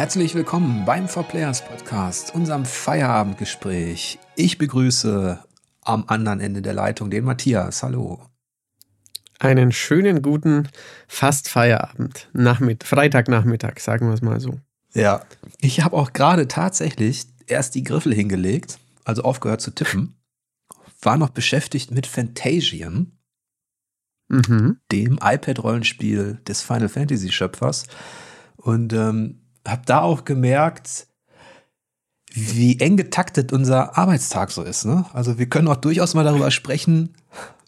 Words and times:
Herzlich 0.00 0.34
willkommen 0.34 0.86
beim 0.86 1.08
For 1.08 1.24
Players 1.24 1.62
Podcast, 1.62 2.34
unserem 2.34 2.64
Feierabendgespräch. 2.64 4.18
Ich 4.34 4.56
begrüße 4.56 5.38
am 5.82 6.04
anderen 6.06 6.40
Ende 6.40 6.62
der 6.62 6.72
Leitung 6.72 7.10
den 7.10 7.22
Matthias. 7.22 7.82
Hallo. 7.82 8.18
Einen 9.38 9.72
schönen 9.72 10.22
guten 10.22 10.68
fast 11.06 11.50
Feierabend. 11.50 12.30
Nachmitt 12.32 12.84
Freitagnachmittag, 12.84 13.78
sagen 13.78 14.06
wir 14.06 14.14
es 14.14 14.22
mal 14.22 14.40
so. 14.40 14.58
Ja, 14.94 15.22
ich 15.60 15.82
habe 15.82 15.98
auch 15.98 16.14
gerade 16.14 16.48
tatsächlich 16.48 17.26
erst 17.46 17.74
die 17.74 17.84
Griffel 17.84 18.14
hingelegt, 18.14 18.78
also 19.04 19.22
aufgehört 19.22 19.60
zu 19.60 19.70
tippen, 19.70 20.14
war 21.02 21.18
noch 21.18 21.28
beschäftigt 21.28 21.90
mit 21.90 22.06
Fantasian, 22.06 23.18
mhm. 24.28 24.78
dem 24.92 25.18
iPad-Rollenspiel 25.22 26.40
des 26.48 26.62
Final 26.62 26.88
Fantasy-Schöpfers. 26.88 27.84
Und 28.56 28.94
ähm, 28.94 29.40
habe 29.70 29.82
da 29.86 30.00
auch 30.00 30.24
gemerkt, 30.24 31.06
wie 32.32 32.78
eng 32.78 32.96
getaktet 32.96 33.52
unser 33.52 33.98
Arbeitstag 33.98 34.50
so 34.50 34.62
ist. 34.62 34.84
Ne? 34.84 35.04
Also 35.12 35.38
wir 35.38 35.46
können 35.46 35.68
auch 35.68 35.76
durchaus 35.76 36.14
mal 36.14 36.24
darüber 36.24 36.50
sprechen, 36.50 37.14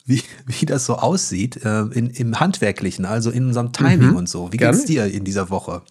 wie, 0.05 0.23
wie 0.47 0.67
das 0.67 0.87
so 0.87 0.97
aussieht 0.97 1.65
äh, 1.65 1.83
in, 1.83 2.11
im 2.11 2.39
Handwerklichen, 2.39 3.05
also 3.05 3.31
in 3.31 3.47
unserem 3.47 3.73
Timing 3.73 4.11
mhm. 4.11 4.17
und 4.17 4.29
so. 4.29 4.53
Wie 4.53 4.57
geht 4.57 4.71
es 4.71 4.85
dir 4.85 5.07
in 5.07 5.25
dieser 5.25 5.51
Woche? 5.51 5.83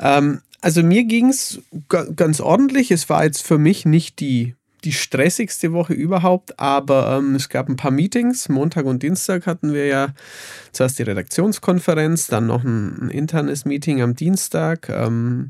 Ähm, 0.00 0.40
also 0.60 0.82
mir 0.82 1.04
ging 1.04 1.28
es 1.28 1.60
ganz 2.16 2.40
ordentlich. 2.40 2.90
Es 2.90 3.08
war 3.08 3.24
jetzt 3.24 3.42
für 3.42 3.58
mich 3.58 3.84
nicht 3.84 4.20
die, 4.20 4.54
die 4.84 4.92
stressigste 4.92 5.72
Woche 5.72 5.94
überhaupt, 5.94 6.58
aber 6.58 7.18
ähm, 7.18 7.34
es 7.34 7.48
gab 7.48 7.68
ein 7.68 7.76
paar 7.76 7.90
Meetings. 7.90 8.48
Montag 8.48 8.84
und 8.84 9.02
Dienstag 9.02 9.46
hatten 9.46 9.72
wir 9.72 9.86
ja 9.86 10.08
zuerst 10.72 10.98
die 10.98 11.04
Redaktionskonferenz, 11.04 12.26
dann 12.26 12.46
noch 12.46 12.64
ein, 12.64 13.06
ein 13.06 13.10
internes 13.10 13.64
Meeting 13.64 14.02
am 14.02 14.14
Dienstag. 14.14 14.88
Ähm, 14.88 15.48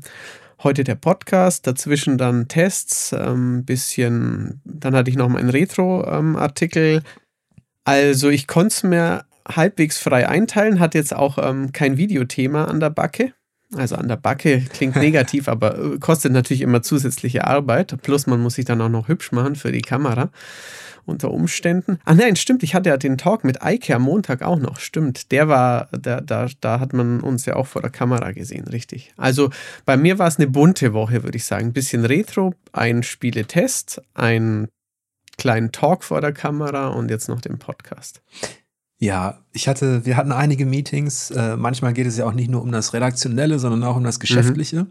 heute 0.63 0.83
der 0.83 0.95
Podcast, 0.95 1.67
dazwischen 1.67 2.17
dann 2.17 2.47
Tests, 2.47 3.13
ein 3.13 3.27
ähm, 3.27 3.65
bisschen, 3.65 4.61
dann 4.63 4.95
hatte 4.95 5.09
ich 5.09 5.17
noch 5.17 5.29
mal 5.29 5.39
einen 5.39 5.49
Retro-Artikel. 5.49 7.03
also 7.83 8.29
ich 8.29 8.47
konnte 8.47 8.73
es 8.73 8.83
mir 8.83 9.25
halbwegs 9.47 9.99
frei 9.99 10.27
einteilen, 10.27 10.79
hat 10.79 10.95
jetzt 10.95 11.15
auch 11.15 11.37
ähm, 11.37 11.71
kein 11.71 11.97
Videothema 11.97 12.65
an 12.65 12.79
der 12.79 12.89
Backe. 12.89 13.33
Also 13.75 13.95
an 13.95 14.07
der 14.07 14.15
Backe 14.15 14.61
klingt 14.61 14.95
negativ, 14.95 15.47
aber 15.47 15.77
äh, 15.77 15.97
kostet 15.99 16.31
natürlich 16.31 16.61
immer 16.61 16.81
zusätzliche 16.81 17.45
Arbeit. 17.45 17.95
Plus 18.01 18.27
man 18.27 18.41
muss 18.41 18.55
sich 18.55 18.65
dann 18.65 18.81
auch 18.81 18.89
noch 18.89 19.07
hübsch 19.07 19.31
machen 19.31 19.55
für 19.55 19.71
die 19.71 19.81
Kamera 19.81 20.29
unter 21.05 21.31
Umständen. 21.31 21.99
Ah 22.05 22.13
nein, 22.13 22.35
stimmt, 22.35 22.63
ich 22.63 22.75
hatte 22.75 22.89
ja 22.89 22.97
den 22.97 23.17
Talk 23.17 23.43
mit 23.43 23.61
Eike 23.61 23.95
am 23.95 24.03
Montag 24.03 24.41
auch 24.41 24.59
noch. 24.59 24.79
Stimmt, 24.79 25.31
der 25.31 25.47
war, 25.47 25.87
da, 25.91 26.21
da, 26.21 26.47
da 26.61 26.79
hat 26.79 26.93
man 26.93 27.21
uns 27.21 27.45
ja 27.45 27.55
auch 27.55 27.67
vor 27.67 27.81
der 27.81 27.91
Kamera 27.91 28.31
gesehen, 28.31 28.67
richtig. 28.67 29.13
Also 29.17 29.49
bei 29.85 29.97
mir 29.97 30.19
war 30.19 30.27
es 30.27 30.37
eine 30.37 30.47
bunte 30.47 30.93
Woche, 30.93 31.23
würde 31.23 31.37
ich 31.37 31.45
sagen. 31.45 31.67
Ein 31.67 31.73
bisschen 31.73 32.05
Retro, 32.05 32.53
ein 32.73 33.03
Spieletest, 33.03 34.01
ein 34.13 34.67
kleinen 35.37 35.71
Talk 35.71 36.03
vor 36.03 36.21
der 36.21 36.33
Kamera 36.33 36.87
und 36.87 37.09
jetzt 37.09 37.29
noch 37.29 37.41
den 37.41 37.59
Podcast. 37.59 38.21
Ja, 38.97 39.39
ich 39.51 39.67
hatte, 39.67 40.05
wir 40.05 40.15
hatten 40.15 40.31
einige 40.31 40.65
Meetings. 40.65 41.31
Äh, 41.31 41.57
manchmal 41.57 41.93
geht 41.93 42.07
es 42.07 42.17
ja 42.17 42.25
auch 42.25 42.33
nicht 42.33 42.49
nur 42.49 42.61
um 42.61 42.71
das 42.71 42.93
Redaktionelle, 42.93 43.59
sondern 43.59 43.83
auch 43.83 43.97
um 43.97 44.03
das 44.03 44.17
mhm. 44.17 44.21
Geschäftliche, 44.21 44.83
mhm. 44.83 44.89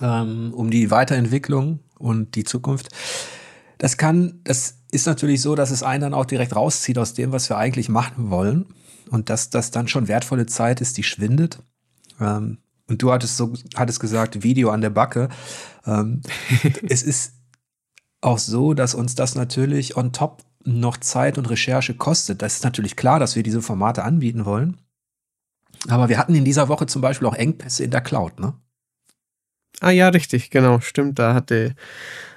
ähm, 0.00 0.54
um 0.54 0.70
die 0.70 0.90
Weiterentwicklung 0.90 1.80
und 1.98 2.34
die 2.34 2.44
Zukunft. 2.44 2.88
Das 3.78 3.96
kann, 3.96 4.40
das 4.44 4.78
ist 4.90 5.06
natürlich 5.06 5.40
so, 5.40 5.54
dass 5.54 5.70
es 5.70 5.82
einen 5.82 6.02
dann 6.02 6.14
auch 6.14 6.26
direkt 6.26 6.54
rauszieht 6.54 6.98
aus 6.98 7.14
dem, 7.14 7.32
was 7.32 7.48
wir 7.48 7.56
eigentlich 7.56 7.88
machen 7.88 8.30
wollen. 8.30 8.66
Und 9.10 9.28
dass 9.28 9.50
das 9.50 9.70
dann 9.70 9.88
schon 9.88 10.08
wertvolle 10.08 10.46
Zeit 10.46 10.80
ist, 10.80 10.96
die 10.96 11.02
schwindet. 11.02 11.58
Ähm, 12.20 12.58
und 12.88 13.02
du 13.02 13.12
hattest 13.12 13.36
so, 13.36 13.52
hattest 13.74 14.00
gesagt, 14.00 14.42
Video 14.42 14.70
an 14.70 14.82
der 14.82 14.90
Backe. 14.90 15.28
Ähm, 15.86 16.20
es 16.88 17.02
ist 17.02 17.34
auch 18.20 18.38
so, 18.38 18.74
dass 18.74 18.94
uns 18.94 19.14
das 19.14 19.34
natürlich 19.34 19.96
on 19.96 20.12
top 20.12 20.44
noch 20.64 20.96
Zeit 20.96 21.38
und 21.38 21.50
Recherche 21.50 21.94
kostet. 21.94 22.42
Das 22.42 22.54
ist 22.54 22.64
natürlich 22.64 22.96
klar, 22.96 23.18
dass 23.18 23.36
wir 23.36 23.42
diese 23.42 23.62
Formate 23.62 24.04
anbieten 24.04 24.44
wollen. 24.44 24.78
Aber 25.88 26.08
wir 26.08 26.18
hatten 26.18 26.34
in 26.34 26.44
dieser 26.44 26.68
Woche 26.68 26.86
zum 26.86 27.02
Beispiel 27.02 27.26
auch 27.26 27.34
Engpässe 27.34 27.84
in 27.84 27.90
der 27.90 28.00
Cloud, 28.00 28.38
ne? 28.38 28.54
Ah 29.80 29.90
ja, 29.90 30.08
richtig, 30.08 30.50
genau, 30.50 30.80
stimmt. 30.80 31.18
Da 31.18 31.34
hatte, 31.34 31.74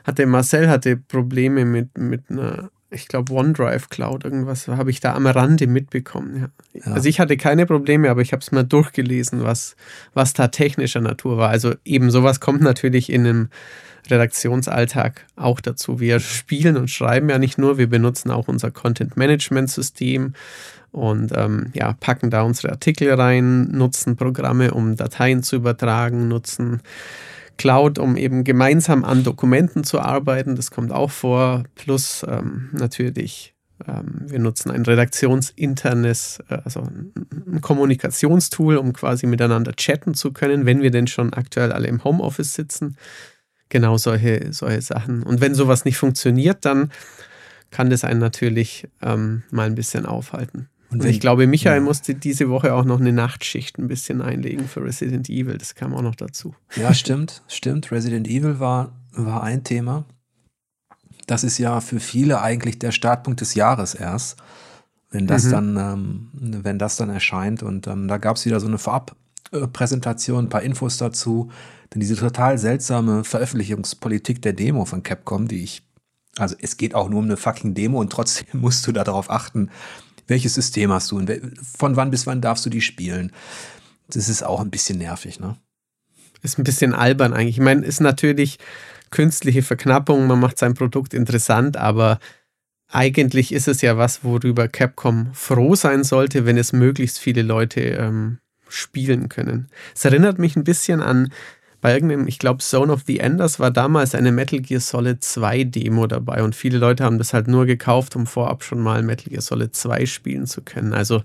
hatte 0.03 0.25
Marcel 0.25 0.69
hatte 0.69 0.97
Probleme 0.97 1.63
mit, 1.65 1.97
mit 1.97 2.29
einer, 2.29 2.71
ich 2.95 3.07
glaube, 3.07 3.33
OneDrive 3.33 3.89
Cloud, 3.89 4.23
irgendwas 4.23 4.67
habe 4.67 4.89
ich 4.89 4.99
da 4.99 5.13
am 5.13 5.27
Rande 5.27 5.67
mitbekommen. 5.67 6.49
Ja. 6.73 6.81
Ja. 6.85 6.93
Also 6.93 7.07
ich 7.09 7.19
hatte 7.19 7.37
keine 7.37 7.65
Probleme, 7.65 8.09
aber 8.09 8.21
ich 8.21 8.31
habe 8.31 8.41
es 8.41 8.51
mal 8.51 8.63
durchgelesen, 8.63 9.43
was, 9.43 9.75
was 10.13 10.33
da 10.33 10.47
technischer 10.47 11.01
Natur 11.01 11.37
war. 11.37 11.49
Also 11.49 11.75
eben 11.85 12.09
sowas 12.09 12.39
kommt 12.39 12.61
natürlich 12.61 13.11
in 13.11 13.27
einem 13.27 13.49
Redaktionsalltag 14.09 15.25
auch 15.35 15.61
dazu. 15.61 15.99
Wir 15.99 16.19
spielen 16.19 16.77
und 16.77 16.89
schreiben 16.89 17.29
ja 17.29 17.37
nicht 17.37 17.57
nur, 17.57 17.77
wir 17.77 17.87
benutzen 17.87 18.31
auch 18.31 18.47
unser 18.47 18.71
Content-Management-System 18.71 20.33
und 20.91 21.31
ähm, 21.35 21.71
ja, 21.73 21.93
packen 21.93 22.29
da 22.29 22.43
unsere 22.43 22.71
Artikel 22.71 23.11
rein, 23.13 23.69
nutzen 23.71 24.15
Programme, 24.15 24.73
um 24.73 24.95
Dateien 24.95 25.43
zu 25.43 25.57
übertragen, 25.57 26.27
nutzen 26.27 26.81
Cloud, 27.57 27.99
um 27.99 28.17
eben 28.17 28.43
gemeinsam 28.43 29.03
an 29.03 29.23
Dokumenten 29.23 29.83
zu 29.83 29.99
arbeiten. 29.99 30.55
Das 30.55 30.71
kommt 30.71 30.91
auch 30.91 31.11
vor. 31.11 31.63
Plus 31.75 32.25
ähm, 32.27 32.69
natürlich, 32.73 33.53
ähm, 33.87 34.25
wir 34.27 34.39
nutzen 34.39 34.71
ein 34.71 34.83
redaktionsinternes, 34.83 36.43
äh, 36.49 36.57
also 36.63 36.81
ein 36.81 37.61
Kommunikationstool, 37.61 38.77
um 38.77 38.93
quasi 38.93 39.27
miteinander 39.27 39.73
chatten 39.73 40.13
zu 40.13 40.33
können, 40.33 40.65
wenn 40.65 40.81
wir 40.81 40.91
denn 40.91 41.07
schon 41.07 41.33
aktuell 41.33 41.71
alle 41.71 41.87
im 41.87 42.03
Homeoffice 42.03 42.53
sitzen 42.53 42.97
genau 43.69 43.97
solche, 43.97 44.53
solche 44.53 44.81
Sachen. 44.81 45.23
Und 45.23 45.41
wenn 45.41 45.55
sowas 45.55 45.85
nicht 45.85 45.97
funktioniert, 45.97 46.65
dann 46.65 46.91
kann 47.71 47.89
das 47.89 48.03
einen 48.03 48.19
natürlich 48.19 48.87
ähm, 49.01 49.43
mal 49.51 49.65
ein 49.65 49.75
bisschen 49.75 50.05
aufhalten. 50.05 50.69
Und, 50.91 51.03
ich 51.03 51.19
glaube, 51.19 51.47
Michael 51.47 51.77
ja. 51.77 51.83
musste 51.83 52.15
diese 52.15 52.49
Woche 52.49 52.73
auch 52.73 52.85
noch 52.85 52.99
eine 52.99 53.11
Nachtschicht 53.11 53.77
ein 53.77 53.87
bisschen 53.87 54.21
einlegen 54.21 54.67
für 54.67 54.83
Resident 54.83 55.29
Evil. 55.29 55.57
Das 55.57 55.75
kam 55.75 55.93
auch 55.93 56.01
noch 56.01 56.15
dazu. 56.15 56.55
Ja, 56.75 56.93
stimmt, 56.93 57.41
stimmt. 57.47 57.91
Resident 57.91 58.27
Evil 58.27 58.59
war, 58.59 58.93
war 59.11 59.43
ein 59.43 59.63
Thema. 59.63 60.05
Das 61.27 61.43
ist 61.43 61.57
ja 61.57 61.81
für 61.81 61.99
viele 61.99 62.41
eigentlich 62.41 62.79
der 62.79 62.91
Startpunkt 62.91 63.41
des 63.41 63.55
Jahres 63.55 63.95
erst, 63.95 64.37
wenn 65.09 65.27
das 65.27 65.45
mhm. 65.45 65.51
dann, 65.51 65.77
ähm, 65.77 66.29
wenn 66.33 66.77
das 66.79 66.97
dann 66.97 67.09
erscheint. 67.09 67.63
Und 67.63 67.87
ähm, 67.87 68.07
da 68.07 68.17
gab 68.17 68.37
es 68.37 68.45
wieder 68.45 68.59
so 68.59 68.67
eine 68.67 68.77
Vorabpräsentation, 68.77 70.45
ein 70.45 70.49
paar 70.49 70.61
Infos 70.61 70.97
dazu. 70.97 71.49
Denn 71.93 71.99
diese 71.99 72.15
total 72.15 72.57
seltsame 72.57 73.23
Veröffentlichungspolitik 73.23 74.41
der 74.41 74.53
Demo 74.53 74.85
von 74.85 75.03
Capcom, 75.03 75.47
die 75.47 75.63
ich, 75.63 75.83
also 76.37 76.55
es 76.59 76.77
geht 76.77 76.93
auch 76.93 77.09
nur 77.09 77.19
um 77.19 77.25
eine 77.25 77.37
fucking 77.37 77.73
Demo 77.73 77.99
und 77.99 78.11
trotzdem 78.11 78.47
musst 78.61 78.85
du 78.85 78.91
da 78.91 79.03
darauf 79.03 79.29
achten, 79.31 79.69
welches 80.27 80.55
System 80.55 80.91
hast 80.91 81.11
du 81.11 81.17
und 81.17 81.31
von 81.77 81.95
wann 81.95 82.11
bis 82.11 82.27
wann 82.27 82.41
darfst 82.41 82.65
du 82.65 82.69
die 82.69 82.81
spielen. 82.81 83.31
Das 84.09 84.29
ist 84.29 84.43
auch 84.43 84.61
ein 84.61 84.71
bisschen 84.71 84.97
nervig, 84.97 85.39
ne? 85.39 85.57
Ist 86.41 86.59
ein 86.59 86.63
bisschen 86.63 86.93
albern 86.93 87.33
eigentlich. 87.33 87.57
Ich 87.57 87.63
meine, 87.63 87.85
ist 87.85 88.01
natürlich 88.01 88.59
künstliche 89.09 89.63
Verknappung, 89.63 90.27
man 90.27 90.39
macht 90.39 90.59
sein 90.59 90.73
Produkt 90.73 91.13
interessant, 91.13 91.77
aber 91.77 92.19
eigentlich 92.87 93.51
ist 93.51 93.67
es 93.67 93.81
ja 93.81 93.97
was, 93.97 94.23
worüber 94.23 94.67
Capcom 94.67 95.33
froh 95.33 95.75
sein 95.75 96.03
sollte, 96.03 96.45
wenn 96.45 96.57
es 96.57 96.71
möglichst 96.71 97.19
viele 97.19 97.41
Leute 97.41 97.81
ähm, 97.81 98.39
spielen 98.67 99.29
können. 99.29 99.69
Es 99.95 100.05
erinnert 100.05 100.37
mich 100.37 100.55
ein 100.55 100.63
bisschen 100.63 101.01
an 101.01 101.31
bei 101.85 101.93
irgendeinem, 101.93 102.27
ich 102.27 102.39
glaube, 102.39 102.63
Zone 102.63 102.91
of 102.91 103.03
the 103.05 103.19
Enders 103.19 103.59
war 103.59 103.69
damals 103.69 104.15
eine 104.15 104.31
Metal 104.31 104.59
Gear 104.59 104.81
Solid 104.81 105.23
2 105.23 105.65
Demo 105.65 106.07
dabei 106.07 106.41
und 106.41 106.55
viele 106.55 106.79
Leute 106.79 107.03
haben 107.03 107.19
das 107.19 107.31
halt 107.31 107.47
nur 107.47 107.67
gekauft, 107.67 108.15
um 108.15 108.25
vorab 108.25 108.63
schon 108.63 108.79
mal 108.79 109.03
Metal 109.03 109.29
Gear 109.29 109.43
Solid 109.43 109.75
2 109.75 110.07
spielen 110.07 110.47
zu 110.47 110.63
können. 110.63 110.93
Also 110.93 111.21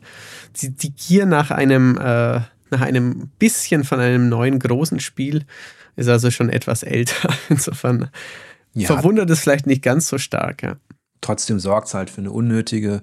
die, 0.56 0.68
die 0.68 0.92
Gier 0.92 1.24
nach 1.24 1.50
einem, 1.50 1.96
äh, 1.96 2.40
nach 2.70 2.82
einem 2.82 3.30
bisschen 3.38 3.84
von 3.84 4.00
einem 4.00 4.28
neuen 4.28 4.58
großen 4.58 5.00
Spiel 5.00 5.46
ist 5.96 6.10
also 6.10 6.30
schon 6.30 6.50
etwas 6.50 6.82
älter. 6.82 7.30
Insofern 7.48 8.10
ja. 8.74 8.86
verwundert 8.86 9.30
es 9.30 9.40
vielleicht 9.40 9.66
nicht 9.66 9.82
ganz 9.82 10.08
so 10.08 10.18
stark, 10.18 10.62
ja. 10.62 10.76
Trotzdem 11.22 11.58
sorgt 11.58 11.88
es 11.88 11.94
halt 11.94 12.10
für 12.10 12.20
eine 12.20 12.32
unnötige 12.32 13.00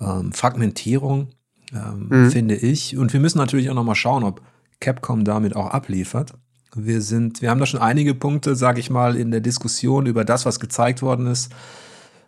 ähm, 0.00 0.32
Fragmentierung, 0.32 1.28
ähm, 1.72 2.08
mhm. 2.08 2.30
finde 2.32 2.56
ich. 2.56 2.96
Und 2.96 3.12
wir 3.12 3.20
müssen 3.20 3.38
natürlich 3.38 3.70
auch 3.70 3.74
nochmal 3.76 3.94
schauen, 3.94 4.24
ob 4.24 4.42
Capcom 4.80 5.22
damit 5.22 5.54
auch 5.54 5.68
abliefert. 5.68 6.34
Wir 6.74 7.02
sind, 7.02 7.42
wir 7.42 7.50
haben 7.50 7.60
da 7.60 7.66
schon 7.66 7.80
einige 7.80 8.14
Punkte, 8.14 8.56
sage 8.56 8.80
ich 8.80 8.90
mal, 8.90 9.16
in 9.16 9.30
der 9.30 9.40
Diskussion 9.40 10.06
über 10.06 10.24
das, 10.24 10.46
was 10.46 10.58
gezeigt 10.58 11.02
worden 11.02 11.26
ist, 11.26 11.52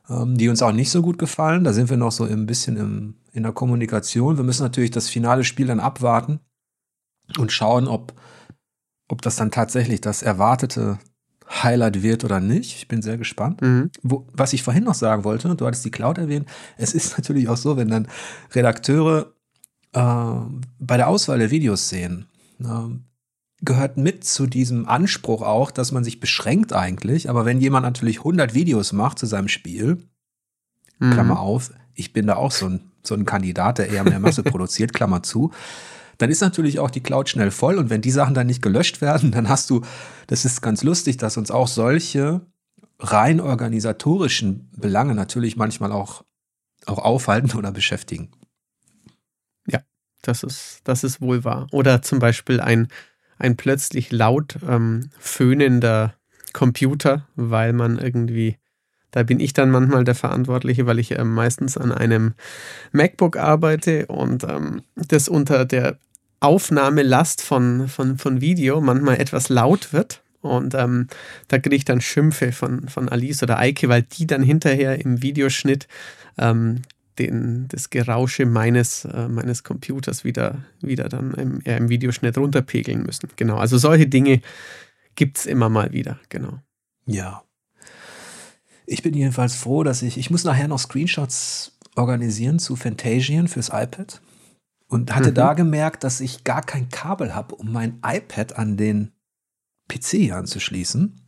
ähm, 0.09 0.37
die 0.37 0.49
uns 0.49 0.63
auch 0.63 0.73
nicht 0.73 0.91
so 0.91 1.03
gut 1.03 1.19
gefallen. 1.19 1.65
Da 1.65 1.73
sind 1.73 1.89
wir 1.91 1.97
noch 1.97 2.13
so 2.13 2.25
ein 2.25 2.47
bisschen 2.47 2.77
im, 2.77 3.15
in 3.33 3.43
der 3.43 3.53
Kommunikation. 3.53 4.37
Wir 4.37 4.45
müssen 4.45 4.63
natürlich 4.63 4.91
das 4.91 5.09
finale 5.09 5.45
Spiel 5.45 5.67
dann 5.67 5.81
abwarten 5.81 6.41
und 7.39 7.53
schauen, 7.53 7.89
ob, 7.89 8.13
ob 9.09 9.23
das 9.23 9.37
dann 9.37 9.51
tatsächlich 9.51 10.01
das 10.01 10.23
erwartete 10.23 10.99
Highlight 11.49 12.03
wird 12.03 12.25
oder 12.25 12.41
nicht. 12.41 12.77
Ich 12.77 12.89
bin 12.89 13.03
sehr 13.03 13.19
gespannt. 13.19 13.63
Mhm. 13.63 13.91
Wo, 14.03 14.27
was 14.33 14.53
ich 14.53 14.63
vorhin 14.63 14.85
noch 14.85 14.95
sagen 14.95 15.25
wollte, 15.25 15.55
du 15.55 15.67
hattest 15.67 15.85
die 15.85 15.91
Cloud 15.91 16.19
erwähnt, 16.19 16.49
es 16.77 16.95
ist 16.95 17.17
natürlich 17.19 17.49
auch 17.49 17.57
so, 17.57 17.77
wenn 17.77 17.89
dann 17.89 18.09
Redakteure 18.53 19.33
äh, 19.93 20.35
bei 20.79 20.97
der 20.97 21.09
Auswahl 21.09 21.39
der 21.39 21.51
Videos 21.51 21.89
sehen, 21.89 22.27
äh, 22.61 22.65
gehört 23.63 23.97
mit 23.97 24.25
zu 24.25 24.47
diesem 24.47 24.87
Anspruch 24.89 25.43
auch, 25.43 25.71
dass 25.71 25.93
man 25.93 26.05
sich 26.05 26.21
beschränkt 26.21 26.73
eigentlich. 26.73 27.31
Aber 27.31 27.45
wenn 27.45 27.61
jemand 27.61 27.85
natürlich 27.85 28.19
100 28.19 28.55
Videos 28.55 28.93
macht 28.93 29.19
zu 29.19 29.27
seinem 29.27 29.49
Spiel, 29.49 29.99
mhm. 30.99 31.13
Klammer 31.13 31.41
auf, 31.41 31.73
ich 31.95 32.13
bin 32.13 32.27
da 32.27 32.37
auch 32.37 32.51
so 32.51 32.67
ein, 32.67 32.91
so 33.03 33.15
ein 33.15 33.25
Kandidat, 33.25 33.79
der 33.79 33.89
eher 33.89 34.05
mehr 34.05 34.21
Masse 34.21 34.43
produziert, 34.45 34.93
Klammer 34.93 35.23
zu, 35.23 35.53
dann 36.19 36.31
ist 36.31 36.41
natürlich 36.41 36.79
auch 36.79 36.91
die 36.91 37.03
Cloud 37.03 37.29
schnell 37.29 37.51
voll. 37.51 37.79
Und 37.79 37.91
wenn 37.91 38.01
die 38.01 38.11
Sachen 38.11 38.35
dann 38.35 38.47
nicht 38.47 38.63
gelöscht 38.63 39.01
werden, 39.01 39.33
dann 39.33 39.49
hast 39.49 39.71
du, 39.71 39.83
das 40.27 40.45
ist 40.45 40.61
ganz 40.61 40.83
lustig, 40.83 41.17
dass 41.17 41.37
uns 41.37 41.51
auch 41.51 41.69
solche 41.69 42.41
rein 42.99 43.41
organisatorischen 43.41 44.71
Belange 44.77 45.15
natürlich 45.15 45.57
manchmal 45.57 45.93
auch, 45.93 46.25
auch 46.87 46.99
aufhalten 46.99 47.57
oder 47.57 47.73
beschäftigen. 47.73 48.31
Ja, 49.67 49.81
das 50.23 50.43
ist, 50.43 50.81
das 50.85 51.05
ist 51.05 51.21
wohl 51.21 51.45
wahr. 51.45 51.67
Oder 51.73 52.03
zum 52.03 52.19
Beispiel 52.19 52.61
ein, 52.61 52.89
ein 53.39 53.57
plötzlich 53.57 54.13
laut 54.13 54.59
ähm, 54.69 55.11
föhnender 55.19 56.15
Computer, 56.53 57.27
weil 57.37 57.73
man 57.73 57.99
irgendwie, 57.99 58.57
da 59.11 59.23
bin 59.23 59.41
ich 59.41 59.53
dann 59.53 59.71
manchmal 59.71 60.05
der 60.05 60.15
Verantwortliche, 60.15 60.87
weil 60.87 60.99
ich 60.99 61.13
äh, 61.13 61.25
meistens 61.25 61.77
an 61.77 61.93
einem 61.93 62.35
MacBook 62.93 63.37
arbeite 63.37 64.07
und 64.07 64.45
ähm, 64.45 64.83
das 64.95 65.29
unter 65.29 65.65
der 65.65 65.99
Aufnahmelast 66.41 67.43
von, 67.43 67.89
von, 67.89 68.19
von 68.19 68.41
Video 68.41 68.81
manchmal 68.81 69.21
etwas 69.21 69.49
laut 69.49 69.93
wird. 69.93 70.23
Und 70.43 70.75
ähm, 70.75 71.09
da 71.49 71.59
kriege 71.59 71.75
ich 71.75 71.87
dann 71.87 72.03
Schimpfe 72.03 72.53
von, 72.53 72.89
von 72.89 73.09
Alice 73.09 73.43
oder 73.43 73.59
Eike, 73.59 73.89
weil 73.89 74.03
die 74.03 74.27
dann 74.27 74.43
hinterher 74.43 75.01
im 75.01 75.23
Videoschnitt 75.23 75.89
ähm, 76.37 76.83
den, 77.19 77.67
das 77.69 77.91
Gerausche 77.91 78.47
meines, 78.47 79.05
äh, 79.05 79.29
meines 79.29 79.65
Computers 79.65 80.25
wieder, 80.25 80.65
wieder 80.81 81.09
dann 81.09 81.35
im, 81.35 81.61
äh, 81.63 81.77
im 81.77 81.89
Videoschnitt 81.89 82.37
runterpegeln 82.37 83.03
müssen. 83.03 83.29
Genau, 83.37 83.57
also 83.57 83.79
solche 83.79 84.07
Dinge 84.07 84.41
gibt 85.15 85.39
es 85.39 85.47
immer 85.47 85.69
mal 85.69 85.93
wieder, 85.93 86.19
genau. 86.29 86.61
Ja. 87.07 87.43
Ich 88.87 89.03
bin 89.03 89.15
jedenfalls 89.15 89.55
froh, 89.55 89.83
dass 89.83 90.03
ich, 90.03 90.19
ich 90.19 90.31
muss 90.31 90.45
nachher 90.45 90.69
noch 90.69 90.79
Screenshots 90.79 91.73
organisieren 91.97 92.59
zu 92.59 92.77
Fantasian 92.77 93.49
fürs 93.49 93.69
iPad 93.69 94.21
und 94.89 95.15
hatte 95.15 95.31
mhm. 95.31 95.35
da 95.35 95.55
gemerkt, 95.55 96.05
dass 96.05 96.21
ich 96.21 96.45
gar 96.45 96.63
kein 96.63 96.89
Kabel 96.89 97.35
habe, 97.35 97.55
um 97.55 97.73
mein 97.73 98.01
iPad 98.05 98.57
an 98.59 98.77
den 98.77 99.13
PC 99.89 100.11
hier 100.11 100.37
anzuschließen. 100.37 101.21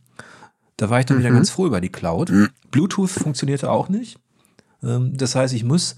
Da 0.77 0.89
war 0.89 0.99
ich 0.99 1.05
dann 1.05 1.17
mhm. 1.17 1.21
wieder 1.21 1.31
ganz 1.31 1.49
froh 1.49 1.65
über 1.65 1.81
die 1.81 1.89
Cloud. 1.89 2.29
Mhm. 2.29 2.49
Bluetooth 2.69 3.09
funktionierte 3.09 3.71
auch 3.71 3.89
nicht. 3.89 4.19
Ähm, 4.83 5.15
das 5.15 5.35
heißt, 5.35 5.53
ich 5.53 5.63
muss 5.63 5.95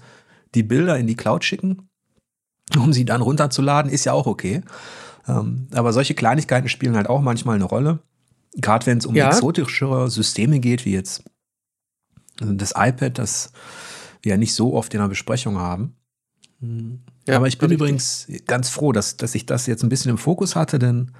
die 0.54 0.62
Bilder 0.62 0.98
in 0.98 1.06
die 1.06 1.16
Cloud 1.16 1.44
schicken, 1.44 1.88
um 2.76 2.92
sie 2.92 3.04
dann 3.04 3.22
runterzuladen, 3.22 3.90
ist 3.90 4.04
ja 4.04 4.12
auch 4.12 4.26
okay. 4.26 4.62
Ähm, 5.28 5.68
aber 5.72 5.92
solche 5.92 6.14
Kleinigkeiten 6.14 6.68
spielen 6.68 6.96
halt 6.96 7.08
auch 7.08 7.20
manchmal 7.20 7.56
eine 7.56 7.64
Rolle. 7.64 8.00
Gerade 8.54 8.86
wenn 8.86 8.98
es 8.98 9.06
um 9.06 9.14
ja. 9.14 9.28
exotischere 9.28 10.10
Systeme 10.10 10.58
geht, 10.58 10.84
wie 10.84 10.92
jetzt 10.92 11.24
das 12.40 12.72
iPad, 12.76 13.18
das 13.18 13.52
wir 14.22 14.30
ja 14.30 14.36
nicht 14.36 14.54
so 14.54 14.74
oft 14.74 14.92
in 14.94 15.00
der 15.00 15.08
Besprechung 15.08 15.58
haben. 15.58 15.94
Ja, 17.26 17.36
aber 17.36 17.48
ich 17.48 17.58
bin 17.58 17.70
übrigens 17.70 18.26
ganz 18.46 18.68
froh, 18.68 18.92
dass, 18.92 19.16
dass 19.16 19.34
ich 19.34 19.46
das 19.46 19.66
jetzt 19.66 19.82
ein 19.82 19.88
bisschen 19.88 20.10
im 20.10 20.18
Fokus 20.18 20.56
hatte, 20.56 20.78
denn 20.78 21.12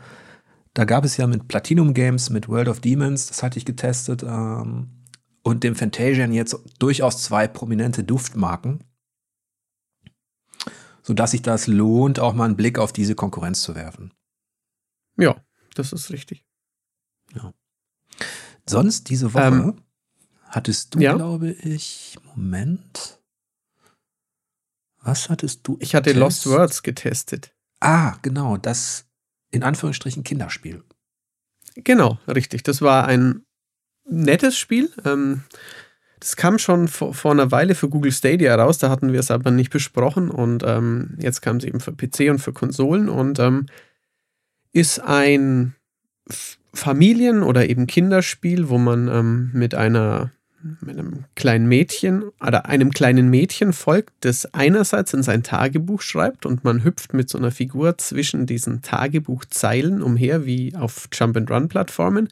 da 0.75 0.85
gab 0.85 1.05
es 1.05 1.17
ja 1.17 1.27
mit 1.27 1.49
Platinum 1.49 1.95
Games, 1.95 2.31
mit 2.31 2.49
World 2.49 2.69
of 2.69 2.81
Demons, 2.81 3.27
das 3.27 3.43
hatte 3.43 3.59
ich 3.59 3.65
getestet, 3.65 4.23
ähm, 4.23 4.89
und 5.43 5.65
dem 5.65 5.75
Fantasian 5.75 6.33
jetzt 6.33 6.57
durchaus 6.79 7.23
zwei 7.23 7.49
prominente 7.49 8.05
Duftmarken, 8.05 8.85
sodass 11.03 11.33
sich 11.33 11.43
das 11.43 11.67
lohnt, 11.67 12.21
auch 12.21 12.35
mal 12.35 12.45
einen 12.45 12.57
Blick 12.57 12.79
auf 12.79 12.93
diese 12.93 13.15
Konkurrenz 13.15 13.63
zu 13.63 13.75
werfen. 13.75 14.13
Ja, 15.17 15.43
das 15.75 15.93
ist 15.93 16.11
richtig. 16.11 16.45
Ja. 17.35 17.55
Sonst 18.69 19.09
diese 19.09 19.33
Woche 19.35 19.45
ähm, 19.45 19.83
hattest 20.45 20.95
du, 20.95 21.01
ja? 21.01 21.15
glaube 21.15 21.53
ich, 21.53 22.19
Moment. 22.25 23.21
Was 25.03 25.31
hattest 25.31 25.67
du? 25.67 25.79
Ich 25.81 25.95
hatte 25.95 26.13
Lost 26.13 26.47
Words 26.47 26.83
getestet. 26.83 27.55
Ah, 27.81 28.19
genau, 28.23 28.59
das 28.59 29.07
in 29.51 29.63
Anführungsstrichen 29.63 30.23
Kinderspiel. 30.23 30.85
Genau, 31.75 32.19
richtig. 32.29 32.63
Das 32.63 32.83
war 32.83 33.07
ein 33.07 33.45
nettes 34.11 34.59
Spiel. 34.59 34.91
Ähm, 35.05 35.43
das 36.19 36.37
kam 36.37 36.59
schon 36.59 36.89
vor, 36.89 37.15
vor, 37.15 37.31
einer 37.31 37.51
Weile 37.51 37.75
für 37.75 37.89
Google 37.89 38.13
Stadia 38.13 38.55
raus, 38.55 38.79
da 38.79 38.91
hatten 38.91 39.13
wir 39.13 39.21
es 39.21 39.31
aber 39.31 39.51
nicht 39.51 39.71
besprochen 39.71 40.31
und 40.31 40.63
ähm, 40.67 41.17
jetzt 41.19 41.41
kam 41.41 41.57
es 41.57 41.65
eben 41.65 41.81
für 41.81 41.93
PC 41.93 42.31
und 42.31 42.41
für 42.41 42.53
Konsolen 42.53 43.09
und 43.09 43.39
ähm, 43.39 43.67
ist 44.73 45.01
ein 45.01 45.75
Familien- 46.75 47.43
oder 47.43 47.69
eben 47.69 47.87
Kinderspiel, 47.87 48.69
wo 48.69 48.77
man 48.77 49.09
ähm, 49.09 49.51
mit 49.55 49.75
einer 49.75 50.31
mit 50.83 50.99
einem 50.99 51.25
kleinen 51.37 51.67
Mädchen 51.67 52.25
oder 52.39 52.67
einem 52.67 52.91
kleinen 52.91 53.31
Mädchen 53.31 53.73
folgt, 53.73 54.13
das 54.21 54.53
einerseits 54.53 55.15
in 55.15 55.23
sein 55.23 55.43
Tagebuch 55.43 56.03
schreibt 56.03 56.45
und 56.45 56.65
man 56.65 56.85
hüpft 56.85 57.15
mit 57.15 57.31
so 57.31 57.39
einer 57.39 57.51
Figur 57.51 57.97
zwischen 57.97 58.45
diesen 58.45 58.83
Tagebuchzeilen 58.83 60.03
umher 60.03 60.45
wie 60.45 60.77
auf 60.77 61.09
Jump-and-Run-Plattformen. 61.13 62.29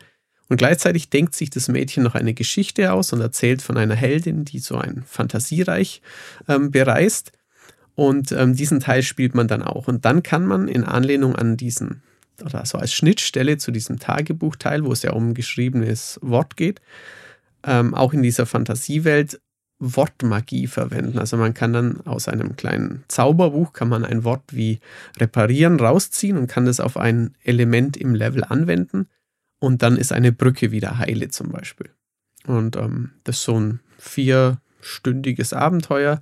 Und 0.49 0.57
gleichzeitig 0.57 1.11
denkt 1.11 1.35
sich 1.35 1.51
das 1.51 1.69
Mädchen 1.69 2.03
noch 2.03 2.15
eine 2.15 2.35
Geschichte 2.35 2.93
aus 2.93 3.13
und 3.13 3.21
erzählt 3.21 3.61
von 3.61 3.77
einer 3.77 3.95
Heldin, 3.95 4.45
die 4.45 4.59
so 4.59 4.77
ein 4.79 5.03
Fantasiereich 5.07 6.01
ähm, 6.49 6.71
bereist. 6.71 7.33
Und 7.95 8.33
ähm, 8.33 8.55
diesen 8.55 8.81
Teil 8.81 9.03
spielt 9.03 9.35
man 9.35 9.49
dann 9.49 9.63
auch. 9.63 9.89
Und 9.89 10.05
dann 10.05 10.23
kann 10.23 10.47
man 10.47 10.69
in 10.69 10.85
Anlehnung 10.85 11.37
an 11.37 11.57
diesen, 11.57 12.03
oder 12.43 12.65
so 12.65 12.79
als 12.79 12.93
Schnittstelle 12.93 13.59
zu 13.59 13.73
diesem 13.73 13.99
Tagebuchteil, 13.99 14.85
wo 14.85 14.93
es 14.93 15.03
ja 15.03 15.13
um 15.13 15.35
geschriebenes 15.35 16.19
Wort 16.23 16.57
geht, 16.57 16.81
ähm, 17.65 17.95
auch 17.95 18.15
in 18.15 18.23
dieser 18.23 18.47
Fantasiewelt 18.47 19.41
Wortmagie 19.81 20.67
verwenden. 20.67 21.19
Also 21.19 21.37
man 21.37 21.55
kann 21.55 21.73
dann 21.73 22.01
aus 22.05 22.27
einem 22.27 22.57
kleinen 22.57 23.05
Zauberbuch 23.09 23.73
kann 23.73 23.89
man 23.89 24.05
ein 24.05 24.25
Wort 24.25 24.43
wie 24.51 24.81
reparieren 25.19 25.79
rausziehen 25.79 26.37
und 26.37 26.49
kann 26.49 26.67
das 26.67 26.81
auf 26.81 26.97
ein 26.97 27.37
Element 27.45 27.97
im 27.97 28.15
Level 28.15 28.43
anwenden 28.43 29.09
und 29.59 29.83
dann 29.83 29.97
ist 29.97 30.13
eine 30.13 30.33
Brücke 30.33 30.71
wieder 30.71 30.99
heile 30.99 31.29
zum 31.29 31.51
Beispiel. 31.51 31.91
Und 32.47 32.77
ähm, 32.77 33.13
das 33.25 33.37
ist 33.37 33.45
so 33.45 33.59
ein 33.59 33.81
vierstündiges 33.99 35.53
Abenteuer. 35.53 36.21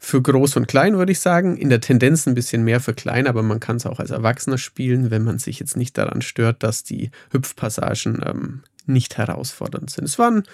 Für 0.00 0.22
groß 0.22 0.56
und 0.56 0.68
klein 0.68 0.96
würde 0.96 1.10
ich 1.10 1.18
sagen. 1.18 1.56
In 1.56 1.70
der 1.70 1.80
Tendenz 1.80 2.26
ein 2.26 2.34
bisschen 2.34 2.62
mehr 2.62 2.80
für 2.80 2.94
klein, 2.94 3.26
aber 3.26 3.42
man 3.42 3.58
kann 3.58 3.76
es 3.76 3.86
auch 3.86 3.98
als 3.98 4.10
Erwachsener 4.10 4.58
spielen, 4.58 5.10
wenn 5.10 5.24
man 5.24 5.38
sich 5.38 5.58
jetzt 5.58 5.76
nicht 5.76 5.98
daran 5.98 6.22
stört, 6.22 6.62
dass 6.62 6.84
die 6.84 7.10
Hüpfpassagen 7.32 8.22
ähm, 8.24 8.62
nicht 8.86 9.18
herausfordernd 9.18 9.90
sind. 9.90 10.04
Es 10.04 10.18
war 10.18 10.30
ein, 10.30 10.44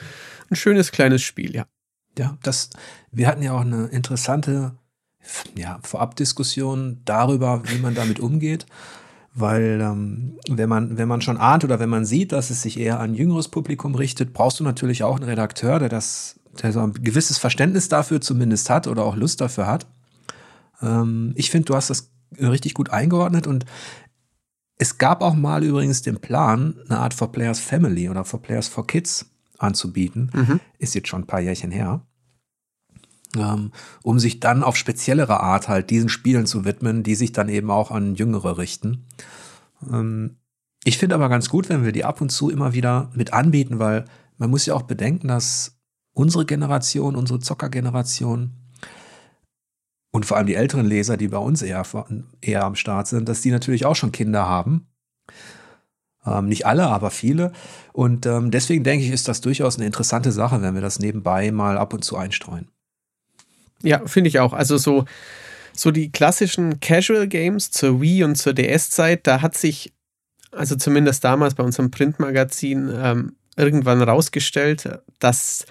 ein 0.50 0.56
schönes 0.56 0.92
kleines 0.92 1.22
Spiel, 1.22 1.54
ja. 1.54 1.66
Ja, 2.16 2.38
das, 2.42 2.70
wir 3.10 3.26
hatten 3.26 3.42
ja 3.42 3.52
auch 3.52 3.62
eine 3.62 3.86
interessante 3.86 4.72
ja, 5.56 5.78
Vorabdiskussion 5.82 7.02
darüber, 7.04 7.62
wie 7.66 7.78
man 7.78 7.94
damit 7.94 8.20
umgeht. 8.20 8.66
Weil 9.34 9.80
ähm, 9.82 10.38
wenn, 10.48 10.68
man, 10.68 10.96
wenn 10.96 11.08
man 11.08 11.20
schon 11.20 11.36
ahnt 11.36 11.64
oder 11.64 11.80
wenn 11.80 11.88
man 11.88 12.04
sieht, 12.04 12.30
dass 12.30 12.50
es 12.50 12.62
sich 12.62 12.78
eher 12.78 13.00
an 13.00 13.14
jüngeres 13.14 13.48
Publikum 13.48 13.96
richtet, 13.96 14.32
brauchst 14.32 14.60
du 14.60 14.64
natürlich 14.64 15.02
auch 15.02 15.16
einen 15.16 15.28
Redakteur, 15.28 15.80
der 15.80 15.88
das, 15.88 16.38
der 16.62 16.72
so 16.72 16.80
ein 16.80 16.92
gewisses 16.92 17.38
Verständnis 17.38 17.88
dafür 17.88 18.20
zumindest 18.20 18.70
hat 18.70 18.86
oder 18.86 19.04
auch 19.04 19.16
Lust 19.16 19.40
dafür 19.40 19.66
hat. 19.66 19.86
Ähm, 20.80 21.32
ich 21.34 21.50
finde, 21.50 21.66
du 21.66 21.74
hast 21.74 21.90
das 21.90 22.12
richtig 22.38 22.74
gut 22.74 22.90
eingeordnet 22.90 23.48
und 23.48 23.64
es 24.76 24.98
gab 24.98 25.20
auch 25.20 25.34
mal 25.34 25.64
übrigens 25.64 26.02
den 26.02 26.20
Plan, 26.20 26.76
eine 26.88 26.98
Art 26.98 27.14
For 27.14 27.30
Players 27.30 27.60
Family 27.60 28.08
oder 28.08 28.24
For 28.24 28.40
Players 28.40 28.68
for 28.68 28.86
Kids 28.86 29.26
anzubieten. 29.58 30.30
Mhm. 30.32 30.60
Ist 30.78 30.94
jetzt 30.94 31.08
schon 31.08 31.22
ein 31.22 31.26
paar 31.26 31.40
Jährchen 31.40 31.70
her. 31.70 32.02
Ähm, 33.36 33.72
um 34.02 34.18
sich 34.18 34.40
dann 34.40 34.62
auf 34.62 34.76
speziellere 34.76 35.40
Art 35.40 35.68
halt 35.68 35.90
diesen 35.90 36.08
Spielen 36.08 36.46
zu 36.46 36.64
widmen, 36.64 37.02
die 37.02 37.14
sich 37.14 37.32
dann 37.32 37.48
eben 37.48 37.70
auch 37.70 37.90
an 37.90 38.14
Jüngere 38.14 38.58
richten. 38.58 39.06
Ähm, 39.90 40.36
ich 40.84 40.98
finde 40.98 41.14
aber 41.14 41.28
ganz 41.28 41.48
gut, 41.48 41.68
wenn 41.68 41.84
wir 41.84 41.92
die 41.92 42.04
ab 42.04 42.20
und 42.20 42.30
zu 42.30 42.50
immer 42.50 42.74
wieder 42.74 43.10
mit 43.14 43.32
anbieten, 43.32 43.78
weil 43.78 44.04
man 44.36 44.50
muss 44.50 44.66
ja 44.66 44.74
auch 44.74 44.82
bedenken, 44.82 45.28
dass 45.28 45.78
unsere 46.12 46.44
Generation, 46.44 47.16
unsere 47.16 47.40
Zockergeneration, 47.40 48.52
und 50.14 50.26
vor 50.26 50.36
allem 50.36 50.46
die 50.46 50.54
älteren 50.54 50.86
Leser, 50.86 51.16
die 51.16 51.26
bei 51.26 51.38
uns 51.38 51.60
eher, 51.60 51.84
eher 52.40 52.64
am 52.64 52.76
Start 52.76 53.08
sind, 53.08 53.28
dass 53.28 53.40
die 53.40 53.50
natürlich 53.50 53.84
auch 53.84 53.96
schon 53.96 54.12
Kinder 54.12 54.48
haben. 54.48 54.86
Ähm, 56.24 56.46
nicht 56.46 56.66
alle, 56.66 56.86
aber 56.86 57.10
viele. 57.10 57.50
Und 57.92 58.24
ähm, 58.24 58.52
deswegen 58.52 58.84
denke 58.84 59.04
ich, 59.04 59.10
ist 59.10 59.26
das 59.26 59.40
durchaus 59.40 59.74
eine 59.74 59.86
interessante 59.86 60.30
Sache, 60.30 60.62
wenn 60.62 60.74
wir 60.74 60.82
das 60.82 61.00
nebenbei 61.00 61.50
mal 61.50 61.76
ab 61.76 61.92
und 61.92 62.04
zu 62.04 62.16
einstreuen. 62.16 62.70
Ja, 63.82 64.06
finde 64.06 64.28
ich 64.28 64.38
auch. 64.38 64.52
Also 64.52 64.76
so, 64.76 65.04
so 65.72 65.90
die 65.90 66.10
klassischen 66.10 66.80
Casual 66.80 67.28
Games 67.28 67.70
zur 67.70 68.00
Wii 68.00 68.24
und 68.24 68.36
zur 68.36 68.54
DS-Zeit, 68.54 69.26
da 69.26 69.42
hat 69.42 69.56
sich, 69.56 69.92
also 70.52 70.76
zumindest 70.76 71.24
damals 71.24 71.54
bei 71.54 71.64
unserem 71.64 71.90
Printmagazin, 71.90 72.90
ähm, 72.94 73.36
irgendwann 73.56 74.02
rausgestellt, 74.02 74.88
dass 75.18 75.66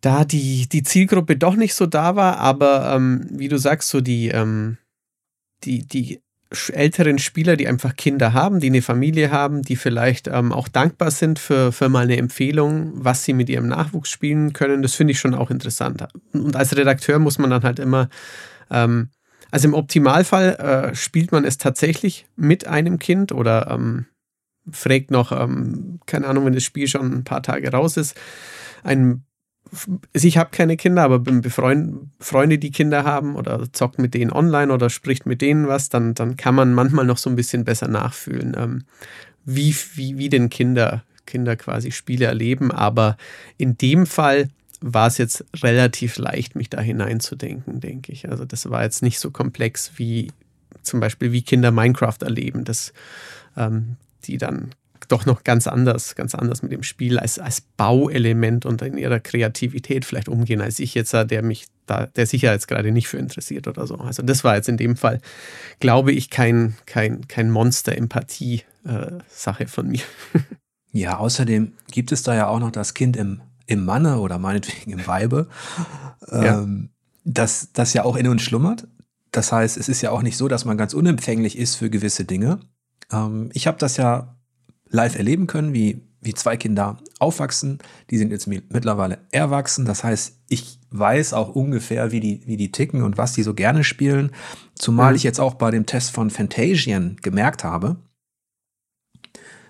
da 0.00 0.24
die, 0.24 0.68
die 0.68 0.82
Zielgruppe 0.82 1.36
doch 1.36 1.56
nicht 1.56 1.74
so 1.74 1.86
da 1.86 2.16
war, 2.16 2.38
aber 2.38 2.94
ähm, 2.94 3.26
wie 3.30 3.48
du 3.48 3.58
sagst, 3.58 3.88
so 3.88 4.00
die, 4.00 4.28
ähm, 4.28 4.78
die, 5.64 5.86
die 5.86 6.20
älteren 6.72 7.18
Spieler, 7.18 7.56
die 7.56 7.66
einfach 7.66 7.96
Kinder 7.96 8.32
haben, 8.32 8.60
die 8.60 8.68
eine 8.68 8.82
Familie 8.82 9.30
haben, 9.30 9.62
die 9.62 9.76
vielleicht 9.76 10.28
ähm, 10.28 10.52
auch 10.52 10.68
dankbar 10.68 11.10
sind 11.10 11.38
für, 11.38 11.72
für 11.72 11.88
mal 11.88 12.04
eine 12.04 12.16
Empfehlung, 12.16 12.92
was 12.94 13.24
sie 13.24 13.32
mit 13.32 13.48
ihrem 13.48 13.66
Nachwuchs 13.66 14.10
spielen 14.10 14.52
können. 14.52 14.82
Das 14.82 14.94
finde 14.94 15.12
ich 15.12 15.18
schon 15.18 15.34
auch 15.34 15.50
interessant. 15.50 16.06
Und 16.32 16.54
als 16.54 16.76
Redakteur 16.76 17.18
muss 17.18 17.38
man 17.38 17.50
dann 17.50 17.64
halt 17.64 17.80
immer, 17.80 18.08
ähm, 18.70 19.10
also 19.50 19.68
im 19.68 19.74
Optimalfall 19.74 20.54
äh, 20.92 20.94
spielt 20.94 21.32
man 21.32 21.44
es 21.44 21.58
tatsächlich 21.58 22.26
mit 22.36 22.66
einem 22.66 22.98
Kind 22.98 23.32
oder 23.32 23.68
ähm, 23.70 24.06
fragt 24.70 25.10
noch, 25.10 25.32
ähm, 25.32 26.00
keine 26.06 26.28
Ahnung, 26.28 26.46
wenn 26.46 26.54
das 26.54 26.64
Spiel 26.64 26.86
schon 26.86 27.12
ein 27.12 27.24
paar 27.24 27.42
Tage 27.42 27.70
raus 27.72 27.96
ist, 27.96 28.16
ein 28.84 29.25
also 30.14 30.28
ich 30.28 30.38
habe 30.38 30.50
keine 30.50 30.76
Kinder, 30.76 31.02
aber 31.02 31.18
befreund, 31.18 32.08
Freunde, 32.20 32.58
die 32.58 32.70
Kinder 32.70 33.04
haben 33.04 33.36
oder 33.36 33.72
zockt 33.72 33.98
mit 33.98 34.14
denen 34.14 34.32
online 34.32 34.72
oder 34.72 34.90
spricht 34.90 35.26
mit 35.26 35.42
denen 35.42 35.66
was, 35.66 35.88
dann, 35.88 36.14
dann 36.14 36.36
kann 36.36 36.54
man 36.54 36.72
manchmal 36.72 37.04
noch 37.04 37.18
so 37.18 37.30
ein 37.30 37.36
bisschen 37.36 37.64
besser 37.64 37.88
nachfühlen, 37.88 38.56
ähm, 38.56 38.84
wie, 39.44 39.74
wie, 39.94 40.18
wie 40.18 40.28
denn 40.28 40.48
Kinder, 40.48 41.02
Kinder 41.26 41.56
quasi 41.56 41.92
Spiele 41.92 42.26
erleben. 42.26 42.70
Aber 42.70 43.16
in 43.56 43.76
dem 43.76 44.06
Fall 44.06 44.48
war 44.80 45.06
es 45.06 45.18
jetzt 45.18 45.44
relativ 45.62 46.16
leicht, 46.18 46.54
mich 46.54 46.70
da 46.70 46.80
hineinzudenken, 46.80 47.80
denke 47.80 48.12
ich. 48.12 48.28
Also 48.28 48.44
das 48.44 48.70
war 48.70 48.82
jetzt 48.82 49.02
nicht 49.02 49.18
so 49.18 49.30
komplex 49.30 49.92
wie 49.96 50.32
zum 50.82 51.00
Beispiel, 51.00 51.32
wie 51.32 51.42
Kinder 51.42 51.70
Minecraft 51.70 52.18
erleben, 52.22 52.64
dass 52.64 52.92
ähm, 53.56 53.96
die 54.24 54.38
dann 54.38 54.70
doch 55.08 55.26
noch 55.26 55.44
ganz 55.44 55.66
anders, 55.66 56.14
ganz 56.14 56.34
anders 56.34 56.62
mit 56.62 56.72
dem 56.72 56.82
Spiel 56.82 57.18
als, 57.18 57.38
als 57.38 57.60
Bauelement 57.60 58.64
und 58.66 58.82
in 58.82 58.98
ihrer 58.98 59.20
Kreativität 59.20 60.04
vielleicht 60.04 60.28
umgehen, 60.28 60.60
als 60.60 60.78
ich 60.78 60.94
jetzt, 60.94 61.12
der 61.12 61.42
mich 61.42 61.66
da, 61.86 62.06
der 62.06 62.26
sich 62.26 62.42
ja 62.42 62.52
jetzt 62.52 62.68
gerade 62.68 62.92
nicht 62.92 63.08
für 63.08 63.16
interessiert 63.18 63.66
oder 63.68 63.86
so. 63.86 63.96
Also 63.96 64.22
das 64.22 64.44
war 64.44 64.56
jetzt 64.56 64.68
in 64.68 64.76
dem 64.76 64.96
Fall, 64.96 65.20
glaube 65.80 66.12
ich, 66.12 66.28
kein, 66.30 66.76
kein, 66.86 67.26
kein 67.28 67.50
Monster-Empathie-Sache 67.50 69.64
äh, 69.64 69.68
von 69.68 69.88
mir. 69.88 70.02
Ja, 70.92 71.16
außerdem 71.18 71.72
gibt 71.90 72.10
es 72.10 72.22
da 72.22 72.34
ja 72.34 72.46
auch 72.46 72.58
noch 72.58 72.70
das 72.70 72.94
Kind 72.94 73.18
im, 73.18 73.42
im 73.66 73.84
Manne 73.84 74.18
oder 74.18 74.38
meinetwegen 74.38 74.92
im 74.92 75.06
Weibe, 75.06 75.46
ähm, 76.30 76.88
das, 77.22 77.72
das 77.74 77.92
ja 77.92 78.04
auch 78.04 78.16
in 78.16 78.28
uns 78.28 78.40
schlummert. 78.40 78.88
Das 79.30 79.52
heißt, 79.52 79.76
es 79.76 79.90
ist 79.90 80.00
ja 80.00 80.10
auch 80.10 80.22
nicht 80.22 80.38
so, 80.38 80.48
dass 80.48 80.64
man 80.64 80.78
ganz 80.78 80.94
unempfänglich 80.94 81.58
ist 81.58 81.76
für 81.76 81.90
gewisse 81.90 82.24
Dinge. 82.24 82.60
Ähm, 83.12 83.50
ich 83.52 83.66
habe 83.66 83.76
das 83.76 83.98
ja 83.98 84.35
live 84.88 85.16
erleben 85.16 85.46
können, 85.46 85.72
wie, 85.72 86.02
wie 86.20 86.34
zwei 86.34 86.56
Kinder 86.56 86.98
aufwachsen. 87.18 87.78
Die 88.10 88.18
sind 88.18 88.30
jetzt 88.30 88.46
mittlerweile 88.46 89.18
erwachsen. 89.30 89.84
Das 89.84 90.04
heißt, 90.04 90.40
ich 90.48 90.80
weiß 90.90 91.32
auch 91.32 91.54
ungefähr, 91.54 92.12
wie 92.12 92.20
die, 92.20 92.42
wie 92.46 92.56
die 92.56 92.72
ticken 92.72 93.02
und 93.02 93.18
was 93.18 93.32
die 93.32 93.42
so 93.42 93.54
gerne 93.54 93.84
spielen. 93.84 94.30
Zumal 94.74 95.12
mhm. 95.12 95.16
ich 95.16 95.22
jetzt 95.22 95.40
auch 95.40 95.54
bei 95.54 95.70
dem 95.70 95.86
Test 95.86 96.10
von 96.10 96.30
Fantasian 96.30 97.16
gemerkt 97.22 97.64
habe, 97.64 97.96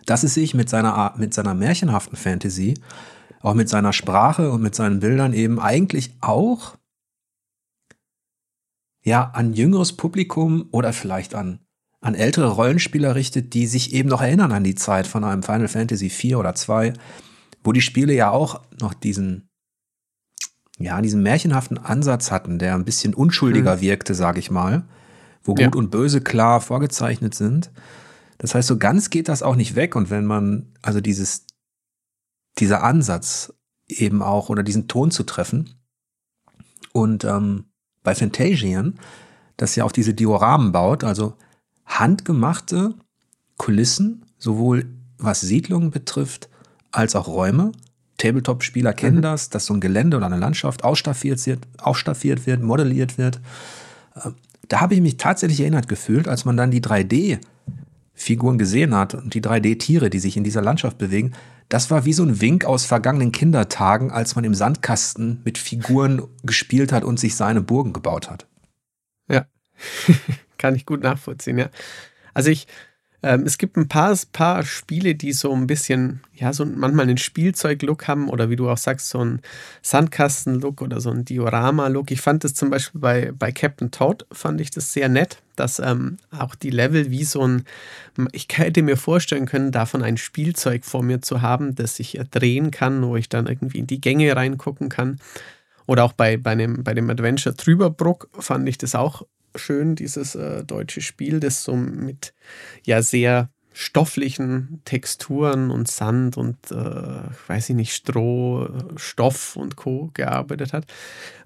dass 0.07 0.23
es 0.23 0.35
sich 0.35 0.55
mit 0.55 0.69
seiner, 0.69 1.15
mit 1.17 1.35
seiner 1.35 1.55
märchenhaften 1.55 2.17
Fantasy, 2.17 2.75
auch 3.41 3.55
mit 3.55 3.69
seiner 3.69 3.93
Sprache 3.93 4.51
und 4.51 4.63
mit 4.63 4.75
seinen 4.75 5.01
Bildern 5.01 5.33
eben 5.33 5.61
eigentlich 5.61 6.15
auch 6.21 6.77
ja, 9.03 9.31
an 9.35 9.53
jüngeres 9.53 9.93
Publikum 9.93 10.69
oder 10.73 10.93
vielleicht 10.93 11.35
an 11.35 11.61
an 12.07 12.15
ältere 12.15 12.49
Rollenspieler 12.49 13.17
richtet, 13.17 13.53
die 13.53 13.67
sich 13.67 13.93
eben 13.93 14.09
noch 14.09 14.23
erinnern 14.23 14.53
an 14.53 14.63
die 14.63 14.77
Zeit 14.77 15.09
von 15.09 15.25
einem 15.25 15.43
Final 15.43 15.67
Fantasy 15.67 16.09
4 16.09 16.39
oder 16.39 16.55
2, 16.55 16.93
wo 17.65 17.73
die 17.73 17.81
Spiele 17.81 18.15
ja 18.15 18.31
auch 18.31 18.63
noch 18.81 18.95
diesen, 18.95 19.49
ja, 20.79 21.03
diesen 21.03 21.23
märchenhaften 21.23 21.79
Ansatz 21.79 22.31
hatten, 22.31 22.61
der 22.61 22.75
ein 22.77 22.85
bisschen 22.85 23.13
unschuldiger 23.13 23.77
mhm. 23.77 23.81
wirkte, 23.81 24.15
sag 24.15 24.39
ich 24.39 24.53
mal, 24.53 24.85
wo 25.43 25.55
Gut 25.55 25.61
ja. 25.61 25.71
und 25.75 25.91
Böse 25.91 26.21
klar 26.21 26.61
vorgezeichnet 26.61 27.35
sind. 27.35 27.73
Das 28.39 28.55
heißt, 28.55 28.69
so 28.69 28.79
ganz 28.79 29.11
geht 29.11 29.29
das 29.29 29.43
auch 29.43 29.57
nicht 29.57 29.75
weg. 29.75 29.97
Und 29.97 30.09
wenn 30.09 30.27
man, 30.27 30.73
also 30.83 31.01
dieses, 31.01 31.45
dieser 32.59 32.85
Ansatz 32.85 33.53
eben 33.89 34.23
auch 34.23 34.49
oder 34.49 34.63
diesen 34.63 34.87
Ton 34.87 35.11
zu 35.11 35.25
treffen 35.25 35.75
und 36.93 37.25
ähm, 37.25 37.65
bei 38.05 38.15
Fantasian, 38.15 39.01
das 39.57 39.75
ja 39.75 39.85
auch 39.85 39.93
diese 39.93 40.15
Dioramen 40.15 40.71
baut, 40.71 41.03
also 41.03 41.37
handgemachte 41.87 42.95
Kulissen, 43.57 44.25
sowohl 44.39 44.87
was 45.19 45.41
Siedlungen 45.41 45.91
betrifft, 45.91 46.49
als 46.93 47.17
auch 47.17 47.29
Räume. 47.29 47.73
Tabletop-Spieler 48.19 48.93
kennen 48.93 49.19
mhm. 49.19 49.23
das, 49.23 49.51
dass 49.51 49.67
so 49.67 49.75
ein 49.75 49.81
Gelände 49.81 50.17
oder 50.17 50.27
eine 50.27 50.39
Landschaft 50.39 50.85
ausstaffiert 50.85 51.45
wird, 51.47 51.67
ausstaffiert 51.79 52.47
wird, 52.47 52.63
modelliert 52.63 53.19
wird. 53.19 53.41
Ähm, 54.23 54.35
da 54.69 54.81
habe 54.81 54.95
ich 54.95 55.01
mich 55.01 55.17
tatsächlich 55.17 55.61
erinnert 55.61 55.89
gefühlt, 55.89 56.27
als 56.29 56.45
man 56.45 56.57
dann 56.57 56.71
die 56.71 56.81
3D-Figuren 56.81 58.59
gesehen 58.59 58.95
hat 58.95 59.15
und 59.15 59.35
die 59.35 59.43
3D-Tiere, 59.43 60.11
die 60.11 60.19
sich 60.19 60.37
in 60.37 60.45
dieser 60.45 60.63
Landschaft 60.63 60.99
bewegen. 60.99 61.33
Das 61.69 61.91
war 61.91 62.05
wie 62.05 62.13
so 62.13 62.23
ein 62.23 62.41
Wink 62.41 62.65
aus 62.65 62.85
vergangenen 62.85 63.33
Kindertagen, 63.33 64.11
als 64.11 64.35
man 64.35 64.45
im 64.45 64.55
Sandkasten 64.55 65.41
mit 65.45 65.59
Figuren 65.59 66.23
gespielt 66.43 66.93
hat 66.93 67.05
und 67.05 67.21
sich 67.21 67.37
seine 67.37 67.61
Burgen 67.61 67.93
gebaut 67.93 68.31
hat. 68.31 68.47
Ja. 69.29 69.47
Kann 70.59 70.75
ich 70.75 70.87
gut 70.87 71.03
nachvollziehen, 71.03 71.59
ja. 71.59 71.71
Also 72.35 72.51
ich, 72.51 72.67
ähm, 73.23 73.45
es 73.45 73.59
gibt 73.59 73.77
ein 73.77 73.89
paar, 73.89 74.17
paar 74.33 74.63
Spiele, 74.63 75.15
die 75.15 75.33
so 75.33 75.53
ein 75.53 75.67
bisschen, 75.67 76.21
ja, 76.35 76.53
so 76.53 76.65
manchmal 76.65 77.07
einen 77.07 77.19
Spielzeug-Look 77.19 78.07
haben 78.07 78.29
oder 78.29 78.51
wie 78.51 78.57
du 78.57 78.69
auch 78.69 78.79
sagst, 78.79 79.09
so 79.09 79.19
einen 79.19 79.41
Sandkasten-Look 79.83 80.83
oder 80.83 81.01
so 81.01 81.11
einen 81.11 81.25
Diorama-Look. 81.25 82.11
Ich 82.11 82.21
fand 82.21 82.45
das 82.45 82.55
zum 82.55 82.71
Beispiel 82.71 83.01
bei, 83.01 83.33
bei 83.33 83.53
Captain 83.53 83.91
Toad, 83.91 84.27
fand 84.31 84.61
ich 84.61 84.71
das 84.71 84.93
sehr 84.93 85.09
nett, 85.09 85.43
dass 85.57 85.79
ähm, 85.79 86.19
auch 86.31 86.55
die 86.55 86.71
Level 86.71 87.11
wie 87.11 87.25
so 87.25 87.47
ein, 87.47 87.65
ich 88.33 88.47
hätte 88.53 88.83
mir 88.83 88.97
vorstellen 88.97 89.47
können, 89.47 89.73
davon 89.73 90.03
ein 90.03 90.19
Spielzeug 90.19 90.85
vor 90.85 91.03
mir 91.03 91.23
zu 91.23 91.43
haben, 91.43 91.75
das 91.75 91.99
ich 91.99 92.21
drehen 92.31 92.71
kann, 92.71 93.03
wo 93.03 93.17
ich 93.17 93.29
dann 93.29 93.47
irgendwie 93.47 93.79
in 93.79 93.87
die 93.87 94.01
Gänge 94.01 94.37
reingucken 94.37 94.89
kann. 94.89 95.19
Oder 95.87 96.05
auch 96.05 96.13
bei, 96.13 96.37
bei, 96.37 96.55
dem, 96.55 96.85
bei 96.85 96.95
dem 96.95 97.09
Adventure 97.11 97.57
Trüberbruck 97.57 98.29
fand 98.39 98.69
ich 98.69 98.77
das 98.77 98.95
auch 98.95 99.23
schön, 99.59 99.97
dieses 99.97 100.35
äh, 100.35 100.65
deutsche 100.65 101.01
Spiel, 101.01 101.41
das 101.41 101.65
so 101.65 101.77
mit 101.77 102.35
ja 102.85 103.03
sehr 103.03 103.51
stofflichen 103.73 104.81
Texturen 104.85 105.71
und 105.71 105.89
Sand 105.89 106.39
und 106.39 106.57
äh, 106.71 106.75
weiß 107.47 107.71
ich 107.71 107.77
nicht, 107.77 107.93
Stroh, 107.93 108.69
Stoff 108.97 109.55
und 109.55 109.77
Co. 109.77 110.11
gearbeitet 110.15 110.73
hat. 110.73 110.87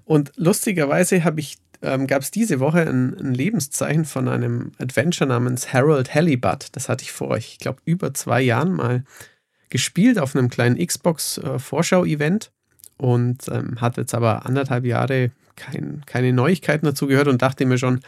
Und 0.05 0.31
lustigerweise 0.37 1.25
habe 1.25 1.41
ich 1.41 1.57
ähm, 1.81 2.07
gab 2.07 2.21
es 2.21 2.31
diese 2.31 2.59
Woche 2.59 2.81
ein, 2.81 3.17
ein, 3.17 3.33
Lebenszeichen 3.33 4.05
von 4.05 4.27
einem 4.27 4.71
Adventure 4.77 5.27
namens 5.27 5.73
Harold 5.73 6.13
Halibut. 6.13 6.67
Das 6.73 6.89
hatte 6.89 7.03
ich 7.03 7.11
vor, 7.11 7.35
ich 7.37 7.57
glaube, 7.57 7.81
über 7.85 8.13
zwei 8.13 8.41
Jahren 8.41 8.73
mal 8.73 9.03
gespielt 9.69 10.19
auf 10.19 10.35
einem 10.35 10.49
kleinen 10.49 10.77
Xbox-Vorschau-Event 10.77 12.45
äh, 12.45 13.03
und 13.03 13.47
ähm, 13.49 13.81
hat 13.81 13.97
jetzt 13.97 14.13
aber 14.13 14.45
anderthalb 14.45 14.85
Jahre 14.85 15.31
kein, 15.61 16.01
keine 16.05 16.33
Neuigkeiten 16.33 16.85
dazu 16.85 17.07
gehört 17.07 17.27
und 17.27 17.41
dachte 17.41 17.65
mir 17.65 17.77
schon, 17.77 18.01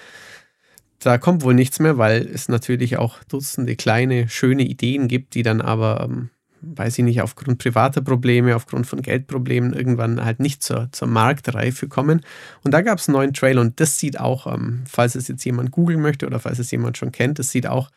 da 1.00 1.18
kommt 1.18 1.44
wohl 1.44 1.54
nichts 1.54 1.80
mehr, 1.80 1.98
weil 1.98 2.28
es 2.34 2.50
natürlich 2.50 2.98
auch 2.98 3.24
Dutzende 3.26 3.76
kleine, 3.76 4.30
schöne 4.30 4.64
Ideen 4.64 5.08
gibt, 5.08 5.36
die 5.36 5.44
dann 5.44 5.62
aber, 5.62 6.02
ähm, 6.06 6.30
weiß 6.62 6.98
ich 6.98 7.04
nicht, 7.04 7.22
aufgrund 7.22 7.58
privater 7.58 8.02
Probleme, 8.02 8.56
aufgrund 8.56 8.88
von 8.88 9.02
Geldproblemen 9.02 9.74
irgendwann 9.74 10.24
halt 10.24 10.40
nicht 10.40 10.64
zur, 10.64 10.90
zur 10.94 11.10
Marktreife 11.10 11.90
kommen. 11.90 12.22
Und 12.64 12.74
da 12.74 12.82
gab 12.82 13.00
es 13.00 13.10
einen 13.10 13.18
neuen 13.18 13.34
Trailer 13.34 13.62
und 13.62 13.80
das 13.82 13.98
sieht 13.98 14.18
auch, 14.20 14.48
ähm, 14.48 14.84
falls 14.90 15.16
es 15.16 15.28
jetzt 15.28 15.44
jemand 15.44 15.72
googeln 15.72 16.02
möchte 16.02 16.26
oder 16.26 16.40
falls 16.40 16.60
es 16.60 16.72
jemand 16.72 16.98
schon 16.98 17.12
kennt, 17.12 17.38
das 17.38 17.52
sieht 17.52 17.68
auch 17.68 17.92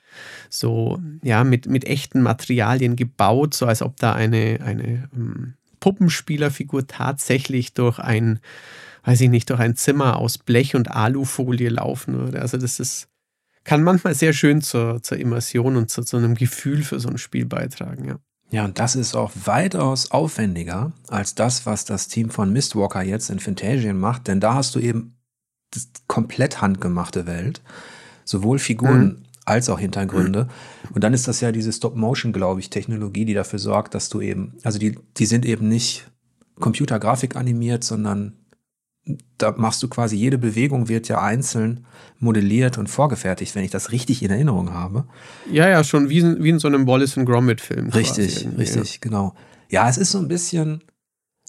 so, 0.50 1.00
ja, 1.22 1.44
mit, 1.44 1.66
mit 1.66 1.84
echten 1.84 2.22
Materialien 2.22 2.96
gebaut, 2.96 3.54
so 3.54 3.66
als 3.66 3.82
ob 3.82 3.96
da 3.98 4.14
eine, 4.14 4.58
eine 4.64 5.08
ähm, 5.14 5.54
Puppenspielerfigur 5.78 6.88
tatsächlich 6.88 7.72
durch 7.75 8.00
ein 8.00 8.40
weiß 9.06 9.20
ich 9.20 9.30
nicht, 9.30 9.48
durch 9.48 9.60
ein 9.60 9.76
Zimmer 9.76 10.16
aus 10.16 10.36
Blech 10.36 10.75
und 10.75 10.90
Alufolie 10.90 11.68
laufen 11.68 12.18
würde. 12.18 12.42
Also 12.42 12.58
das 12.58 12.80
ist, 12.80 13.08
kann 13.62 13.82
manchmal 13.82 14.14
sehr 14.14 14.32
schön 14.32 14.60
zur, 14.60 15.00
zur 15.02 15.18
Immersion 15.18 15.76
und 15.76 15.90
zu, 15.90 16.02
zu 16.02 16.16
einem 16.16 16.34
Gefühl 16.34 16.82
für 16.82 16.98
so 16.98 17.08
ein 17.08 17.16
Spiel 17.16 17.46
beitragen, 17.46 18.04
ja. 18.04 18.18
Ja, 18.52 18.64
und 18.64 18.78
das 18.78 18.94
ist 18.94 19.16
auch 19.16 19.32
weitaus 19.44 20.12
aufwendiger 20.12 20.92
als 21.08 21.34
das, 21.34 21.66
was 21.66 21.84
das 21.84 22.06
Team 22.06 22.30
von 22.30 22.52
Mistwalker 22.52 23.02
jetzt 23.02 23.28
in 23.28 23.40
Fantasian 23.40 23.98
macht, 23.98 24.28
denn 24.28 24.38
da 24.38 24.54
hast 24.54 24.76
du 24.76 24.78
eben 24.78 25.16
das 25.72 25.88
komplett 26.06 26.60
handgemachte 26.60 27.26
Welt, 27.26 27.60
sowohl 28.25 28.60
Figuren 28.60 29.04
mhm. 29.04 29.22
als 29.44 29.68
auch 29.68 29.80
Hintergründe. 29.80 30.46
Und 30.94 31.02
dann 31.02 31.12
ist 31.12 31.26
das 31.26 31.40
ja 31.40 31.50
diese 31.50 31.72
Stop-Motion, 31.72 32.32
glaube 32.32 32.60
ich, 32.60 32.70
Technologie, 32.70 33.25
die 33.25 33.34
dafür 33.34 33.58
sorgt, 33.58 33.94
dass 33.94 34.10
du 34.10 34.20
eben, 34.20 34.54
also 34.62 34.78
die, 34.78 34.96
die 35.16 35.26
sind 35.26 35.44
eben 35.44 35.68
nicht 35.68 36.08
Computergrafik 36.60 37.34
animiert, 37.34 37.82
sondern 37.82 38.45
da 39.38 39.54
machst 39.56 39.82
du 39.82 39.88
quasi 39.88 40.16
jede 40.16 40.38
Bewegung 40.38 40.88
wird 40.88 41.08
ja 41.08 41.20
einzeln 41.20 41.86
modelliert 42.18 42.78
und 42.78 42.88
vorgefertigt, 42.88 43.54
wenn 43.54 43.64
ich 43.64 43.70
das 43.70 43.92
richtig 43.92 44.22
in 44.22 44.30
Erinnerung 44.30 44.72
habe. 44.72 45.04
Ja, 45.50 45.68
ja, 45.68 45.84
schon 45.84 46.08
wie, 46.08 46.22
wie 46.42 46.48
in 46.48 46.58
so 46.58 46.66
einem 46.68 46.86
Wallace 46.86 47.14
Gromit 47.14 47.60
Film. 47.60 47.90
Richtig, 47.90 48.48
richtig, 48.58 48.94
ja. 48.94 48.98
genau. 49.00 49.34
Ja, 49.68 49.88
es 49.88 49.98
ist 49.98 50.10
so 50.10 50.18
ein 50.18 50.28
bisschen 50.28 50.82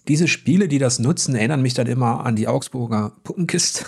diese 0.08 0.28
Spiele, 0.28 0.68
die 0.68 0.80
das 0.80 1.00
nutzen, 1.00 1.36
erinnern 1.36 1.62
mich 1.62 1.74
dann 1.74 1.88
immer 1.88 2.26
an 2.26 2.36
die 2.36 2.48
Augsburger 2.48 3.14
Puppenkiste. 3.24 3.86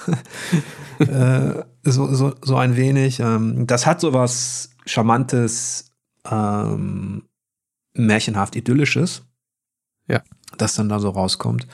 äh, 1.00 1.64
so, 1.84 2.14
so, 2.14 2.34
so 2.42 2.58
ein 2.58 2.76
wenig. 2.76 3.20
Ähm, 3.20 3.68
das 3.68 3.86
hat 3.86 4.02
so 4.02 4.14
was 4.14 4.72
Charmantes, 4.86 5.92
ähm, 6.30 7.24
märchenhaft 7.94 8.56
Idyllisches. 8.56 9.24
Ja. 10.08 10.22
Das 10.58 10.76
dann 10.76 10.90
da 10.90 11.00
so 11.00 11.10
rauskommt. 11.10 11.68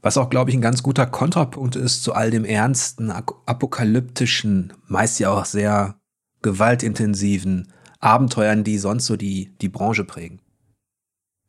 Was 0.00 0.16
auch, 0.16 0.30
glaube 0.30 0.50
ich, 0.50 0.56
ein 0.56 0.62
ganz 0.62 0.82
guter 0.82 1.06
Kontrapunkt 1.06 1.76
ist 1.76 2.02
zu 2.04 2.12
all 2.12 2.30
dem 2.30 2.44
ernsten, 2.44 3.10
apokalyptischen, 3.10 4.72
meist 4.86 5.18
ja 5.18 5.30
auch 5.30 5.44
sehr 5.44 5.96
gewaltintensiven 6.42 7.72
Abenteuern, 7.98 8.62
die 8.62 8.78
sonst 8.78 9.06
so 9.06 9.16
die, 9.16 9.56
die 9.60 9.68
Branche 9.68 10.04
prägen. 10.04 10.40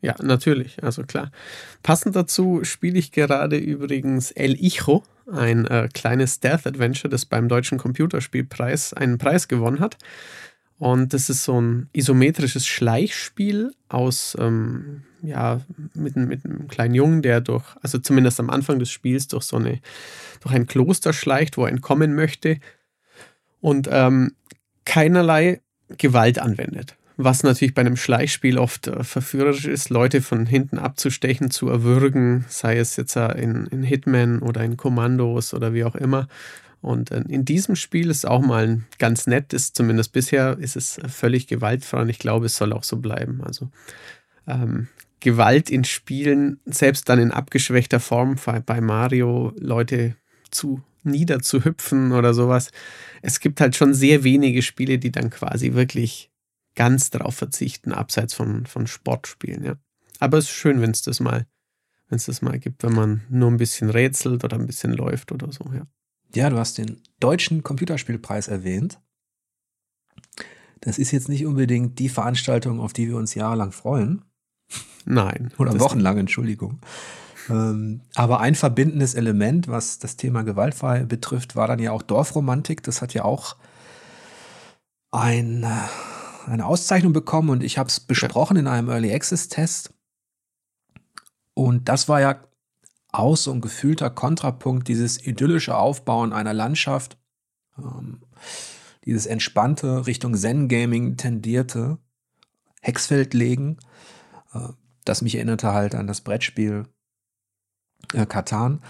Ja, 0.02 0.16
natürlich, 0.22 0.82
also 0.84 1.04
klar. 1.04 1.32
Passend 1.84 2.16
dazu 2.16 2.64
spiele 2.64 2.98
ich 2.98 3.12
gerade 3.12 3.58
übrigens 3.58 4.32
El 4.32 4.56
Hijo, 4.56 5.04
ein 5.32 5.66
äh, 5.66 5.90
kleines 5.94 6.36
Stealth-Adventure, 6.36 7.10
das 7.10 7.26
beim 7.26 7.50
Deutschen 7.50 7.78
Computerspielpreis 7.78 8.94
einen 8.94 9.18
Preis 9.18 9.48
gewonnen 9.48 9.80
hat. 9.80 9.98
Und 10.80 11.14
das 11.14 11.30
ist 11.30 11.44
so 11.44 11.60
ein 11.60 11.90
isometrisches 11.92 12.66
Schleichspiel 12.66 13.74
aus, 13.90 14.36
ähm, 14.40 15.04
ja, 15.22 15.60
mit, 15.94 16.16
mit 16.16 16.46
einem 16.46 16.70
kleinen 16.70 16.96
Jungen, 16.96 17.22
der 17.22 17.42
durch, 17.42 17.66
also 17.82 18.00
zumindest 18.00 18.40
am 18.40 18.50
Anfang 18.50 18.80
des 18.80 18.90
Spiels, 18.90 19.28
durch 19.28 19.44
so 19.44 19.58
eine, 19.58 19.82
durch 20.40 20.56
ein 20.56 20.68
Kloster 20.68 21.12
schleicht, 21.12 21.58
wo 21.58 21.66
er 21.66 21.72
entkommen 21.72 22.16
möchte 22.16 22.60
und 23.60 23.90
ähm, 23.92 24.32
keinerlei 24.86 25.60
Gewalt 25.98 26.40
anwendet. 26.40 26.96
Was 27.18 27.44
natürlich 27.44 27.74
bei 27.74 27.82
einem 27.82 27.98
Schleichspiel 27.98 28.58
oft 28.58 28.88
äh, 28.88 29.04
verführerisch 29.04 29.66
ist, 29.66 29.90
Leute 29.90 30.22
von 30.22 30.46
hinten 30.46 30.80
abzustechen, 30.80 31.52
zu 31.52 31.68
erwürgen, 31.68 32.46
sei 32.48 32.78
es 32.78 32.96
jetzt 32.96 33.18
in, 33.18 33.68
in 33.68 33.84
Hitman 33.84 34.40
oder 34.40 34.64
in 34.64 34.78
Kommandos 34.78 35.54
oder 35.54 35.74
wie 35.74 35.84
auch 35.84 35.96
immer. 35.96 36.30
Und 36.82 37.12
äh, 37.12 37.24
in 37.28 37.46
diesem 37.46 37.76
Spiel 37.76 38.10
ist 38.10 38.26
auch 38.26 38.42
mal 38.42 38.82
ganz 38.98 39.28
nett, 39.28 39.54
ist 39.54 39.76
zumindest 39.76 40.14
bisher 40.14 40.58
ist 40.60 40.76
es 40.76 41.00
völlig 41.08 41.48
gewaltfrei 41.48 42.02
und 42.02 42.10
ich 42.10 42.20
glaube, 42.20 42.46
es 42.46 42.56
soll 42.56 42.74
auch 42.74 42.84
so 42.84 42.98
bleiben. 42.98 43.42
Also 43.44 43.70
ähm, 44.48 44.88
Gewalt 45.20 45.70
in 45.70 45.84
Spielen, 45.84 46.60
selbst 46.66 47.10
dann 47.10 47.20
in 47.20 47.32
abgeschwächter 47.32 48.00
Form 48.00 48.38
bei 48.66 48.82
Mario, 48.82 49.54
Leute 49.60 50.16
zu 50.52 50.82
niederzuhüpfen 51.04 52.12
oder 52.14 52.34
sowas. 52.34 52.72
Es 53.22 53.40
gibt 53.40 53.62
halt 53.62 53.76
schon 53.76 53.94
sehr 53.94 54.24
wenige 54.24 54.62
Spiele, 54.62 54.98
die 54.98 55.12
dann 55.12 55.30
quasi 55.30 55.74
wirklich 55.74 56.32
ganz 56.76 57.10
darauf 57.10 57.36
verzichten, 57.36 57.92
abseits 57.92 58.34
von, 58.34 58.66
von 58.66 58.88
Sportspielen, 58.88 59.64
ja. 59.64 59.76
Aber 60.20 60.38
es 60.38 60.46
ist 60.46 60.52
schön, 60.52 60.82
wenn 60.82 60.92
es 60.92 61.02
das 61.02 61.20
mal, 61.20 61.46
wenn 62.10 62.18
es 62.18 62.26
das 62.26 62.42
mal 62.42 62.60
gibt, 62.60 62.84
wenn 62.84 62.94
man 62.94 63.22
nur 63.30 63.50
ein 63.50 63.58
bisschen 63.58 63.90
rätselt 63.90 64.44
oder 64.44 64.58
ein 64.58 64.68
bisschen 64.68 64.94
läuft 64.94 65.32
oder 65.32 65.52
so, 65.52 65.66
ja. 65.74 65.86
Ja, 66.36 66.50
du 66.50 66.58
hast 66.58 66.78
den 66.78 67.02
Deutschen 67.20 67.64
Computerspielpreis 67.64 68.48
erwähnt. 68.48 69.00
Das 70.82 70.98
ist 70.98 71.12
jetzt 71.12 71.30
nicht 71.30 71.46
unbedingt 71.46 72.00
die 72.00 72.10
Veranstaltung, 72.10 72.80
auf 72.80 72.94
die 72.94 73.08
wir 73.08 73.18
uns 73.18 73.36
jahrelang 73.36 73.72
freuen. 73.72 74.24
Nein. 75.06 75.52
Oder 75.58 75.80
wochenlang, 75.80 76.18
Entschuldigung. 76.18 76.80
Ähm, 77.50 78.02
aber 78.16 78.40
ein 78.40 78.56
verbindendes 78.56 79.16
Element, 79.16 79.68
was 79.68 80.00
das 80.00 80.16
Thema 80.16 80.44
gewaltfrei 80.44 81.04
betrifft, 81.04 81.56
war 81.56 81.68
dann 81.68 81.80
ja 81.80 81.92
auch 81.92 82.04
Dorfromantik. 82.04 82.84
Das 82.84 83.02
hat 83.02 83.14
ja 83.14 83.26
auch 83.26 83.58
ein, 85.12 85.66
eine 86.46 86.66
Auszeichnung 86.66 87.14
bekommen 87.14 87.50
und 87.50 87.64
ich 87.64 87.78
habe 87.78 87.90
es 87.90 88.00
besprochen 88.00 88.58
in 88.58 88.68
einem 88.68 88.90
Early 88.90 89.14
Access 89.14 89.48
Test. 89.48 89.94
Und 91.56 91.90
das 91.90 92.08
war 92.08 92.22
ja 92.22 92.40
aus 93.12 93.44
so 93.44 93.52
ein 93.52 93.62
gefühlter 93.62 94.10
Kontrapunkt, 94.10 94.88
dieses 94.88 95.26
idyllische 95.26 95.78
Aufbauen 95.78 96.34
einer 96.34 96.54
Landschaft, 96.54 97.18
ähm, 97.78 98.22
dieses 99.06 99.26
entspannte 99.26 100.06
Richtung 100.06 100.36
Zen-Gaming 100.36 101.18
tendierte 101.18 101.98
Hexfeld 102.82 103.34
legen, 103.34 103.78
äh, 104.54 104.70
das 105.06 105.22
mich 105.22 105.36
erinnerte 105.36 105.74
halt 105.74 105.96
an 105.96 106.08
das 106.08 106.22
Brettspiel 106.22 106.86
äh, 108.14 108.26
Katan. 108.26 108.82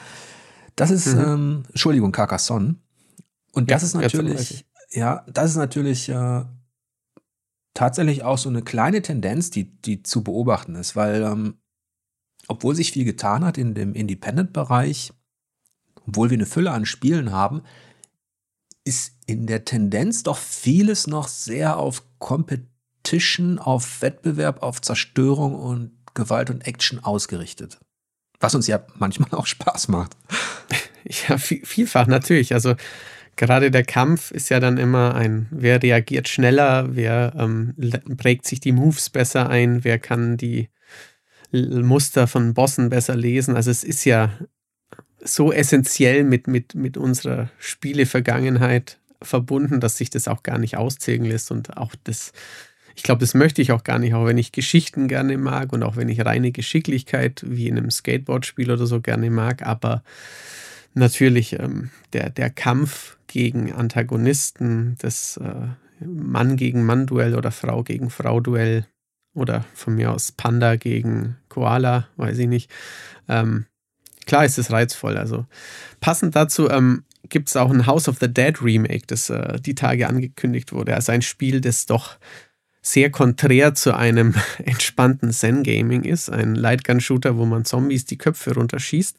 Das 0.75 0.91
ist, 0.91 1.15
mhm. 1.15 1.21
ähm, 1.21 1.63
Entschuldigung, 1.69 2.11
Carcassonne. 2.11 2.75
Und 3.51 3.71
das 3.71 3.81
ja, 3.81 3.87
ist 3.87 3.93
natürlich, 3.95 4.65
ja, 4.91 5.25
das 5.27 5.51
ist 5.51 5.57
natürlich 5.57 6.09
äh, 6.09 6.43
tatsächlich 7.73 8.23
auch 8.23 8.37
so 8.37 8.49
eine 8.49 8.61
kleine 8.61 9.01
Tendenz, 9.01 9.49
die, 9.49 9.79
die 9.81 10.03
zu 10.03 10.23
beobachten 10.23 10.75
ist, 10.75 10.95
weil 10.95 11.23
ähm, 11.23 11.58
obwohl 12.49 12.75
sich 12.75 12.91
viel 12.91 13.05
getan 13.05 13.45
hat 13.45 13.57
in 13.57 13.75
dem 13.75 13.93
Independent-Bereich, 13.93 15.13
obwohl 16.07 16.29
wir 16.29 16.37
eine 16.37 16.45
Fülle 16.45 16.71
an 16.71 16.85
Spielen 16.85 17.31
haben, 17.31 17.61
ist 18.83 19.13
in 19.27 19.45
der 19.45 19.65
Tendenz 19.65 20.23
doch 20.23 20.37
vieles 20.37 21.05
noch 21.05 21.27
sehr 21.27 21.77
auf 21.77 22.03
Competition, 22.17 23.59
auf 23.59 24.01
Wettbewerb, 24.01 24.63
auf 24.63 24.81
Zerstörung 24.81 25.53
und 25.55 25.91
Gewalt 26.15 26.49
und 26.49 26.65
Action 26.65 27.03
ausgerichtet. 27.03 27.79
Was 28.39 28.55
uns 28.55 28.65
ja 28.65 28.83
manchmal 28.95 29.29
auch 29.39 29.45
Spaß 29.45 29.87
macht. 29.87 30.17
Ja, 31.27 31.39
vielfach 31.39 32.05
natürlich. 32.05 32.53
Also 32.53 32.75
gerade 33.35 33.71
der 33.71 33.83
Kampf 33.85 34.29
ist 34.29 34.49
ja 34.49 34.59
dann 34.59 34.77
immer 34.77 35.15
ein, 35.15 35.47
wer 35.49 35.81
reagiert 35.81 36.27
schneller, 36.27 36.93
wer 36.95 37.33
ähm, 37.35 37.73
prägt 38.17 38.45
sich 38.45 38.59
die 38.59 38.73
Moves 38.73 39.09
besser 39.09 39.49
ein, 39.49 39.83
wer 39.83 39.97
kann 39.97 40.37
die 40.37 40.69
Muster 41.51 42.27
von 42.27 42.53
Bossen 42.53 42.89
besser 42.89 43.15
lesen. 43.15 43.55
Also 43.55 43.71
es 43.71 43.83
ist 43.83 44.05
ja 44.05 44.31
so 45.21 45.51
essentiell 45.51 46.23
mit, 46.23 46.47
mit, 46.47 46.75
mit 46.75 46.97
unserer 46.97 47.49
Spielevergangenheit 47.59 48.99
verbunden, 49.21 49.79
dass 49.79 49.97
sich 49.97 50.09
das 50.09 50.27
auch 50.27 50.43
gar 50.43 50.57
nicht 50.57 50.77
auszählen 50.77 51.25
lässt 51.25 51.51
und 51.51 51.75
auch 51.75 51.93
das, 52.05 52.31
ich 52.95 53.03
glaube, 53.03 53.19
das 53.19 53.33
möchte 53.33 53.61
ich 53.61 53.73
auch 53.73 53.83
gar 53.83 53.99
nicht, 53.99 54.13
auch 54.13 54.25
wenn 54.25 54.37
ich 54.37 54.53
Geschichten 54.53 55.09
gerne 55.09 55.37
mag 55.37 55.73
und 55.73 55.83
auch 55.83 55.97
wenn 55.97 56.07
ich 56.07 56.25
reine 56.25 56.51
Geschicklichkeit 56.51 57.43
wie 57.45 57.67
in 57.67 57.77
einem 57.77 57.91
Skateboard-Spiel 57.91 58.71
oder 58.71 58.87
so 58.87 59.01
gerne 59.01 59.29
mag, 59.29 59.63
aber 59.63 60.03
natürlich 60.93 61.59
ähm, 61.59 61.89
der, 62.13 62.29
der 62.29 62.49
Kampf 62.49 63.17
gegen 63.27 63.73
Antagonisten, 63.73 64.95
das 64.99 65.35
äh, 65.37 65.67
Mann 66.05 66.55
gegen 66.55 66.85
Mann-Duell 66.85 67.35
oder 67.35 67.51
Frau 67.51 67.83
gegen 67.83 68.09
Frau-Duell, 68.09 68.85
oder 69.33 69.65
von 69.73 69.95
mir 69.95 70.11
aus 70.11 70.31
Panda 70.31 70.75
gegen 70.75 71.37
Koala, 71.59 72.07
weiß 72.15 72.37
ich 72.37 72.47
nicht. 72.47 72.71
Ähm, 73.27 73.65
klar 74.25 74.45
ist 74.45 74.57
es 74.57 74.71
reizvoll. 74.71 75.17
Also 75.17 75.45
passend 75.99 76.33
dazu 76.33 76.69
ähm, 76.69 77.03
gibt 77.27 77.49
es 77.49 77.57
auch 77.57 77.69
ein 77.69 77.85
House 77.85 78.07
of 78.07 78.17
the 78.21 78.33
Dead 78.33 78.61
Remake, 78.61 79.03
das 79.07 79.29
äh, 79.29 79.59
die 79.59 79.75
Tage 79.75 80.07
angekündigt 80.07 80.71
wurde. 80.71 80.95
Also 80.95 81.11
ein 81.11 81.21
Spiel, 81.21 81.59
das 81.59 81.85
doch 81.85 82.17
sehr 82.81 83.09
konträr 83.11 83.75
zu 83.75 83.93
einem 83.93 84.35
entspannten 84.63 85.31
Zen-Gaming 85.31 86.05
ist. 86.05 86.29
Ein 86.29 86.55
Lightgun-Shooter, 86.55 87.37
wo 87.37 87.45
man 87.45 87.65
Zombies 87.65 88.05
die 88.05 88.17
Köpfe 88.17 88.53
runterschießt. 88.53 89.17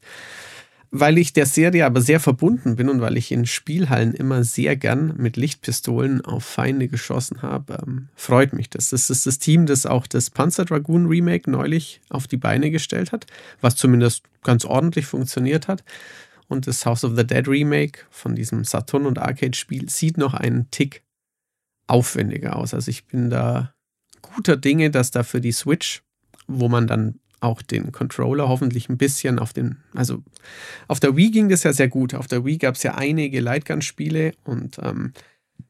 Weil 0.92 1.18
ich 1.18 1.32
der 1.32 1.46
Serie 1.46 1.86
aber 1.86 2.00
sehr 2.00 2.18
verbunden 2.18 2.74
bin 2.74 2.88
und 2.88 3.00
weil 3.00 3.16
ich 3.16 3.30
in 3.30 3.46
Spielhallen 3.46 4.12
immer 4.12 4.42
sehr 4.42 4.74
gern 4.76 5.14
mit 5.16 5.36
Lichtpistolen 5.36 6.24
auf 6.24 6.44
Feinde 6.44 6.88
geschossen 6.88 7.42
habe, 7.42 7.78
ähm, 7.86 8.08
freut 8.16 8.52
mich 8.52 8.70
das. 8.70 8.90
Das 8.90 9.08
ist 9.08 9.24
das 9.24 9.38
Team, 9.38 9.66
das 9.66 9.86
auch 9.86 10.08
das 10.08 10.30
Panzer 10.30 10.64
Dragoon 10.64 11.06
Remake 11.06 11.48
neulich 11.48 12.00
auf 12.08 12.26
die 12.26 12.36
Beine 12.36 12.72
gestellt 12.72 13.12
hat, 13.12 13.26
was 13.60 13.76
zumindest 13.76 14.24
ganz 14.42 14.64
ordentlich 14.64 15.06
funktioniert 15.06 15.68
hat. 15.68 15.84
Und 16.48 16.66
das 16.66 16.84
House 16.84 17.04
of 17.04 17.14
the 17.16 17.24
Dead 17.24 17.46
Remake 17.46 18.00
von 18.10 18.34
diesem 18.34 18.64
Saturn- 18.64 19.06
und 19.06 19.20
Arcade-Spiel 19.20 19.88
sieht 19.88 20.18
noch 20.18 20.34
einen 20.34 20.68
Tick 20.72 21.04
aufwendiger 21.86 22.56
aus. 22.56 22.74
Also 22.74 22.90
ich 22.90 23.04
bin 23.04 23.30
da 23.30 23.72
guter 24.22 24.56
Dinge, 24.56 24.90
dass 24.90 25.12
da 25.12 25.22
für 25.22 25.40
die 25.40 25.52
Switch, 25.52 26.02
wo 26.48 26.68
man 26.68 26.88
dann 26.88 27.20
auch 27.40 27.62
den 27.62 27.92
Controller 27.92 28.48
hoffentlich 28.48 28.88
ein 28.88 28.98
bisschen 28.98 29.38
auf 29.38 29.52
den, 29.52 29.78
also 29.94 30.22
auf 30.88 31.00
der 31.00 31.16
Wii 31.16 31.30
ging 31.30 31.48
das 31.48 31.62
ja 31.62 31.72
sehr 31.72 31.88
gut. 31.88 32.14
Auf 32.14 32.26
der 32.26 32.44
Wii 32.44 32.58
gab 32.58 32.74
es 32.74 32.82
ja 32.82 32.94
einige 32.94 33.40
Lightgun-Spiele 33.40 34.34
und 34.44 34.78
ähm, 34.82 35.12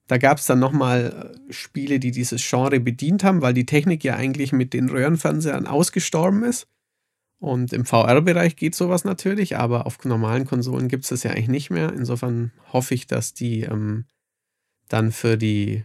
da 0.06 0.18
gab 0.18 0.38
es 0.38 0.46
dann 0.46 0.58
nochmal 0.58 1.32
äh, 1.48 1.52
Spiele, 1.52 2.00
die 2.00 2.10
dieses 2.10 2.46
Genre 2.48 2.80
bedient 2.80 3.22
haben, 3.22 3.42
weil 3.42 3.54
die 3.54 3.66
Technik 3.66 4.02
ja 4.02 4.16
eigentlich 4.16 4.52
mit 4.52 4.72
den 4.72 4.88
Röhrenfernsehern 4.88 5.66
ausgestorben 5.66 6.42
ist. 6.42 6.66
Und 7.38 7.72
im 7.72 7.86
VR-Bereich 7.86 8.56
geht 8.56 8.74
sowas 8.74 9.04
natürlich, 9.04 9.56
aber 9.56 9.86
auf 9.86 10.04
normalen 10.04 10.46
Konsolen 10.46 10.88
gibt 10.88 11.04
es 11.04 11.10
das 11.10 11.22
ja 11.22 11.30
eigentlich 11.30 11.48
nicht 11.48 11.70
mehr. 11.70 11.92
Insofern 11.92 12.52
hoffe 12.72 12.94
ich, 12.94 13.06
dass 13.06 13.32
die 13.32 13.62
ähm, 13.62 14.04
dann 14.88 15.10
für 15.12 15.38
die 15.38 15.84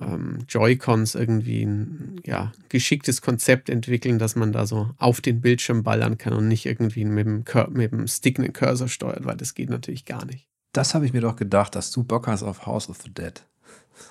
ähm, 0.00 0.38
Joy-Cons 0.48 1.14
irgendwie 1.14 1.64
ein 1.64 2.20
ja, 2.24 2.52
geschicktes 2.68 3.22
Konzept 3.22 3.68
entwickeln, 3.68 4.18
dass 4.18 4.36
man 4.36 4.52
da 4.52 4.66
so 4.66 4.90
auf 4.98 5.20
den 5.20 5.40
Bildschirm 5.40 5.82
ballern 5.82 6.18
kann 6.18 6.32
und 6.32 6.48
nicht 6.48 6.66
irgendwie 6.66 7.04
mit 7.04 7.26
dem, 7.26 7.44
mit 7.70 7.92
dem 7.92 8.06
Stick 8.06 8.38
einen 8.38 8.52
Cursor 8.52 8.88
steuert, 8.88 9.24
weil 9.24 9.36
das 9.36 9.54
geht 9.54 9.70
natürlich 9.70 10.04
gar 10.04 10.24
nicht. 10.24 10.48
Das 10.72 10.94
habe 10.94 11.06
ich 11.06 11.12
mir 11.12 11.20
doch 11.20 11.36
gedacht, 11.36 11.74
dass 11.74 11.90
du 11.90 12.04
Bock 12.04 12.26
hast 12.26 12.42
auf 12.42 12.66
House 12.66 12.88
of 12.88 12.98
the 13.02 13.12
Dead. 13.12 13.42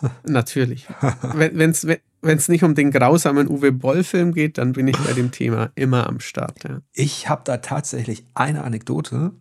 Natürlich. 0.24 0.88
wenn, 1.22 1.58
wenn, 1.58 1.74
wenn 2.22 2.38
es 2.38 2.50
nicht 2.50 2.64
um 2.64 2.76
den 2.76 2.92
grausamen 2.92 3.48
Uwe 3.48 3.72
Boll-Film 3.72 4.34
geht, 4.34 4.58
dann 4.58 4.74
bin 4.74 4.88
ich 4.88 4.98
bei 4.98 5.14
dem 5.14 5.32
Thema 5.32 5.72
immer 5.76 6.08
am 6.08 6.20
Start. 6.20 6.64
Ja. 6.64 6.82
Ich 6.94 7.30
habe 7.30 7.44
da 7.46 7.58
tatsächlich 7.58 8.26
eine 8.34 8.64
Anekdote. 8.64 9.32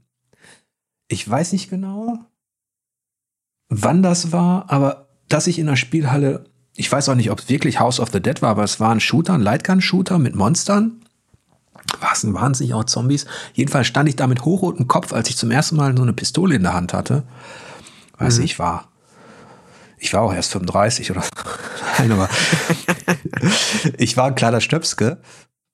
Ich 1.08 1.28
weiß 1.28 1.52
nicht 1.52 1.70
genau, 1.70 2.18
wann 3.68 4.02
das 4.02 4.32
war, 4.32 4.70
aber 4.70 5.07
dass 5.28 5.46
ich 5.46 5.58
in 5.58 5.66
der 5.66 5.76
Spielhalle, 5.76 6.44
ich 6.74 6.90
weiß 6.90 7.08
auch 7.08 7.14
nicht, 7.14 7.30
ob 7.30 7.40
es 7.40 7.48
wirklich 7.48 7.80
House 7.80 8.00
of 8.00 8.10
the 8.12 8.20
Dead 8.20 8.40
war, 8.42 8.50
aber 8.50 8.64
es 8.64 8.80
war 8.80 8.90
ein 8.90 9.00
Shooter, 9.00 9.34
ein 9.34 9.42
Lightgun-Shooter 9.42 10.18
mit 10.18 10.34
Monstern. 10.34 11.02
Was 12.00 12.22
ein 12.22 12.34
wahnsinnig 12.34 12.74
auch 12.74 12.84
Zombies. 12.84 13.26
Jedenfalls 13.54 13.86
stand 13.86 14.08
ich 14.08 14.16
da 14.16 14.26
mit 14.26 14.44
hochrotem 14.44 14.88
Kopf, 14.88 15.12
als 15.12 15.30
ich 15.30 15.36
zum 15.36 15.50
ersten 15.50 15.76
Mal 15.76 15.96
so 15.96 16.02
eine 16.02 16.12
Pistole 16.12 16.56
in 16.56 16.62
der 16.62 16.74
Hand 16.74 16.92
hatte. 16.92 17.24
Weiß 18.18 18.38
mhm. 18.38 18.44
ich 18.44 18.58
war. 18.58 18.88
Ich 19.98 20.12
war 20.12 20.22
auch 20.22 20.32
erst 20.32 20.52
35 20.52 21.10
oder 21.10 21.24
Nein, 21.98 22.12
aber 22.12 22.28
ich 23.98 24.16
war 24.16 24.26
ein 24.26 24.34
kleiner 24.34 24.60
Stöpske 24.60 25.18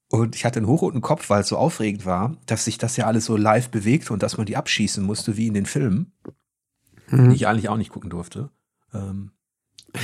und 0.09 0.35
ich 0.35 0.45
hatte 0.45 0.59
einen 0.59 0.67
hochroten 0.67 1.01
Kopf, 1.01 1.29
weil 1.29 1.41
es 1.41 1.47
so 1.47 1.57
aufregend 1.57 2.05
war, 2.05 2.37
dass 2.45 2.65
sich 2.65 2.77
das 2.77 2.97
ja 2.97 3.05
alles 3.05 3.25
so 3.25 3.37
live 3.37 3.69
bewegte 3.69 4.13
und 4.13 4.23
dass 4.23 4.37
man 4.37 4.45
die 4.45 4.57
abschießen 4.57 5.03
musste, 5.03 5.37
wie 5.37 5.47
in 5.47 5.53
den 5.53 5.65
Filmen, 5.65 6.13
mhm. 7.09 7.29
die 7.29 7.35
ich 7.35 7.47
eigentlich 7.47 7.69
auch 7.69 7.77
nicht 7.77 7.91
gucken 7.91 8.09
durfte. 8.09 8.49
Ähm, 8.93 9.31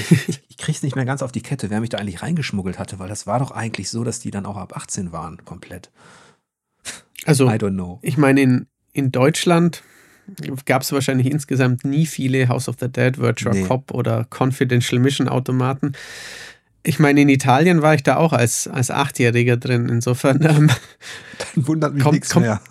ich, 0.10 0.42
ich 0.50 0.58
krieg's 0.58 0.84
nicht 0.84 0.96
mehr 0.96 1.06
ganz 1.06 1.22
auf 1.22 1.32
die 1.32 1.42
Kette, 1.42 1.70
wer 1.70 1.80
mich 1.80 1.90
da 1.90 1.98
eigentlich 1.98 2.22
reingeschmuggelt 2.22 2.80
hatte, 2.80 3.00
weil 3.00 3.10
das 3.10 3.28
war 3.28 3.40
doch 3.40 3.52
eigentlich 3.52 3.90
so, 3.90 4.04
dass 4.04 4.20
die 4.20 4.32
dann 4.32 4.46
auch 4.46 4.58
ab 4.58 4.76
18 4.76 5.12
waren, 5.12 5.44
komplett. 5.46 5.92
Also, 7.26 7.48
I 7.48 7.54
don't 7.54 7.74
know. 7.74 8.00
Ich 8.02 8.18
meine, 8.18 8.42
in, 8.42 8.68
in 8.94 9.12
Deutschland 9.12 9.84
gab 10.66 10.82
es 10.82 10.92
wahrscheinlich 10.92 11.30
insgesamt 11.30 11.86
nie 11.86 12.06
viele 12.06 12.48
House 12.48 12.70
of 12.70 12.78
the 12.80 12.90
Dead, 12.90 13.18
Virtual 13.18 13.54
nee. 13.54 13.64
Cop 13.64 13.92
oder 13.92 14.26
Confidential 14.30 15.00
Mission 15.00 15.28
Automaten. 15.28 15.94
Ich 16.84 17.00
meine, 17.00 17.22
in 17.22 17.30
Italien 17.30 17.82
war 17.82 17.94
ich 17.94 18.04
da 18.04 18.18
auch 18.18 18.34
als, 18.34 18.68
als 18.68 18.90
Achtjähriger 18.90 19.58
drin. 19.58 19.90
Insofern. 19.90 20.42
Ähm, 20.52 20.70
Dann 21.56 21.68
wundert 21.68 21.94
mich 21.94 22.04
kommt, 22.04 22.14
nichts 22.14 22.30
kommt, 22.32 22.46
mehr. 22.46 22.62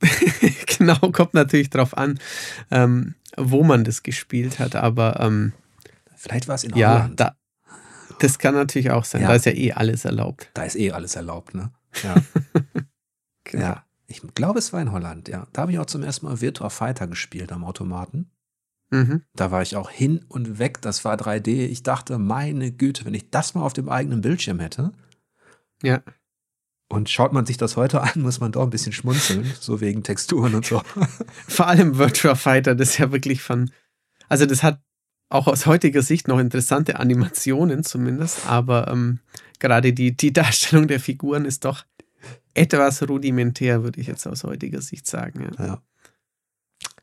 genau, 0.78 0.98
kommt 1.12 1.34
natürlich 1.34 1.70
drauf 1.70 1.96
an, 1.96 2.18
ähm, 2.70 3.14
wo 3.36 3.62
man 3.62 3.84
das 3.84 4.02
gespielt 4.02 4.58
hat. 4.58 4.76
Aber 4.76 5.20
ähm, 5.20 5.52
vielleicht 6.26 6.48
war 6.48 6.56
es 6.56 6.64
in 6.64 6.76
ja, 6.76 6.94
Holland. 6.94 7.20
Da, 7.20 7.36
das 8.18 8.38
kann 8.38 8.54
natürlich 8.54 8.90
auch 8.90 9.04
sein. 9.04 9.22
Ja. 9.22 9.28
Da 9.28 9.34
ist 9.34 9.46
ja 9.46 9.52
eh 9.52 9.72
alles 9.72 10.04
erlaubt. 10.04 10.50
Da 10.54 10.64
ist 10.64 10.76
eh 10.76 10.92
alles 10.92 11.16
erlaubt, 11.16 11.54
ne? 11.54 11.72
Ja. 12.02 12.14
genau. 13.44 13.64
Ja. 13.64 13.82
Ich 14.08 14.22
glaube, 14.34 14.58
es 14.58 14.72
war 14.72 14.80
in 14.80 14.92
Holland, 14.92 15.28
ja. 15.28 15.48
Da 15.52 15.62
habe 15.62 15.72
ich 15.72 15.78
auch 15.78 15.86
zum 15.86 16.02
ersten 16.02 16.26
Mal 16.26 16.40
Virtua 16.40 16.70
Fighter 16.70 17.08
gespielt 17.08 17.50
am 17.50 17.64
Automaten. 17.64 18.30
Mhm. 18.90 19.22
Da 19.34 19.50
war 19.50 19.62
ich 19.62 19.74
auch 19.74 19.90
hin 19.90 20.24
und 20.28 20.58
weg. 20.60 20.80
Das 20.80 21.04
war 21.04 21.16
3D. 21.16 21.66
Ich 21.66 21.82
dachte, 21.82 22.18
meine 22.18 22.70
Güte, 22.70 23.04
wenn 23.04 23.14
ich 23.14 23.30
das 23.30 23.54
mal 23.54 23.62
auf 23.62 23.72
dem 23.72 23.88
eigenen 23.88 24.20
Bildschirm 24.20 24.60
hätte. 24.60 24.92
Ja. 25.82 26.02
Und 26.88 27.10
schaut 27.10 27.32
man 27.32 27.46
sich 27.46 27.56
das 27.56 27.76
heute 27.76 28.00
an, 28.00 28.22
muss 28.22 28.38
man 28.38 28.52
doch 28.52 28.62
ein 28.62 28.70
bisschen 28.70 28.92
schmunzeln, 28.92 29.52
so 29.58 29.80
wegen 29.80 30.04
Texturen 30.04 30.54
und 30.54 30.66
so. 30.66 30.82
Vor 31.48 31.66
allem 31.66 31.98
Virtua 31.98 32.36
Fighter, 32.36 32.76
das 32.76 32.90
ist 32.90 32.98
ja 32.98 33.10
wirklich 33.10 33.42
von. 33.42 33.72
Also, 34.28 34.46
das 34.46 34.62
hat 34.62 34.80
auch 35.28 35.46
aus 35.46 35.66
heutiger 35.66 36.02
Sicht 36.02 36.28
noch 36.28 36.38
interessante 36.38 36.98
Animationen 36.98 37.84
zumindest, 37.84 38.46
aber 38.46 38.88
ähm, 38.88 39.20
gerade 39.58 39.92
die, 39.92 40.16
die 40.16 40.32
Darstellung 40.32 40.88
der 40.88 41.00
Figuren 41.00 41.44
ist 41.44 41.64
doch 41.64 41.84
etwas 42.54 43.06
rudimentär, 43.08 43.82
würde 43.82 44.00
ich 44.00 44.06
jetzt 44.06 44.26
aus 44.26 44.44
heutiger 44.44 44.80
Sicht 44.80 45.06
sagen. 45.06 45.50
Ja. 45.58 45.66
ja. 45.66 45.82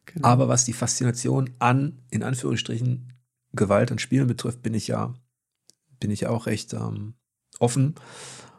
Genau. 0.05 0.27
Aber 0.27 0.47
was 0.47 0.65
die 0.65 0.73
Faszination 0.73 1.51
an, 1.59 1.99
in 2.11 2.23
Anführungsstrichen, 2.23 3.13
Gewalt 3.53 3.91
und 3.91 4.01
Spielen 4.01 4.27
betrifft, 4.27 4.61
bin 4.61 4.73
ich 4.73 4.87
ja, 4.87 5.13
bin 5.99 6.11
ich 6.11 6.27
auch 6.27 6.47
recht 6.47 6.73
ähm, 6.73 7.13
offen 7.59 7.95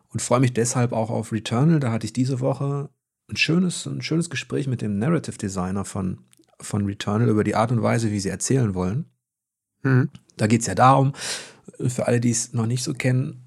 und 0.08 0.22
freue 0.22 0.40
mich 0.40 0.52
deshalb 0.52 0.92
auch 0.92 1.10
auf 1.10 1.32
Returnal. 1.32 1.80
Da 1.80 1.90
hatte 1.90 2.06
ich 2.06 2.12
diese 2.12 2.40
Woche 2.40 2.90
ein 3.28 3.36
schönes, 3.36 3.86
ein 3.86 4.02
schönes 4.02 4.30
Gespräch 4.30 4.66
mit 4.66 4.82
dem 4.82 4.98
Narrative 4.98 5.36
Designer 5.36 5.84
von, 5.84 6.24
von 6.60 6.86
Returnal 6.86 7.28
über 7.28 7.44
die 7.44 7.56
Art 7.56 7.72
und 7.72 7.82
Weise, 7.82 8.10
wie 8.10 8.20
sie 8.20 8.28
erzählen 8.28 8.74
wollen. 8.74 9.10
Mhm. 9.84 10.10
Da 10.36 10.48
geht 10.48 10.62
es 10.62 10.66
ja 10.66 10.74
darum, 10.74 11.12
für 11.86 12.06
alle, 12.06 12.20
die 12.20 12.30
es 12.30 12.52
noch 12.52 12.66
nicht 12.66 12.82
so 12.82 12.92
kennen, 12.92 13.46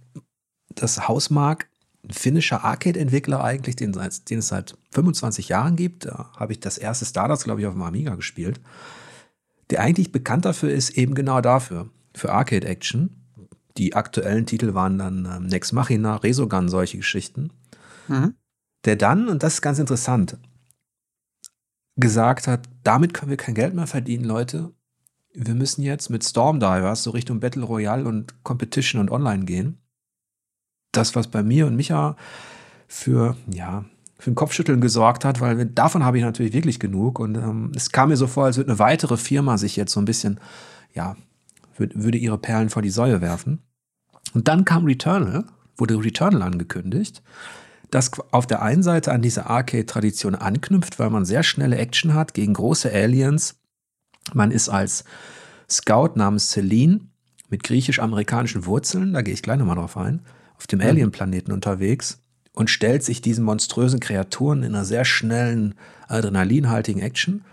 das 0.69 1.07
Hausmark 1.07 1.67
ein 2.03 2.13
finnischer 2.13 2.63
Arcade-Entwickler 2.63 3.43
eigentlich, 3.43 3.75
den, 3.75 3.91
den, 3.91 4.39
es 4.39 4.47
seit 4.47 4.77
25 4.91 5.49
Jahren 5.49 5.75
gibt. 5.75 6.05
Da 6.05 6.31
habe 6.37 6.53
ich 6.53 6.59
das 6.59 6.77
erste 6.77 7.05
Stardust, 7.05 7.43
glaube 7.43 7.61
ich, 7.61 7.67
auf 7.67 7.73
dem 7.73 7.81
Amiga 7.81 8.15
gespielt. 8.15 8.61
Der 9.69 9.81
eigentlich 9.81 10.11
bekannt 10.11 10.45
dafür 10.45 10.71
ist, 10.71 10.91
eben 10.91 11.15
genau 11.15 11.41
dafür, 11.41 11.89
für 12.15 12.31
Arcade-Action. 12.31 13.09
Die 13.77 13.95
aktuellen 13.95 14.45
Titel 14.45 14.73
waren 14.73 14.97
dann 14.97 15.25
ähm, 15.25 15.47
Nex 15.47 15.71
Machina, 15.71 16.15
Resogun, 16.15 16.69
solche 16.69 16.97
Geschichten. 16.97 17.51
Mhm. 18.07 18.35
Der 18.85 18.95
dann, 18.95 19.27
und 19.27 19.43
das 19.43 19.55
ist 19.55 19.61
ganz 19.61 19.79
interessant, 19.79 20.37
gesagt 21.97 22.47
hat, 22.47 22.69
damit 22.83 23.13
können 23.13 23.31
wir 23.31 23.37
kein 23.37 23.55
Geld 23.55 23.73
mehr 23.73 23.87
verdienen, 23.87 24.23
Leute. 24.23 24.71
Wir 25.33 25.53
müssen 25.53 25.83
jetzt 25.83 26.09
mit 26.09 26.23
Stormdivers 26.23 27.03
so 27.03 27.11
Richtung 27.11 27.39
Battle 27.39 27.63
Royale 27.63 28.05
und 28.05 28.43
Competition 28.43 28.99
und 29.01 29.11
Online 29.11 29.45
gehen 29.45 29.79
das, 30.97 31.15
was 31.15 31.27
bei 31.27 31.43
mir 31.43 31.67
und 31.67 31.75
Micha 31.75 32.15
für, 32.87 33.37
ja, 33.51 33.85
für 34.19 34.31
ein 34.31 34.35
Kopfschütteln 34.35 34.81
gesorgt 34.81 35.23
hat, 35.23 35.39
weil 35.39 35.65
davon 35.67 36.03
habe 36.03 36.17
ich 36.17 36.23
natürlich 36.23 36.53
wirklich 36.53 36.79
genug. 36.79 37.19
Und 37.19 37.35
ähm, 37.35 37.71
es 37.75 37.91
kam 37.91 38.09
mir 38.09 38.17
so 38.17 38.27
vor, 38.27 38.45
als 38.45 38.57
würde 38.57 38.71
eine 38.71 38.79
weitere 38.79 39.15
Firma 39.15 39.57
sich 39.57 39.75
jetzt 39.75 39.93
so 39.93 40.01
ein 40.01 40.05
bisschen, 40.05 40.39
ja, 40.93 41.15
würde 41.77 42.17
ihre 42.17 42.39
Perlen 42.39 42.69
vor 42.69 42.81
die 42.81 42.89
Säue 42.89 43.21
werfen. 43.21 43.61
Und 44.33 44.47
dann 44.47 44.65
kam 44.65 44.85
Returnal, 44.85 45.45
wurde 45.77 46.03
Returnal 46.03 46.41
angekündigt, 46.41 47.21
das 47.91 48.11
auf 48.31 48.47
der 48.47 48.63
einen 48.63 48.83
Seite 48.83 49.11
an 49.11 49.21
diese 49.21 49.45
Arcade-Tradition 49.45 50.33
anknüpft, 50.33 50.97
weil 50.97 51.11
man 51.11 51.23
sehr 51.23 51.43
schnelle 51.43 51.77
Action 51.77 52.15
hat 52.15 52.33
gegen 52.33 52.53
große 52.53 52.91
Aliens. 52.91 53.59
Man 54.33 54.51
ist 54.51 54.69
als 54.69 55.03
Scout 55.69 56.11
namens 56.15 56.51
Celine 56.51 57.01
mit 57.49 57.63
griechisch-amerikanischen 57.63 58.65
Wurzeln, 58.65 59.13
da 59.13 59.21
gehe 59.21 59.33
ich 59.33 59.41
gleich 59.41 59.57
nochmal 59.57 59.75
drauf 59.75 59.97
ein, 59.97 60.21
auf 60.57 60.67
dem 60.67 60.81
Alien-Planeten 60.81 61.51
unterwegs 61.51 62.19
und 62.53 62.69
stellt 62.69 63.03
sich 63.03 63.21
diesen 63.21 63.45
monströsen 63.45 63.99
Kreaturen 63.99 64.63
in 64.63 64.73
einer 64.73 64.85
sehr 64.85 65.05
schnellen, 65.05 65.75
adrenalinhaltigen 66.07 67.01
Action, 67.01 67.45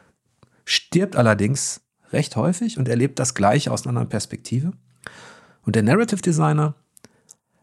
stirbt 0.64 1.16
allerdings 1.16 1.82
recht 2.12 2.36
häufig 2.36 2.78
und 2.78 2.88
erlebt 2.88 3.18
das 3.18 3.34
Gleiche 3.34 3.70
aus 3.70 3.82
einer 3.82 3.90
anderen 3.90 4.08
Perspektive. 4.08 4.72
Und 5.62 5.76
der 5.76 5.82
Narrative 5.82 6.22
Designer 6.22 6.74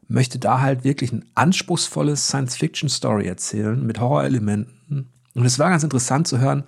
möchte 0.08 0.40
da 0.40 0.60
halt 0.60 0.84
wirklich 0.84 1.12
ein 1.12 1.26
anspruchsvolles 1.36 2.28
Science-Fiction-Story 2.28 3.28
erzählen 3.28 3.86
mit 3.86 4.00
Horrorelementen. 4.00 5.10
Und 5.34 5.46
es 5.46 5.58
war 5.58 5.70
ganz 5.70 5.84
interessant 5.84 6.28
zu 6.28 6.40
hören, 6.40 6.66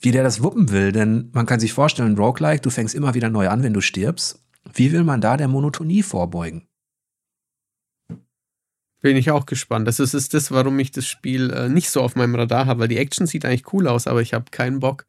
wie 0.00 0.10
der 0.10 0.22
das 0.22 0.42
wuppen 0.42 0.70
will, 0.70 0.92
denn 0.92 1.30
man 1.32 1.46
kann 1.46 1.60
sich 1.60 1.72
vorstellen, 1.72 2.16
Roguelike, 2.16 2.62
du 2.62 2.70
fängst 2.70 2.94
immer 2.94 3.14
wieder 3.14 3.30
neu 3.30 3.48
an, 3.48 3.62
wenn 3.62 3.74
du 3.74 3.80
stirbst. 3.80 4.42
Wie 4.72 4.92
will 4.92 5.04
man 5.04 5.20
da 5.20 5.36
der 5.36 5.48
Monotonie 5.48 6.02
vorbeugen? 6.02 6.68
Bin 9.00 9.16
ich 9.16 9.30
auch 9.30 9.46
gespannt. 9.46 9.86
Das 9.86 10.00
ist, 10.00 10.14
ist 10.14 10.34
das, 10.34 10.50
warum 10.50 10.78
ich 10.78 10.90
das 10.90 11.06
Spiel 11.06 11.50
äh, 11.50 11.68
nicht 11.68 11.90
so 11.90 12.02
auf 12.02 12.16
meinem 12.16 12.34
Radar 12.34 12.66
habe, 12.66 12.80
weil 12.80 12.88
die 12.88 12.98
Action 12.98 13.26
sieht 13.26 13.44
eigentlich 13.44 13.72
cool 13.72 13.86
aus, 13.86 14.06
aber 14.06 14.20
ich 14.20 14.34
habe 14.34 14.46
keinen 14.50 14.80
Bock, 14.80 15.06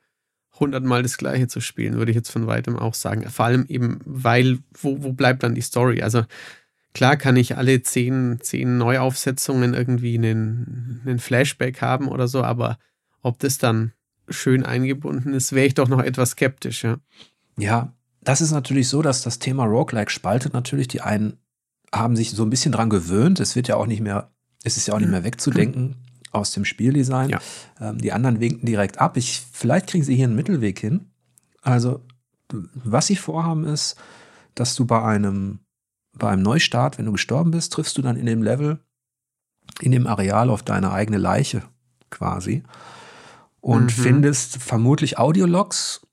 hundertmal 0.59 1.03
das 1.03 1.17
Gleiche 1.17 1.47
zu 1.47 1.61
spielen, 1.61 1.95
würde 1.95 2.11
ich 2.11 2.15
jetzt 2.15 2.29
von 2.29 2.47
weitem 2.47 2.77
auch 2.77 2.93
sagen. 2.93 3.27
Vor 3.29 3.45
allem 3.45 3.65
eben, 3.67 3.99
weil, 4.05 4.59
wo, 4.73 5.03
wo 5.03 5.13
bleibt 5.13 5.43
dann 5.43 5.55
die 5.55 5.61
Story? 5.61 6.01
Also 6.01 6.23
klar 6.93 7.17
kann 7.17 7.35
ich 7.37 7.57
alle 7.57 7.81
zehn, 7.81 8.39
zehn 8.41 8.77
Neuaufsetzungen 8.77 9.73
irgendwie 9.73 10.17
einen, 10.17 11.01
einen 11.05 11.19
Flashback 11.19 11.81
haben 11.81 12.07
oder 12.07 12.27
so, 12.27 12.43
aber 12.43 12.77
ob 13.21 13.39
das 13.39 13.57
dann 13.57 13.93
schön 14.29 14.63
eingebunden 14.63 15.33
ist, 15.33 15.53
wäre 15.53 15.67
ich 15.67 15.73
doch 15.73 15.87
noch 15.87 16.01
etwas 16.01 16.31
skeptisch, 16.31 16.83
ja. 16.83 16.97
Ja, 17.57 17.93
das 18.21 18.41
ist 18.41 18.51
natürlich 18.51 18.89
so, 18.89 19.01
dass 19.01 19.21
das 19.21 19.39
Thema 19.39 19.65
Roguelike 19.65 20.11
spaltet 20.11 20.53
natürlich 20.53 20.87
die 20.87 21.01
einen 21.01 21.37
haben 21.93 22.15
sich 22.15 22.31
so 22.31 22.43
ein 22.43 22.49
bisschen 22.49 22.71
dran 22.71 22.89
gewöhnt. 22.89 23.39
Es 23.39 23.55
wird 23.55 23.67
ja 23.67 23.75
auch 23.75 23.85
nicht 23.85 24.01
mehr, 24.01 24.31
es 24.63 24.77
ist 24.77 24.87
ja 24.87 24.93
auch 24.93 24.99
nicht 24.99 25.09
mehr 25.09 25.23
wegzudenken 25.23 25.95
aus 26.31 26.51
dem 26.51 26.65
Spieldesign. 26.65 27.29
Ja. 27.29 27.39
Ähm, 27.79 27.97
die 27.99 28.11
anderen 28.11 28.39
winken 28.39 28.65
direkt 28.65 28.99
ab. 28.99 29.17
Ich, 29.17 29.41
vielleicht 29.51 29.87
kriegen 29.87 30.03
sie 30.03 30.15
hier 30.15 30.25
einen 30.25 30.35
Mittelweg 30.35 30.79
hin. 30.79 31.11
Also, 31.61 32.01
was 32.51 33.07
sie 33.07 33.15
vorhaben 33.15 33.65
ist, 33.65 33.95
dass 34.55 34.75
du 34.75 34.85
bei 34.85 35.01
einem, 35.01 35.59
bei 36.13 36.29
einem 36.29 36.43
Neustart, 36.43 36.97
wenn 36.97 37.05
du 37.05 37.13
gestorben 37.13 37.51
bist, 37.51 37.73
triffst 37.73 37.97
du 37.97 38.01
dann 38.01 38.17
in 38.17 38.25
dem 38.25 38.43
Level, 38.43 38.79
in 39.81 39.91
dem 39.91 40.07
Areal 40.07 40.49
auf 40.49 40.63
deine 40.63 40.91
eigene 40.91 41.17
Leiche 41.17 41.63
quasi 42.09 42.63
und 43.67 43.83
mhm. 43.83 43.89
findest 43.89 44.63
vermutlich 44.63 45.19
Audiologs 45.19 46.07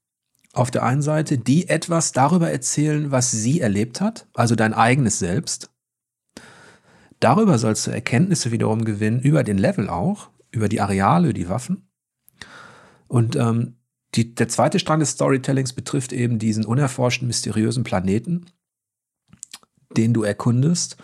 auf 0.55 0.73
der 0.73 0.83
einen 0.83 1.03
Seite, 1.03 1.39
die 1.39 1.69
etwas 1.69 2.11
darüber 2.11 2.51
erzählen, 2.51 3.13
was 3.13 3.31
sie 3.31 3.61
erlebt 3.61 4.01
hat, 4.01 4.27
also 4.35 4.57
dein 4.57 4.75
eigenes 4.75 5.21
Selbst. 5.21 5.71
Darüber 7.21 7.57
sollst 7.59 7.87
du 7.87 7.93
Erkenntnisse 7.93 8.51
wiederum 8.51 8.85
gewinnen, 8.85 9.21
über 9.21 9.45
den 9.45 9.57
Level 9.57 9.89
auch, 9.89 10.31
über 10.51 10.69
die 10.69 10.81
Areale, 10.81 11.33
die 11.33 11.49
Waffen. 11.49 11.89
Und 13.07 13.37
ähm, 13.37 13.77
die, 14.17 14.35
der 14.35 14.49
zweite 14.49 14.81
Strang 14.81 14.99
des 14.99 15.11
Storytellings 15.11 15.75
betrifft 15.75 16.13
eben 16.13 16.41
diesen 16.41 16.65
unerforschten, 16.65 17.29
mysteriösen 17.29 17.85
Planeten, 17.85 18.47
den 19.97 20.13
du 20.13 20.25
erkundest. 20.25 20.97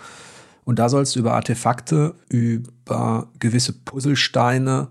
Und 0.64 0.80
da 0.80 0.88
sollst 0.88 1.14
du 1.14 1.20
über 1.20 1.34
Artefakte, 1.34 2.16
über 2.28 3.30
gewisse 3.38 3.72
Puzzlesteine 3.72 4.90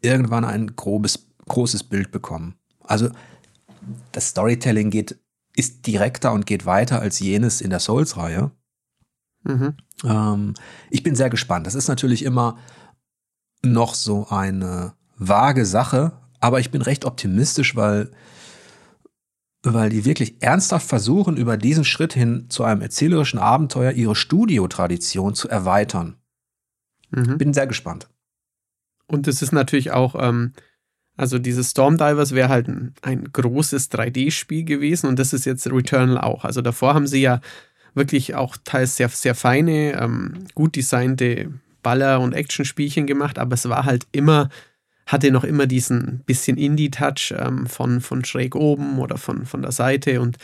irgendwann 0.00 0.44
ein 0.44 0.74
grobes, 0.76 1.28
großes 1.46 1.84
Bild 1.84 2.10
bekommen. 2.10 2.54
Also 2.84 3.10
das 4.12 4.28
Storytelling 4.28 4.90
geht, 4.90 5.18
ist 5.56 5.86
direkter 5.86 6.32
und 6.32 6.46
geht 6.46 6.66
weiter 6.66 7.00
als 7.00 7.20
jenes 7.20 7.60
in 7.60 7.70
der 7.70 7.80
Souls-Reihe. 7.80 8.50
Mhm. 9.44 9.74
Ähm, 10.04 10.54
ich 10.90 11.02
bin 11.02 11.14
sehr 11.14 11.30
gespannt. 11.30 11.66
Das 11.66 11.74
ist 11.74 11.88
natürlich 11.88 12.24
immer 12.24 12.58
noch 13.62 13.94
so 13.94 14.28
eine 14.28 14.94
vage 15.16 15.66
Sache, 15.66 16.12
aber 16.40 16.60
ich 16.60 16.70
bin 16.70 16.82
recht 16.82 17.04
optimistisch, 17.04 17.74
weil, 17.74 18.10
weil 19.62 19.90
die 19.90 20.04
wirklich 20.04 20.42
ernsthaft 20.42 20.86
versuchen, 20.86 21.36
über 21.36 21.56
diesen 21.56 21.84
Schritt 21.84 22.12
hin 22.12 22.46
zu 22.48 22.62
einem 22.62 22.80
erzählerischen 22.80 23.38
Abenteuer 23.38 23.92
ihre 23.92 24.14
Studiotradition 24.14 25.34
zu 25.34 25.48
erweitern. 25.48 26.16
Mhm. 27.10 27.38
Bin 27.38 27.54
sehr 27.54 27.66
gespannt. 27.66 28.08
Und 29.08 29.26
es 29.26 29.42
ist 29.42 29.52
natürlich 29.52 29.90
auch, 29.90 30.14
ähm, 30.20 30.52
also 31.16 31.38
dieses 31.38 31.72
Stormdivers 31.72 32.32
wäre 32.32 32.48
halt 32.48 32.68
ein, 32.68 32.94
ein 33.02 33.24
großes 33.32 33.90
3D-Spiel 33.90 34.64
gewesen 34.64 35.08
und 35.08 35.18
das 35.18 35.32
ist 35.32 35.46
jetzt 35.46 35.66
Returnal 35.66 36.18
auch. 36.18 36.44
Also 36.44 36.62
davor 36.62 36.94
haben 36.94 37.08
sie 37.08 37.22
ja 37.22 37.40
wirklich 37.94 38.36
auch 38.36 38.56
teils 38.64 38.96
sehr, 38.96 39.08
sehr 39.08 39.34
feine, 39.34 40.00
ähm, 40.00 40.44
gut 40.54 40.76
designte 40.76 41.52
Baller- 41.82 42.20
und 42.20 42.34
Actionspielchen 42.34 43.06
gemacht, 43.06 43.38
aber 43.38 43.54
es 43.54 43.68
war 43.68 43.84
halt 43.84 44.06
immer, 44.12 44.50
hatte 45.06 45.32
noch 45.32 45.44
immer 45.44 45.66
diesen 45.66 46.20
bisschen 46.20 46.56
Indie-Touch 46.56 47.34
ähm, 47.36 47.66
von, 47.66 48.00
von 48.00 48.24
schräg 48.24 48.54
oben 48.54 48.98
oder 48.98 49.16
von, 49.16 49.46
von 49.46 49.62
der 49.62 49.72
Seite 49.72 50.20
und 50.20 50.36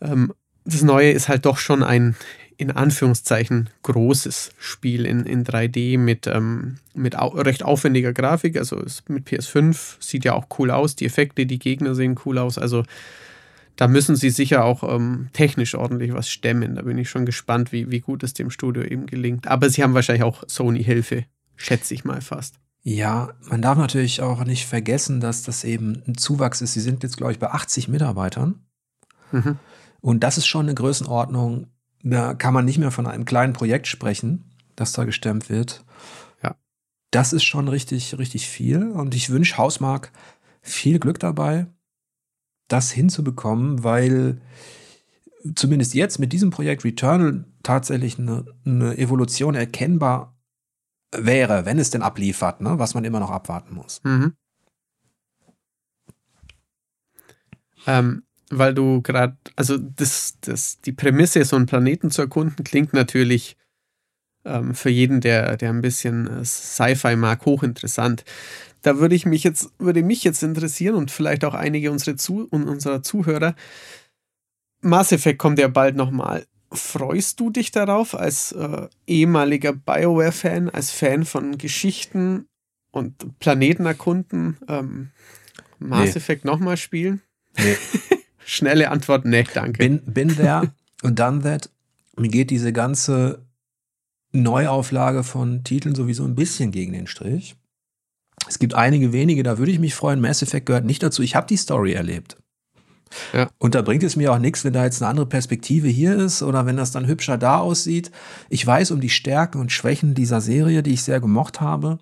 ähm, 0.00 0.34
das 0.64 0.82
Neue 0.82 1.12
ist 1.12 1.28
halt 1.28 1.46
doch 1.46 1.58
schon 1.58 1.82
ein 1.82 2.14
in 2.56 2.70
Anführungszeichen 2.70 3.70
großes 3.82 4.52
Spiel 4.58 5.06
in, 5.06 5.24
in 5.24 5.44
3D 5.44 5.98
mit, 5.98 6.26
ähm, 6.26 6.78
mit 6.94 7.18
au 7.18 7.28
recht 7.28 7.64
aufwendiger 7.64 8.12
Grafik. 8.12 8.56
Also 8.56 8.82
mit 9.08 9.28
PS5 9.28 9.96
sieht 10.00 10.24
ja 10.24 10.34
auch 10.34 10.46
cool 10.58 10.70
aus. 10.70 10.96
Die 10.96 11.06
Effekte, 11.06 11.46
die 11.46 11.58
Gegner 11.58 11.94
sehen 11.94 12.18
cool 12.24 12.38
aus. 12.38 12.58
Also 12.58 12.84
da 13.76 13.88
müssen 13.88 14.16
sie 14.16 14.30
sicher 14.30 14.64
auch 14.64 14.82
ähm, 14.82 15.28
technisch 15.32 15.74
ordentlich 15.74 16.12
was 16.12 16.28
stemmen. 16.28 16.74
Da 16.76 16.82
bin 16.82 16.98
ich 16.98 17.08
schon 17.08 17.26
gespannt, 17.26 17.72
wie, 17.72 17.90
wie 17.90 18.00
gut 18.00 18.22
es 18.22 18.34
dem 18.34 18.50
Studio 18.50 18.82
eben 18.82 19.06
gelingt. 19.06 19.48
Aber 19.48 19.70
sie 19.70 19.82
haben 19.82 19.94
wahrscheinlich 19.94 20.24
auch 20.24 20.44
Sony-Hilfe, 20.46 21.24
schätze 21.56 21.94
ich 21.94 22.04
mal 22.04 22.20
fast. 22.20 22.56
Ja, 22.82 23.32
man 23.48 23.62
darf 23.62 23.78
natürlich 23.78 24.20
auch 24.22 24.44
nicht 24.44 24.66
vergessen, 24.66 25.20
dass 25.20 25.42
das 25.44 25.64
eben 25.64 26.02
ein 26.06 26.16
Zuwachs 26.16 26.60
ist. 26.60 26.72
Sie 26.72 26.80
sind 26.80 27.02
jetzt, 27.02 27.16
glaube 27.16 27.32
ich, 27.32 27.38
bei 27.38 27.48
80 27.48 27.88
Mitarbeitern. 27.88 28.60
Mhm. 29.30 29.58
Und 30.00 30.24
das 30.24 30.36
ist 30.36 30.46
schon 30.46 30.66
eine 30.66 30.74
Größenordnung, 30.74 31.68
da 32.02 32.34
kann 32.34 32.54
man 32.54 32.64
nicht 32.64 32.78
mehr 32.78 32.90
von 32.90 33.06
einem 33.06 33.24
kleinen 33.24 33.52
Projekt 33.52 33.86
sprechen, 33.86 34.44
das 34.76 34.92
da 34.92 35.04
gestemmt 35.04 35.50
wird. 35.50 35.84
Ja. 36.42 36.56
Das 37.10 37.32
ist 37.32 37.44
schon 37.44 37.68
richtig, 37.68 38.18
richtig 38.18 38.48
viel. 38.48 38.90
Und 38.90 39.14
ich 39.14 39.30
wünsche 39.30 39.58
Hausmark 39.58 40.12
viel 40.60 40.98
Glück 40.98 41.18
dabei 41.18 41.66
das 42.72 42.90
hinzubekommen, 42.90 43.84
weil 43.84 44.40
zumindest 45.54 45.94
jetzt 45.94 46.18
mit 46.18 46.32
diesem 46.32 46.50
Projekt 46.50 46.84
Returnal 46.84 47.44
tatsächlich 47.62 48.18
eine, 48.18 48.44
eine 48.64 48.96
Evolution 48.96 49.54
erkennbar 49.54 50.38
wäre, 51.14 51.66
wenn 51.66 51.78
es 51.78 51.90
denn 51.90 52.02
abliefert, 52.02 52.60
ne? 52.60 52.78
was 52.78 52.94
man 52.94 53.04
immer 53.04 53.20
noch 53.20 53.30
abwarten 53.30 53.74
muss. 53.74 54.00
Mhm. 54.04 54.34
Ähm, 57.86 58.22
weil 58.52 58.74
du 58.74 59.00
gerade, 59.02 59.36
also 59.56 59.78
das, 59.78 60.36
das, 60.42 60.80
die 60.80 60.92
Prämisse, 60.92 61.44
so 61.44 61.56
einen 61.56 61.66
Planeten 61.66 62.10
zu 62.10 62.22
erkunden, 62.22 62.64
klingt 62.64 62.92
natürlich 62.92 63.56
ähm, 64.44 64.74
für 64.74 64.90
jeden, 64.90 65.20
der, 65.20 65.56
der 65.56 65.70
ein 65.70 65.80
bisschen 65.80 66.26
äh, 66.26 66.44
Sci-Fi 66.44 67.16
mag, 67.16 67.44
hochinteressant. 67.46 68.24
Da 68.82 68.98
würde 68.98 69.14
ich 69.14 69.26
mich 69.26 69.42
jetzt, 69.42 69.70
würde 69.78 70.02
mich 70.02 70.22
jetzt 70.24 70.42
interessieren 70.42 70.96
und 70.96 71.10
vielleicht 71.10 71.44
auch 71.44 71.54
einige 71.54 71.90
unsere 71.90 72.16
Zu 72.16 72.48
unserer 72.50 73.02
Zuhörer. 73.02 73.54
Mass 74.80 75.12
Effect 75.12 75.38
kommt 75.38 75.58
ja 75.58 75.68
bald 75.68 75.96
nochmal. 75.96 76.46
Freust 76.72 77.38
du 77.38 77.50
dich 77.50 77.70
darauf 77.70 78.14
als 78.14 78.52
äh, 78.52 78.88
ehemaliger 79.06 79.72
BioWare-Fan, 79.72 80.70
als 80.70 80.90
Fan 80.90 81.24
von 81.24 81.58
Geschichten 81.58 82.46
und 82.90 83.38
Planeten 83.38 83.86
erkunden, 83.86 84.58
ähm, 84.68 85.10
Mass 85.78 86.10
nee. 86.10 86.16
Effect 86.16 86.44
nochmal 86.44 86.76
spielen? 86.76 87.22
Nee. 87.56 87.76
Schnelle 88.44 88.90
Antwort, 88.90 89.24
nee, 89.24 89.44
danke. 89.54 89.78
Bin, 89.78 90.00
bin 90.04 90.36
there 90.36 90.72
und 91.02 91.18
done 91.18 91.42
that. 91.42 91.70
Mir 92.16 92.28
geht 92.28 92.50
diese 92.50 92.72
ganze 92.72 93.44
Neuauflage 94.32 95.24
von 95.24 95.64
Titeln 95.64 95.94
sowieso 95.94 96.24
ein 96.24 96.34
bisschen 96.34 96.72
gegen 96.72 96.92
den 96.92 97.06
Strich. 97.06 97.56
Es 98.48 98.58
gibt 98.58 98.74
einige 98.74 99.12
wenige, 99.12 99.42
da 99.42 99.58
würde 99.58 99.72
ich 99.72 99.78
mich 99.78 99.94
freuen. 99.94 100.20
Mass 100.20 100.42
Effect 100.42 100.66
gehört 100.66 100.84
nicht 100.84 101.02
dazu. 101.02 101.22
Ich 101.22 101.36
habe 101.36 101.46
die 101.46 101.56
Story 101.56 101.92
erlebt. 101.92 102.36
Ja. 103.32 103.50
Und 103.58 103.74
da 103.74 103.82
bringt 103.82 104.02
es 104.02 104.16
mir 104.16 104.32
auch 104.32 104.38
nichts, 104.38 104.64
wenn 104.64 104.72
da 104.72 104.84
jetzt 104.84 105.02
eine 105.02 105.10
andere 105.10 105.26
Perspektive 105.26 105.88
hier 105.88 106.16
ist 106.16 106.42
oder 106.42 106.64
wenn 106.64 106.76
das 106.76 106.92
dann 106.92 107.06
hübscher 107.06 107.36
da 107.36 107.58
aussieht. 107.58 108.10
Ich 108.48 108.66
weiß 108.66 108.90
um 108.90 109.00
die 109.00 109.10
Stärken 109.10 109.60
und 109.60 109.70
Schwächen 109.70 110.14
dieser 110.14 110.40
Serie, 110.40 110.82
die 110.82 110.92
ich 110.92 111.02
sehr 111.02 111.20
gemocht 111.20 111.60
habe. 111.60 111.98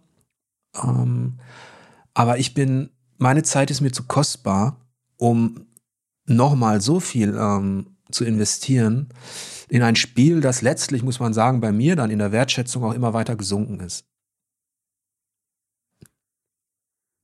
Ähm, 0.81 1.35
aber 2.15 2.39
ich 2.39 2.55
bin, 2.55 2.91
meine 3.19 3.43
Zeit 3.43 3.71
ist 3.71 3.81
mir 3.81 3.93
zu 3.93 4.05
kostbar, 4.05 4.77
um 5.17 5.67
nochmal 6.31 6.81
so 6.81 7.01
viel 7.01 7.37
ähm, 7.37 7.97
zu 8.11 8.25
investieren 8.25 9.09
in 9.69 9.83
ein 9.83 9.97
Spiel, 9.97 10.41
das 10.41 10.63
letztlich, 10.63 11.03
muss 11.03 11.21
man 11.21 11.33
sagen, 11.33 11.61
bei 11.61 11.71
mir 11.71 11.95
dann 11.95 12.11
in 12.11 12.19
der 12.19 12.33
Wertschätzung 12.33 12.83
auch 12.85 12.93
immer 12.95 13.13
weiter 13.13 13.37
gesunken 13.37 13.81
ist. 13.81 14.05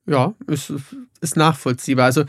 Ja, 0.08 0.34
ist, 0.46 0.72
ist 1.20 1.36
nachvollziehbar. 1.36 2.06
Also 2.06 2.24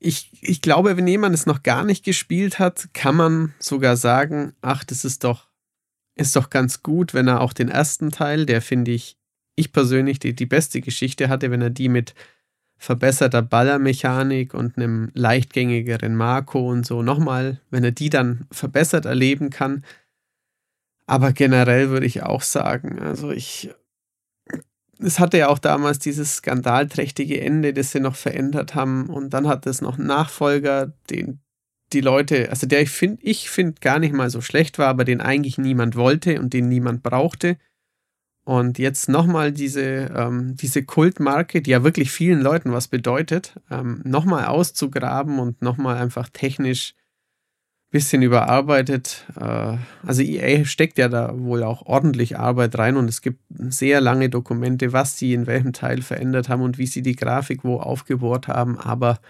ich, 0.00 0.30
ich 0.42 0.60
glaube, 0.60 0.96
wenn 0.96 1.06
jemand 1.06 1.34
es 1.34 1.46
noch 1.46 1.62
gar 1.62 1.84
nicht 1.84 2.04
gespielt 2.04 2.58
hat, 2.58 2.88
kann 2.92 3.14
man 3.14 3.54
sogar 3.60 3.96
sagen, 3.96 4.54
ach, 4.60 4.82
das 4.82 5.04
ist 5.04 5.22
doch, 5.22 5.48
ist 6.16 6.34
doch 6.34 6.50
ganz 6.50 6.82
gut, 6.82 7.14
wenn 7.14 7.28
er 7.28 7.40
auch 7.40 7.52
den 7.52 7.68
ersten 7.68 8.10
Teil, 8.10 8.46
der 8.46 8.60
finde 8.60 8.90
ich, 8.90 9.16
ich 9.54 9.72
persönlich 9.72 10.18
die, 10.18 10.34
die 10.34 10.46
beste 10.46 10.80
Geschichte 10.80 11.28
hatte, 11.28 11.52
wenn 11.52 11.62
er 11.62 11.70
die 11.70 11.88
mit 11.88 12.14
verbesserter 12.78 13.42
Ballermechanik 13.42 14.54
und 14.54 14.76
einem 14.76 15.10
leichtgängigeren 15.14 16.14
Marco 16.14 16.70
und 16.70 16.86
so 16.86 17.02
nochmal, 17.02 17.60
wenn 17.70 17.84
er 17.84 17.90
die 17.90 18.10
dann 18.10 18.46
verbessert 18.50 19.04
erleben 19.04 19.50
kann. 19.50 19.84
Aber 21.06 21.32
generell 21.32 21.90
würde 21.90 22.06
ich 22.06 22.22
auch 22.22 22.42
sagen, 22.42 22.98
also 23.00 23.30
ich 23.30 23.70
es 25.00 25.20
hatte 25.20 25.38
ja 25.38 25.48
auch 25.48 25.58
damals 25.58 25.98
dieses 25.98 26.36
skandalträchtige 26.36 27.40
Ende, 27.40 27.72
das 27.72 27.92
sie 27.92 28.00
noch 28.00 28.16
verändert 28.16 28.74
haben. 28.74 29.06
Und 29.08 29.30
dann 29.30 29.46
hat 29.46 29.66
es 29.66 29.80
noch 29.80 29.96
einen 29.98 30.08
Nachfolger, 30.08 30.92
den 31.10 31.40
die 31.92 32.00
Leute, 32.00 32.50
also 32.50 32.66
der 32.66 32.82
ich 32.82 32.90
finde, 32.90 33.22
ich 33.22 33.48
finde 33.48 33.80
gar 33.80 33.98
nicht 33.98 34.12
mal 34.12 34.28
so 34.28 34.42
schlecht 34.42 34.78
war, 34.78 34.88
aber 34.88 35.04
den 35.04 35.22
eigentlich 35.22 35.56
niemand 35.56 35.96
wollte 35.96 36.38
und 36.38 36.52
den 36.52 36.68
niemand 36.68 37.02
brauchte. 37.02 37.56
Und 38.48 38.78
jetzt 38.78 39.10
nochmal 39.10 39.52
diese, 39.52 40.10
ähm, 40.16 40.56
diese 40.56 40.82
Kultmarke, 40.82 41.60
die 41.60 41.68
ja 41.68 41.84
wirklich 41.84 42.10
vielen 42.10 42.40
Leuten 42.40 42.72
was 42.72 42.88
bedeutet, 42.88 43.60
ähm, 43.70 44.00
nochmal 44.04 44.46
auszugraben 44.46 45.38
und 45.38 45.60
nochmal 45.60 45.98
einfach 45.98 46.30
technisch 46.30 46.94
bisschen 47.90 48.22
überarbeitet. 48.22 49.26
Äh, 49.38 49.76
also 50.02 50.22
EA 50.22 50.64
steckt 50.64 50.96
ja 50.96 51.10
da 51.10 51.38
wohl 51.38 51.62
auch 51.62 51.84
ordentlich 51.84 52.38
Arbeit 52.38 52.78
rein 52.78 52.96
und 52.96 53.10
es 53.10 53.20
gibt 53.20 53.42
sehr 53.50 54.00
lange 54.00 54.30
Dokumente, 54.30 54.94
was 54.94 55.18
sie 55.18 55.34
in 55.34 55.46
welchem 55.46 55.74
Teil 55.74 56.00
verändert 56.00 56.48
haben 56.48 56.62
und 56.62 56.78
wie 56.78 56.86
sie 56.86 57.02
die 57.02 57.16
Grafik 57.16 57.64
wo 57.64 57.78
aufgebohrt 57.78 58.48
haben. 58.48 58.78
Aber 58.78 59.20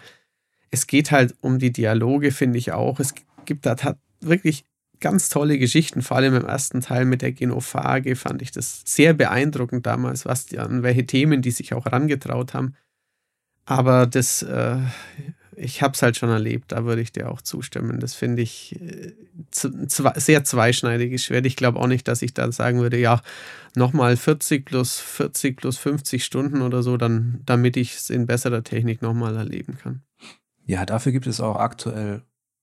es 0.70 0.86
geht 0.86 1.10
halt 1.10 1.34
um 1.40 1.58
die 1.58 1.72
Dialoge, 1.72 2.30
finde 2.30 2.58
ich 2.58 2.70
auch. 2.70 3.00
Es 3.00 3.16
gibt 3.46 3.66
da 3.66 3.74
wirklich 4.20 4.64
ganz 5.00 5.28
tolle 5.28 5.58
Geschichten, 5.58 6.02
vor 6.02 6.16
allem 6.16 6.34
im 6.34 6.44
ersten 6.44 6.80
Teil 6.80 7.04
mit 7.04 7.22
der 7.22 7.32
Genophage 7.32 8.16
fand 8.16 8.42
ich 8.42 8.50
das 8.50 8.82
sehr 8.84 9.14
beeindruckend 9.14 9.86
damals, 9.86 10.24
was 10.24 10.46
die, 10.46 10.58
an 10.58 10.82
welche 10.82 11.06
Themen 11.06 11.42
die 11.42 11.50
sich 11.50 11.74
auch 11.74 11.86
rangetraut 11.86 12.54
haben. 12.54 12.74
Aber 13.64 14.06
das 14.06 14.42
äh, 14.42 14.78
ich 15.58 15.82
habe 15.82 15.94
es 15.94 16.02
halt 16.02 16.16
schon 16.16 16.30
erlebt, 16.30 16.72
da 16.72 16.84
würde 16.84 17.02
ich 17.02 17.12
dir 17.12 17.30
auch 17.30 17.42
zustimmen. 17.42 18.00
Das 18.00 18.14
finde 18.14 18.42
ich 18.42 18.80
äh, 18.80 19.12
sehr 19.52 20.44
zweischneidiges 20.44 21.24
Schwert. 21.24 21.46
Ich 21.46 21.56
glaube 21.56 21.80
auch 21.80 21.86
nicht, 21.86 22.08
dass 22.08 22.22
ich 22.22 22.34
dann 22.34 22.52
sagen 22.52 22.80
würde, 22.80 22.98
ja, 22.98 23.20
nochmal 23.74 24.16
40 24.16 24.64
plus 24.64 24.98
40 24.98 25.56
plus 25.56 25.78
50 25.78 26.24
Stunden 26.24 26.62
oder 26.62 26.82
so, 26.82 26.96
dann, 26.96 27.40
damit 27.44 27.76
ich 27.76 27.96
es 27.96 28.10
in 28.10 28.26
besserer 28.26 28.62
Technik 28.62 29.02
nochmal 29.02 29.36
erleben 29.36 29.76
kann. 29.78 30.02
Ja, 30.64 30.86
dafür 30.86 31.12
gibt 31.12 31.26
es 31.26 31.40
auch 31.40 31.56
aktuell 31.56 32.22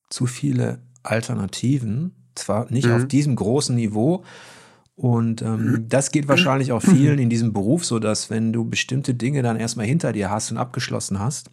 zu 0.10 0.26
viele 0.26 0.80
Alternativen. 1.04 2.14
Zwar 2.36 2.72
nicht 2.72 2.88
mhm. 2.88 2.96
auf 2.96 3.08
diesem 3.08 3.36
großen 3.36 3.76
Niveau, 3.76 4.24
und 4.96 5.42
ähm, 5.42 5.72
mhm. 5.72 5.90
das 5.90 6.12
geht 6.12 6.28
wahrscheinlich 6.28 6.72
auch 6.72 6.82
vielen 6.82 7.20
in 7.20 7.30
diesem 7.30 7.52
Beruf 7.52 7.86
so, 7.86 8.00
dass 8.00 8.30
wenn 8.30 8.54
du 8.54 8.64
bestimmte 8.66 9.14
Dinge 9.14 9.42
dann 9.42 9.58
erstmal 9.58 9.86
hinter 9.86 10.14
dir 10.14 10.30
hast 10.30 10.52
und 10.52 10.58
abgeschlossen 10.58 11.20
hast, 11.20 11.52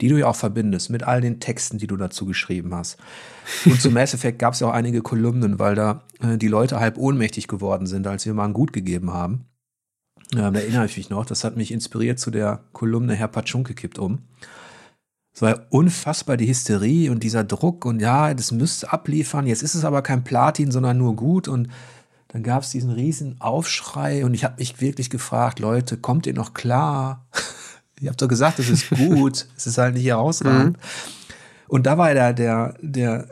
die 0.00 0.08
du 0.08 0.18
ja 0.18 0.26
auch 0.26 0.36
verbindest 0.36 0.90
mit 0.90 1.02
all 1.02 1.20
den 1.20 1.40
Texten, 1.40 1.78
die 1.78 1.86
du 1.86 1.96
dazu 1.96 2.24
geschrieben 2.26 2.74
hast. 2.74 2.98
Und 3.64 3.80
zu 3.80 3.90
Mass 3.90 4.14
Effect 4.14 4.38
gab 4.38 4.54
es 4.54 4.60
ja 4.60 4.68
auch 4.68 4.72
einige 4.72 5.02
Kolumnen, 5.02 5.58
weil 5.58 5.74
da 5.74 6.04
äh, 6.20 6.38
die 6.38 6.48
Leute 6.48 6.78
halb 6.78 6.96
ohnmächtig 6.98 7.48
geworden 7.48 7.86
sind, 7.86 8.06
als 8.06 8.26
wir 8.26 8.34
mal 8.34 8.46
ein 8.46 8.52
Gut 8.52 8.72
gegeben 8.72 9.12
haben. 9.12 9.46
Ja, 10.32 10.50
da 10.50 10.60
erinnere 10.60 10.86
ich 10.86 10.96
mich 10.96 11.10
noch, 11.10 11.26
das 11.26 11.44
hat 11.44 11.56
mich 11.56 11.70
inspiriert 11.70 12.18
zu 12.18 12.30
der 12.30 12.60
Kolumne 12.72 13.14
Herr 13.14 13.28
Patschunke 13.28 13.74
kippt 13.74 13.98
um. 13.98 14.20
Es 15.34 15.42
war 15.42 15.66
unfassbar 15.70 16.36
die 16.36 16.46
Hysterie 16.46 17.10
und 17.10 17.24
dieser 17.24 17.42
Druck 17.42 17.84
und 17.84 18.00
ja, 18.00 18.34
das 18.34 18.52
müsste 18.52 18.92
abliefern. 18.92 19.48
Jetzt 19.48 19.62
ist 19.62 19.74
es 19.74 19.84
aber 19.84 20.00
kein 20.00 20.22
Platin, 20.22 20.70
sondern 20.70 20.96
nur 20.96 21.16
gut 21.16 21.48
und 21.48 21.68
dann 22.28 22.44
gab 22.44 22.62
es 22.62 22.70
diesen 22.70 22.90
riesen 22.90 23.40
Aufschrei 23.40 24.24
und 24.24 24.34
ich 24.34 24.44
habe 24.44 24.56
mich 24.58 24.80
wirklich 24.80 25.10
gefragt, 25.10 25.58
Leute, 25.58 25.96
kommt 25.96 26.26
ihr 26.26 26.34
noch 26.34 26.54
klar? 26.54 27.26
Ihr 28.00 28.10
habt 28.10 28.20
doch 28.20 28.28
gesagt, 28.28 28.58
es 28.58 28.68
ist 28.68 28.90
gut, 28.90 29.48
es 29.56 29.66
ist 29.66 29.78
halt 29.78 29.94
nicht 29.94 30.06
herausragend. 30.06 30.76
Mhm. 30.76 30.82
Und 31.68 31.86
da 31.86 31.98
war 31.98 32.12
der, 32.12 32.32
der, 32.32 32.74
der, 32.80 33.28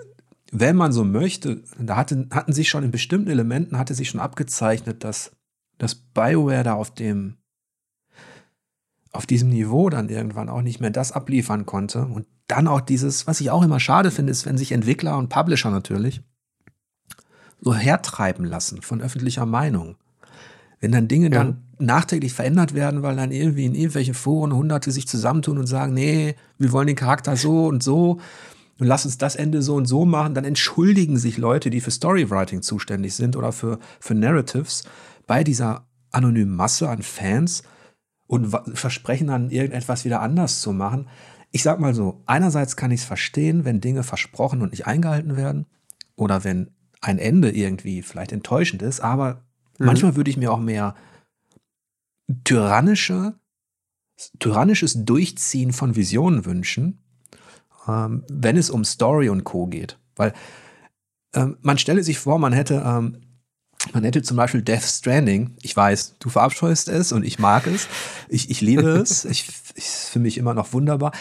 wenn 0.51 0.77
man 0.77 0.93
so 0.93 1.05
möchte, 1.05 1.63
da 1.79 1.97
hatte, 1.97 2.27
hatten 2.31 2.53
sich 2.53 2.69
schon 2.69 2.85
in 2.85 2.91
bestimmten 2.91 3.31
Elementen, 3.31 3.79
hatte 3.79 3.95
sich 3.95 4.09
schon 4.09 4.21
abgezeichnet, 4.21 5.05
dass, 5.05 5.33
dass 5.79 5.95
BioWare 5.95 6.65
da 6.65 6.75
auf 6.75 6.93
dem, 6.95 7.37
auf 9.13 9.27
diesem 9.27 9.51
Niveau 9.51 9.91
dann 9.91 10.09
irgendwann 10.09 10.49
auch 10.49 10.63
nicht 10.63 10.81
mehr 10.81 10.91
das 10.91 11.13
abliefern 11.13 11.67
konnte. 11.67 12.05
Und 12.07 12.27
dann 12.49 12.67
auch 12.67 12.81
dieses, 12.81 13.27
was 13.27 13.41
ich 13.41 13.51
auch 13.51 13.63
immer 13.63 13.81
schade 13.81 14.11
finde, 14.11 14.33
ist, 14.33 14.47
wenn 14.47 14.59
sich 14.59 14.73
Entwickler 14.73 15.19
und 15.19 15.29
Publisher 15.29 15.71
natürlich 15.71 16.23
so 17.61 17.75
hertreiben 17.75 18.45
lassen 18.45 18.83
von 18.83 19.01
öffentlicher 19.01 19.47
Meinung. 19.47 19.97
Wenn 20.81 20.93
dann 20.93 21.09
Dinge 21.09 21.27
ja. 21.27 21.31
dann 21.31 21.63
nachträglich 21.79 22.33
verändert 22.33 22.75
werden, 22.75 23.03
weil 23.03 23.17
dann 23.17 23.31
irgendwie 23.31 23.67
in 23.67 23.75
irgendwelchen 23.75 24.15
Foren 24.15 24.53
Hunderte 24.53 24.91
sich 24.91 25.07
zusammentun 25.07 25.59
und 25.59 25.67
sagen, 25.67 25.95
nee, 25.95 26.35
wir 26.59 26.73
wollen 26.73 26.89
den 26.89 26.97
Charakter 26.97 27.37
so 27.37 27.67
und 27.67 27.83
so 27.83 28.19
und 28.79 28.87
lass 28.87 29.05
uns 29.05 29.19
das 29.19 29.37
Ende 29.37 29.63
so 29.63 29.77
und 29.77 29.87
so 29.87 30.05
machen, 30.05 30.35
dann 30.35 30.45
entschuldigen 30.45 31.19
sich 31.19 31.39
Leute, 31.39 31.71
die 31.71 31.81
für 31.81 31.91
Storywriting 31.91 32.63
zuständig 32.63 33.15
sind 33.15 33.37
oder 33.37 33.53
für, 33.53 33.79
für 34.01 34.15
Narratives 34.15 34.83
bei 35.27 35.45
dieser 35.45 35.87
anonymen 36.11 36.55
Masse 36.55 36.89
an 36.89 37.03
Fans 37.03 37.63
und 38.33 38.49
versprechen 38.77 39.27
dann 39.27 39.51
irgendetwas 39.51 40.05
wieder 40.05 40.23
anders 40.23 40.61
zu 40.61 40.73
machen. 40.73 41.09
Ich 41.51 41.63
sag 41.63 41.81
mal 41.81 41.95
so, 41.95 42.23
einerseits 42.27 42.77
kann 42.77 42.91
ich 42.91 43.01
es 43.01 43.07
verstehen, 43.07 43.65
wenn 43.65 43.81
Dinge 43.81 44.03
versprochen 44.03 44.63
und 44.63 44.71
nicht 44.71 44.87
eingehalten 44.87 45.37
werden 45.37 45.67
oder 46.17 46.45
wenn 46.45 46.71
ein 47.01 47.19
Ende 47.19 47.51
irgendwie 47.51 48.03
vielleicht 48.03 48.33
enttäuschend 48.33 48.81
ist, 48.81 49.01
aber 49.01 49.43
Mhm. 49.79 49.87
Manchmal 49.87 50.17
würde 50.17 50.31
ich 50.31 50.37
mir 50.37 50.53
auch 50.53 50.61
mehr 50.61 50.95
tyrannische, 52.45 53.35
tyrannisches 54.39 55.05
Durchziehen 55.05 55.73
von 55.73 55.97
Visionen 55.97 56.45
wünschen, 56.45 57.03
ähm, 57.89 58.25
wenn 58.31 58.57
es 58.57 58.71
um 58.71 58.85
Story 58.85 59.29
und 59.29 59.45
Co. 59.45 59.67
geht. 59.67 59.99
Weil 60.15 60.33
ähm, 61.35 61.57
man 61.63 61.79
stelle 61.79 62.05
sich 62.05 62.19
vor, 62.19 62.39
man 62.39 62.53
hätte, 62.53 62.83
ähm, 62.87 63.19
man 63.93 64.05
hätte 64.05 64.23
zum 64.23 64.37
Beispiel 64.37 64.63
Death 64.63 64.83
Stranding, 64.83 65.57
ich 65.63 65.77
weiß, 65.77 66.17
du 66.19 66.29
verabscheust 66.29 66.89
es 66.89 67.13
und 67.13 67.25
ich 67.25 67.39
mag 67.39 67.67
es, 67.67 67.89
ich, 68.29 68.51
ich 68.51 68.61
liebe 68.61 68.89
es, 69.03 69.25
ich, 69.25 69.49
ich 69.75 69.85
für 69.85 70.19
mich 70.19 70.39
immer 70.39 70.55
noch 70.55 70.73
wunderbar, 70.73 71.13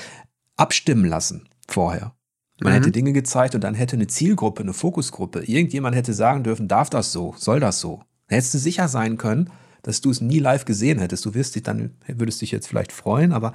abstimmen 0.57 1.05
lassen 1.05 1.49
vorher. 1.67 2.13
Man 2.61 2.73
mhm. 2.73 2.77
hätte 2.77 2.91
Dinge 2.91 3.13
gezeigt 3.13 3.55
und 3.55 3.63
dann 3.63 3.73
hätte 3.73 3.95
eine 3.95 4.07
Zielgruppe, 4.07 4.61
eine 4.61 4.73
Fokusgruppe, 4.73 5.43
irgendjemand 5.43 5.95
hätte 5.95 6.13
sagen 6.13 6.43
dürfen, 6.43 6.67
darf 6.67 6.89
das 6.89 7.11
so, 7.11 7.33
soll 7.37 7.59
das 7.59 7.79
so. 7.79 8.03
Dann 8.27 8.35
hättest 8.35 8.53
du 8.53 8.59
sicher 8.59 8.87
sein 8.87 9.17
können, 9.17 9.49
dass 9.81 10.01
du 10.01 10.11
es 10.11 10.21
nie 10.21 10.39
live 10.39 10.65
gesehen 10.65 10.99
hättest. 10.99 11.25
Du 11.25 11.33
wirst 11.33 11.55
dich 11.55 11.63
dann, 11.63 11.95
würdest 12.07 12.41
dich 12.41 12.51
jetzt 12.51 12.67
vielleicht 12.67 12.91
freuen, 12.91 13.31
aber 13.31 13.53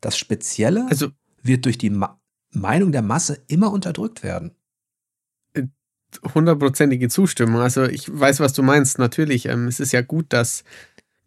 das 0.00 0.18
Spezielle 0.18 0.86
also, 0.90 1.08
wird 1.42 1.64
durch 1.64 1.78
die 1.78 1.90
Ma 1.90 2.18
Meinung 2.54 2.92
der 2.92 3.00
Masse 3.00 3.42
immer 3.46 3.72
unterdrückt 3.72 4.22
werden. 4.22 4.54
Hundertprozentige 6.34 7.08
Zustimmung. 7.08 7.60
Also 7.60 7.84
ich 7.84 8.08
weiß, 8.12 8.40
was 8.40 8.52
du 8.52 8.62
meinst. 8.62 8.98
Natürlich, 8.98 9.46
ähm, 9.46 9.68
es 9.68 9.80
ist 9.80 9.92
ja 9.92 10.02
gut, 10.02 10.26
dass 10.30 10.64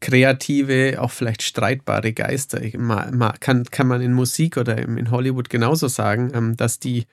kreative, 0.02 1.02
auch 1.02 1.12
vielleicht 1.12 1.42
streitbare 1.42 2.14
Geister, 2.14 2.62
mal, 2.78 3.12
mal, 3.12 3.34
kann, 3.40 3.64
kann 3.66 3.88
man 3.88 4.02
in 4.02 4.14
Musik 4.14 4.58
oder 4.58 4.78
in 4.78 5.10
Hollywood 5.10 5.50
genauso 5.50 5.88
sagen, 5.88 6.32
ähm, 6.34 6.58
dass 6.58 6.80
die 6.80 7.06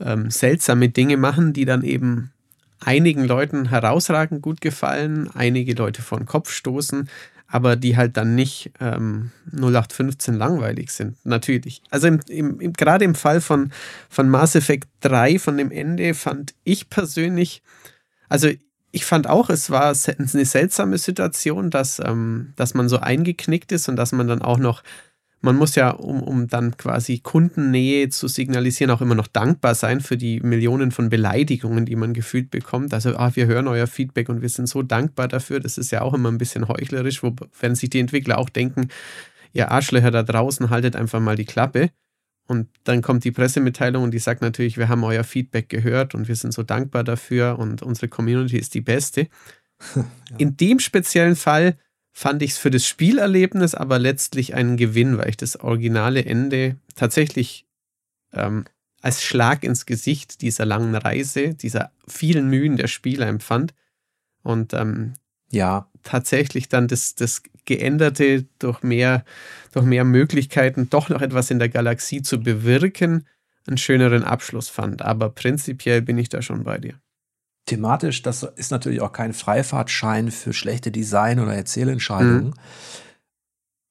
ähm, 0.00 0.30
seltsame 0.30 0.88
Dinge 0.88 1.16
machen, 1.16 1.52
die 1.52 1.64
dann 1.64 1.82
eben 1.82 2.32
einigen 2.80 3.24
Leuten 3.24 3.68
herausragend 3.70 4.42
gut 4.42 4.60
gefallen, 4.60 5.30
einige 5.34 5.74
Leute 5.74 6.02
vor 6.02 6.18
den 6.18 6.26
Kopf 6.26 6.50
stoßen, 6.50 7.08
aber 7.46 7.76
die 7.76 7.96
halt 7.96 8.16
dann 8.16 8.34
nicht 8.34 8.72
ähm, 8.80 9.30
0815 9.52 10.34
langweilig 10.34 10.90
sind, 10.90 11.16
natürlich. 11.24 11.82
Also 11.90 12.08
im, 12.08 12.20
im, 12.28 12.60
im, 12.60 12.72
gerade 12.72 13.04
im 13.04 13.14
Fall 13.14 13.40
von, 13.40 13.70
von 14.08 14.28
Mass 14.28 14.54
Effect 14.54 14.88
3, 15.00 15.38
von 15.38 15.56
dem 15.56 15.70
Ende, 15.70 16.14
fand 16.14 16.54
ich 16.64 16.90
persönlich, 16.90 17.62
also 18.28 18.48
ich 18.90 19.04
fand 19.04 19.28
auch, 19.28 19.50
es 19.50 19.70
war 19.70 19.94
eine 20.06 20.44
seltsame 20.44 20.98
Situation, 20.98 21.70
dass, 21.70 21.98
ähm, 21.98 22.52
dass 22.56 22.74
man 22.74 22.88
so 22.88 22.98
eingeknickt 22.98 23.72
ist 23.72 23.88
und 23.88 23.96
dass 23.96 24.12
man 24.12 24.28
dann 24.28 24.40
auch 24.40 24.58
noch 24.58 24.82
man 25.44 25.56
muss 25.56 25.74
ja, 25.74 25.90
um, 25.90 26.22
um 26.22 26.48
dann 26.48 26.76
quasi 26.78 27.18
Kundennähe 27.18 28.08
zu 28.08 28.28
signalisieren, 28.28 28.90
auch 28.90 29.02
immer 29.02 29.14
noch 29.14 29.26
dankbar 29.26 29.74
sein 29.74 30.00
für 30.00 30.16
die 30.16 30.40
Millionen 30.40 30.90
von 30.90 31.10
Beleidigungen, 31.10 31.84
die 31.84 31.96
man 31.96 32.14
gefühlt 32.14 32.50
bekommt. 32.50 32.94
Also, 32.94 33.16
ah, 33.16 33.30
wir 33.34 33.46
hören 33.46 33.68
euer 33.68 33.86
Feedback 33.86 34.30
und 34.30 34.40
wir 34.40 34.48
sind 34.48 34.70
so 34.70 34.82
dankbar 34.82 35.28
dafür. 35.28 35.60
Das 35.60 35.76
ist 35.76 35.90
ja 35.90 36.00
auch 36.00 36.14
immer 36.14 36.30
ein 36.30 36.38
bisschen 36.38 36.66
heuchlerisch, 36.66 37.22
wo, 37.22 37.36
wenn 37.60 37.74
sich 37.74 37.90
die 37.90 38.00
Entwickler 38.00 38.38
auch 38.38 38.48
denken, 38.48 38.88
ihr 39.52 39.70
Arschlöcher 39.70 40.10
da 40.10 40.22
draußen, 40.22 40.70
haltet 40.70 40.96
einfach 40.96 41.20
mal 41.20 41.36
die 41.36 41.44
Klappe. 41.44 41.90
Und 42.46 42.68
dann 42.84 43.02
kommt 43.02 43.24
die 43.24 43.32
Pressemitteilung 43.32 44.02
und 44.02 44.12
die 44.12 44.18
sagt 44.18 44.40
natürlich, 44.40 44.78
wir 44.78 44.88
haben 44.88 45.04
euer 45.04 45.24
Feedback 45.24 45.68
gehört 45.68 46.14
und 46.14 46.26
wir 46.26 46.36
sind 46.36 46.54
so 46.54 46.62
dankbar 46.62 47.04
dafür 47.04 47.58
und 47.58 47.82
unsere 47.82 48.08
Community 48.08 48.56
ist 48.56 48.72
die 48.72 48.80
beste. 48.80 49.28
ja. 49.94 50.04
In 50.38 50.56
dem 50.56 50.78
speziellen 50.78 51.36
Fall 51.36 51.76
fand 52.16 52.42
ich 52.42 52.52
es 52.52 52.58
für 52.58 52.70
das 52.70 52.86
Spielerlebnis 52.86 53.74
aber 53.74 53.98
letztlich 53.98 54.54
einen 54.54 54.76
Gewinn, 54.76 55.18
weil 55.18 55.30
ich 55.30 55.36
das 55.36 55.58
originale 55.58 56.24
Ende 56.24 56.76
tatsächlich 56.94 57.66
ähm, 58.32 58.64
als 59.02 59.22
Schlag 59.22 59.64
ins 59.64 59.84
Gesicht 59.84 60.40
dieser 60.40 60.64
langen 60.64 60.94
Reise, 60.94 61.54
dieser 61.54 61.90
vielen 62.06 62.48
Mühen 62.48 62.76
der 62.76 62.86
Spieler 62.86 63.26
empfand. 63.26 63.74
Und 64.44 64.72
ähm, 64.74 65.14
ja, 65.50 65.90
tatsächlich 66.04 66.68
dann 66.68 66.86
das, 66.86 67.16
das 67.16 67.42
Geänderte 67.64 68.46
durch 68.60 68.82
mehr, 68.82 69.24
durch 69.72 69.84
mehr 69.84 70.04
Möglichkeiten, 70.04 70.88
doch 70.88 71.08
noch 71.08 71.20
etwas 71.20 71.50
in 71.50 71.58
der 71.58 71.68
Galaxie 71.68 72.22
zu 72.22 72.40
bewirken, 72.40 73.26
einen 73.66 73.76
schöneren 73.76 74.22
Abschluss 74.22 74.68
fand. 74.68 75.02
Aber 75.02 75.30
prinzipiell 75.30 76.00
bin 76.00 76.16
ich 76.18 76.28
da 76.28 76.42
schon 76.42 76.62
bei 76.62 76.78
dir 76.78 76.94
thematisch, 77.66 78.22
das 78.22 78.42
ist 78.42 78.70
natürlich 78.70 79.00
auch 79.00 79.12
kein 79.12 79.32
Freifahrtschein 79.32 80.30
für 80.30 80.52
schlechte 80.52 80.90
Design- 80.90 81.40
oder 81.40 81.54
Erzählentscheidungen. 81.54 82.46
Mhm. 82.46 82.54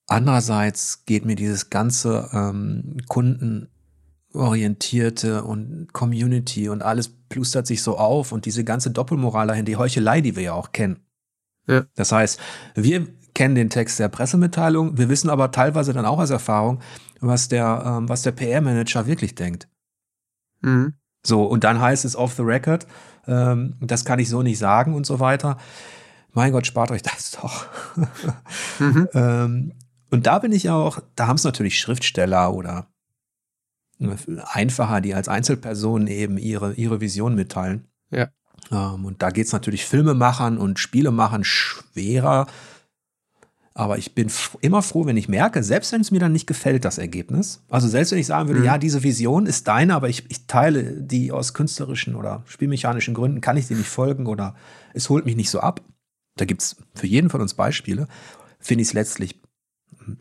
Andererseits 0.07 1.05
geht 1.05 1.25
mir 1.25 1.35
dieses 1.35 1.69
ganze 1.69 2.29
ähm, 2.33 2.97
kundenorientierte 3.07 5.43
und 5.43 5.93
Community 5.93 6.69
und 6.69 6.83
alles 6.83 7.09
plustert 7.29 7.67
sich 7.67 7.81
so 7.81 7.97
auf 7.97 8.31
und 8.31 8.45
diese 8.45 8.63
ganze 8.63 8.91
Doppelmoral 8.91 9.47
dahin, 9.47 9.65
die 9.65 9.77
Heuchelei, 9.77 10.21
die 10.21 10.35
wir 10.35 10.43
ja 10.43 10.53
auch 10.53 10.71
kennen. 10.71 10.99
Ja. 11.67 11.85
Das 11.95 12.11
heißt, 12.11 12.39
wir 12.75 13.07
kennen 13.33 13.55
den 13.55 13.69
Text 13.69 13.99
der 13.99 14.09
Pressemitteilung, 14.09 14.97
wir 14.97 15.09
wissen 15.09 15.29
aber 15.29 15.51
teilweise 15.51 15.93
dann 15.93 16.05
auch 16.05 16.19
aus 16.19 16.29
Erfahrung, 16.29 16.79
was 17.21 17.47
der, 17.47 17.83
ähm, 17.85 18.09
was 18.09 18.21
der 18.21 18.33
PR-Manager 18.33 19.07
wirklich 19.07 19.35
denkt. 19.35 19.69
Mhm. 20.61 20.93
So, 21.25 21.45
und 21.45 21.63
dann 21.63 21.79
heißt 21.79 22.03
es 22.03 22.17
off 22.17 22.33
the 22.33 22.43
record, 22.43 22.85
ähm, 23.27 23.75
das 23.81 24.05
kann 24.05 24.19
ich 24.19 24.29
so 24.29 24.41
nicht 24.41 24.57
sagen 24.57 24.93
und 24.93 25.05
so 25.05 25.19
weiter. 25.19 25.57
Mein 26.31 26.51
Gott, 26.51 26.65
spart 26.65 26.91
euch 26.91 27.03
das 27.03 27.31
doch. 27.31 27.65
mhm. 28.79 29.07
ähm, 29.13 29.73
und 30.09 30.27
da 30.27 30.39
bin 30.39 30.51
ich 30.51 30.69
auch, 30.69 30.99
da 31.15 31.27
haben 31.27 31.37
es 31.37 31.43
natürlich 31.43 31.79
Schriftsteller 31.79 32.53
oder 32.53 32.87
äh, 33.99 34.15
einfacher, 34.51 35.01
die 35.01 35.13
als 35.13 35.27
Einzelpersonen 35.27 36.07
eben 36.07 36.37
ihre, 36.37 36.73
ihre 36.73 37.01
Vision 37.01 37.35
mitteilen. 37.35 37.87
Ja. 38.11 38.29
Ähm, 38.71 39.05
und 39.05 39.21
da 39.21 39.29
geht 39.29 39.47
es 39.47 39.53
natürlich 39.53 39.85
Filmemachern 39.85 40.57
und 40.57 40.79
Spielemachern 40.79 41.43
schwerer, 41.43 42.47
aber 43.75 43.97
ich 43.97 44.13
bin 44.13 44.31
immer 44.61 44.83
froh, 44.83 45.05
wenn 45.05 45.17
ich 45.17 45.27
merke, 45.27 45.63
selbst 45.63 45.91
wenn 45.91 46.01
es 46.01 46.11
mir 46.11 46.19
dann 46.19 46.31
nicht 46.31 46.45
gefällt, 46.45 46.85
das 46.85 46.99
Ergebnis. 46.99 47.63
Also 47.69 47.87
selbst 47.87 48.11
wenn 48.11 48.19
ich 48.19 48.27
sagen 48.27 48.47
würde, 48.47 48.59
mhm. 48.59 48.67
ja, 48.67 48.77
diese 48.77 49.01
Vision 49.01 49.47
ist 49.47 49.67
deine, 49.67 49.95
aber 49.95 50.09
ich, 50.09 50.29
ich 50.29 50.45
teile 50.45 51.01
die 51.01 51.31
aus 51.31 51.55
künstlerischen 51.55 52.15
oder 52.15 52.43
spielmechanischen 52.45 53.15
Gründen, 53.15 53.41
kann 53.41 53.57
ich 53.57 53.67
dir 53.67 53.77
nicht 53.77 53.89
folgen 53.89 54.27
oder 54.27 54.55
es 54.93 55.09
holt 55.09 55.25
mich 55.25 55.35
nicht 55.35 55.49
so 55.49 55.59
ab. 55.59 55.81
Da 56.35 56.45
gibt 56.45 56.61
es 56.61 56.75
für 56.93 57.07
jeden 57.07 57.31
von 57.31 57.41
uns 57.41 57.55
Beispiele. 57.55 58.07
Finde 58.59 58.83
ich 58.83 58.89
es 58.89 58.93
letztlich 58.93 59.41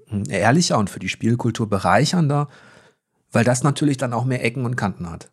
hm, 0.08 0.24
ehrlicher 0.30 0.78
und 0.78 0.88
für 0.88 0.98
die 0.98 1.10
Spielkultur 1.10 1.68
bereichernder, 1.68 2.48
weil 3.32 3.44
das 3.44 3.62
natürlich 3.62 3.98
dann 3.98 4.14
auch 4.14 4.24
mehr 4.24 4.42
Ecken 4.42 4.64
und 4.64 4.76
Kanten 4.76 5.10
hat. 5.10 5.30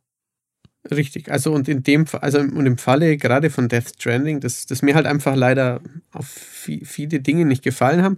Richtig, 0.89 1.29
also 1.29 1.51
und 1.51 1.67
in 1.67 1.83
dem 1.83 2.05
also 2.21 2.39
und 2.39 2.65
im 2.65 2.77
Falle 2.77 3.17
gerade 3.17 3.49
von 3.49 3.67
Death 3.67 3.95
Stranding, 3.95 4.39
dass 4.39 4.65
das 4.65 4.81
mir 4.81 4.95
halt 4.95 5.05
einfach 5.05 5.35
leider 5.35 5.81
auf 6.13 6.27
viele 6.27 7.19
Dinge 7.19 7.45
nicht 7.45 7.63
gefallen 7.63 8.01
haben. 8.01 8.17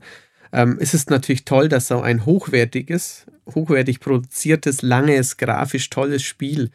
ähm, 0.53 0.77
es 0.81 0.93
ist 0.93 1.09
natürlich 1.11 1.45
toll, 1.45 1.69
dass 1.69 1.87
so 1.89 2.01
ein 2.01 2.25
hochwertiges, 2.25 3.27
hochwertig 3.55 4.01
produziertes, 4.01 4.81
langes, 4.83 5.37
grafisch 5.37 5.89
tolles 5.91 6.23
Spiel 6.23 6.71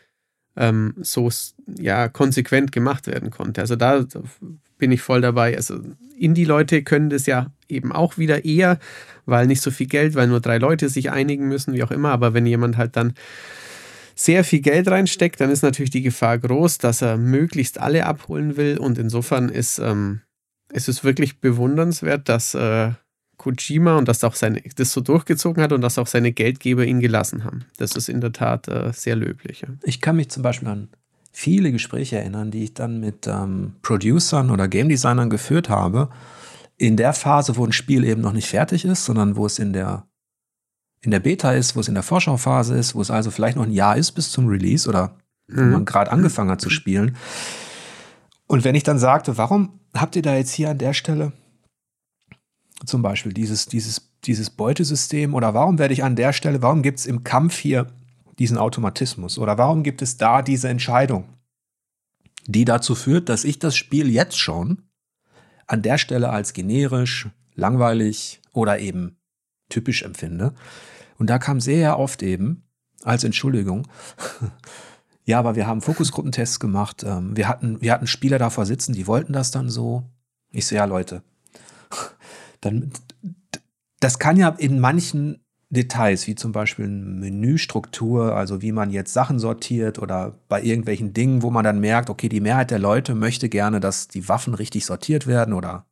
ähm, 0.57 0.95
so 1.03 1.30
ja, 1.78 2.09
konsequent 2.09 2.72
gemacht 2.72 3.07
werden 3.09 3.30
konnte. 3.30 3.61
Also 3.62 3.76
da 3.76 4.05
bin 4.78 4.93
ich 4.93 5.03
voll 5.03 5.20
dabei. 5.22 5.57
Also 5.57 5.80
Indie-Leute 6.18 6.82
können 6.84 7.11
das 7.11 7.26
ja 7.26 7.53
eben 7.68 7.93
auch 7.93 8.18
wieder 8.18 8.45
eher, 8.45 8.78
weil 9.26 9.47
nicht 9.47 9.62
so 9.62 9.70
viel 9.70 9.87
Geld, 9.89 10.14
weil 10.14 10.28
nur 10.28 10.41
drei 10.41 10.59
Leute 10.59 10.89
sich 10.89 11.11
einigen 11.12 11.49
müssen, 11.49 11.74
wie 11.74 11.82
auch 11.84 11.91
immer. 11.93 12.11
Aber 12.12 12.34
wenn 12.34 12.47
jemand 12.47 12.76
halt 12.78 12.97
dann 12.97 13.14
sehr 14.19 14.45
viel 14.45 14.61
Geld 14.61 14.89
reinsteckt, 14.89 15.41
dann 15.41 15.51
ist 15.51 15.62
natürlich 15.62 15.91
die 15.91 16.03
Gefahr 16.03 16.39
groß, 16.39 16.79
dass 16.79 17.03
er 17.03 17.19
möglichst 17.19 17.79
alle 17.79 18.07
abholen 18.07 18.57
will. 18.57 18.79
Und 18.79 18.99
insofern 18.99 19.51
ist, 19.51 19.79
ähm, 19.79 20.23
ist 20.73 20.89
es 20.89 21.05
wirklich 21.05 21.41
bewundernswert, 21.41 22.29
dass 22.29 22.55
äh, 22.55 22.93
Kojima 23.37 23.99
und 23.99 24.09
dass 24.09 24.25
auch 24.25 24.35
seine, 24.35 24.62
das 24.77 24.93
so 24.93 25.03
durchgezogen 25.03 25.62
hat 25.62 25.73
und 25.73 25.83
dass 25.83 25.99
auch 25.99 26.07
seine 26.07 26.33
Geldgeber 26.33 26.87
ihn 26.87 27.01
gelassen 27.01 27.45
haben. 27.45 27.67
Das 27.77 27.95
ist 27.95 28.09
in 28.09 28.23
der 28.23 28.33
Tat 28.33 28.69
äh, 28.69 28.91
sehr 28.95 29.17
löblich. 29.17 29.61
Ja. 29.61 29.69
Ich 29.83 30.01
kann 30.01 30.17
mich 30.17 30.31
zum 30.31 30.43
Beispiel 30.43 30.69
an 30.69 30.89
viele 31.31 31.71
Gespräche 31.71 32.17
erinnern, 32.17 32.51
die 32.51 32.64
ich 32.64 32.73
dann 32.73 32.99
mit 32.99 33.27
ähm, 33.27 33.75
Producern 33.83 34.51
oder 34.51 34.67
Game 34.69 34.89
Designern 34.89 35.29
geführt 35.29 35.69
habe, 35.69 36.09
in 36.79 36.97
der 36.97 37.12
Phase, 37.12 37.57
wo 37.57 37.67
ein 37.67 37.73
Spiel 37.73 38.05
eben 38.05 38.23
noch 38.23 38.33
nicht 38.33 38.49
fertig 38.49 38.87
ist, 38.87 39.05
sondern 39.05 39.37
wo 39.37 39.45
es 39.45 39.59
in 39.59 39.75
der 39.75 40.07
in 41.07 41.13
der 41.13 41.21
Beta 41.21 41.53
ist, 41.53 41.77
wo 41.77 41.81
es 41.81 41.89
in 41.89 41.95
der 41.95 42.03
Vorschauphase 42.03 42.77
ist, 42.77 42.97
wo 42.97 43.01
es 43.01 43.13
also 43.13 43.31
vielleicht 43.31 43.57
noch 43.57 43.65
ein 43.65 43.73
Jahr 43.73 43.97
ist 43.97 44.13
bis 44.13 44.33
zum 44.33 44.49
Release 44.49 44.89
oder 44.89 45.17
mhm. 45.47 45.71
man 45.71 45.85
gerade 45.85 46.11
angefangen 46.11 46.51
hat 46.51 46.61
zu 46.61 46.69
spielen. 46.69 47.17
Und 48.49 48.65
wenn 48.65 48.75
ich 48.75 48.83
dann 48.83 48.99
sagte, 48.99 49.39
warum 49.39 49.79
habt 49.95 50.17
ihr 50.17 50.23
da 50.23 50.35
jetzt 50.37 50.53
hier 50.53 50.69
an 50.69 50.79
der 50.79 50.93
Stelle 50.93 51.33
zum 52.85 53.03
Beispiel 53.03 53.33
dieses, 53.33 53.67
dieses, 53.67 54.11
dieses 54.25 54.51
Beutesystem 54.51 55.33
oder 55.33 55.55
warum 55.55 55.79
werde 55.79 55.95
ich 55.95 56.03
an 56.03 56.17
der 56.17 56.33
Stelle, 56.33 56.61
warum 56.61 56.83
gibt 56.83 56.99
es 56.99 57.07
im 57.07 57.23
Kampf 57.23 57.57
hier 57.57 57.87
diesen 58.41 58.59
Automatismus 58.59 59.39
oder 59.39 59.57
warum 59.57 59.85
gibt 59.85 60.03
es 60.03 60.17
da 60.17 60.43
diese 60.43 60.69
Entscheidung, 60.69 61.25
die 62.47 62.65
dazu 62.65 62.97
führt, 62.97 63.29
dass 63.29 63.45
ich 63.45 63.61
das 63.61 63.77
Spiel 63.77 64.11
jetzt 64.11 64.39
schon 64.39 64.83
an 65.69 65.83
der 65.83 65.99
Stelle 65.99 66.31
als 66.31 66.53
generisch, 66.53 67.29
langweilig 67.55 68.41
oder 68.53 68.81
eben 68.81 69.17
typisch 69.69 70.03
empfinde. 70.03 70.53
Und 71.19 71.31
da 71.31 71.39
kam 71.39 71.61
sehr 71.61 71.99
oft 71.99 72.23
eben 72.23 72.64
als 73.03 73.25
Entschuldigung, 73.25 73.87
ja, 75.25 75.39
aber 75.39 75.57
wir 75.57 75.67
haben 75.67 75.81
Fokusgruppentests 75.81 76.61
gemacht, 76.61 77.05
ähm, 77.07 77.37
wir 77.37 77.49
hatten, 77.49 77.81
wir 77.81 77.93
hatten 77.93 78.07
Spieler 78.07 78.39
davor 78.39 78.67
sitzen, 78.67 78.93
die 78.93 79.07
wollten 79.07 79.33
das 79.33 79.51
dann 79.51 79.69
so. 79.69 80.05
Ich 80.51 80.67
so, 80.67 80.75
ja, 80.75 80.85
Leute, 80.85 81.23
dann, 82.61 82.91
das 84.01 84.19
kann 84.19 84.37
ja 84.37 84.49
in 84.51 84.81
manchen 84.81 85.41
Details, 85.69 86.27
wie 86.29 86.37
zum 86.37 86.53
Beispiel 86.53 86.85
eine 86.85 86.95
Menüstruktur, 86.95 88.37
also 88.37 88.62
wie 88.62 88.71
man 88.71 88.91
jetzt 88.91 89.12
Sachen 89.12 89.41
sortiert 89.41 89.99
oder 89.99 90.39
bei 90.49 90.62
irgendwelchen 90.62 91.12
Dingen, 91.12 91.43
wo 91.43 91.51
man 91.51 91.64
dann 91.64 91.81
merkt, 91.81 92.09
okay, 92.09 92.29
die 92.29 92.41
Mehrheit 92.41 92.71
der 92.71 92.79
Leute 92.79 93.14
möchte 93.17 93.49
gerne, 93.49 93.81
dass 93.81 94.07
die 94.07 94.29
Waffen 94.29 94.55
richtig 94.55 94.87
sortiert 94.87 95.27
werden 95.27 95.53
oder 95.53 95.87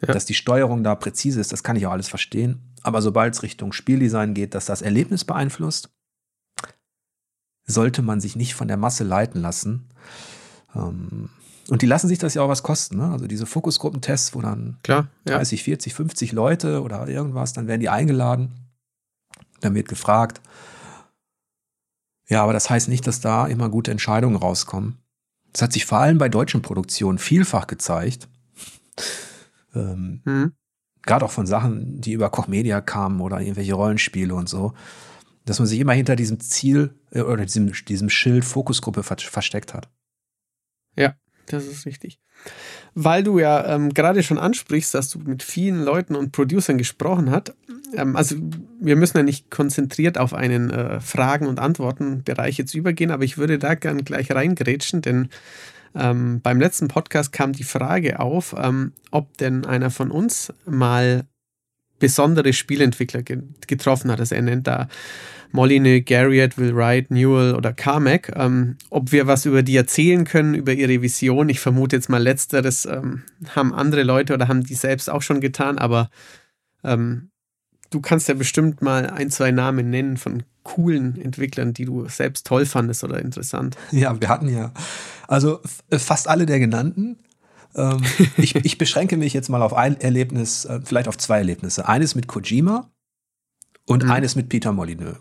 ja. 0.00 0.12
dass 0.12 0.24
die 0.24 0.34
Steuerung 0.34 0.82
da 0.82 0.94
präzise 0.94 1.40
ist, 1.40 1.52
das 1.52 1.62
kann 1.62 1.76
ich 1.76 1.86
auch 1.86 1.92
alles 1.92 2.08
verstehen. 2.08 2.69
Aber 2.82 3.02
sobald 3.02 3.34
es 3.34 3.42
Richtung 3.42 3.72
Spieldesign 3.72 4.34
geht, 4.34 4.54
dass 4.54 4.66
das 4.66 4.82
Erlebnis 4.82 5.24
beeinflusst, 5.24 5.90
sollte 7.66 8.02
man 8.02 8.20
sich 8.20 8.36
nicht 8.36 8.54
von 8.54 8.68
der 8.68 8.76
Masse 8.76 9.04
leiten 9.04 9.40
lassen. 9.40 9.88
Ähm, 10.74 11.30
und 11.68 11.82
die 11.82 11.86
lassen 11.86 12.08
sich 12.08 12.18
das 12.18 12.34
ja 12.34 12.42
auch 12.42 12.48
was 12.48 12.62
kosten. 12.62 12.96
Ne? 12.96 13.10
Also 13.10 13.26
diese 13.26 13.46
Fokusgruppentests, 13.46 14.34
wo 14.34 14.40
dann 14.40 14.78
Klar, 14.82 15.08
ja. 15.26 15.36
30, 15.36 15.62
40, 15.62 15.94
50 15.94 16.32
Leute 16.32 16.82
oder 16.82 17.06
irgendwas, 17.06 17.52
dann 17.52 17.68
werden 17.68 17.80
die 17.80 17.88
eingeladen. 17.88 18.52
Dann 19.60 19.74
wird 19.74 19.88
gefragt. 19.88 20.40
Ja, 22.28 22.42
aber 22.42 22.52
das 22.52 22.70
heißt 22.70 22.88
nicht, 22.88 23.06
dass 23.06 23.20
da 23.20 23.46
immer 23.46 23.68
gute 23.68 23.90
Entscheidungen 23.90 24.36
rauskommen. 24.36 24.98
Das 25.52 25.62
hat 25.62 25.72
sich 25.72 25.84
vor 25.84 25.98
allem 25.98 26.18
bei 26.18 26.28
deutschen 26.28 26.62
Produktionen 26.62 27.18
vielfach 27.18 27.66
gezeigt. 27.66 28.28
ähm, 29.74 30.22
mhm. 30.24 30.52
Gerade 31.02 31.24
auch 31.24 31.30
von 31.30 31.46
Sachen, 31.46 32.00
die 32.00 32.12
über 32.12 32.30
Koch 32.30 32.46
Media 32.46 32.80
kamen 32.80 33.20
oder 33.20 33.40
irgendwelche 33.40 33.74
Rollenspiele 33.74 34.34
und 34.34 34.48
so. 34.48 34.74
Dass 35.44 35.58
man 35.58 35.66
sich 35.66 35.80
immer 35.80 35.92
hinter 35.92 36.16
diesem 36.16 36.40
Ziel 36.40 36.94
äh, 37.10 37.22
oder 37.22 37.44
diesem, 37.44 37.72
diesem 37.88 38.10
Schild 38.10 38.44
Fokusgruppe 38.44 39.02
versteckt 39.02 39.74
hat. 39.74 39.88
Ja, 40.96 41.14
das 41.46 41.66
ist 41.66 41.86
richtig. 41.86 42.20
Weil 42.94 43.22
du 43.22 43.38
ja 43.38 43.74
ähm, 43.74 43.94
gerade 43.94 44.22
schon 44.22 44.38
ansprichst, 44.38 44.94
dass 44.94 45.10
du 45.10 45.18
mit 45.20 45.42
vielen 45.42 45.82
Leuten 45.82 46.16
und 46.16 46.32
Producern 46.32 46.78
gesprochen 46.78 47.30
hast. 47.30 47.54
Ähm, 47.94 48.16
also 48.16 48.36
wir 48.80 48.96
müssen 48.96 49.16
ja 49.18 49.22
nicht 49.22 49.50
konzentriert 49.50 50.18
auf 50.18 50.34
einen 50.34 50.70
äh, 50.70 51.00
Fragen- 51.00 51.46
und 51.46 51.60
Antworten-Bereich 51.60 52.58
jetzt 52.58 52.74
übergehen, 52.74 53.10
aber 53.10 53.24
ich 53.24 53.38
würde 53.38 53.58
da 53.58 53.74
gern 53.74 54.04
gleich 54.04 54.32
reingrätschen, 54.32 55.02
denn 55.02 55.28
ähm, 55.94 56.40
beim 56.40 56.60
letzten 56.60 56.88
Podcast 56.88 57.32
kam 57.32 57.52
die 57.52 57.64
Frage 57.64 58.20
auf, 58.20 58.54
ähm, 58.56 58.92
ob 59.10 59.36
denn 59.38 59.64
einer 59.64 59.90
von 59.90 60.10
uns 60.10 60.52
mal 60.66 61.24
besondere 61.98 62.52
Spielentwickler 62.52 63.22
ge 63.22 63.42
getroffen 63.66 64.10
hat. 64.10 64.20
Also 64.20 64.34
er 64.34 64.42
nennt 64.42 64.66
da 64.66 64.88
Molyneux, 65.52 66.04
Garriott, 66.04 66.56
Will 66.58 66.74
Wright, 66.74 67.10
Newell 67.10 67.54
oder 67.54 67.72
Carmack. 67.72 68.32
Ähm, 68.36 68.76
ob 68.88 69.12
wir 69.12 69.26
was 69.26 69.46
über 69.46 69.62
die 69.62 69.76
erzählen 69.76 70.24
können, 70.24 70.54
über 70.54 70.72
ihre 70.72 71.02
Vision. 71.02 71.48
Ich 71.48 71.60
vermute 71.60 71.96
jetzt 71.96 72.08
mal 72.08 72.22
letzteres 72.22 72.86
ähm, 72.86 73.24
haben 73.54 73.74
andere 73.74 74.02
Leute 74.02 74.34
oder 74.34 74.48
haben 74.48 74.64
die 74.64 74.74
selbst 74.74 75.10
auch 75.10 75.22
schon 75.22 75.40
getan, 75.40 75.78
aber 75.78 76.10
ähm, 76.84 77.30
du 77.90 78.00
kannst 78.00 78.28
ja 78.28 78.34
bestimmt 78.34 78.80
mal 78.80 79.10
ein, 79.10 79.30
zwei 79.30 79.50
Namen 79.50 79.90
nennen 79.90 80.16
von 80.16 80.44
coolen 80.62 81.20
Entwicklern, 81.20 81.72
die 81.72 81.84
du 81.84 82.06
selbst 82.08 82.46
toll 82.46 82.66
fandest 82.66 83.02
oder 83.02 83.20
interessant. 83.20 83.76
Ja, 83.90 84.20
wir 84.20 84.28
hatten 84.28 84.48
ja 84.48 84.72
also 85.30 85.60
fast 85.92 86.26
alle 86.26 86.44
der 86.44 86.58
genannten. 86.58 87.20
Ähm, 87.76 88.02
ich, 88.36 88.56
ich, 88.56 88.78
beschränke 88.78 89.16
mich 89.16 89.32
jetzt 89.32 89.48
mal 89.48 89.62
auf 89.62 89.72
ein 89.74 90.00
Erlebnis, 90.00 90.64
äh, 90.64 90.80
vielleicht 90.82 91.06
auf 91.06 91.16
zwei 91.16 91.38
Erlebnisse. 91.38 91.88
Eines 91.88 92.16
mit 92.16 92.26
Kojima 92.26 92.90
und 93.86 94.04
mhm. 94.04 94.10
eines 94.10 94.34
mit 94.34 94.48
Peter 94.48 94.72
Molyneux. 94.72 95.18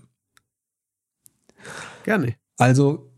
Gerne. 2.05 2.35
Also 2.57 3.13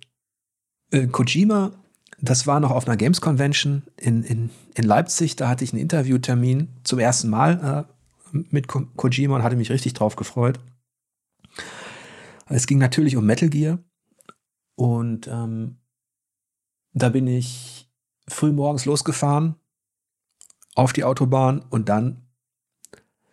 äh, 0.91 1.07
Kojima, 1.07 1.71
das 2.19 2.45
war 2.45 2.59
noch 2.59 2.71
auf 2.71 2.87
einer 2.87 2.97
Games 2.97 3.21
Convention 3.21 3.83
in, 3.95 4.23
in, 4.23 4.49
in 4.75 4.83
Leipzig. 4.83 5.37
Da 5.37 5.47
hatte 5.47 5.63
ich 5.63 5.71
einen 5.71 5.81
Interviewtermin 5.81 6.67
zum 6.83 6.99
ersten 6.99 7.29
Mal 7.29 7.87
äh, 8.33 8.37
mit 8.49 8.67
Ko 8.67 8.81
Kojima 8.97 9.37
und 9.37 9.43
hatte 9.43 9.55
mich 9.55 9.71
richtig 9.71 9.93
drauf 9.93 10.17
gefreut. 10.17 10.59
Es 12.49 12.67
ging 12.67 12.79
natürlich 12.79 13.15
um 13.15 13.25
Metal 13.25 13.47
Gear. 13.47 13.79
Und 14.75 15.27
ähm, 15.27 15.77
da 16.93 17.09
bin 17.09 17.27
ich 17.27 17.89
früh 18.27 18.51
morgens 18.51 18.85
losgefahren 18.85 19.55
auf 20.75 20.93
die 20.93 21.03
Autobahn 21.03 21.63
und 21.69 21.89
dann 21.89 22.27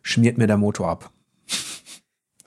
schmiert 0.02 0.38
mir 0.38 0.46
der 0.46 0.56
Motor 0.56 0.88
ab. 0.88 1.12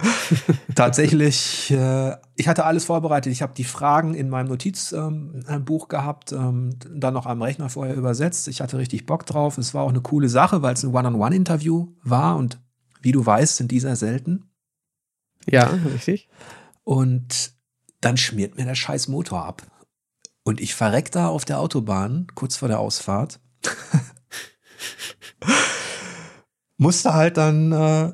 Tatsächlich, 0.75 1.71
äh, 1.71 2.15
ich 2.35 2.47
hatte 2.47 2.65
alles 2.65 2.85
vorbereitet. 2.85 3.31
Ich 3.31 3.41
habe 3.41 3.53
die 3.53 3.63
Fragen 3.63 4.13
in 4.13 4.29
meinem 4.29 4.47
Notizbuch 4.47 4.99
ähm, 4.99 5.89
gehabt, 5.89 6.31
ähm, 6.31 6.71
dann 6.89 7.13
noch 7.13 7.25
am 7.25 7.41
Rechner 7.41 7.69
vorher 7.69 7.95
übersetzt. 7.95 8.47
Ich 8.47 8.61
hatte 8.61 8.77
richtig 8.77 9.05
Bock 9.05 9.25
drauf. 9.25 9.57
Es 9.57 9.73
war 9.73 9.83
auch 9.83 9.89
eine 9.89 10.01
coole 10.01 10.29
Sache, 10.29 10.61
weil 10.61 10.73
es 10.73 10.83
ein 10.83 10.93
One-on-One-Interview 10.93 11.93
war 12.03 12.37
und 12.37 12.59
wie 13.01 13.11
du 13.11 13.25
weißt, 13.25 13.57
sind 13.57 13.71
diese 13.71 13.95
selten. 13.95 14.49
Ja, 15.47 15.65
richtig. 15.93 16.29
Und 16.83 17.53
dann 17.99 18.17
schmiert 18.17 18.57
mir 18.57 18.65
der 18.65 18.75
scheiß 18.75 19.07
Motor 19.07 19.45
ab. 19.45 19.63
Und 20.43 20.59
ich 20.59 20.73
verreck 20.73 21.11
da 21.11 21.27
auf 21.27 21.45
der 21.45 21.59
Autobahn, 21.59 22.27
kurz 22.33 22.57
vor 22.57 22.67
der 22.67 22.79
Ausfahrt. 22.79 23.39
Musste 26.77 27.13
halt 27.13 27.37
dann 27.37 27.71
äh, 27.71 28.11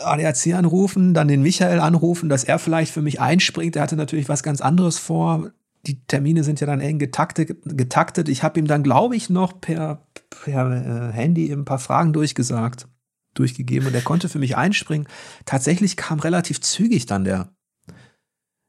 ADAC 0.00 0.54
anrufen, 0.54 1.14
dann 1.14 1.28
den 1.28 1.42
Michael 1.42 1.80
anrufen, 1.80 2.28
dass 2.28 2.44
er 2.44 2.58
vielleicht 2.58 2.92
für 2.92 3.02
mich 3.02 3.20
einspringt. 3.20 3.76
Er 3.76 3.82
hatte 3.82 3.96
natürlich 3.96 4.28
was 4.28 4.42
ganz 4.42 4.60
anderes 4.60 4.98
vor. 4.98 5.52
Die 5.86 6.04
Termine 6.06 6.44
sind 6.44 6.60
ja 6.60 6.66
dann 6.66 6.80
eng 6.80 6.98
getaktet. 6.98 7.56
getaktet. 7.64 8.28
Ich 8.28 8.42
habe 8.42 8.58
ihm 8.58 8.66
dann, 8.66 8.82
glaube 8.82 9.16
ich, 9.16 9.30
noch 9.30 9.60
per, 9.60 10.06
per 10.28 10.70
äh, 10.70 11.12
Handy 11.12 11.50
ein 11.50 11.64
paar 11.64 11.78
Fragen 11.78 12.12
durchgesagt, 12.12 12.88
durchgegeben 13.34 13.88
und 13.88 13.94
er 13.94 14.02
konnte 14.02 14.28
für 14.28 14.38
mich 14.38 14.56
einspringen. 14.56 15.08
Tatsächlich 15.46 15.96
kam 15.96 16.20
relativ 16.20 16.60
zügig 16.60 17.06
dann 17.06 17.24
der, 17.24 17.54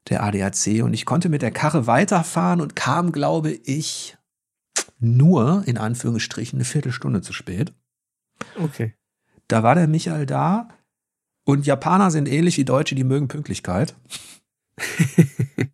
der 0.08 0.22
ADAC 0.22 0.82
und 0.82 0.94
ich 0.94 1.04
konnte 1.04 1.28
mit 1.28 1.42
der 1.42 1.50
Karre 1.50 1.86
weiterfahren 1.86 2.60
und 2.60 2.76
kam, 2.76 3.12
glaube 3.12 3.50
ich, 3.50 4.16
nur 4.98 5.64
in 5.66 5.78
Anführungsstrichen 5.78 6.58
eine 6.58 6.64
Viertelstunde 6.64 7.22
zu 7.22 7.32
spät. 7.32 7.72
Okay. 8.58 8.94
Da 9.48 9.62
war 9.62 9.74
der 9.74 9.88
Michael 9.88 10.26
da, 10.26 10.68
und 11.46 11.64
Japaner 11.64 12.10
sind 12.10 12.28
ähnlich 12.28 12.58
wie 12.58 12.64
Deutsche, 12.64 12.96
die 12.96 13.04
mögen 13.04 13.28
Pünktlichkeit. 13.28 13.94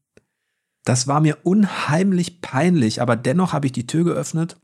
das 0.84 1.08
war 1.08 1.20
mir 1.22 1.38
unheimlich 1.44 2.42
peinlich, 2.42 3.00
aber 3.00 3.16
dennoch 3.16 3.54
habe 3.54 3.66
ich 3.66 3.72
die 3.72 3.86
Tür 3.86 4.04
geöffnet, 4.04 4.60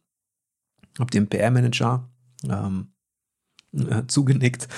habe 0.99 1.11
dem 1.11 1.27
PR-Manager 1.27 2.11
ähm, 2.45 2.93
äh, 3.73 4.07
zugenickt. 4.07 4.69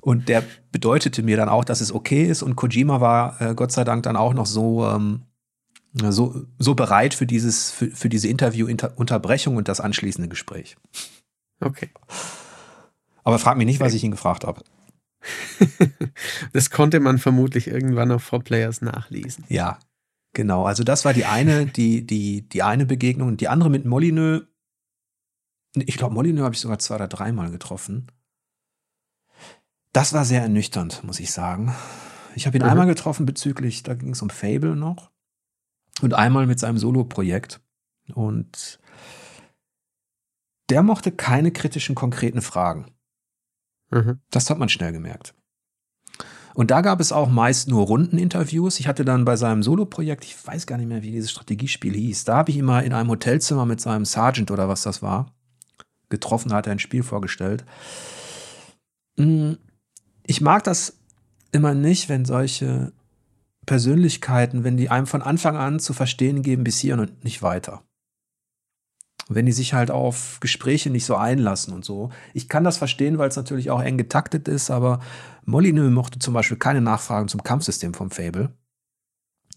Und 0.00 0.28
der 0.28 0.44
bedeutete 0.72 1.22
mir 1.22 1.36
dann 1.36 1.48
auch, 1.48 1.64
dass 1.64 1.80
es 1.80 1.92
okay 1.92 2.24
ist. 2.24 2.42
Und 2.42 2.56
Kojima 2.56 3.00
war 3.00 3.40
äh, 3.40 3.54
Gott 3.54 3.72
sei 3.72 3.84
Dank 3.84 4.02
dann 4.04 4.16
auch 4.16 4.34
noch 4.34 4.46
so, 4.46 4.86
ähm, 4.86 5.22
so, 5.94 6.44
so 6.58 6.74
bereit 6.74 7.14
für, 7.14 7.26
dieses, 7.26 7.70
für, 7.70 7.90
für 7.90 8.08
diese 8.08 8.28
Interview-Unterbrechung 8.28 9.56
und 9.56 9.68
das 9.68 9.80
anschließende 9.80 10.28
Gespräch. 10.28 10.76
Okay. 11.60 11.90
Aber 13.24 13.38
frag 13.38 13.56
mich 13.56 13.66
nicht, 13.66 13.80
was 13.80 13.94
ich 13.94 14.04
ihn 14.04 14.12
gefragt 14.12 14.44
habe. 14.44 14.62
das 16.52 16.70
konnte 16.70 17.00
man 17.00 17.18
vermutlich 17.18 17.66
irgendwann 17.66 18.12
auf 18.12 18.32
4Players 18.32 18.84
nachlesen. 18.84 19.44
Ja, 19.48 19.78
genau. 20.32 20.64
Also 20.64 20.84
das 20.84 21.04
war 21.04 21.12
die 21.12 21.24
eine, 21.24 21.66
die, 21.66 22.06
die, 22.06 22.48
die 22.48 22.62
eine 22.62 22.86
Begegnung. 22.86 23.36
Die 23.36 23.48
andere 23.48 23.70
mit 23.70 23.84
Molyneux. 23.84 24.44
Ich 25.74 25.96
glaube, 25.96 26.14
Molyneux 26.14 26.44
habe 26.44 26.54
ich 26.54 26.60
sogar 26.60 26.78
zwei 26.78 26.96
oder 26.96 27.08
dreimal 27.08 27.50
getroffen. 27.50 28.10
Das 29.92 30.12
war 30.12 30.24
sehr 30.24 30.42
ernüchternd, 30.42 31.02
muss 31.04 31.20
ich 31.20 31.32
sagen. 31.32 31.74
Ich 32.34 32.46
habe 32.46 32.56
ihn 32.56 32.62
mhm. 32.62 32.70
einmal 32.70 32.86
getroffen 32.86 33.26
bezüglich, 33.26 33.82
da 33.82 33.94
ging 33.94 34.10
es 34.10 34.22
um 34.22 34.30
Fable 34.30 34.76
noch. 34.76 35.10
Und 36.00 36.14
einmal 36.14 36.46
mit 36.46 36.60
seinem 36.60 36.78
Solo-Projekt. 36.78 37.60
Und 38.14 38.78
der 40.68 40.82
mochte 40.82 41.10
keine 41.12 41.50
kritischen, 41.50 41.94
konkreten 41.94 42.42
Fragen. 42.42 42.86
Mhm. 43.90 44.20
Das 44.30 44.50
hat 44.50 44.58
man 44.58 44.68
schnell 44.68 44.92
gemerkt. 44.92 45.34
Und 46.54 46.70
da 46.70 46.80
gab 46.80 47.00
es 47.00 47.12
auch 47.12 47.28
meist 47.28 47.68
nur 47.68 47.86
Rundeninterviews. 47.86 48.80
Ich 48.80 48.88
hatte 48.88 49.04
dann 49.04 49.24
bei 49.24 49.36
seinem 49.36 49.62
Solo-Projekt, 49.62 50.24
ich 50.24 50.46
weiß 50.46 50.66
gar 50.66 50.76
nicht 50.76 50.88
mehr, 50.88 51.02
wie 51.02 51.12
dieses 51.12 51.30
Strategiespiel 51.30 51.94
hieß, 51.94 52.24
da 52.24 52.36
habe 52.38 52.50
ich 52.50 52.56
ihn 52.56 52.64
mal 52.64 52.80
in 52.80 52.92
einem 52.92 53.10
Hotelzimmer 53.10 53.64
mit 53.64 53.80
seinem 53.80 54.04
Sergeant 54.04 54.50
oder 54.50 54.68
was 54.68 54.82
das 54.82 55.00
war, 55.00 55.32
getroffen, 56.08 56.52
hat 56.52 56.66
er 56.66 56.72
ein 56.72 56.80
Spiel 56.80 57.02
vorgestellt. 57.02 57.64
Hm, 59.16 59.58
ich 60.28 60.42
mag 60.42 60.62
das 60.62 60.98
immer 61.52 61.74
nicht, 61.74 62.08
wenn 62.10 62.26
solche 62.26 62.92
Persönlichkeiten, 63.64 64.62
wenn 64.62 64.76
die 64.76 64.90
einem 64.90 65.06
von 65.06 65.22
Anfang 65.22 65.56
an 65.56 65.80
zu 65.80 65.94
verstehen 65.94 66.42
geben, 66.42 66.64
bis 66.64 66.78
hier 66.78 66.94
und 66.98 67.24
nicht 67.24 67.42
weiter. 67.42 67.82
wenn 69.30 69.44
die 69.44 69.52
sich 69.52 69.74
halt 69.74 69.90
auf 69.90 70.38
Gespräche 70.40 70.88
nicht 70.88 71.04
so 71.04 71.14
einlassen 71.14 71.74
und 71.74 71.84
so. 71.84 72.10
Ich 72.32 72.48
kann 72.48 72.64
das 72.64 72.78
verstehen, 72.78 73.18
weil 73.18 73.28
es 73.28 73.36
natürlich 73.36 73.70
auch 73.70 73.82
eng 73.82 73.98
getaktet 73.98 74.48
ist, 74.48 74.70
aber 74.70 75.00
Molyneux 75.44 75.90
mochte 75.90 76.18
zum 76.18 76.32
Beispiel 76.32 76.56
keine 76.56 76.80
Nachfragen 76.80 77.28
zum 77.28 77.42
Kampfsystem 77.42 77.92
vom 77.92 78.10
Fable. 78.10 78.54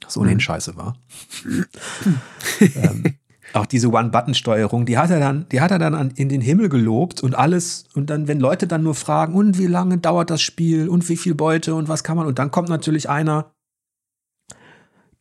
Was 0.02 0.18
ohnehin 0.18 0.38
mhm. 0.38 0.42
scheiße 0.42 0.76
war. 0.76 0.98
ähm, 2.60 3.16
auch 3.54 3.66
diese 3.66 3.90
One-Button-Steuerung, 3.90 4.86
die 4.86 4.98
hat 4.98 5.10
er 5.10 5.20
dann, 5.20 5.48
die 5.52 5.62
hat 5.62 5.72
er 5.72 5.80
dann 5.80 5.94
an, 5.94 6.12
in 6.12 6.30
den 6.30 6.42
Himmel 6.42 6.70
gelobt 6.70 7.22
und 7.22 7.36
alles. 7.36 7.86
Und 7.94 8.10
dann, 8.10 8.28
wenn 8.28 8.40
Leute 8.40 8.68
dann 8.68 8.84
nur 8.84 8.96
fragen, 8.96 9.34
und 9.34 9.58
wie 9.58 9.68
lange 9.68 9.98
dauert 9.98 10.30
das 10.30 10.42
Spiel 10.42 10.88
und 10.90 11.08
wie 11.10 11.18
viel 11.18 11.36
Beute 11.36 11.76
und 11.76 11.88
was 11.88 12.04
kann 12.04 12.18
man, 12.18 12.28
und 12.28 12.40
dann 12.40 12.52
kommt 12.52 12.70
natürlich 12.70 13.10
einer, 13.10 13.52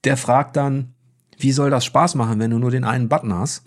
der 0.05 0.17
fragt 0.17 0.57
dann, 0.57 0.95
wie 1.39 1.53
soll 1.53 1.71
das 1.71 1.85
Spaß 1.85 2.15
machen, 2.15 2.39
wenn 2.39 2.51
du 2.51 2.59
nur 2.59 2.71
den 2.71 2.85
einen 2.85 3.09
Button 3.09 3.33
hast? 3.35 3.63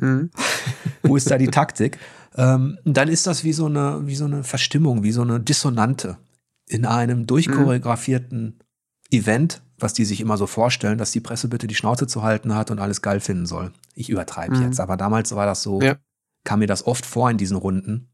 Mhm. 0.00 0.30
Wo 1.02 1.16
ist 1.16 1.30
da 1.30 1.38
die 1.38 1.48
Taktik? 1.48 1.98
Ähm, 2.34 2.78
dann 2.84 3.08
ist 3.08 3.26
das 3.26 3.44
wie 3.44 3.52
so 3.52 3.66
eine, 3.66 4.06
wie 4.06 4.14
so 4.14 4.24
eine 4.24 4.42
Verstimmung, 4.42 5.02
wie 5.02 5.12
so 5.12 5.22
eine 5.22 5.40
Dissonante 5.40 6.16
in 6.66 6.86
einem 6.86 7.26
durchchoreografierten 7.26 8.44
mhm. 8.44 8.54
Event, 9.10 9.62
was 9.82 9.92
die 9.92 10.04
sich 10.04 10.20
immer 10.20 10.36
so 10.36 10.46
vorstellen, 10.46 10.98
dass 10.98 11.10
die 11.10 11.20
Presse 11.20 11.48
bitte 11.48 11.66
die 11.66 11.74
Schnauze 11.74 12.06
zu 12.06 12.22
halten 12.22 12.54
hat 12.54 12.70
und 12.70 12.78
alles 12.78 13.02
geil 13.02 13.20
finden 13.20 13.46
soll. 13.46 13.72
Ich 13.94 14.08
übertreibe 14.08 14.56
mhm. 14.56 14.62
jetzt, 14.62 14.80
aber 14.80 14.96
damals 14.96 15.34
war 15.34 15.46
das 15.46 15.62
so, 15.62 15.80
ja. 15.80 15.96
kam 16.44 16.60
mir 16.60 16.66
das 16.66 16.86
oft 16.86 17.06
vor 17.06 17.30
in 17.30 17.38
diesen 17.38 17.56
Runden, 17.56 18.08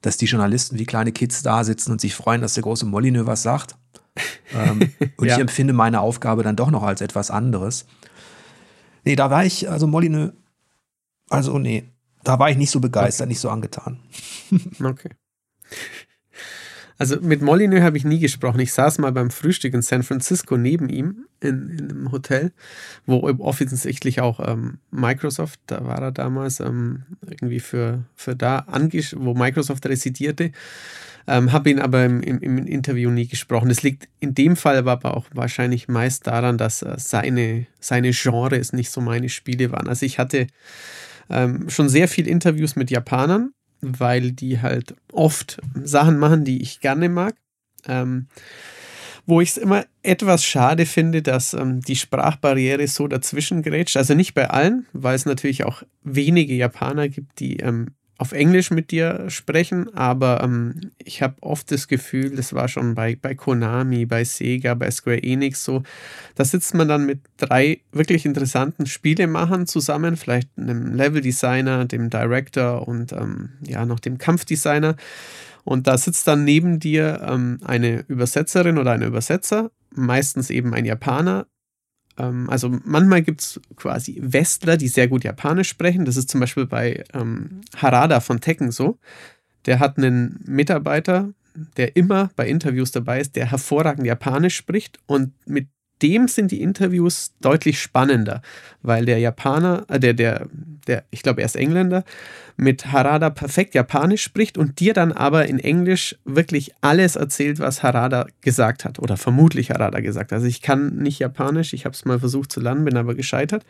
dass 0.00 0.16
die 0.16 0.26
Journalisten 0.26 0.78
wie 0.78 0.86
kleine 0.86 1.12
Kids 1.12 1.42
da 1.42 1.64
sitzen 1.64 1.92
und 1.92 2.00
sich 2.00 2.14
freuen, 2.14 2.40
dass 2.40 2.54
der 2.54 2.62
große 2.62 2.86
Molyneux 2.86 3.26
was 3.26 3.42
sagt. 3.42 3.76
ähm, 4.54 4.92
und 5.16 5.28
ja. 5.28 5.34
ich 5.34 5.40
empfinde 5.40 5.72
meine 5.72 6.00
Aufgabe 6.00 6.42
dann 6.42 6.56
doch 6.56 6.70
noch 6.70 6.82
als 6.82 7.00
etwas 7.00 7.30
anderes. 7.30 7.86
Nee, 9.04 9.16
da 9.16 9.30
war 9.30 9.44
ich, 9.44 9.70
also 9.70 9.86
Molyneux, 9.86 10.32
also 11.28 11.58
nee, 11.58 11.84
da 12.24 12.38
war 12.38 12.50
ich 12.50 12.56
nicht 12.56 12.70
so 12.70 12.80
begeistert, 12.80 13.24
okay. 13.24 13.28
nicht 13.30 13.40
so 13.40 13.50
angetan. 13.50 13.98
okay. 14.84 15.10
Also 16.98 17.20
mit 17.20 17.42
Molyneux 17.42 17.82
habe 17.82 17.96
ich 17.96 18.04
nie 18.04 18.18
gesprochen. 18.18 18.60
Ich 18.60 18.72
saß 18.72 18.98
mal 18.98 19.12
beim 19.12 19.30
Frühstück 19.30 19.74
in 19.74 19.82
San 19.82 20.02
Francisco 20.02 20.56
neben 20.56 20.88
ihm 20.88 21.26
in, 21.40 21.68
in 21.78 21.90
einem 21.90 22.12
Hotel, 22.12 22.52
wo 23.06 23.22
offensichtlich 23.38 24.20
auch 24.20 24.40
ähm, 24.46 24.78
Microsoft, 24.90 25.60
da 25.66 25.84
war 25.84 26.00
er 26.00 26.12
damals 26.12 26.60
ähm, 26.60 27.02
irgendwie 27.28 27.60
für, 27.60 28.04
für 28.14 28.36
da, 28.36 28.66
wo 29.16 29.34
Microsoft 29.34 29.86
residierte. 29.86 30.52
Ähm, 31.26 31.52
habe 31.52 31.70
ihn 31.70 31.78
aber 31.78 32.04
im, 32.04 32.20
im, 32.20 32.40
im, 32.40 32.58
Interview 32.66 33.10
nie 33.10 33.28
gesprochen. 33.28 33.68
Das 33.68 33.82
liegt 33.82 34.08
in 34.18 34.34
dem 34.34 34.56
Fall 34.56 34.76
aber 34.76 35.16
auch 35.16 35.26
wahrscheinlich 35.32 35.86
meist 35.86 36.26
daran, 36.26 36.58
dass 36.58 36.82
äh, 36.82 36.94
seine, 36.98 37.66
seine 37.78 38.10
Genres 38.10 38.72
nicht 38.72 38.90
so 38.90 39.00
meine 39.00 39.28
Spiele 39.28 39.70
waren. 39.70 39.88
Also 39.88 40.04
ich 40.04 40.18
hatte 40.18 40.48
ähm, 41.30 41.68
schon 41.68 41.88
sehr 41.88 42.08
viele 42.08 42.28
Interviews 42.28 42.74
mit 42.74 42.90
Japanern 42.90 43.52
weil 43.82 44.32
die 44.32 44.60
halt 44.60 44.94
oft 45.12 45.60
Sachen 45.74 46.18
machen, 46.18 46.44
die 46.44 46.62
ich 46.62 46.80
gerne 46.80 47.08
mag. 47.08 47.34
Ähm, 47.86 48.28
wo 49.26 49.40
ich 49.40 49.50
es 49.50 49.56
immer 49.56 49.84
etwas 50.02 50.44
schade 50.44 50.86
finde, 50.86 51.22
dass 51.22 51.54
ähm, 51.54 51.80
die 51.80 51.96
Sprachbarriere 51.96 52.86
so 52.88 53.06
dazwischen 53.06 53.62
grätscht. 53.62 53.96
Also 53.96 54.14
nicht 54.14 54.34
bei 54.34 54.50
allen, 54.50 54.86
weil 54.92 55.14
es 55.14 55.26
natürlich 55.26 55.64
auch 55.64 55.82
wenige 56.02 56.54
Japaner 56.54 57.08
gibt, 57.08 57.38
die 57.38 57.58
ähm, 57.58 57.88
auf 58.22 58.30
Englisch 58.30 58.70
mit 58.70 58.92
dir 58.92 59.24
sprechen, 59.30 59.92
aber 59.96 60.44
ähm, 60.44 60.92
ich 60.98 61.22
habe 61.22 61.34
oft 61.40 61.72
das 61.72 61.88
Gefühl, 61.88 62.36
das 62.36 62.52
war 62.52 62.68
schon 62.68 62.94
bei, 62.94 63.18
bei 63.20 63.34
Konami, 63.34 64.06
bei 64.06 64.22
Sega, 64.22 64.74
bei 64.74 64.92
Square 64.92 65.24
Enix 65.24 65.64
so, 65.64 65.82
da 66.36 66.44
sitzt 66.44 66.72
man 66.72 66.86
dann 66.86 67.04
mit 67.04 67.18
drei 67.36 67.80
wirklich 67.90 68.24
interessanten 68.24 68.86
Spielemachern 68.86 69.66
zusammen, 69.66 70.16
vielleicht 70.16 70.48
einem 70.56 70.94
Leveldesigner, 70.94 71.84
dem 71.86 72.10
Director 72.10 72.86
und 72.86 73.12
ähm, 73.12 73.54
ja, 73.66 73.84
noch 73.84 73.98
dem 73.98 74.18
Kampfdesigner. 74.18 74.94
Und 75.64 75.88
da 75.88 75.98
sitzt 75.98 76.28
dann 76.28 76.44
neben 76.44 76.78
dir 76.78 77.26
ähm, 77.28 77.58
eine 77.64 78.04
Übersetzerin 78.06 78.78
oder 78.78 78.92
ein 78.92 79.02
Übersetzer, 79.02 79.72
meistens 79.92 80.48
eben 80.50 80.74
ein 80.74 80.84
Japaner, 80.84 81.46
ähm, 82.18 82.48
also 82.50 82.70
manchmal 82.84 83.22
gibt 83.22 83.40
es 83.40 83.60
quasi 83.76 84.18
Westler, 84.22 84.76
die 84.76 84.88
sehr 84.88 85.08
gut 85.08 85.24
Japanisch 85.24 85.68
sprechen. 85.68 86.04
Das 86.04 86.16
ist 86.16 86.30
zum 86.30 86.40
Beispiel 86.40 86.66
bei 86.66 87.04
ähm, 87.14 87.62
Harada 87.76 88.20
von 88.20 88.40
Tekken 88.40 88.70
so. 88.70 88.98
Der 89.66 89.78
hat 89.78 89.96
einen 89.96 90.40
Mitarbeiter, 90.44 91.32
der 91.76 91.96
immer 91.96 92.30
bei 92.36 92.48
Interviews 92.48 92.90
dabei 92.92 93.20
ist, 93.20 93.36
der 93.36 93.50
hervorragend 93.50 94.06
Japanisch 94.06 94.56
spricht 94.56 94.98
und 95.06 95.32
mit 95.46 95.68
dem 96.02 96.28
sind 96.28 96.50
die 96.50 96.60
Interviews 96.60 97.34
deutlich 97.40 97.80
spannender, 97.80 98.42
weil 98.82 99.04
der 99.04 99.18
Japaner, 99.18 99.84
äh, 99.88 100.00
der, 100.00 100.14
der, 100.14 100.48
der, 100.86 101.04
ich 101.10 101.22
glaube, 101.22 101.40
er 101.40 101.46
ist 101.46 101.56
Engländer, 101.56 102.04
mit 102.56 102.92
Harada 102.92 103.30
perfekt 103.30 103.74
Japanisch 103.74 104.22
spricht 104.22 104.58
und 104.58 104.80
dir 104.80 104.92
dann 104.92 105.12
aber 105.12 105.46
in 105.46 105.58
Englisch 105.58 106.16
wirklich 106.24 106.72
alles 106.80 107.16
erzählt, 107.16 107.58
was 107.60 107.82
Harada 107.82 108.26
gesagt 108.40 108.84
hat 108.84 108.98
oder 108.98 109.16
vermutlich 109.16 109.70
Harada 109.70 110.00
gesagt 110.00 110.32
hat. 110.32 110.36
Also 110.36 110.46
ich 110.46 110.60
kann 110.60 110.96
nicht 110.96 111.18
Japanisch, 111.18 111.72
ich 111.72 111.84
habe 111.84 111.94
es 111.94 112.04
mal 112.04 112.18
versucht 112.18 112.52
zu 112.52 112.60
lernen, 112.60 112.84
bin 112.84 112.96
aber 112.96 113.14
gescheitert. 113.14 113.64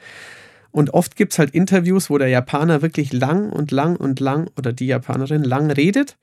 Und 0.70 0.94
oft 0.94 1.16
gibt 1.16 1.32
es 1.32 1.38
halt 1.38 1.50
Interviews, 1.50 2.08
wo 2.08 2.16
der 2.16 2.28
Japaner 2.28 2.80
wirklich 2.80 3.12
lang 3.12 3.50
und 3.50 3.70
lang 3.70 3.96
und 3.96 4.20
lang 4.20 4.50
oder 4.56 4.72
die 4.72 4.86
Japanerin 4.86 5.44
lang 5.44 5.70
redet. 5.70 6.16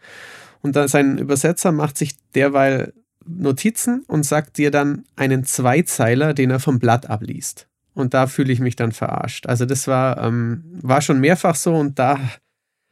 Und 0.62 0.76
dann 0.76 0.88
sein 0.88 1.20
Übersetzer 1.20 1.72
macht 1.72 1.98
sich 1.98 2.16
derweil 2.34 2.94
Notizen 3.38 4.04
und 4.08 4.24
sagt 4.24 4.58
dir 4.58 4.72
dann 4.72 5.06
einen 5.16 5.44
Zweizeiler, 5.44 6.34
den 6.34 6.52
er 6.52 6.60
vom 6.60 6.80
Blatt 6.80 7.10
abliest. 7.10 7.68
Und 7.94 8.14
da 8.14 8.28
fühle 8.28 8.54
ich 8.54 8.60
mich 8.60 8.76
dann 8.76 8.92
verarscht. 8.92 9.46
Also 9.48 9.66
das 9.66 9.88
war, 9.88 10.24
ähm, 10.24 10.64
war 10.82 11.02
schon 11.02 11.20
mehrfach 11.20 11.56
so 11.56 11.76
und 11.76 12.00
da, 12.00 12.20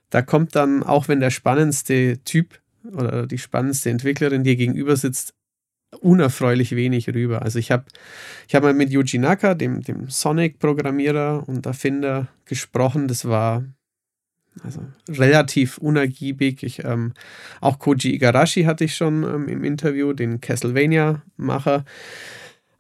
da 0.10 0.22
kommt 0.22 0.56
dann, 0.56 0.84
auch 0.84 1.08
wenn 1.08 1.20
der 1.20 1.32
spannendste 1.32 2.20
Typ 2.24 2.60
oder 2.94 3.28
die 3.28 3.38
spannendste 3.38 3.90
Entwicklerin 3.90 4.44
dir 4.44 4.56
gegenüber 4.56 4.96
sitzt, 4.96 5.34
unerfreulich 6.02 6.76
wenig 6.76 7.08
rüber. 7.10 7.42
Also 7.42 7.60
ich 7.60 7.72
habe 7.72 7.86
ich 8.48 8.56
hab 8.56 8.64
mal 8.64 8.74
mit 8.74 8.90
Yuji 8.90 9.20
Naka, 9.20 9.54
dem, 9.54 9.82
dem 9.82 10.10
Sonic-Programmierer 10.10 11.48
und 11.48 11.66
Erfinder, 11.66 12.28
gesprochen. 12.46 13.08
Das 13.08 13.26
war 13.26 13.64
also 14.64 14.82
relativ 15.10 15.78
unergiebig. 15.78 16.64
Ich, 16.64 16.84
ähm, 16.84 17.14
auch 17.62 17.80
Koji 17.80 18.14
Igarashi 18.14 18.64
hatte 18.64 18.84
ich 18.84 18.96
schon 18.96 19.24
ähm, 19.24 19.48
im 19.48 19.64
Interview, 19.64 20.14
den 20.14 20.42
Castlevania-Macher. 20.42 21.86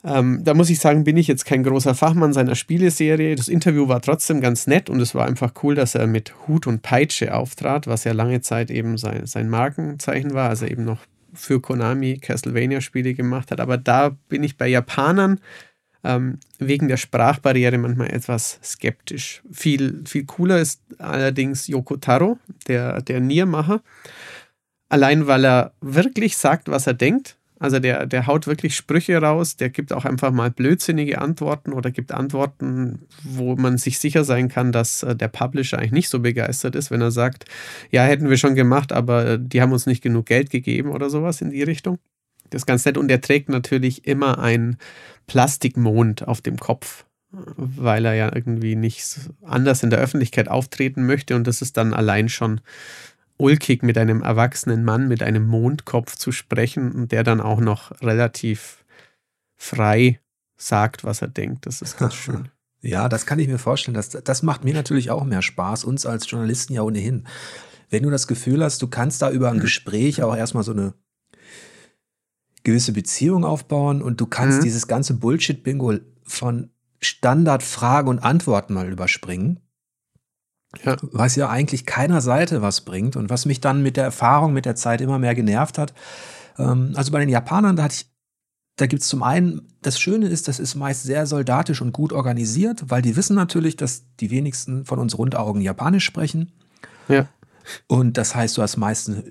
Ähm, 0.03 0.41
da 0.43 0.53
muss 0.53 0.69
ich 0.69 0.79
sagen, 0.79 1.03
bin 1.03 1.17
ich 1.17 1.27
jetzt 1.27 1.45
kein 1.45 1.63
großer 1.63 1.95
Fachmann 1.95 2.31
seiner 2.31 2.55
Spieleserie. 2.55 3.35
Das 3.35 3.47
Interview 3.47 3.87
war 3.87 4.01
trotzdem 4.01 4.41
ganz 4.41 4.67
nett 4.67 4.89
und 4.89 5.01
es 5.01 5.15
war 5.15 5.25
einfach 5.25 5.53
cool, 5.63 5.75
dass 5.75 5.95
er 5.95 6.07
mit 6.07 6.33
Hut 6.47 6.67
und 6.67 6.81
Peitsche 6.81 7.33
auftrat, 7.33 7.87
was 7.87 8.03
ja 8.03 8.13
lange 8.13 8.41
Zeit 8.41 8.71
eben 8.71 8.97
sein, 8.97 9.25
sein 9.25 9.49
Markenzeichen 9.49 10.33
war, 10.33 10.49
also 10.49 10.65
eben 10.65 10.85
noch 10.85 10.99
für 11.33 11.61
Konami 11.61 12.19
Castlevania-Spiele 12.19 13.13
gemacht 13.13 13.51
hat. 13.51 13.59
Aber 13.59 13.77
da 13.77 14.15
bin 14.29 14.43
ich 14.43 14.57
bei 14.57 14.67
Japanern 14.67 15.39
ähm, 16.07 16.39
wegen 16.59 16.87
der 16.87 16.97
Sprachbarriere 16.97 17.77
manchmal 17.77 18.11
etwas 18.11 18.59
skeptisch. 18.63 19.41
Viel, 19.51 20.03
viel 20.05 20.25
cooler 20.25 20.59
ist 20.59 20.81
allerdings 20.97 21.67
Yoko 21.67 21.97
Taro, 21.97 22.39
der, 22.67 23.01
der 23.01 23.19
Niermacher. 23.19 23.81
Allein 24.89 25.27
weil 25.27 25.45
er 25.45 25.73
wirklich 25.81 26.37
sagt, 26.37 26.69
was 26.69 26.87
er 26.87 26.93
denkt 26.93 27.37
also 27.59 27.79
der, 27.79 28.05
der 28.05 28.27
haut 28.27 28.45
wirklich 28.45 28.75
Sprüche 28.75 29.17
raus, 29.17 29.55
der 29.55 29.69
gibt 29.69 29.91
auch 29.91 30.05
einfach 30.05 30.31
mal 30.31 30.51
blödsinnige 30.51 31.19
Antworten 31.19 31.73
oder 31.73 31.89
gibt 31.89 32.11
Antworten, 32.11 33.07
wo 33.23 33.55
man 33.55 33.77
sich 33.77 33.97
sicher 33.97 34.23
sein 34.23 34.47
kann, 34.47 34.71
dass 34.71 35.01
äh, 35.03 35.15
der 35.15 35.27
Publisher 35.27 35.79
eigentlich 35.79 35.91
nicht 35.91 36.09
so 36.09 36.19
begeistert 36.19 36.75
ist, 36.75 36.91
wenn 36.91 37.01
er 37.01 37.11
sagt, 37.11 37.45
ja, 37.89 38.03
hätten 38.03 38.29
wir 38.29 38.37
schon 38.37 38.55
gemacht, 38.55 38.91
aber 38.91 39.25
äh, 39.25 39.39
die 39.41 39.61
haben 39.61 39.71
uns 39.71 39.87
nicht 39.87 40.03
genug 40.03 40.27
Geld 40.27 40.51
gegeben 40.51 40.89
oder 40.89 41.09
sowas 41.09 41.41
in 41.41 41.49
die 41.49 41.63
Richtung. 41.63 41.97
Das 42.49 42.63
ist 42.63 42.65
ganz 42.65 42.85
nett. 42.85 42.97
Und 42.97 43.09
er 43.09 43.21
trägt 43.21 43.49
natürlich 43.49 44.07
immer 44.07 44.39
einen 44.39 44.77
Plastikmond 45.27 46.27
auf 46.27 46.41
dem 46.41 46.57
Kopf, 46.57 47.05
weil 47.31 48.05
er 48.05 48.13
ja 48.13 48.35
irgendwie 48.35 48.75
nicht 48.75 49.03
anders 49.43 49.83
in 49.83 49.89
der 49.89 49.99
Öffentlichkeit 49.99 50.47
auftreten 50.47 51.05
möchte. 51.05 51.35
Und 51.35 51.47
das 51.47 51.61
ist 51.61 51.77
dann 51.77 51.93
allein 51.93 52.29
schon 52.29 52.61
ulkig, 53.37 53.83
mit 53.83 53.97
einem 53.97 54.21
erwachsenen 54.21 54.83
Mann 54.83 55.07
mit 55.07 55.23
einem 55.23 55.47
Mondkopf 55.47 56.15
zu 56.15 56.31
sprechen 56.31 56.91
und 56.91 57.11
der 57.11 57.23
dann 57.23 57.39
auch 57.39 57.59
noch 57.59 57.91
relativ 58.01 58.83
frei 59.55 60.19
sagt, 60.57 61.03
was 61.03 61.21
er 61.21 61.27
denkt. 61.27 61.65
Das 61.65 61.81
ist 61.81 61.97
ganz 61.97 62.15
schön. 62.15 62.49
Ja, 62.79 63.09
das 63.09 63.25
kann 63.25 63.39
ich 63.39 63.47
mir 63.47 63.57
vorstellen. 63.57 63.95
Das, 63.95 64.09
das 64.09 64.43
macht 64.43 64.63
mir 64.63 64.73
natürlich 64.73 65.09
auch 65.09 65.23
mehr 65.23 65.41
Spaß, 65.41 65.83
uns 65.83 66.05
als 66.05 66.29
Journalisten 66.29 66.73
ja 66.73 66.83
ohnehin. 66.83 67.27
Wenn 67.89 68.03
du 68.03 68.11
das 68.11 68.27
Gefühl 68.27 68.63
hast, 68.63 68.83
du 68.83 68.87
kannst 68.87 69.23
da 69.23 69.31
über 69.31 69.49
ein 69.49 69.59
Gespräch 69.59 70.21
auch 70.21 70.35
erstmal 70.35 70.63
so 70.63 70.73
eine 70.73 70.93
gewisse 72.67 72.91
Beziehung 72.91 73.45
aufbauen 73.45 74.01
und 74.01 74.21
du 74.21 74.25
kannst 74.27 74.59
mhm. 74.59 74.63
dieses 74.63 74.87
ganze 74.87 75.13
Bullshit-Bingo 75.15 75.95
von 76.23 76.69
Standardfragen 76.99 78.09
und 78.09 78.19
Antworten 78.19 78.73
mal 78.73 78.91
überspringen 78.91 79.61
ja. 80.83 80.97
was 81.01 81.35
ja 81.35 81.49
eigentlich 81.49 81.85
keiner 81.85 82.21
Seite 82.21 82.61
was 82.61 82.81
bringt 82.81 83.15
und 83.15 83.29
was 83.29 83.45
mich 83.45 83.61
dann 83.61 83.81
mit 83.81 83.97
der 83.97 84.03
Erfahrung, 84.03 84.53
mit 84.53 84.65
der 84.65 84.75
Zeit 84.75 85.01
immer 85.01 85.19
mehr 85.19 85.35
genervt 85.35 85.77
hat. 85.77 85.93
Ähm, 86.57 86.93
also 86.95 87.11
bei 87.11 87.19
den 87.19 87.29
Japanern, 87.29 87.75
da 87.75 87.83
hatte 87.83 87.95
ich, 87.95 88.11
da 88.75 88.85
gibt 88.85 89.01
es 89.01 89.07
zum 89.07 89.23
einen, 89.23 89.73
das 89.81 89.99
Schöne 89.99 90.27
ist, 90.27 90.47
das 90.47 90.59
ist 90.59 90.75
meist 90.75 91.03
sehr 91.03 91.25
soldatisch 91.25 91.81
und 91.81 91.93
gut 91.93 92.13
organisiert, 92.13 92.89
weil 92.89 93.01
die 93.01 93.15
wissen 93.15 93.35
natürlich, 93.35 93.75
dass 93.75 94.03
die 94.19 94.29
wenigsten 94.29 94.85
von 94.85 94.99
uns 94.99 95.17
Rundaugen 95.17 95.61
Japanisch 95.61 96.05
sprechen. 96.05 96.51
Ja. 97.07 97.27
Und 97.87 98.17
das 98.17 98.35
heißt, 98.35 98.57
du 98.57 98.61
hast 98.61 98.77
meist 98.77 99.09
eine, 99.09 99.23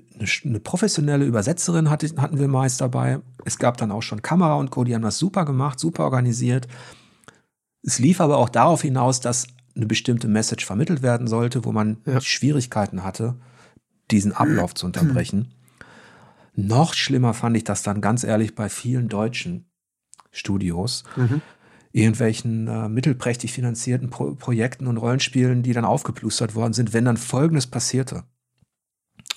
eine 0.45 0.59
professionelle 0.59 1.25
Übersetzerin, 1.25 1.89
hatten 1.89 2.39
wir 2.39 2.47
meist 2.47 2.81
dabei. 2.81 3.19
Es 3.45 3.57
gab 3.57 3.77
dann 3.77 3.91
auch 3.91 4.03
schon 4.03 4.21
Kamera 4.21 4.55
und 4.55 4.71
Co., 4.71 4.83
die 4.83 4.95
haben 4.95 5.01
das 5.01 5.17
super 5.17 5.45
gemacht, 5.45 5.79
super 5.79 6.03
organisiert. 6.03 6.67
Es 7.83 7.99
lief 7.99 8.21
aber 8.21 8.37
auch 8.37 8.49
darauf 8.49 8.81
hinaus, 8.81 9.19
dass 9.21 9.47
eine 9.75 9.85
bestimmte 9.85 10.27
Message 10.27 10.65
vermittelt 10.65 11.01
werden 11.01 11.27
sollte, 11.27 11.63
wo 11.63 11.71
man 11.71 11.97
ja. 12.05 12.19
Schwierigkeiten 12.19 13.03
hatte, 13.03 13.35
diesen 14.11 14.33
Ablauf 14.33 14.73
zu 14.73 14.85
unterbrechen. 14.85 15.53
Noch 16.55 16.93
schlimmer 16.93 17.33
fand 17.33 17.55
ich 17.55 17.63
das 17.63 17.83
dann 17.83 18.01
ganz 18.01 18.23
ehrlich 18.23 18.55
bei 18.55 18.67
vielen 18.67 19.09
deutschen 19.09 19.69
Studios, 20.31 21.03
mhm. 21.15 21.41
Irgendwelchen 21.91 22.67
äh, 22.67 22.89
mittelprächtig 22.89 23.53
finanzierten 23.53 24.09
Pro 24.09 24.35
Projekten 24.35 24.87
und 24.87 24.97
Rollenspielen, 24.97 25.63
die 25.63 25.73
dann 25.73 25.85
aufgeplustert 25.85 26.55
worden 26.55 26.73
sind, 26.73 26.93
wenn 26.93 27.05
dann 27.05 27.17
Folgendes 27.17 27.67
passierte. 27.67 28.23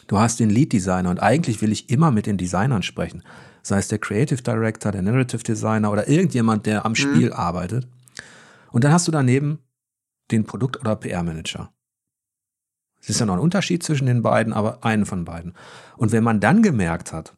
Du 0.09 0.19
hast 0.19 0.41
den 0.41 0.51
Lead 0.51 0.73
Designer 0.73 1.11
und 1.11 1.23
eigentlich 1.23 1.63
will 1.63 1.71
ich 1.71 1.89
immer 1.89 2.11
mit 2.11 2.27
den 2.27 2.37
Designern 2.37 2.83
sprechen, 2.83 3.23
sei 3.63 3.79
es 3.79 3.89
der 3.89 3.99
Creative 3.99 4.43
Director, 4.43 4.91
der 4.91 5.03
Narrative 5.03 5.43
Designer 5.43 5.93
oder 5.93 6.09
irgendjemand, 6.09 6.67
der 6.67 6.85
am 6.85 6.93
mhm. 6.93 6.97
Spiel 6.97 7.33
arbeitet. 7.33 7.87
Und 8.73 8.85
dann 8.85 8.93
hast 8.93 9.07
du 9.07 9.13
daneben 9.13 9.61
den 10.31 10.45
Produkt- 10.45 10.81
oder 10.81 10.97
PR-Manager. 10.97 11.73
Es 13.01 13.09
ist 13.09 13.21
ja 13.21 13.27
noch 13.27 13.35
ein 13.35 13.41
Unterschied 13.41 13.83
zwischen 13.83 14.07
den 14.07 14.23
beiden, 14.23 14.53
aber 14.53 14.85
einen 14.85 15.07
von 15.07 15.25
beiden. 15.25 15.55
Und 15.97 16.13
wenn 16.13 16.25
man 16.25 16.41
dann 16.41 16.63
gemerkt 16.63 17.13
hat, 17.13 17.37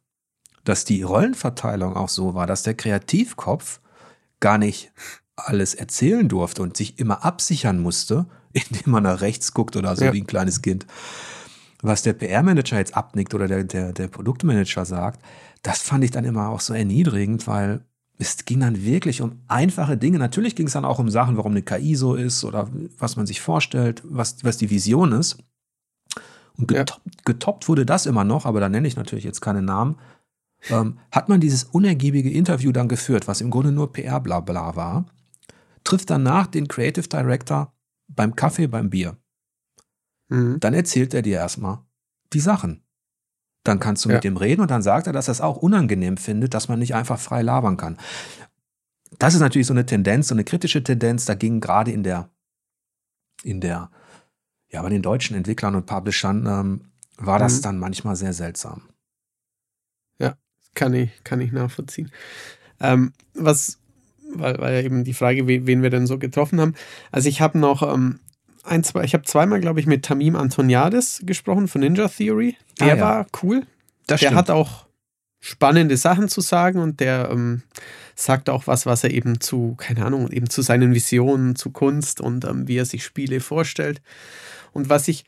dass 0.64 0.84
die 0.84 1.02
Rollenverteilung 1.02 1.94
auch 1.94 2.08
so 2.08 2.34
war, 2.34 2.46
dass 2.46 2.62
der 2.62 2.74
Kreativkopf 2.74 3.81
gar 4.42 4.58
nicht 4.58 4.92
alles 5.36 5.72
erzählen 5.72 6.28
durfte 6.28 6.60
und 6.60 6.76
sich 6.76 6.98
immer 6.98 7.24
absichern 7.24 7.80
musste, 7.80 8.26
indem 8.52 8.92
man 8.92 9.04
nach 9.04 9.22
rechts 9.22 9.54
guckt 9.54 9.76
oder 9.76 9.96
so 9.96 10.04
ja. 10.04 10.12
wie 10.12 10.20
ein 10.20 10.26
kleines 10.26 10.60
Kind, 10.60 10.86
was 11.80 12.02
der 12.02 12.12
PR-Manager 12.12 12.76
jetzt 12.76 12.94
abnickt 12.94 13.34
oder 13.34 13.48
der, 13.48 13.64
der, 13.64 13.94
der 13.94 14.08
Produktmanager 14.08 14.84
sagt, 14.84 15.24
das 15.62 15.80
fand 15.80 16.04
ich 16.04 16.10
dann 16.10 16.24
immer 16.24 16.50
auch 16.50 16.60
so 16.60 16.74
erniedrigend, 16.74 17.46
weil 17.46 17.80
es 18.18 18.44
ging 18.44 18.60
dann 18.60 18.84
wirklich 18.84 19.20
um 19.22 19.40
einfache 19.48 19.96
Dinge. 19.96 20.18
Natürlich 20.18 20.54
ging 20.54 20.66
es 20.66 20.74
dann 20.74 20.84
auch 20.84 20.98
um 20.98 21.08
Sachen, 21.08 21.36
warum 21.36 21.52
eine 21.52 21.62
KI 21.62 21.96
so 21.96 22.14
ist 22.14 22.44
oder 22.44 22.68
was 22.98 23.16
man 23.16 23.26
sich 23.26 23.40
vorstellt, 23.40 24.02
was, 24.04 24.44
was 24.44 24.58
die 24.58 24.70
Vision 24.70 25.12
ist. 25.12 25.38
Und 26.58 26.68
getoppt, 26.68 27.00
ja. 27.04 27.12
getoppt 27.24 27.68
wurde 27.68 27.86
das 27.86 28.06
immer 28.06 28.24
noch, 28.24 28.44
aber 28.44 28.60
da 28.60 28.68
nenne 28.68 28.86
ich 28.86 28.96
natürlich 28.96 29.24
jetzt 29.24 29.40
keine 29.40 29.62
Namen. 29.62 29.96
Ähm, 30.70 30.98
hat 31.10 31.28
man 31.28 31.40
dieses 31.40 31.64
unergiebige 31.64 32.30
Interview 32.30 32.72
dann 32.72 32.88
geführt, 32.88 33.26
was 33.26 33.40
im 33.40 33.50
Grunde 33.50 33.72
nur 33.72 33.92
PR-Blabla 33.92 34.76
war, 34.76 35.06
trifft 35.84 36.10
danach 36.10 36.46
den 36.46 36.68
Creative 36.68 37.08
Director 37.08 37.72
beim 38.08 38.36
Kaffee, 38.36 38.68
beim 38.68 38.90
Bier. 38.90 39.16
Mhm. 40.28 40.60
Dann 40.60 40.74
erzählt 40.74 41.14
er 41.14 41.22
dir 41.22 41.38
erstmal 41.38 41.78
die 42.32 42.40
Sachen. 42.40 42.84
Dann 43.64 43.78
kannst 43.78 44.04
du 44.04 44.08
ja. 44.08 44.16
mit 44.16 44.24
ihm 44.24 44.36
reden 44.36 44.60
und 44.60 44.70
dann 44.70 44.82
sagt 44.82 45.06
er, 45.06 45.12
dass 45.12 45.28
er 45.28 45.32
es 45.32 45.40
auch 45.40 45.56
unangenehm 45.56 46.16
findet, 46.16 46.54
dass 46.54 46.68
man 46.68 46.78
nicht 46.78 46.94
einfach 46.94 47.18
frei 47.18 47.42
labern 47.42 47.76
kann. 47.76 47.96
Das 49.18 49.34
ist 49.34 49.40
natürlich 49.40 49.66
so 49.66 49.74
eine 49.74 49.86
Tendenz, 49.86 50.28
so 50.28 50.34
eine 50.34 50.44
kritische 50.44 50.82
Tendenz. 50.82 51.26
Da 51.26 51.34
ging 51.34 51.60
gerade 51.60 51.92
in 51.92 52.02
der, 52.02 52.30
in 53.42 53.60
der, 53.60 53.90
ja, 54.70 54.82
bei 54.82 54.88
den 54.88 55.02
deutschen 55.02 55.36
Entwicklern 55.36 55.74
und 55.74 55.86
Publishern 55.86 56.46
ähm, 56.46 56.80
war 57.18 57.38
das 57.38 57.58
mhm. 57.58 57.62
dann 57.62 57.78
manchmal 57.78 58.16
sehr 58.16 58.32
seltsam. 58.32 58.82
Kann 60.74 60.94
ich, 60.94 61.10
kann 61.24 61.40
ich 61.40 61.52
nachvollziehen. 61.52 62.10
Ähm, 62.80 63.12
was, 63.34 63.78
weil, 64.34 64.58
weil 64.58 64.74
ja 64.74 64.80
eben 64.82 65.04
die 65.04 65.14
Frage, 65.14 65.46
wen 65.46 65.82
wir 65.82 65.90
denn 65.90 66.06
so 66.06 66.18
getroffen 66.18 66.60
haben. 66.60 66.74
Also 67.10 67.28
ich 67.28 67.40
habe 67.40 67.58
noch 67.58 67.82
ähm, 67.82 68.20
ein, 68.64 68.84
zwei, 68.84 69.04
ich 69.04 69.14
habe 69.14 69.24
zweimal, 69.24 69.60
glaube 69.60 69.80
ich, 69.80 69.86
mit 69.86 70.04
Tamim 70.04 70.36
Antoniades 70.36 71.22
gesprochen 71.24 71.68
von 71.68 71.80
Ninja 71.80 72.08
Theory. 72.08 72.56
Der 72.80 72.86
ah, 72.86 72.96
ja. 72.96 73.00
war 73.00 73.26
cool. 73.42 73.66
Das 74.06 74.20
der 74.20 74.28
stimmt. 74.28 74.38
hat 74.38 74.50
auch 74.50 74.86
spannende 75.40 75.96
Sachen 75.96 76.28
zu 76.28 76.40
sagen 76.40 76.78
und 76.78 77.00
der 77.00 77.28
ähm, 77.30 77.62
sagt 78.14 78.48
auch 78.48 78.66
was, 78.66 78.86
was 78.86 79.02
er 79.02 79.10
eben 79.10 79.40
zu, 79.40 79.74
keine 79.76 80.04
Ahnung, 80.04 80.30
eben 80.30 80.48
zu 80.48 80.62
seinen 80.62 80.94
Visionen, 80.94 81.56
zu 81.56 81.70
Kunst 81.70 82.20
und 82.20 82.44
ähm, 82.44 82.68
wie 82.68 82.76
er 82.76 82.84
sich 82.84 83.04
Spiele 83.04 83.40
vorstellt. 83.40 84.00
Und 84.72 84.88
was 84.88 85.08
ich 85.08 85.24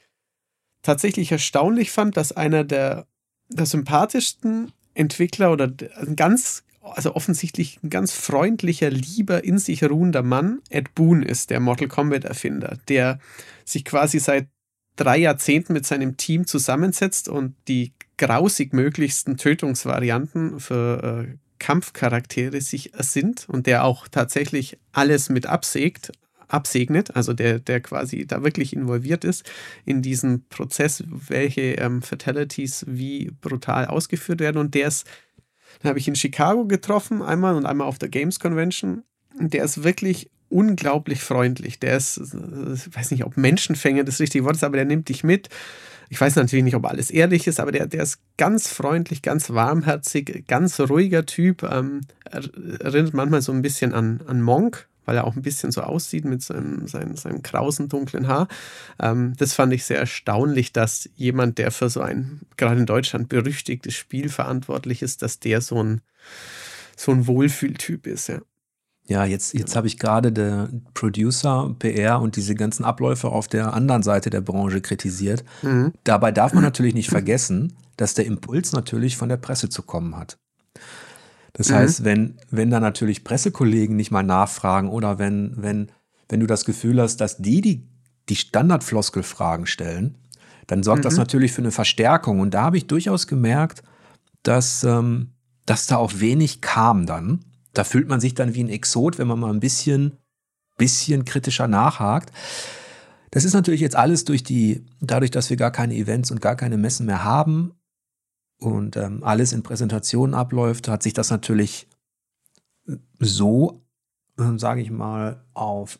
tatsächlich 0.82 1.32
erstaunlich 1.32 1.90
fand, 1.90 2.16
dass 2.16 2.30
einer 2.32 2.62
der, 2.62 3.06
der 3.48 3.66
sympathischsten 3.66 4.72
Entwickler 4.94 5.52
oder 5.52 5.72
ein 5.96 6.16
ganz 6.16 6.64
also 6.84 7.14
offensichtlich 7.14 7.78
ein 7.82 7.90
ganz 7.90 8.12
freundlicher, 8.12 8.90
lieber, 8.90 9.42
in 9.44 9.58
sich 9.58 9.82
ruhender 9.82 10.22
Mann. 10.22 10.60
Ed 10.68 10.94
Boon 10.94 11.22
ist, 11.22 11.50
der 11.50 11.60
Mortal 11.60 11.88
Kombat-Erfinder, 11.88 12.78
der 12.88 13.18
sich 13.64 13.84
quasi 13.84 14.18
seit 14.18 14.48
drei 14.96 15.18
Jahrzehnten 15.18 15.72
mit 15.72 15.86
seinem 15.86 16.16
Team 16.16 16.46
zusammensetzt 16.46 17.28
und 17.28 17.54
die 17.68 17.94
grausig 18.16 18.72
möglichsten 18.72 19.36
Tötungsvarianten 19.36 20.60
für 20.60 21.26
äh, 21.26 21.36
Kampfcharaktere 21.58 22.60
sich 22.60 22.94
ersinnt 22.94 23.48
und 23.48 23.66
der 23.66 23.84
auch 23.84 24.06
tatsächlich 24.06 24.78
alles 24.92 25.30
mit 25.30 25.46
absägt, 25.46 26.12
absegnet, 26.54 27.14
also 27.14 27.32
der, 27.32 27.58
der 27.58 27.80
quasi 27.80 28.26
da 28.26 28.42
wirklich 28.42 28.72
involviert 28.72 29.24
ist 29.24 29.50
in 29.84 30.00
diesen 30.00 30.46
Prozess, 30.48 31.04
welche 31.08 31.74
ähm, 31.74 32.00
Fatalities 32.00 32.84
wie 32.88 33.30
brutal 33.40 33.86
ausgeführt 33.86 34.40
werden 34.40 34.58
und 34.58 34.74
der 34.74 34.88
ist 34.88 35.06
dann 35.80 35.90
habe 35.90 35.98
ich 35.98 36.08
in 36.08 36.14
Chicago 36.14 36.66
getroffen, 36.66 37.20
einmal 37.20 37.56
und 37.56 37.66
einmal 37.66 37.86
auf 37.86 37.98
der 37.98 38.08
Games 38.08 38.38
Convention. 38.38 39.02
Der 39.38 39.64
ist 39.64 39.82
wirklich 39.82 40.30
unglaublich 40.48 41.20
freundlich. 41.20 41.80
Der 41.80 41.96
ist, 41.96 42.18
ich 42.18 42.96
weiß 42.96 43.10
nicht, 43.10 43.24
ob 43.24 43.36
Menschenfänger 43.36 44.04
das 44.04 44.20
richtige 44.20 44.44
Wort 44.44 44.56
ist, 44.56 44.64
aber 44.64 44.76
der 44.76 44.86
nimmt 44.86 45.08
dich 45.08 45.24
mit. 45.24 45.48
Ich 46.10 46.20
weiß 46.20 46.36
natürlich 46.36 46.64
nicht, 46.64 46.76
ob 46.76 46.86
alles 46.86 47.10
ehrlich 47.10 47.46
ist, 47.46 47.58
aber 47.58 47.72
der, 47.72 47.86
der 47.86 48.02
ist 48.02 48.18
ganz 48.36 48.68
freundlich, 48.68 49.22
ganz 49.22 49.50
warmherzig, 49.50 50.44
ganz 50.46 50.78
ruhiger 50.78 51.26
Typ. 51.26 51.64
Ähm, 51.64 52.02
erinnert 52.30 53.14
manchmal 53.14 53.42
so 53.42 53.52
ein 53.52 53.62
bisschen 53.62 53.92
an, 53.94 54.20
an 54.26 54.40
Monk, 54.40 54.86
weil 55.04 55.16
er 55.16 55.24
auch 55.24 55.36
ein 55.36 55.42
bisschen 55.42 55.72
so 55.72 55.82
aussieht 55.82 56.24
mit 56.24 56.42
seinem, 56.42 56.86
seinem, 56.86 57.16
seinem 57.16 57.42
krausen, 57.42 57.88
dunklen 57.88 58.28
Haar. 58.28 58.48
Ähm, 59.00 59.34
das 59.38 59.54
fand 59.54 59.72
ich 59.72 59.84
sehr 59.84 59.98
erstaunlich, 59.98 60.72
dass 60.72 61.08
jemand, 61.14 61.58
der 61.58 61.70
für 61.70 61.90
so 61.90 62.00
ein, 62.00 62.40
gerade 62.56 62.80
in 62.80 62.86
Deutschland, 62.86 63.28
berüchtigtes 63.28 63.94
Spiel 63.94 64.28
verantwortlich 64.28 65.02
ist, 65.02 65.22
dass 65.22 65.40
der 65.40 65.60
so 65.60 65.82
ein, 65.82 66.00
so 66.96 67.12
ein 67.12 67.26
Wohlfühltyp 67.26 68.06
ist, 68.06 68.28
ja. 68.28 68.40
Ja, 69.06 69.26
jetzt, 69.26 69.52
jetzt 69.52 69.76
habe 69.76 69.86
ich 69.86 69.98
gerade 69.98 70.32
der 70.32 70.70
Producer, 70.94 71.74
PR 71.78 72.22
und 72.22 72.36
diese 72.36 72.54
ganzen 72.54 72.84
Abläufe 72.84 73.28
auf 73.28 73.48
der 73.48 73.74
anderen 73.74 74.02
Seite 74.02 74.30
der 74.30 74.40
Branche 74.40 74.80
kritisiert. 74.80 75.44
Mhm. 75.60 75.92
Dabei 76.04 76.32
darf 76.32 76.54
man 76.54 76.64
natürlich 76.64 76.94
nicht 76.94 77.10
vergessen, 77.10 77.74
dass 77.98 78.14
der 78.14 78.24
Impuls 78.24 78.72
natürlich 78.72 79.18
von 79.18 79.28
der 79.28 79.36
Presse 79.36 79.68
zu 79.68 79.82
kommen 79.82 80.16
hat. 80.16 80.38
Das 81.54 81.70
mhm. 81.70 81.74
heißt, 81.74 82.04
wenn, 82.04 82.36
wenn 82.50 82.68
da 82.68 82.80
natürlich 82.80 83.24
Pressekollegen 83.24 83.96
nicht 83.96 84.10
mal 84.10 84.22
nachfragen 84.22 84.90
oder 84.90 85.18
wenn, 85.18 85.54
wenn, 85.56 85.90
wenn 86.28 86.40
du 86.40 86.46
das 86.46 86.66
Gefühl 86.66 87.00
hast, 87.00 87.16
dass 87.16 87.38
die 87.38 87.62
die, 87.62 87.88
die 88.28 88.36
Standardfloskelfragen 88.36 89.66
stellen, 89.66 90.18
dann 90.66 90.82
sorgt 90.82 91.00
mhm. 91.00 91.04
das 91.04 91.16
natürlich 91.16 91.52
für 91.52 91.62
eine 91.62 91.70
Verstärkung. 91.70 92.40
Und 92.40 92.52
da 92.52 92.62
habe 92.62 92.76
ich 92.76 92.86
durchaus 92.86 93.26
gemerkt, 93.26 93.82
dass, 94.42 94.84
ähm, 94.84 95.30
dass 95.64 95.86
da 95.86 95.96
auch 95.96 96.12
wenig 96.16 96.60
kam 96.60 97.06
dann. 97.06 97.44
Da 97.72 97.84
fühlt 97.84 98.08
man 98.08 98.20
sich 98.20 98.34
dann 98.34 98.54
wie 98.54 98.62
ein 98.62 98.68
Exot, 98.68 99.18
wenn 99.18 99.28
man 99.28 99.38
mal 99.38 99.52
ein 99.52 99.60
bisschen, 99.60 100.18
bisschen 100.76 101.24
kritischer 101.24 101.68
nachhakt. 101.68 102.32
Das 103.30 103.44
ist 103.44 103.54
natürlich 103.54 103.80
jetzt 103.80 103.96
alles 103.96 104.24
durch 104.24 104.42
die, 104.42 104.86
dadurch, 105.00 105.30
dass 105.30 105.50
wir 105.50 105.56
gar 105.56 105.72
keine 105.72 105.94
Events 105.94 106.30
und 106.30 106.40
gar 106.40 106.56
keine 106.56 106.78
Messen 106.78 107.06
mehr 107.06 107.24
haben 107.24 107.74
und 108.64 108.96
ähm, 108.96 109.22
alles 109.22 109.52
in 109.52 109.62
Präsentationen 109.62 110.34
abläuft, 110.34 110.88
hat 110.88 111.02
sich 111.02 111.12
das 111.12 111.30
natürlich 111.30 111.86
so, 113.18 113.82
äh, 114.38 114.58
sage 114.58 114.80
ich 114.80 114.90
mal, 114.90 115.44
auf 115.52 115.98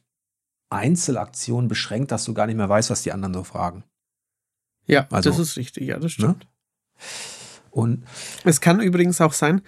Einzelaktionen 0.71 1.69
beschränkt, 1.69 2.11
dass 2.11 2.25
du 2.25 2.33
gar 2.33 2.47
nicht 2.47 2.57
mehr 2.57 2.69
weißt, 2.69 2.89
was 2.89 3.03
die 3.03 3.13
anderen 3.13 3.35
so 3.35 3.45
fragen. 3.45 3.85
Ja, 4.87 5.07
also, 5.11 5.29
das 5.31 5.39
ist 5.39 5.57
richtig, 5.59 5.89
ja, 5.89 5.99
das 5.99 6.13
stimmt. 6.13 6.41
Ne? 6.41 6.49
Und 7.71 8.05
es 8.45 8.63
kann 8.63 8.81
übrigens 8.81 9.21
auch 9.21 9.35
sein, 9.35 9.61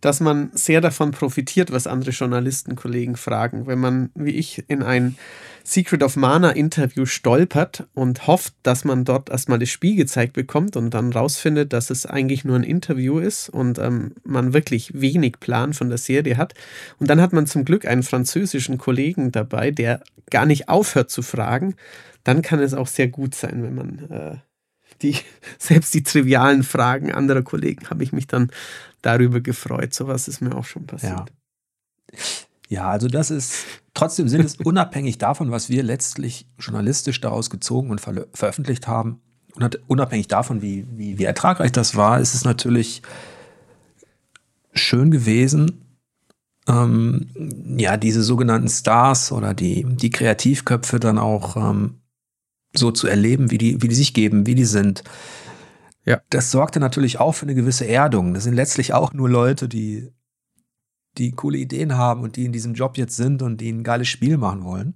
dass 0.00 0.20
man 0.20 0.50
sehr 0.54 0.80
davon 0.80 1.10
profitiert, 1.10 1.70
was 1.70 1.86
andere 1.86 2.12
Journalistenkollegen 2.12 3.16
fragen. 3.16 3.66
Wenn 3.66 3.78
man, 3.78 4.10
wie 4.14 4.32
ich, 4.32 4.68
in 4.68 4.82
ein 4.82 5.16
Secret 5.64 6.02
of 6.02 6.16
Mana 6.16 6.50
Interview 6.50 7.06
stolpert 7.06 7.86
und 7.94 8.26
hofft, 8.26 8.54
dass 8.62 8.84
man 8.84 9.04
dort 9.04 9.30
erstmal 9.30 9.58
das 9.58 9.70
Spiel 9.70 9.96
gezeigt 9.96 10.32
bekommt 10.32 10.76
und 10.76 10.90
dann 10.90 11.12
rausfindet, 11.12 11.72
dass 11.72 11.90
es 11.90 12.06
eigentlich 12.06 12.44
nur 12.44 12.56
ein 12.56 12.64
Interview 12.64 13.18
ist 13.18 13.48
und 13.48 13.78
ähm, 13.78 14.12
man 14.24 14.52
wirklich 14.52 15.00
wenig 15.00 15.40
Plan 15.40 15.72
von 15.72 15.88
der 15.88 15.98
Serie 15.98 16.36
hat. 16.36 16.54
Und 16.98 17.08
dann 17.08 17.20
hat 17.20 17.32
man 17.32 17.46
zum 17.46 17.64
Glück 17.64 17.86
einen 17.86 18.02
französischen 18.02 18.78
Kollegen 18.78 19.32
dabei, 19.32 19.70
der 19.70 20.02
gar 20.30 20.46
nicht 20.46 20.68
aufhört 20.68 21.10
zu 21.10 21.22
fragen. 21.22 21.74
Dann 22.24 22.42
kann 22.42 22.60
es 22.60 22.74
auch 22.74 22.86
sehr 22.86 23.08
gut 23.08 23.34
sein, 23.34 23.62
wenn 23.62 23.74
man 23.74 24.10
äh, 24.10 24.36
die, 25.02 25.16
selbst 25.58 25.94
die 25.94 26.02
trivialen 26.02 26.62
Fragen 26.62 27.12
anderer 27.12 27.42
Kollegen 27.42 27.90
habe 27.90 28.02
ich 28.02 28.12
mich 28.12 28.26
dann 28.26 28.50
darüber 29.02 29.40
gefreut. 29.40 29.94
Sowas 29.94 30.28
ist 30.28 30.40
mir 30.40 30.54
auch 30.54 30.64
schon 30.64 30.86
passiert. 30.86 31.12
Ja. 32.12 32.18
Ja, 32.72 32.88
also 32.88 33.06
das 33.06 33.30
ist, 33.30 33.66
trotzdem 33.92 34.28
sind 34.28 34.44
es 34.44 34.56
unabhängig 34.64 35.18
davon, 35.18 35.50
was 35.50 35.68
wir 35.68 35.82
letztlich 35.82 36.46
journalistisch 36.58 37.20
daraus 37.20 37.50
gezogen 37.50 37.90
und 37.90 38.00
ver 38.00 38.26
veröffentlicht 38.32 38.88
haben, 38.88 39.20
unabhängig 39.86 40.28
davon, 40.28 40.62
wie, 40.62 40.86
wie, 40.96 41.18
wie 41.18 41.24
ertragreich 41.24 41.70
das 41.72 41.94
war, 41.94 42.18
ist 42.18 42.34
es 42.34 42.44
natürlich 42.44 43.02
schön 44.72 45.10
gewesen, 45.10 45.98
ähm, 46.66 47.28
ja, 47.76 47.98
diese 47.98 48.22
sogenannten 48.22 48.70
Stars 48.70 49.32
oder 49.32 49.52
die, 49.52 49.84
die 49.84 50.10
Kreativköpfe 50.10 50.98
dann 50.98 51.18
auch 51.18 51.56
ähm, 51.56 52.00
so 52.74 52.90
zu 52.90 53.06
erleben, 53.06 53.50
wie 53.50 53.58
die, 53.58 53.82
wie 53.82 53.88
die 53.88 53.94
sich 53.94 54.14
geben, 54.14 54.46
wie 54.46 54.54
die 54.54 54.64
sind. 54.64 55.04
Ja. 56.06 56.22
Das 56.30 56.50
sorgte 56.50 56.80
natürlich 56.80 57.20
auch 57.20 57.32
für 57.32 57.44
eine 57.44 57.54
gewisse 57.54 57.86
Erdung. 57.86 58.32
Das 58.32 58.44
sind 58.44 58.54
letztlich 58.54 58.94
auch 58.94 59.12
nur 59.12 59.28
Leute, 59.28 59.68
die, 59.68 60.10
die 61.18 61.32
coole 61.32 61.58
Ideen 61.58 61.96
haben 61.96 62.22
und 62.22 62.36
die 62.36 62.44
in 62.44 62.52
diesem 62.52 62.74
Job 62.74 62.96
jetzt 62.96 63.16
sind 63.16 63.42
und 63.42 63.58
die 63.58 63.70
ein 63.70 63.84
geiles 63.84 64.08
Spiel 64.08 64.36
machen 64.38 64.64
wollen. 64.64 64.94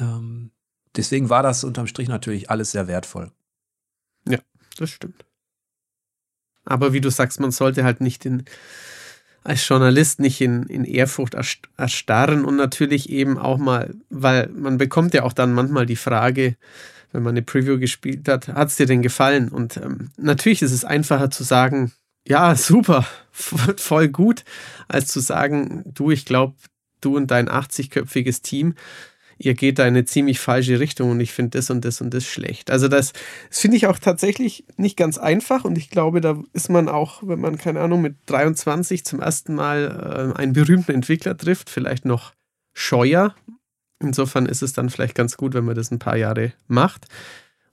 Ähm, 0.00 0.50
deswegen 0.96 1.30
war 1.30 1.42
das 1.42 1.64
unterm 1.64 1.86
Strich 1.86 2.08
natürlich 2.08 2.50
alles 2.50 2.72
sehr 2.72 2.86
wertvoll. 2.86 3.32
Ja, 4.28 4.38
das 4.76 4.90
stimmt. 4.90 5.24
Aber 6.64 6.92
wie 6.92 7.00
du 7.00 7.10
sagst, 7.10 7.40
man 7.40 7.50
sollte 7.50 7.84
halt 7.84 8.00
nicht 8.00 8.24
in, 8.24 8.44
als 9.42 9.66
Journalist 9.68 10.20
nicht 10.20 10.40
in, 10.40 10.64
in 10.64 10.84
Ehrfurcht 10.84 11.36
erstarren 11.76 12.44
und 12.44 12.56
natürlich 12.56 13.10
eben 13.10 13.36
auch 13.36 13.58
mal, 13.58 13.94
weil 14.08 14.48
man 14.48 14.78
bekommt 14.78 15.12
ja 15.12 15.24
auch 15.24 15.34
dann 15.34 15.52
manchmal 15.52 15.86
die 15.86 15.96
Frage, 15.96 16.56
wenn 17.12 17.22
man 17.22 17.34
eine 17.34 17.42
Preview 17.42 17.78
gespielt 17.78 18.26
hat, 18.28 18.48
hat 18.48 18.68
es 18.68 18.76
dir 18.76 18.86
denn 18.86 19.02
gefallen? 19.02 19.48
Und 19.48 19.76
ähm, 19.76 20.10
natürlich 20.16 20.62
ist 20.62 20.72
es 20.72 20.84
einfacher 20.84 21.30
zu 21.30 21.44
sagen, 21.44 21.92
ja, 22.26 22.54
super, 22.56 23.06
voll 23.32 24.08
gut, 24.08 24.44
als 24.88 25.08
zu 25.08 25.20
sagen, 25.20 25.82
du, 25.86 26.10
ich 26.10 26.24
glaube, 26.24 26.54
du 27.00 27.16
und 27.16 27.30
dein 27.30 27.48
80-köpfiges 27.48 28.42
Team, 28.42 28.74
ihr 29.36 29.54
geht 29.54 29.78
da 29.78 29.82
in 29.82 29.94
eine 29.94 30.04
ziemlich 30.04 30.38
falsche 30.38 30.78
Richtung 30.78 31.10
und 31.10 31.20
ich 31.20 31.32
finde 31.32 31.58
das 31.58 31.68
und 31.68 31.84
das 31.84 32.00
und 32.00 32.14
das 32.14 32.24
schlecht. 32.24 32.70
Also 32.70 32.88
das, 32.88 33.12
das 33.50 33.60
finde 33.60 33.76
ich 33.76 33.86
auch 33.86 33.98
tatsächlich 33.98 34.64
nicht 34.76 34.96
ganz 34.96 35.18
einfach 35.18 35.64
und 35.64 35.76
ich 35.76 35.90
glaube, 35.90 36.20
da 36.20 36.40
ist 36.52 36.70
man 36.70 36.88
auch, 36.88 37.22
wenn 37.24 37.40
man, 37.40 37.58
keine 37.58 37.80
Ahnung, 37.80 38.00
mit 38.00 38.16
23 38.26 39.04
zum 39.04 39.20
ersten 39.20 39.54
Mal 39.54 40.32
äh, 40.34 40.38
einen 40.38 40.52
berühmten 40.52 40.92
Entwickler 40.92 41.36
trifft, 41.36 41.68
vielleicht 41.68 42.04
noch 42.04 42.32
scheuer, 42.72 43.34
Insofern 44.00 44.46
ist 44.46 44.62
es 44.62 44.72
dann 44.72 44.90
vielleicht 44.90 45.14
ganz 45.14 45.36
gut, 45.36 45.54
wenn 45.54 45.64
man 45.64 45.76
das 45.76 45.90
ein 45.90 45.98
paar 45.98 46.16
Jahre 46.16 46.52
macht 46.66 47.06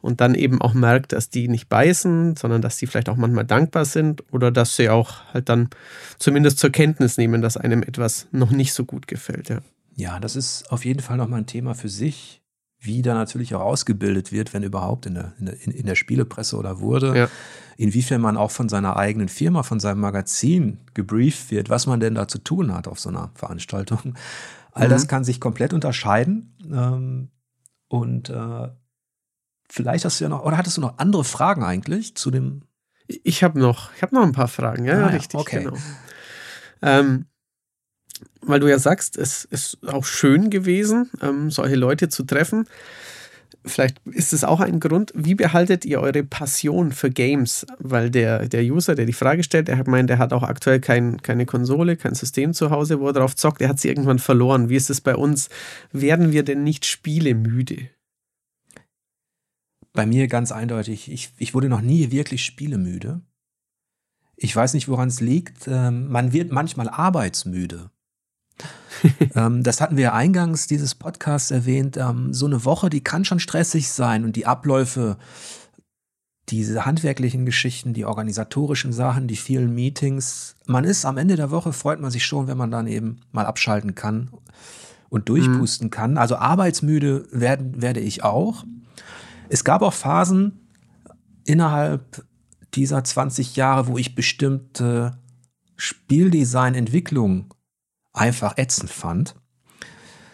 und 0.01 0.21
dann 0.21 0.35
eben 0.35 0.61
auch 0.61 0.73
merkt, 0.73 1.13
dass 1.13 1.29
die 1.29 1.47
nicht 1.47 1.69
beißen, 1.69 2.35
sondern 2.35 2.61
dass 2.61 2.77
die 2.77 2.87
vielleicht 2.87 3.09
auch 3.09 3.15
manchmal 3.15 3.45
dankbar 3.45 3.85
sind 3.85 4.23
oder 4.33 4.51
dass 4.51 4.75
sie 4.75 4.89
auch 4.89 5.23
halt 5.33 5.49
dann 5.49 5.69
zumindest 6.17 6.59
zur 6.59 6.71
Kenntnis 6.71 7.17
nehmen, 7.17 7.41
dass 7.41 7.57
einem 7.57 7.83
etwas 7.83 8.27
noch 8.31 8.51
nicht 8.51 8.73
so 8.73 8.85
gut 8.85 9.07
gefällt. 9.07 9.49
Ja, 9.49 9.61
ja 9.95 10.19
das 10.19 10.35
ist 10.35 10.71
auf 10.71 10.85
jeden 10.85 11.01
Fall 11.01 11.17
nochmal 11.17 11.41
ein 11.41 11.47
Thema 11.47 11.75
für 11.75 11.89
sich, 11.89 12.41
wie 12.79 13.03
da 13.03 13.13
natürlich 13.13 13.53
auch 13.53 13.61
ausgebildet 13.61 14.31
wird, 14.31 14.53
wenn 14.53 14.63
überhaupt 14.63 15.05
in 15.05 15.13
der, 15.13 15.33
in 15.39 15.45
der, 15.45 15.61
in 15.61 15.85
der 15.85 15.95
Spielepresse 15.95 16.57
oder 16.57 16.79
wurde. 16.79 17.15
Ja. 17.15 17.29
Inwiefern 17.77 18.21
man 18.21 18.37
auch 18.37 18.51
von 18.51 18.69
seiner 18.69 18.97
eigenen 18.97 19.29
Firma, 19.29 19.61
von 19.61 19.79
seinem 19.79 20.01
Magazin 20.01 20.79
gebrieft 20.95 21.51
wird, 21.51 21.69
was 21.69 21.85
man 21.85 21.99
denn 21.99 22.15
da 22.15 22.27
zu 22.27 22.39
tun 22.39 22.73
hat 22.73 22.87
auf 22.87 22.99
so 22.99 23.09
einer 23.09 23.31
Veranstaltung. 23.35 24.15
All 24.71 24.87
mhm. 24.87 24.91
das 24.91 25.07
kann 25.07 25.23
sich 25.23 25.39
komplett 25.39 25.73
unterscheiden. 25.73 26.55
Ähm, 26.71 27.29
und 27.87 28.29
äh, 28.29 28.69
vielleicht 29.71 30.05
hast 30.05 30.19
du 30.19 30.25
ja 30.25 30.29
noch, 30.29 30.43
oder 30.43 30.57
hattest 30.57 30.77
du 30.77 30.81
noch 30.81 30.97
andere 30.97 31.23
Fragen 31.23 31.63
eigentlich 31.63 32.15
zu 32.15 32.31
dem? 32.31 32.63
Ich 33.07 33.43
habe 33.43 33.59
noch, 33.59 33.91
ich 33.95 34.01
habe 34.01 34.15
noch 34.15 34.23
ein 34.23 34.31
paar 34.31 34.47
Fragen, 34.47 34.85
ja, 34.85 34.93
ah, 34.93 34.99
ja 34.99 35.07
richtig, 35.07 35.39
okay. 35.39 35.63
genau. 35.63 35.77
Ähm, 36.81 37.25
weil 38.41 38.59
du 38.59 38.67
ja 38.67 38.79
sagst, 38.79 39.17
es 39.17 39.45
ist 39.45 39.79
auch 39.87 40.05
schön 40.05 40.49
gewesen, 40.49 41.09
ähm, 41.21 41.51
solche 41.51 41.75
Leute 41.75 42.09
zu 42.09 42.23
treffen 42.23 42.67
vielleicht 43.65 43.97
ist 44.05 44.33
es 44.33 44.43
auch 44.43 44.59
ein 44.59 44.79
Grund, 44.79 45.11
wie 45.15 45.35
behaltet 45.35 45.85
ihr 45.85 46.01
eure 46.01 46.23
Passion 46.23 46.91
für 46.91 47.09
Games? 47.09 47.65
Weil 47.79 48.09
der, 48.09 48.47
der 48.47 48.63
User, 48.63 48.95
der 48.95 49.05
die 49.05 49.13
Frage 49.13 49.43
stellt, 49.43 49.67
der 49.67 49.77
hat 49.77 49.85
gemeint, 49.85 50.09
der 50.09 50.17
hat 50.17 50.33
auch 50.33 50.43
aktuell 50.43 50.79
kein, 50.79 51.21
keine 51.21 51.45
Konsole, 51.45 51.97
kein 51.97 52.15
System 52.15 52.53
zu 52.53 52.71
Hause, 52.71 52.99
wo 52.99 53.07
er 53.07 53.13
drauf 53.13 53.35
zockt, 53.35 53.61
er 53.61 53.69
hat 53.69 53.79
sie 53.79 53.89
irgendwann 53.89 54.19
verloren. 54.19 54.69
Wie 54.69 54.75
ist 54.75 54.89
es 54.89 55.01
bei 55.01 55.15
uns? 55.15 55.49
Werden 55.91 56.31
wir 56.31 56.43
denn 56.43 56.63
nicht 56.63 56.85
spielemüde? 56.85 57.89
Bei 59.93 60.05
mir 60.05 60.27
ganz 60.27 60.51
eindeutig, 60.51 61.11
ich, 61.11 61.33
ich 61.37 61.53
wurde 61.53 61.69
noch 61.69 61.81
nie 61.81 62.11
wirklich 62.11 62.45
spielemüde. 62.45 63.21
Ich 64.35 64.55
weiß 64.55 64.73
nicht, 64.73 64.87
woran 64.87 65.09
es 65.09 65.21
liegt. 65.21 65.67
Ähm, 65.67 66.07
man 66.07 66.33
wird 66.33 66.51
manchmal 66.51 66.89
arbeitsmüde. 66.89 67.91
ähm, 69.35 69.63
das 69.63 69.81
hatten 69.81 69.97
wir 69.97 70.03
ja 70.03 70.13
eingangs 70.13 70.67
dieses 70.67 70.95
Podcasts 70.95 71.51
erwähnt. 71.51 71.97
Ähm, 71.97 72.33
so 72.33 72.45
eine 72.45 72.63
Woche, 72.65 72.89
die 72.89 73.03
kann 73.03 73.25
schon 73.25 73.39
stressig 73.39 73.89
sein 73.89 74.23
und 74.23 74.35
die 74.35 74.45
Abläufe, 74.45 75.17
diese 76.49 76.85
handwerklichen 76.85 77.45
Geschichten, 77.45 77.93
die 77.93 78.05
organisatorischen 78.05 78.93
Sachen, 78.93 79.27
die 79.27 79.35
vielen 79.35 79.73
Meetings. 79.73 80.55
Man 80.65 80.83
ist 80.83 81.05
am 81.05 81.17
Ende 81.17 81.35
der 81.35 81.51
Woche, 81.51 81.71
freut 81.71 82.01
man 82.01 82.11
sich 82.11 82.25
schon, 82.25 82.47
wenn 82.47 82.57
man 82.57 82.71
dann 82.71 82.87
eben 82.87 83.21
mal 83.31 83.45
abschalten 83.45 83.95
kann 83.95 84.31
und 85.09 85.29
durchpusten 85.29 85.87
mhm. 85.87 85.91
kann. 85.91 86.17
Also 86.17 86.37
arbeitsmüde 86.37 87.27
werden, 87.31 87.81
werde 87.81 87.99
ich 87.99 88.23
auch. 88.23 88.65
Es 89.51 89.65
gab 89.65 89.81
auch 89.81 89.91
Phasen 89.91 90.69
innerhalb 91.43 92.25
dieser 92.73 93.03
20 93.03 93.57
Jahre, 93.57 93.87
wo 93.87 93.97
ich 93.97 94.15
bestimmte 94.15 95.19
Spieldesign-Entwicklung 95.75 97.53
einfach 98.13 98.57
ätzend 98.57 98.89
fand. 98.89 99.35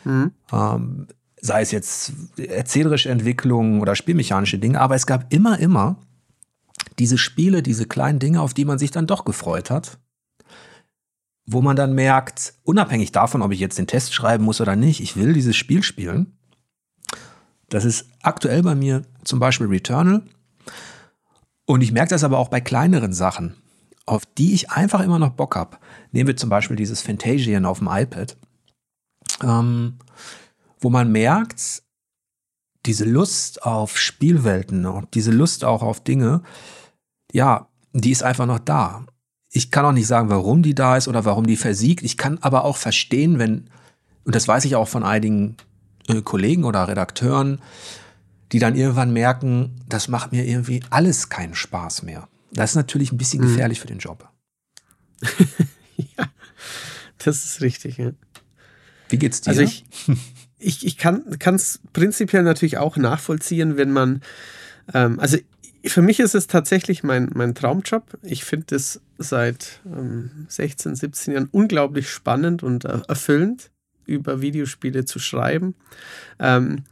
Mhm. 0.04 0.34
Ähm, 0.52 1.08
sei 1.42 1.62
es 1.62 1.72
jetzt 1.72 2.14
erzählerische 2.38 3.10
Entwicklung 3.10 3.82
oder 3.82 3.96
spielmechanische 3.96 4.60
Dinge, 4.60 4.80
aber 4.80 4.94
es 4.94 5.08
gab 5.08 5.34
immer, 5.34 5.58
immer 5.58 6.00
diese 7.00 7.18
Spiele, 7.18 7.64
diese 7.64 7.88
kleinen 7.88 8.20
Dinge, 8.20 8.42
auf 8.42 8.54
die 8.54 8.66
man 8.66 8.78
sich 8.78 8.92
dann 8.92 9.08
doch 9.08 9.26
gefreut 9.26 9.72
hat, 9.72 9.98
wo 11.48 11.64
man 11.64 11.76
dann 11.76 11.96
merkt, 11.96 12.54
unabhängig 12.62 13.14
davon, 13.14 13.42
ob 13.42 13.52
ich 13.52 13.60
jetzt 13.60 13.80
den 13.80 13.88
Test 13.88 14.14
schreiben 14.14 14.44
muss 14.44 14.62
oder 14.62 14.76
nicht, 14.76 15.02
ich 15.02 15.16
will 15.16 15.34
dieses 15.34 15.56
Spiel 15.56 15.82
spielen. 15.82 16.37
Das 17.70 17.86
ist 17.86 18.10
aktuell 18.22 18.64
bei 18.64 18.76
mir 18.76 19.04
zum 19.24 19.40
Beispiel 19.40 19.68
Returnal. 19.68 20.24
Und 21.66 21.82
ich 21.82 21.92
merke 21.92 22.10
das 22.10 22.24
aber 22.24 22.38
auch 22.38 22.48
bei 22.48 22.62
kleineren 22.62 23.14
Sachen 23.14 23.56
auf 24.08 24.26
die 24.26 24.54
ich 24.54 24.72
einfach 24.72 25.02
immer 25.02 25.20
noch 25.20 25.32
Bock 25.32 25.56
habe. 25.56 25.78
Nehmen 26.12 26.28
wir 26.28 26.38
zum 26.38 26.50
Beispiel 26.50 26.78
dieses 26.78 27.02
Fantasian 27.02 27.66
auf 27.66 27.80
dem 27.80 27.90
iPad, 27.92 28.38
ähm, 29.44 30.00
wo 30.80 30.90
man 30.90 31.12
merkt, 31.12 31.84
diese 32.86 33.04
Lust 33.04 33.64
auf 33.64 33.98
Spielwelten 33.98 34.86
und 34.86 35.14
diese 35.14 35.32
Lust 35.32 35.66
auch 35.66 35.84
auf 35.84 36.02
Dinge, 36.02 36.42
ja, 37.34 37.68
die 37.92 38.12
ist 38.12 38.24
einfach 38.24 38.46
noch 38.46 38.60
da. 38.60 39.06
ich 39.52 39.72
kann 39.72 39.86
auch 39.86 39.92
nicht 39.92 40.08
sagen, 40.08 40.30
warum 40.30 40.62
die 40.62 40.76
da 40.76 40.98
ist 40.98 41.08
oder 41.08 41.26
warum 41.26 41.48
die 41.48 41.58
versiegt. 41.58 42.04
Ich 42.04 42.18
kann 42.18 42.38
aber 42.40 42.64
auch 42.64 42.78
verstehen, 42.78 43.40
wenn, 43.40 43.70
und 44.24 44.36
das 44.36 44.48
weiß 44.48 44.66
ich 44.66 44.76
auch 44.76 44.88
von 44.88 45.04
einigen 45.04 45.58
äh, 46.08 46.22
Kollegen 46.22 46.64
oder 46.64 46.88
Redakteuren, 46.88 47.60
die 48.52 48.60
dann 48.60 48.76
irgendwann 48.76 49.12
merken, 49.12 49.82
das 49.88 50.08
macht 50.08 50.32
mir 50.32 50.46
irgendwie 50.46 50.82
alles 50.90 51.30
keinen 51.30 51.56
Spaß 51.56 52.04
mehr. 52.04 52.28
Das 52.52 52.72
ist 52.72 52.76
natürlich 52.76 53.12
ein 53.12 53.18
bisschen 53.18 53.42
mhm. 53.42 53.48
gefährlich 53.48 53.80
mhm. 53.80 53.82
für 53.82 53.88
den 53.88 54.00
Job. 54.00 54.30
ja, 55.98 56.30
das 57.18 57.46
ist 57.46 57.62
richtig. 57.62 57.98
Ja. 57.98 58.12
Wie 59.10 59.18
geht's 59.18 59.42
dir? 59.42 59.50
Also 59.50 59.62
ich, 59.62 59.86
ich, 60.60 60.86
ich 60.86 60.98
kann 60.98 61.24
es 61.30 61.80
prinzipiell 61.94 62.44
natürlich 62.44 62.78
auch 62.78 62.98
nachvollziehen, 62.98 63.78
wenn 63.78 63.92
man, 63.92 64.22
ähm, 64.94 65.20
also 65.20 65.38
für 65.86 66.02
mich 66.02 66.20
ist 66.20 66.36
es 66.36 66.48
tatsächlich 66.48 67.04
mein, 67.04 67.30
mein 67.34 67.56
Traumjob. 67.56 68.18
Ich 68.22 68.44
finde 68.44 68.76
es 68.76 69.02
seit 69.18 69.82
ähm, 69.86 70.46
16, 70.50 70.96
17 70.96 71.34
Jahren 71.34 71.50
unglaublich 71.52 72.10
spannend 72.10 72.64
und 72.64 72.86
äh, 72.86 73.00
erfüllend, 73.08 73.72
über 74.08 74.42
Videospiele 74.42 75.06
zu 75.06 75.20
schreiben. 75.20 75.76
Ähm, 76.40 76.84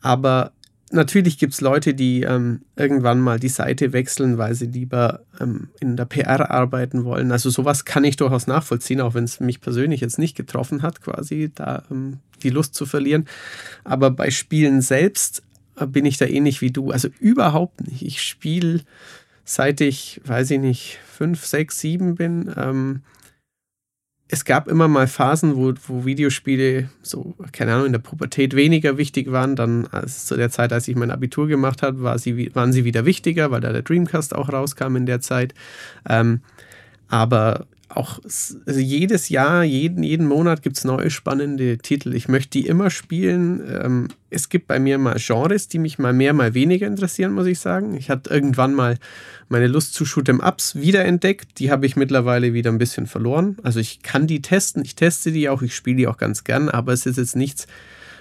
aber 0.00 0.52
natürlich 0.90 1.38
gibt 1.38 1.54
es 1.54 1.60
Leute, 1.60 1.94
die 1.94 2.22
ähm, 2.22 2.62
irgendwann 2.76 3.20
mal 3.20 3.38
die 3.38 3.48
Seite 3.48 3.92
wechseln, 3.92 4.38
weil 4.38 4.54
sie 4.54 4.66
lieber 4.66 5.20
ähm, 5.40 5.68
in 5.80 5.96
der 5.96 6.04
PR 6.04 6.50
arbeiten 6.50 7.04
wollen. 7.04 7.32
Also 7.32 7.50
sowas 7.50 7.84
kann 7.84 8.04
ich 8.04 8.16
durchaus 8.16 8.46
nachvollziehen, 8.46 9.00
auch 9.00 9.14
wenn 9.14 9.24
es 9.24 9.40
mich 9.40 9.60
persönlich 9.60 10.00
jetzt 10.00 10.18
nicht 10.18 10.36
getroffen 10.36 10.82
hat, 10.82 11.00
quasi 11.00 11.50
da 11.54 11.82
ähm, 11.90 12.18
die 12.42 12.50
Lust 12.50 12.74
zu 12.74 12.86
verlieren. 12.86 13.26
Aber 13.82 14.10
bei 14.10 14.30
Spielen 14.30 14.80
selbst 14.80 15.42
äh, 15.76 15.86
bin 15.86 16.06
ich 16.06 16.16
da 16.16 16.26
ähnlich 16.26 16.60
wie 16.60 16.70
du. 16.70 16.90
Also 16.90 17.08
überhaupt 17.18 17.86
nicht. 17.86 18.02
Ich 18.02 18.22
spiele 18.22 18.80
seit 19.44 19.80
ich, 19.80 20.20
weiß 20.24 20.50
ich 20.52 20.60
nicht, 20.60 20.98
fünf, 21.06 21.44
sechs, 21.44 21.80
sieben 21.80 22.14
bin. 22.14 22.52
Es 24.34 24.44
gab 24.44 24.66
immer 24.66 24.88
mal 24.88 25.06
Phasen, 25.06 25.54
wo, 25.54 25.74
wo 25.86 26.04
Videospiele 26.04 26.88
so, 27.02 27.36
keine 27.52 27.72
Ahnung, 27.72 27.86
in 27.86 27.92
der 27.92 28.00
Pubertät 28.00 28.56
weniger 28.56 28.98
wichtig 28.98 29.30
waren. 29.30 29.54
Dann 29.54 29.86
als 29.92 30.26
zu 30.26 30.34
der 30.34 30.50
Zeit, 30.50 30.72
als 30.72 30.88
ich 30.88 30.96
mein 30.96 31.12
Abitur 31.12 31.46
gemacht 31.46 31.82
habe, 31.82 32.02
war 32.02 32.18
sie, 32.18 32.52
waren 32.52 32.72
sie 32.72 32.84
wieder 32.84 33.04
wichtiger, 33.04 33.52
weil 33.52 33.60
da 33.60 33.72
der 33.72 33.82
Dreamcast 33.82 34.34
auch 34.34 34.52
rauskam 34.52 34.96
in 34.96 35.06
der 35.06 35.20
Zeit. 35.20 35.54
Ähm, 36.08 36.40
aber 37.06 37.68
auch 37.96 38.20
also 38.24 38.80
jedes 38.80 39.28
Jahr, 39.28 39.64
jeden, 39.64 40.02
jeden 40.02 40.26
Monat 40.26 40.62
gibt 40.62 40.76
es 40.76 40.84
neue 40.84 41.10
spannende 41.10 41.78
Titel. 41.78 42.14
Ich 42.14 42.28
möchte 42.28 42.58
die 42.58 42.66
immer 42.66 42.90
spielen. 42.90 43.62
Ähm, 43.68 44.08
es 44.30 44.48
gibt 44.48 44.66
bei 44.66 44.78
mir 44.78 44.98
mal 44.98 45.16
Genres, 45.18 45.68
die 45.68 45.78
mich 45.78 45.98
mal 45.98 46.12
mehr, 46.12 46.32
mal 46.32 46.54
weniger 46.54 46.86
interessieren, 46.86 47.32
muss 47.32 47.46
ich 47.46 47.58
sagen. 47.58 47.94
Ich 47.94 48.10
hatte 48.10 48.30
irgendwann 48.30 48.74
mal 48.74 48.98
meine 49.48 49.66
Lust 49.66 49.94
zu 49.94 50.04
Shoot'em 50.04 50.46
Ups 50.46 50.74
wiederentdeckt. 50.76 51.58
Die 51.58 51.70
habe 51.70 51.86
ich 51.86 51.96
mittlerweile 51.96 52.52
wieder 52.52 52.70
ein 52.70 52.78
bisschen 52.78 53.06
verloren. 53.06 53.56
Also 53.62 53.80
ich 53.80 54.02
kann 54.02 54.26
die 54.26 54.42
testen, 54.42 54.84
ich 54.84 54.96
teste 54.96 55.32
die 55.32 55.48
auch, 55.48 55.62
ich 55.62 55.74
spiele 55.74 55.96
die 55.96 56.08
auch 56.08 56.16
ganz 56.16 56.44
gern, 56.44 56.68
aber 56.68 56.92
es 56.92 57.06
ist 57.06 57.18
jetzt 57.18 57.36
nichts, 57.36 57.66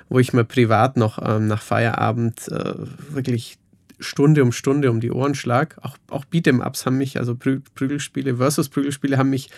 wo 0.09 0.19
ich 0.19 0.34
mir 0.34 0.43
privat 0.43 0.97
noch 0.97 1.19
ähm, 1.24 1.47
nach 1.47 1.61
Feierabend 1.61 2.47
äh, 2.49 2.74
wirklich 3.09 3.57
Stunde 3.99 4.43
um 4.43 4.51
Stunde 4.51 4.89
um 4.89 4.99
die 4.99 5.11
Ohren 5.11 5.35
schlag. 5.35 5.77
Auch, 5.81 5.97
auch 6.09 6.25
Beat'em-Ups 6.25 6.85
haben 6.85 6.97
mich, 6.97 7.17
also 7.17 7.35
Prü 7.35 7.61
Prügelspiele 7.75 8.37
versus 8.37 8.69
Prügelspiele 8.69 9.17
haben 9.17 9.29
mich 9.29 9.49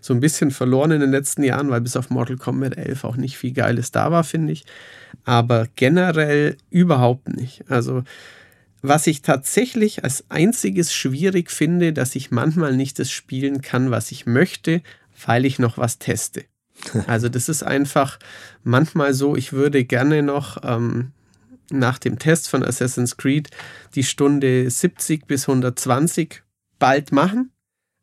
so 0.00 0.14
ein 0.14 0.20
bisschen 0.20 0.50
verloren 0.50 0.90
in 0.90 1.00
den 1.00 1.10
letzten 1.10 1.42
Jahren, 1.42 1.70
weil 1.70 1.80
bis 1.80 1.96
auf 1.96 2.10
Mortal 2.10 2.36
Kombat 2.36 2.76
11 2.76 3.04
auch 3.04 3.16
nicht 3.16 3.36
viel 3.36 3.52
Geiles 3.52 3.90
da 3.90 4.10
war, 4.10 4.24
finde 4.24 4.52
ich. 4.52 4.64
Aber 5.24 5.68
generell 5.76 6.56
überhaupt 6.70 7.28
nicht. 7.28 7.64
Also 7.68 8.02
was 8.82 9.06
ich 9.06 9.22
tatsächlich 9.22 10.02
als 10.02 10.24
einziges 10.28 10.92
schwierig 10.92 11.52
finde, 11.52 11.92
dass 11.92 12.16
ich 12.16 12.32
manchmal 12.32 12.76
nicht 12.76 12.98
das 12.98 13.10
spielen 13.10 13.62
kann, 13.62 13.92
was 13.92 14.10
ich 14.10 14.26
möchte, 14.26 14.82
weil 15.24 15.44
ich 15.44 15.58
noch 15.58 15.78
was 15.78 15.98
teste. 15.98 16.44
Also 17.06 17.28
das 17.28 17.48
ist 17.48 17.62
einfach 17.62 18.18
manchmal 18.64 19.14
so, 19.14 19.36
ich 19.36 19.52
würde 19.52 19.84
gerne 19.84 20.22
noch 20.22 20.58
ähm, 20.64 21.12
nach 21.72 21.98
dem 21.98 22.18
Test 22.18 22.48
von 22.48 22.64
Assassin's 22.64 23.16
Creed 23.16 23.50
die 23.94 24.04
Stunde 24.04 24.68
70 24.68 25.26
bis 25.26 25.48
120 25.48 26.42
bald 26.78 27.12
machen. 27.12 27.50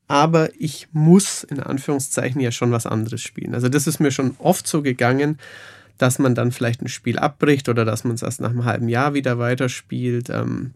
Aber 0.07 0.49
ich 0.57 0.87
muss 0.91 1.43
in 1.43 1.59
Anführungszeichen 1.59 2.41
ja 2.41 2.51
schon 2.51 2.71
was 2.71 2.87
anderes 2.87 3.21
spielen. 3.21 3.53
Also 3.53 3.69
das 3.69 3.85
ist 3.85 3.99
mir 3.99 4.11
schon 4.11 4.35
oft 4.39 4.65
so 4.65 4.81
gegangen, 4.81 5.37
dass 5.99 6.17
man 6.17 6.33
dann 6.33 6.51
vielleicht 6.51 6.81
ein 6.81 6.87
Spiel 6.87 7.19
abbricht 7.19 7.69
oder 7.69 7.85
dass 7.85 8.03
man 8.03 8.15
es 8.15 8.23
erst 8.23 8.41
nach 8.41 8.49
einem 8.49 8.65
halben 8.65 8.89
Jahr 8.89 9.13
wieder 9.13 9.37
weiterspielt. 9.37 10.29
Ähm, 10.29 10.73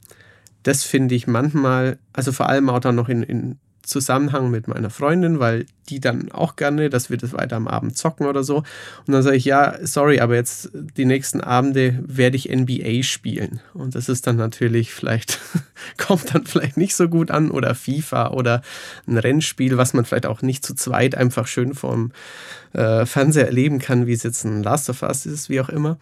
das 0.61 0.83
finde 0.83 1.15
ich 1.15 1.25
manchmal, 1.27 1.97
also 2.13 2.31
vor 2.31 2.47
allem 2.47 2.69
auch 2.69 2.79
dann 2.79 2.95
noch 2.95 3.09
in, 3.09 3.23
in 3.23 3.57
Zusammenhang 3.83 4.49
mit 4.49 4.67
meiner 4.67 4.89
Freundin, 4.89 5.39
weil 5.39 5.65
die 5.89 5.99
dann 5.99 6.31
auch 6.31 6.55
gerne, 6.55 6.89
dass 6.89 7.09
wir 7.09 7.17
das 7.17 7.33
weiter 7.33 7.57
am 7.57 7.67
Abend 7.67 7.97
zocken 7.97 8.25
oder 8.25 8.43
so. 8.43 8.57
Und 8.57 9.13
dann 9.13 9.21
sage 9.21 9.35
ich, 9.35 9.43
ja, 9.43 9.75
sorry, 9.85 10.21
aber 10.21 10.35
jetzt 10.35 10.71
die 10.73 11.03
nächsten 11.03 11.41
Abende 11.41 12.01
werde 12.07 12.37
ich 12.37 12.49
NBA 12.49 13.03
spielen. 13.03 13.59
Und 13.73 13.95
das 13.95 14.07
ist 14.07 14.25
dann 14.25 14.37
natürlich 14.37 14.93
vielleicht, 14.93 15.39
kommt 15.97 16.33
dann 16.33 16.45
vielleicht 16.45 16.77
nicht 16.77 16.95
so 16.95 17.09
gut 17.09 17.29
an 17.29 17.51
oder 17.51 17.75
FIFA 17.75 18.31
oder 18.31 18.61
ein 19.05 19.17
Rennspiel, 19.17 19.77
was 19.77 19.93
man 19.93 20.05
vielleicht 20.05 20.27
auch 20.27 20.41
nicht 20.41 20.65
zu 20.65 20.75
zweit 20.75 21.15
einfach 21.15 21.47
schön 21.47 21.73
vorm 21.73 22.13
äh, 22.71 23.05
Fernseher 23.05 23.47
erleben 23.47 23.79
kann, 23.79 24.07
wie 24.07 24.13
es 24.13 24.23
jetzt 24.23 24.45
ein 24.45 24.63
Last 24.63 24.89
of 24.89 25.03
Us 25.03 25.25
ist, 25.25 25.49
wie 25.49 25.59
auch 25.59 25.69
immer. 25.69 25.97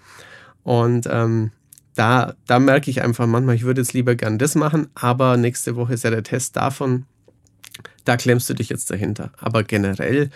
Und 0.64 1.08
ähm, 1.10 1.52
da, 1.96 2.36
da 2.46 2.60
merke 2.60 2.92
ich 2.92 3.02
einfach 3.02 3.26
manchmal, 3.26 3.56
ich 3.56 3.64
würde 3.64 3.82
jetzt 3.82 3.94
lieber 3.94 4.16
gern 4.16 4.38
das 4.38 4.56
machen, 4.56 4.88
aber 4.94 5.38
nächste 5.38 5.76
Woche 5.76 5.94
ist 5.94 6.04
ja 6.04 6.12
der 6.12 6.24
Test 6.24 6.56
davon 6.56 7.06
da 8.06 8.18
klemmst 8.18 8.50
du 8.50 8.54
dich 8.54 8.70
jetzt 8.70 8.90
dahinter. 8.90 9.32
Aber 9.38 9.64
generell, 9.64 10.30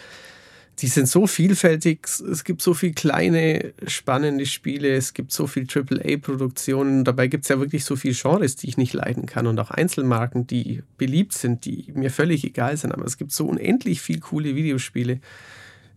die 0.79 0.87
sind 0.87 1.07
so 1.07 1.25
vielfältig. 1.25 2.07
Es 2.29 2.43
gibt 2.43 2.61
so 2.61 2.73
viele 2.73 2.93
kleine, 2.93 3.73
spannende 3.87 4.45
Spiele. 4.45 4.95
Es 4.95 5.13
gibt 5.13 5.31
so 5.31 5.47
viel 5.47 5.67
AAA-Produktionen. 5.73 7.05
Dabei 7.05 7.27
gibt 7.27 7.43
es 7.45 7.49
ja 7.49 7.59
wirklich 7.59 7.85
so 7.85 7.95
viele 7.95 8.13
Genres, 8.13 8.55
die 8.57 8.67
ich 8.67 8.77
nicht 8.77 8.93
leiden 8.93 9.25
kann. 9.25 9.47
Und 9.47 9.59
auch 9.59 9.71
Einzelmarken, 9.71 10.47
die 10.47 10.83
beliebt 10.97 11.33
sind, 11.33 11.65
die 11.65 11.91
mir 11.93 12.11
völlig 12.11 12.43
egal 12.43 12.75
sind. 12.75 12.91
Aber 12.91 13.05
es 13.05 13.17
gibt 13.17 13.31
so 13.31 13.45
unendlich 13.45 14.01
viel 14.01 14.19
coole 14.19 14.55
Videospiele. 14.55 15.19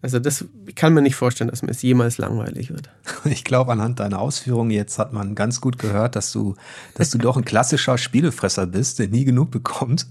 Also 0.00 0.20
das 0.20 0.44
kann 0.76 0.94
man 0.94 1.02
nicht 1.02 1.16
vorstellen, 1.16 1.50
dass 1.50 1.62
mir 1.62 1.72
es 1.72 1.82
jemals 1.82 2.18
langweilig 2.18 2.70
wird. 2.70 2.88
Ich 3.24 3.42
glaube, 3.42 3.72
anhand 3.72 3.98
deiner 3.98 4.20
Ausführungen 4.20 4.70
jetzt 4.70 4.98
hat 4.98 5.12
man 5.12 5.34
ganz 5.34 5.60
gut 5.60 5.78
gehört, 5.78 6.14
dass 6.14 6.30
du, 6.30 6.54
dass 6.94 7.10
du 7.10 7.18
doch 7.18 7.36
ein 7.36 7.44
klassischer 7.44 7.98
Spielefresser 7.98 8.66
bist, 8.66 9.00
der 9.00 9.08
nie 9.08 9.24
genug 9.24 9.50
bekommt. 9.50 10.06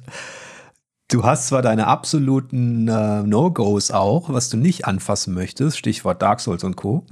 Du 1.10 1.24
hast 1.24 1.48
zwar 1.48 1.62
deine 1.62 1.88
absoluten 1.88 2.88
äh, 2.90 3.24
No-Gos 3.24 3.92
auch, 3.92 4.30
was 4.30 4.50
du 4.50 4.58
nicht 4.58 4.86
anfassen 4.86 5.34
möchtest, 5.34 5.78
Stichwort 5.78 6.22
Dark 6.22 6.42
Souls 6.42 6.66
und 6.66 6.76
Co. 6.76 7.06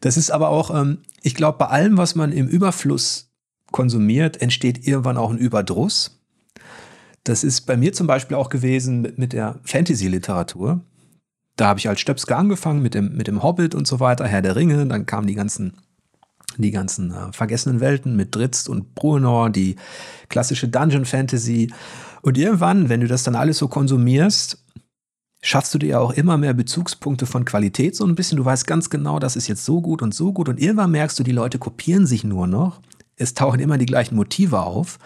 Das 0.00 0.16
ist 0.16 0.32
aber 0.32 0.48
auch, 0.48 0.74
ähm, 0.74 0.98
ich 1.22 1.36
glaube, 1.36 1.58
bei 1.58 1.66
allem, 1.66 1.96
was 1.96 2.16
man 2.16 2.32
im 2.32 2.48
Überfluss 2.48 3.30
konsumiert, 3.70 4.42
entsteht 4.42 4.84
irgendwann 4.84 5.16
auch 5.16 5.30
ein 5.30 5.38
Überdruss. 5.38 6.20
Das 7.22 7.44
ist 7.44 7.62
bei 7.62 7.76
mir 7.76 7.92
zum 7.92 8.08
Beispiel 8.08 8.36
auch 8.36 8.48
gewesen 8.48 9.00
mit, 9.00 9.18
mit 9.18 9.32
der 9.32 9.60
Fantasy-Literatur. 9.62 10.80
Da 11.54 11.68
habe 11.68 11.78
ich 11.78 11.88
als 11.88 12.00
Stöpske 12.00 12.34
angefangen 12.34 12.82
mit 12.82 12.94
dem, 12.94 13.16
mit 13.16 13.28
dem 13.28 13.44
Hobbit 13.44 13.76
und 13.76 13.86
so 13.86 14.00
weiter, 14.00 14.26
Herr 14.26 14.42
der 14.42 14.56
Ringe, 14.56 14.86
dann 14.86 15.06
kamen 15.06 15.28
die 15.28 15.34
ganzen 15.34 15.74
die 16.58 16.72
ganzen 16.72 17.12
äh, 17.12 17.32
vergessenen 17.32 17.80
Welten 17.80 18.16
mit 18.16 18.34
Dritz 18.34 18.66
und 18.66 18.94
Bruenor, 18.94 19.50
die 19.50 19.76
klassische 20.28 20.68
Dungeon 20.68 21.04
Fantasy 21.04 21.72
und 22.22 22.38
irgendwann, 22.38 22.88
wenn 22.88 23.00
du 23.00 23.06
das 23.06 23.22
dann 23.22 23.34
alles 23.34 23.58
so 23.58 23.68
konsumierst, 23.68 24.58
schaffst 25.42 25.72
du 25.74 25.78
dir 25.78 25.88
ja 25.88 25.98
auch 26.00 26.12
immer 26.12 26.36
mehr 26.36 26.52
Bezugspunkte 26.52 27.26
von 27.26 27.44
Qualität 27.44 27.96
so 27.96 28.04
ein 28.04 28.14
bisschen. 28.14 28.36
Du 28.36 28.44
weißt 28.44 28.66
ganz 28.66 28.90
genau, 28.90 29.18
das 29.18 29.36
ist 29.36 29.48
jetzt 29.48 29.64
so 29.64 29.80
gut 29.80 30.02
und 30.02 30.14
so 30.14 30.32
gut. 30.32 30.48
Und 30.48 30.60
irgendwann 30.60 30.90
merkst 30.90 31.18
du, 31.18 31.22
die 31.22 31.32
Leute 31.32 31.58
kopieren 31.58 32.06
sich 32.06 32.24
nur 32.24 32.46
noch. 32.46 32.80
Es 33.16 33.34
tauchen 33.34 33.60
immer 33.60 33.78
die 33.78 33.86
gleichen 33.86 34.16
Motive 34.16 34.60
auf. 34.60 34.98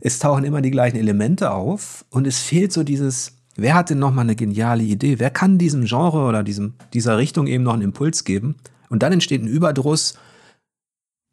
Es 0.00 0.18
tauchen 0.18 0.44
immer 0.44 0.62
die 0.62 0.70
gleichen 0.70 0.96
Elemente 0.96 1.52
auf. 1.52 2.04
Und 2.10 2.26
es 2.26 2.38
fehlt 2.38 2.72
so 2.72 2.84
dieses, 2.84 3.38
wer 3.56 3.74
hat 3.74 3.90
denn 3.90 3.98
nochmal 3.98 4.24
eine 4.24 4.36
geniale 4.36 4.82
Idee? 4.82 5.18
Wer 5.18 5.30
kann 5.30 5.58
diesem 5.58 5.84
Genre 5.84 6.26
oder 6.26 6.42
diesem, 6.42 6.74
dieser 6.92 7.18
Richtung 7.18 7.46
eben 7.46 7.64
noch 7.64 7.74
einen 7.74 7.82
Impuls 7.82 8.24
geben? 8.24 8.56
Und 8.88 9.02
dann 9.02 9.12
entsteht 9.12 9.42
ein 9.42 9.48
Überdruss 9.48 10.14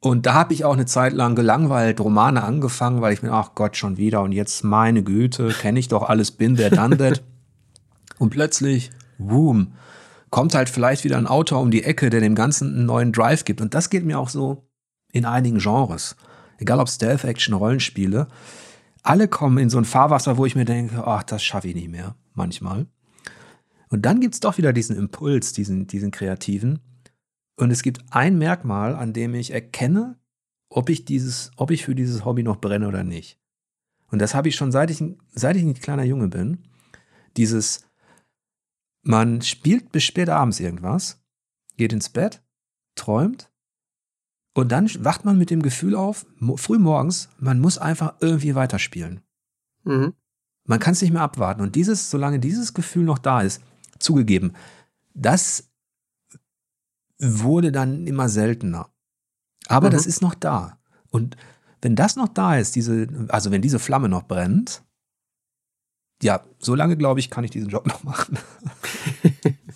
und 0.01 0.25
da 0.25 0.33
habe 0.33 0.53
ich 0.53 0.63
auch 0.63 0.73
eine 0.73 0.85
Zeit 0.85 1.13
lang 1.13 1.35
gelangweilt 1.35 1.99
Romane 1.99 2.43
angefangen, 2.43 3.01
weil 3.01 3.13
ich 3.13 3.21
mir, 3.21 3.31
ach 3.31 3.53
Gott, 3.55 3.75
schon 3.75 3.97
wieder 3.97 4.21
und 4.21 4.31
jetzt 4.31 4.63
meine 4.63 5.03
Güte, 5.03 5.49
kenne 5.49 5.79
ich 5.79 5.89
doch 5.89 6.03
alles, 6.03 6.31
bin 6.31 6.55
there, 6.55 6.69
done 6.69 6.97
that. 6.97 7.21
und 8.17 8.29
plötzlich, 8.29 8.91
boom, 9.17 9.73
kommt 10.29 10.55
halt 10.55 10.69
vielleicht 10.69 11.03
wieder 11.03 11.17
ein 11.17 11.27
Autor 11.27 11.59
um 11.59 11.71
die 11.71 11.83
Ecke, 11.83 12.09
der 12.09 12.21
dem 12.21 12.35
Ganzen 12.35 12.73
einen 12.75 12.85
neuen 12.85 13.11
Drive 13.11 13.43
gibt. 13.43 13.61
Und 13.61 13.73
das 13.73 13.89
geht 13.89 14.05
mir 14.05 14.19
auch 14.19 14.29
so 14.29 14.69
in 15.11 15.25
einigen 15.25 15.57
Genres. 15.57 16.15
Egal 16.59 16.79
ob 16.79 16.89
Stealth-Action, 16.89 17.53
Rollenspiele. 17.53 18.27
Alle 19.01 19.27
kommen 19.27 19.57
in 19.57 19.69
so 19.69 19.77
ein 19.77 19.85
Fahrwasser, 19.85 20.37
wo 20.37 20.45
ich 20.45 20.55
mir 20.55 20.65
denke, 20.65 21.05
ach, 21.05 21.23
das 21.23 21.43
schaffe 21.43 21.69
ich 21.69 21.75
nicht 21.75 21.89
mehr, 21.89 22.15
manchmal. 22.33 22.87
Und 23.89 24.05
dann 24.05 24.19
gibt's 24.19 24.39
doch 24.39 24.57
wieder 24.57 24.71
diesen 24.71 24.95
Impuls, 24.95 25.53
diesen, 25.53 25.87
diesen 25.87 26.11
kreativen. 26.11 26.79
Und 27.60 27.72
es 27.72 27.84
gibt 27.84 28.01
ein 28.12 28.38
Merkmal, 28.38 28.95
an 28.95 29.12
dem 29.12 29.36
ich 29.36 29.51
erkenne, 29.51 30.18
ob 30.70 30.88
ich 30.88 31.03
dieses, 31.03 31.51
ob 31.57 31.72
ich 31.72 31.84
für 31.84 31.93
dieses 31.93 32.24
Hobby 32.24 32.41
noch 32.41 32.62
brenne 32.62 32.88
oder 32.88 33.03
nicht. 33.03 33.38
Und 34.07 34.20
das 34.20 34.34
habe 34.34 34.47
ich 34.47 34.55
schon 34.55 34.72
seit 34.72 34.89
ich, 34.89 35.03
seit 35.34 35.57
ich 35.57 35.64
ein 35.64 35.74
kleiner 35.74 36.05
Junge 36.05 36.30
bin. 36.30 36.60
Dieses, 37.36 37.86
man 39.01 39.41
spielt 39.41 39.91
bis 39.91 40.05
spät 40.05 40.30
abends 40.30 40.62
irgendwas, 40.62 41.22
geht 41.76 41.91
ins 41.91 42.07
Bett, 42.07 42.41
träumt 42.95 43.51
und 44.53 44.72
dann 44.72 44.89
wacht 45.03 45.26
man 45.26 45.38
mit 45.38 45.49
dem 45.49 45.62
Gefühl 45.62 45.95
auf, 45.95 46.26
früh 46.55 46.80
morgens, 46.80 47.28
man 47.39 47.60
muss 47.60 47.78
einfach 47.78 48.16
irgendwie 48.22 48.55
weiterspielen. 48.55 49.20
Mhm. 49.84 50.14
Man 50.64 50.80
kann 50.80 50.93
es 50.93 51.01
nicht 51.01 51.12
mehr 51.12 51.24
abwarten. 51.24 51.62
Und 51.62 51.76
dieses, 51.76 52.10
solange 52.10 52.39
dieses 52.39 52.74
Gefühl 52.74 53.03
noch 53.03 53.18
da 53.18 53.41
ist, 53.41 53.62
zugegeben, 53.99 54.53
das 55.14 55.68
wurde 57.20 57.72
dann 57.72 58.07
immer 58.07 58.30
seltener. 58.30 58.89
Aber 59.67 59.88
mhm. 59.88 59.93
das 59.93 60.05
ist 60.05 60.22
noch 60.22 60.36
da. 60.36 60.80
Und 61.11 61.36
wenn 61.82 61.95
das 61.95 62.15
noch 62.15 62.28
da 62.28 62.57
ist, 62.57 62.76
diese, 62.76 63.07
also 63.30 63.51
wenn 63.51 63.61
diese 63.61 63.80
Flamme 63.80 64.09
noch 64.09 64.24
brennt, 64.24 64.84
ja, 66.22 66.43
so 66.59 66.76
lange, 66.76 66.97
glaube 66.97 67.20
ich, 67.20 67.30
kann 67.30 67.43
ich 67.43 67.51
diesen 67.51 67.70
Job 67.70 67.88
noch 67.88 68.03
machen. 68.03 68.38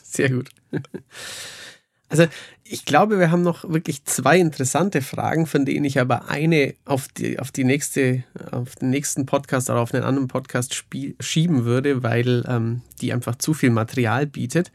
Sehr 0.03 0.29
gut. 0.29 0.49
Also 2.09 2.27
ich 2.63 2.85
glaube, 2.85 3.17
wir 3.17 3.31
haben 3.31 3.41
noch 3.41 3.67
wirklich 3.67 4.05
zwei 4.05 4.39
interessante 4.39 5.01
Fragen, 5.01 5.47
von 5.47 5.65
denen 5.65 5.85
ich 5.85 5.99
aber 5.99 6.29
eine 6.29 6.75
auf 6.85 7.07
die, 7.07 7.39
auf 7.39 7.51
die 7.51 7.63
nächste, 7.63 8.23
auf 8.51 8.75
den 8.75 8.89
nächsten 8.89 9.25
Podcast 9.25 9.69
oder 9.69 9.79
auf 9.79 9.93
einen 9.93 10.03
anderen 10.03 10.27
Podcast 10.27 10.85
schieben 11.19 11.65
würde, 11.65 12.03
weil 12.03 12.43
ähm, 12.47 12.81
die 13.01 13.13
einfach 13.13 13.35
zu 13.37 13.53
viel 13.53 13.71
Material 13.71 14.27
bietet. 14.27 14.71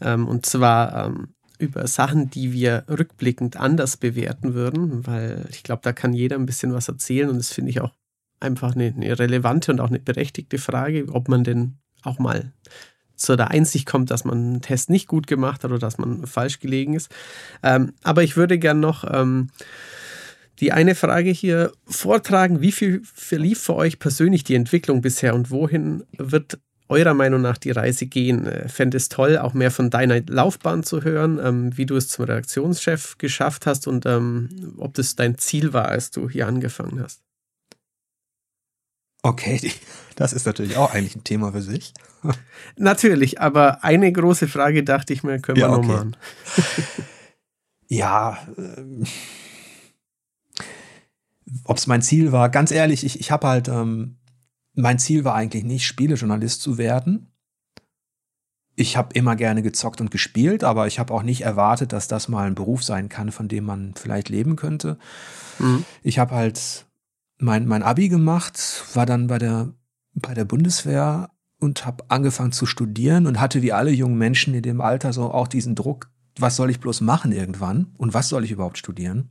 Ähm, 0.00 0.26
und 0.26 0.46
zwar 0.46 1.06
ähm, 1.06 1.34
über 1.62 1.86
Sachen, 1.86 2.28
die 2.28 2.52
wir 2.52 2.84
rückblickend 2.88 3.56
anders 3.56 3.96
bewerten 3.96 4.54
würden, 4.54 5.06
weil 5.06 5.46
ich 5.50 5.62
glaube, 5.62 5.82
da 5.82 5.92
kann 5.92 6.12
jeder 6.12 6.36
ein 6.36 6.46
bisschen 6.46 6.72
was 6.74 6.88
erzählen 6.88 7.30
und 7.30 7.36
das 7.36 7.52
finde 7.52 7.70
ich 7.70 7.80
auch 7.80 7.92
einfach 8.40 8.74
eine, 8.74 8.92
eine 8.94 9.18
relevante 9.18 9.72
und 9.72 9.80
auch 9.80 9.88
eine 9.88 10.00
berechtigte 10.00 10.58
Frage, 10.58 11.06
ob 11.10 11.28
man 11.28 11.44
denn 11.44 11.78
auch 12.02 12.18
mal 12.18 12.52
zu 13.14 13.36
der 13.36 13.50
Einsicht 13.50 13.86
kommt, 13.86 14.10
dass 14.10 14.24
man 14.24 14.38
einen 14.38 14.62
Test 14.62 14.90
nicht 14.90 15.06
gut 15.06 15.26
gemacht 15.26 15.62
hat 15.62 15.70
oder 15.70 15.78
dass 15.78 15.98
man 15.98 16.26
falsch 16.26 16.58
gelegen 16.58 16.94
ist. 16.94 17.14
Ähm, 17.62 17.92
aber 18.02 18.24
ich 18.24 18.36
würde 18.36 18.58
gern 18.58 18.80
noch 18.80 19.04
ähm, 19.08 19.50
die 20.58 20.72
eine 20.72 20.94
Frage 20.94 21.30
hier 21.30 21.72
vortragen. 21.86 22.60
Wie 22.60 22.72
viel 22.72 23.02
verlief 23.04 23.62
für 23.62 23.76
euch 23.76 23.98
persönlich 23.98 24.44
die 24.44 24.56
Entwicklung 24.56 25.00
bisher 25.00 25.34
und 25.34 25.50
wohin 25.50 26.02
wird 26.18 26.58
eurer 26.92 27.14
Meinung 27.14 27.40
nach 27.40 27.58
die 27.58 27.70
Reise 27.70 28.06
gehen? 28.06 28.46
Äh, 28.46 28.68
fände 28.68 28.96
es 28.96 29.08
toll, 29.08 29.38
auch 29.38 29.54
mehr 29.54 29.70
von 29.70 29.90
deiner 29.90 30.20
Laufbahn 30.20 30.82
zu 30.82 31.02
hören, 31.02 31.40
ähm, 31.42 31.76
wie 31.76 31.86
du 31.86 31.96
es 31.96 32.08
zum 32.08 32.26
Redaktionschef 32.26 33.18
geschafft 33.18 33.66
hast 33.66 33.88
und 33.88 34.06
ähm, 34.06 34.74
ob 34.78 34.94
das 34.94 35.16
dein 35.16 35.38
Ziel 35.38 35.72
war, 35.72 35.86
als 35.86 36.10
du 36.10 36.28
hier 36.28 36.46
angefangen 36.46 37.02
hast. 37.02 37.22
Okay, 39.22 39.72
das 40.16 40.32
ist 40.32 40.46
natürlich 40.46 40.76
auch 40.76 40.92
eigentlich 40.92 41.16
ein 41.16 41.24
Thema 41.24 41.52
für 41.52 41.62
sich. 41.62 41.94
natürlich, 42.76 43.40
aber 43.40 43.84
eine 43.84 44.12
große 44.12 44.48
Frage 44.48 44.82
dachte 44.84 45.12
ich 45.12 45.22
mir, 45.22 45.40
können 45.40 45.56
wir 45.56 45.62
ja, 45.62 45.72
okay. 45.72 45.86
noch 45.86 45.94
machen. 45.94 46.16
ja, 47.88 48.38
ähm, 48.58 49.04
ob 51.64 51.76
es 51.76 51.86
mein 51.86 52.02
Ziel 52.02 52.32
war, 52.32 52.48
ganz 52.48 52.70
ehrlich, 52.70 53.04
ich, 53.04 53.20
ich 53.20 53.30
habe 53.30 53.46
halt, 53.46 53.68
ähm, 53.68 54.16
mein 54.74 54.98
Ziel 54.98 55.24
war 55.24 55.34
eigentlich 55.34 55.64
nicht, 55.64 55.86
Spielejournalist 55.86 56.62
zu 56.62 56.78
werden. 56.78 57.28
Ich 58.74 58.96
habe 58.96 59.14
immer 59.14 59.36
gerne 59.36 59.62
gezockt 59.62 60.00
und 60.00 60.10
gespielt, 60.10 60.64
aber 60.64 60.86
ich 60.86 60.98
habe 60.98 61.12
auch 61.12 61.22
nicht 61.22 61.42
erwartet, 61.42 61.92
dass 61.92 62.08
das 62.08 62.28
mal 62.28 62.46
ein 62.46 62.54
Beruf 62.54 62.82
sein 62.82 63.08
kann, 63.10 63.30
von 63.30 63.48
dem 63.48 63.64
man 63.64 63.94
vielleicht 63.94 64.30
leben 64.30 64.56
könnte. 64.56 64.98
Mhm. 65.58 65.84
Ich 66.02 66.18
habe 66.18 66.34
halt 66.34 66.86
mein, 67.38 67.66
mein 67.66 67.82
Abi 67.82 68.08
gemacht, 68.08 68.84
war 68.94 69.04
dann 69.04 69.26
bei 69.26 69.38
der, 69.38 69.74
bei 70.14 70.32
der 70.32 70.46
Bundeswehr 70.46 71.30
und 71.58 71.84
habe 71.84 72.04
angefangen 72.08 72.52
zu 72.52 72.64
studieren 72.64 73.26
und 73.26 73.40
hatte 73.40 73.60
wie 73.62 73.72
alle 73.72 73.90
jungen 73.90 74.16
Menschen 74.16 74.54
in 74.54 74.62
dem 74.62 74.80
Alter 74.80 75.12
so 75.12 75.30
auch 75.30 75.48
diesen 75.48 75.74
Druck, 75.74 76.10
was 76.38 76.56
soll 76.56 76.70
ich 76.70 76.80
bloß 76.80 77.02
machen 77.02 77.32
irgendwann 77.32 77.92
und 77.98 78.14
was 78.14 78.28
soll 78.28 78.44
ich 78.44 78.52
überhaupt 78.52 78.78
studieren? 78.78 79.30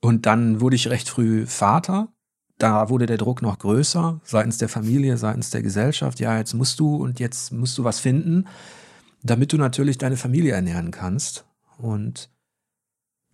Und 0.00 0.26
dann 0.26 0.60
wurde 0.60 0.76
ich 0.76 0.88
recht 0.88 1.08
früh 1.08 1.46
Vater. 1.46 2.13
Da 2.58 2.88
wurde 2.88 3.06
der 3.06 3.16
Druck 3.16 3.42
noch 3.42 3.58
größer, 3.58 4.20
seitens 4.22 4.58
der 4.58 4.68
Familie, 4.68 5.16
seitens 5.16 5.50
der 5.50 5.62
Gesellschaft. 5.62 6.20
Ja, 6.20 6.38
jetzt 6.38 6.54
musst 6.54 6.78
du 6.78 6.96
und 6.96 7.18
jetzt 7.18 7.52
musst 7.52 7.76
du 7.78 7.84
was 7.84 7.98
finden, 7.98 8.46
damit 9.22 9.52
du 9.52 9.56
natürlich 9.56 9.98
deine 9.98 10.16
Familie 10.16 10.52
ernähren 10.52 10.90
kannst. 10.90 11.44
Und 11.78 12.30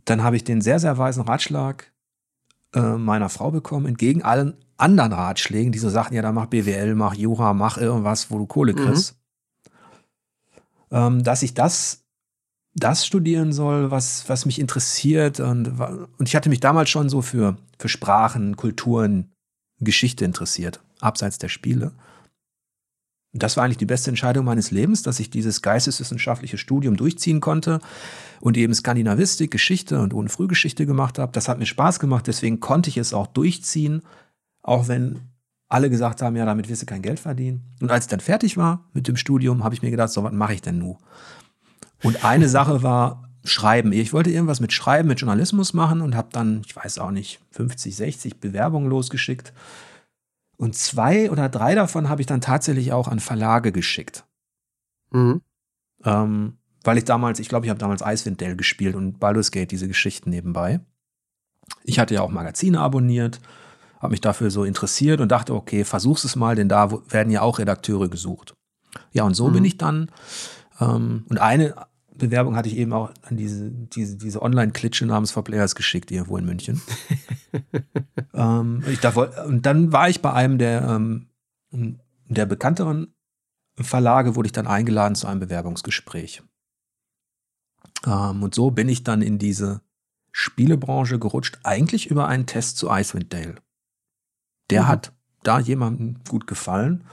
dann 0.06 0.22
habe 0.22 0.36
ich 0.36 0.44
den 0.44 0.62
sehr, 0.62 0.78
sehr 0.78 0.96
weisen 0.96 1.22
Ratschlag 1.22 1.92
äh, 2.74 2.96
meiner 2.96 3.28
Frau 3.28 3.50
bekommen, 3.50 3.86
entgegen 3.86 4.22
allen 4.22 4.56
anderen 4.76 5.12
Ratschlägen, 5.12 5.72
die 5.72 5.78
so 5.78 5.90
sagten, 5.90 6.14
ja, 6.14 6.22
dann 6.22 6.34
mach 6.34 6.46
BWL, 6.46 6.94
mach 6.94 7.14
Jura, 7.14 7.52
mach 7.52 7.76
irgendwas, 7.76 8.30
wo 8.30 8.38
du 8.38 8.46
Kohle 8.46 8.72
mhm. 8.72 8.76
kriegst. 8.76 9.16
Mhm. 10.90 10.96
Ähm, 10.96 11.24
dass 11.24 11.42
ich 11.42 11.54
das, 11.54 11.99
das 12.74 13.04
studieren 13.04 13.52
soll, 13.52 13.90
was, 13.90 14.28
was 14.28 14.46
mich 14.46 14.58
interessiert. 14.58 15.40
Und, 15.40 15.80
und 16.18 16.28
ich 16.28 16.36
hatte 16.36 16.48
mich 16.48 16.60
damals 16.60 16.90
schon 16.90 17.08
so 17.08 17.22
für, 17.22 17.56
für 17.78 17.88
Sprachen, 17.88 18.56
Kulturen, 18.56 19.32
Geschichte 19.80 20.24
interessiert, 20.24 20.80
abseits 21.00 21.38
der 21.38 21.48
Spiele. 21.48 21.92
Das 23.32 23.56
war 23.56 23.64
eigentlich 23.64 23.78
die 23.78 23.86
beste 23.86 24.10
Entscheidung 24.10 24.44
meines 24.44 24.72
Lebens, 24.72 25.02
dass 25.02 25.20
ich 25.20 25.30
dieses 25.30 25.62
geisteswissenschaftliche 25.62 26.58
Studium 26.58 26.96
durchziehen 26.96 27.40
konnte 27.40 27.80
und 28.40 28.56
eben 28.56 28.74
Skandinavistik, 28.74 29.52
Geschichte 29.52 30.00
und 30.00 30.12
ohne 30.14 30.28
Frühgeschichte 30.28 30.84
gemacht 30.84 31.18
habe. 31.18 31.32
Das 31.32 31.48
hat 31.48 31.58
mir 31.58 31.66
Spaß 31.66 32.00
gemacht, 32.00 32.26
deswegen 32.26 32.58
konnte 32.58 32.90
ich 32.90 32.96
es 32.96 33.14
auch 33.14 33.28
durchziehen, 33.28 34.02
auch 34.62 34.88
wenn 34.88 35.20
alle 35.68 35.88
gesagt 35.88 36.22
haben, 36.22 36.34
ja, 36.34 36.44
damit 36.44 36.68
wirst 36.68 36.82
du 36.82 36.86
kein 36.86 37.02
Geld 37.02 37.20
verdienen. 37.20 37.62
Und 37.80 37.92
als 37.92 38.06
ich 38.06 38.10
dann 38.10 38.18
fertig 38.18 38.56
war 38.56 38.90
mit 38.92 39.06
dem 39.06 39.16
Studium, 39.16 39.62
habe 39.62 39.74
ich 39.74 39.82
mir 39.82 39.92
gedacht, 39.92 40.10
so, 40.10 40.24
was 40.24 40.32
mache 40.32 40.54
ich 40.54 40.62
denn 40.62 40.78
nun? 40.78 40.96
Und 42.02 42.24
eine 42.24 42.48
Sache 42.48 42.82
war 42.82 43.30
Schreiben. 43.44 43.92
Ich 43.92 44.12
wollte 44.12 44.30
irgendwas 44.30 44.60
mit 44.60 44.72
Schreiben, 44.72 45.08
mit 45.08 45.20
Journalismus 45.20 45.72
machen 45.72 46.00
und 46.00 46.14
habe 46.14 46.28
dann, 46.32 46.62
ich 46.66 46.76
weiß 46.76 46.98
auch 46.98 47.10
nicht, 47.10 47.40
50, 47.52 47.96
60 47.96 48.40
Bewerbungen 48.40 48.88
losgeschickt 48.88 49.52
und 50.60 50.76
zwei 50.76 51.30
oder 51.30 51.48
drei 51.48 51.74
davon 51.74 52.10
habe 52.10 52.20
ich 52.20 52.26
dann 52.26 52.42
tatsächlich 52.42 52.92
auch 52.92 53.08
an 53.08 53.18
Verlage 53.18 53.72
geschickt. 53.72 54.26
Mhm. 55.10 55.40
Ähm, 56.04 56.58
weil 56.84 56.98
ich 56.98 57.04
damals, 57.04 57.38
ich 57.40 57.48
glaube, 57.48 57.64
ich 57.64 57.70
habe 57.70 57.80
damals 57.80 58.02
Icewind 58.02 58.42
Dale 58.42 58.56
gespielt 58.56 58.94
und 58.94 59.18
Baldur's 59.18 59.52
Gate, 59.52 59.70
diese 59.70 59.88
Geschichten 59.88 60.28
nebenbei. 60.28 60.80
Ich 61.82 61.98
hatte 61.98 62.12
ja 62.12 62.20
auch 62.20 62.28
Magazine 62.28 62.78
abonniert, 62.78 63.40
habe 64.00 64.10
mich 64.10 64.20
dafür 64.20 64.50
so 64.50 64.64
interessiert 64.64 65.22
und 65.22 65.32
dachte, 65.32 65.54
okay, 65.54 65.82
versuch's 65.82 66.24
es 66.24 66.36
mal, 66.36 66.56
denn 66.56 66.68
da 66.68 66.90
werden 67.10 67.32
ja 67.32 67.40
auch 67.40 67.58
Redakteure 67.58 68.10
gesucht. 68.10 68.52
Ja, 69.12 69.24
und 69.24 69.32
so 69.32 69.48
mhm. 69.48 69.52
bin 69.54 69.64
ich 69.64 69.78
dann. 69.78 70.10
Ähm, 70.78 71.24
und 71.30 71.38
eine 71.38 71.74
Bewerbung 72.20 72.56
hatte 72.56 72.68
ich 72.68 72.76
eben 72.76 72.92
auch 72.92 73.12
an 73.22 73.36
diese, 73.36 73.70
diese, 73.70 74.16
diese 74.16 74.42
Online-Klitsche 74.42 75.06
namens 75.06 75.32
For 75.32 75.44
Players 75.44 75.74
geschickt, 75.74 76.10
irgendwo 76.10 76.36
in 76.36 76.44
München. 76.44 76.80
ähm, 78.34 78.82
ich 78.86 79.00
da, 79.00 79.10
und 79.44 79.66
dann 79.66 79.92
war 79.92 80.08
ich 80.08 80.22
bei 80.22 80.32
einem 80.32 80.58
der, 80.58 80.82
ähm, 80.88 81.26
der 82.28 82.46
bekannteren 82.46 83.14
Verlage, 83.76 84.36
wurde 84.36 84.46
ich 84.46 84.52
dann 84.52 84.66
eingeladen 84.66 85.14
zu 85.14 85.26
einem 85.26 85.40
Bewerbungsgespräch. 85.40 86.42
Ähm, 88.06 88.42
und 88.42 88.54
so 88.54 88.70
bin 88.70 88.88
ich 88.88 89.04
dann 89.04 89.22
in 89.22 89.38
diese 89.38 89.82
Spielebranche 90.32 91.18
gerutscht, 91.18 91.58
eigentlich 91.64 92.08
über 92.08 92.28
einen 92.28 92.46
Test 92.46 92.76
zu 92.76 92.88
Icewind 92.90 93.32
Dale. 93.32 93.56
Der 94.70 94.82
mhm. 94.82 94.88
hat 94.88 95.12
da 95.42 95.58
jemandem 95.58 96.16
gut 96.28 96.46
gefallen. 96.46 97.04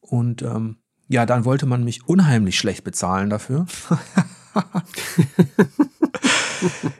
Und 0.00 0.42
ähm, 0.42 0.81
ja, 1.12 1.26
dann 1.26 1.44
wollte 1.44 1.66
man 1.66 1.84
mich 1.84 2.08
unheimlich 2.08 2.58
schlecht 2.58 2.84
bezahlen 2.84 3.28
dafür. 3.28 3.66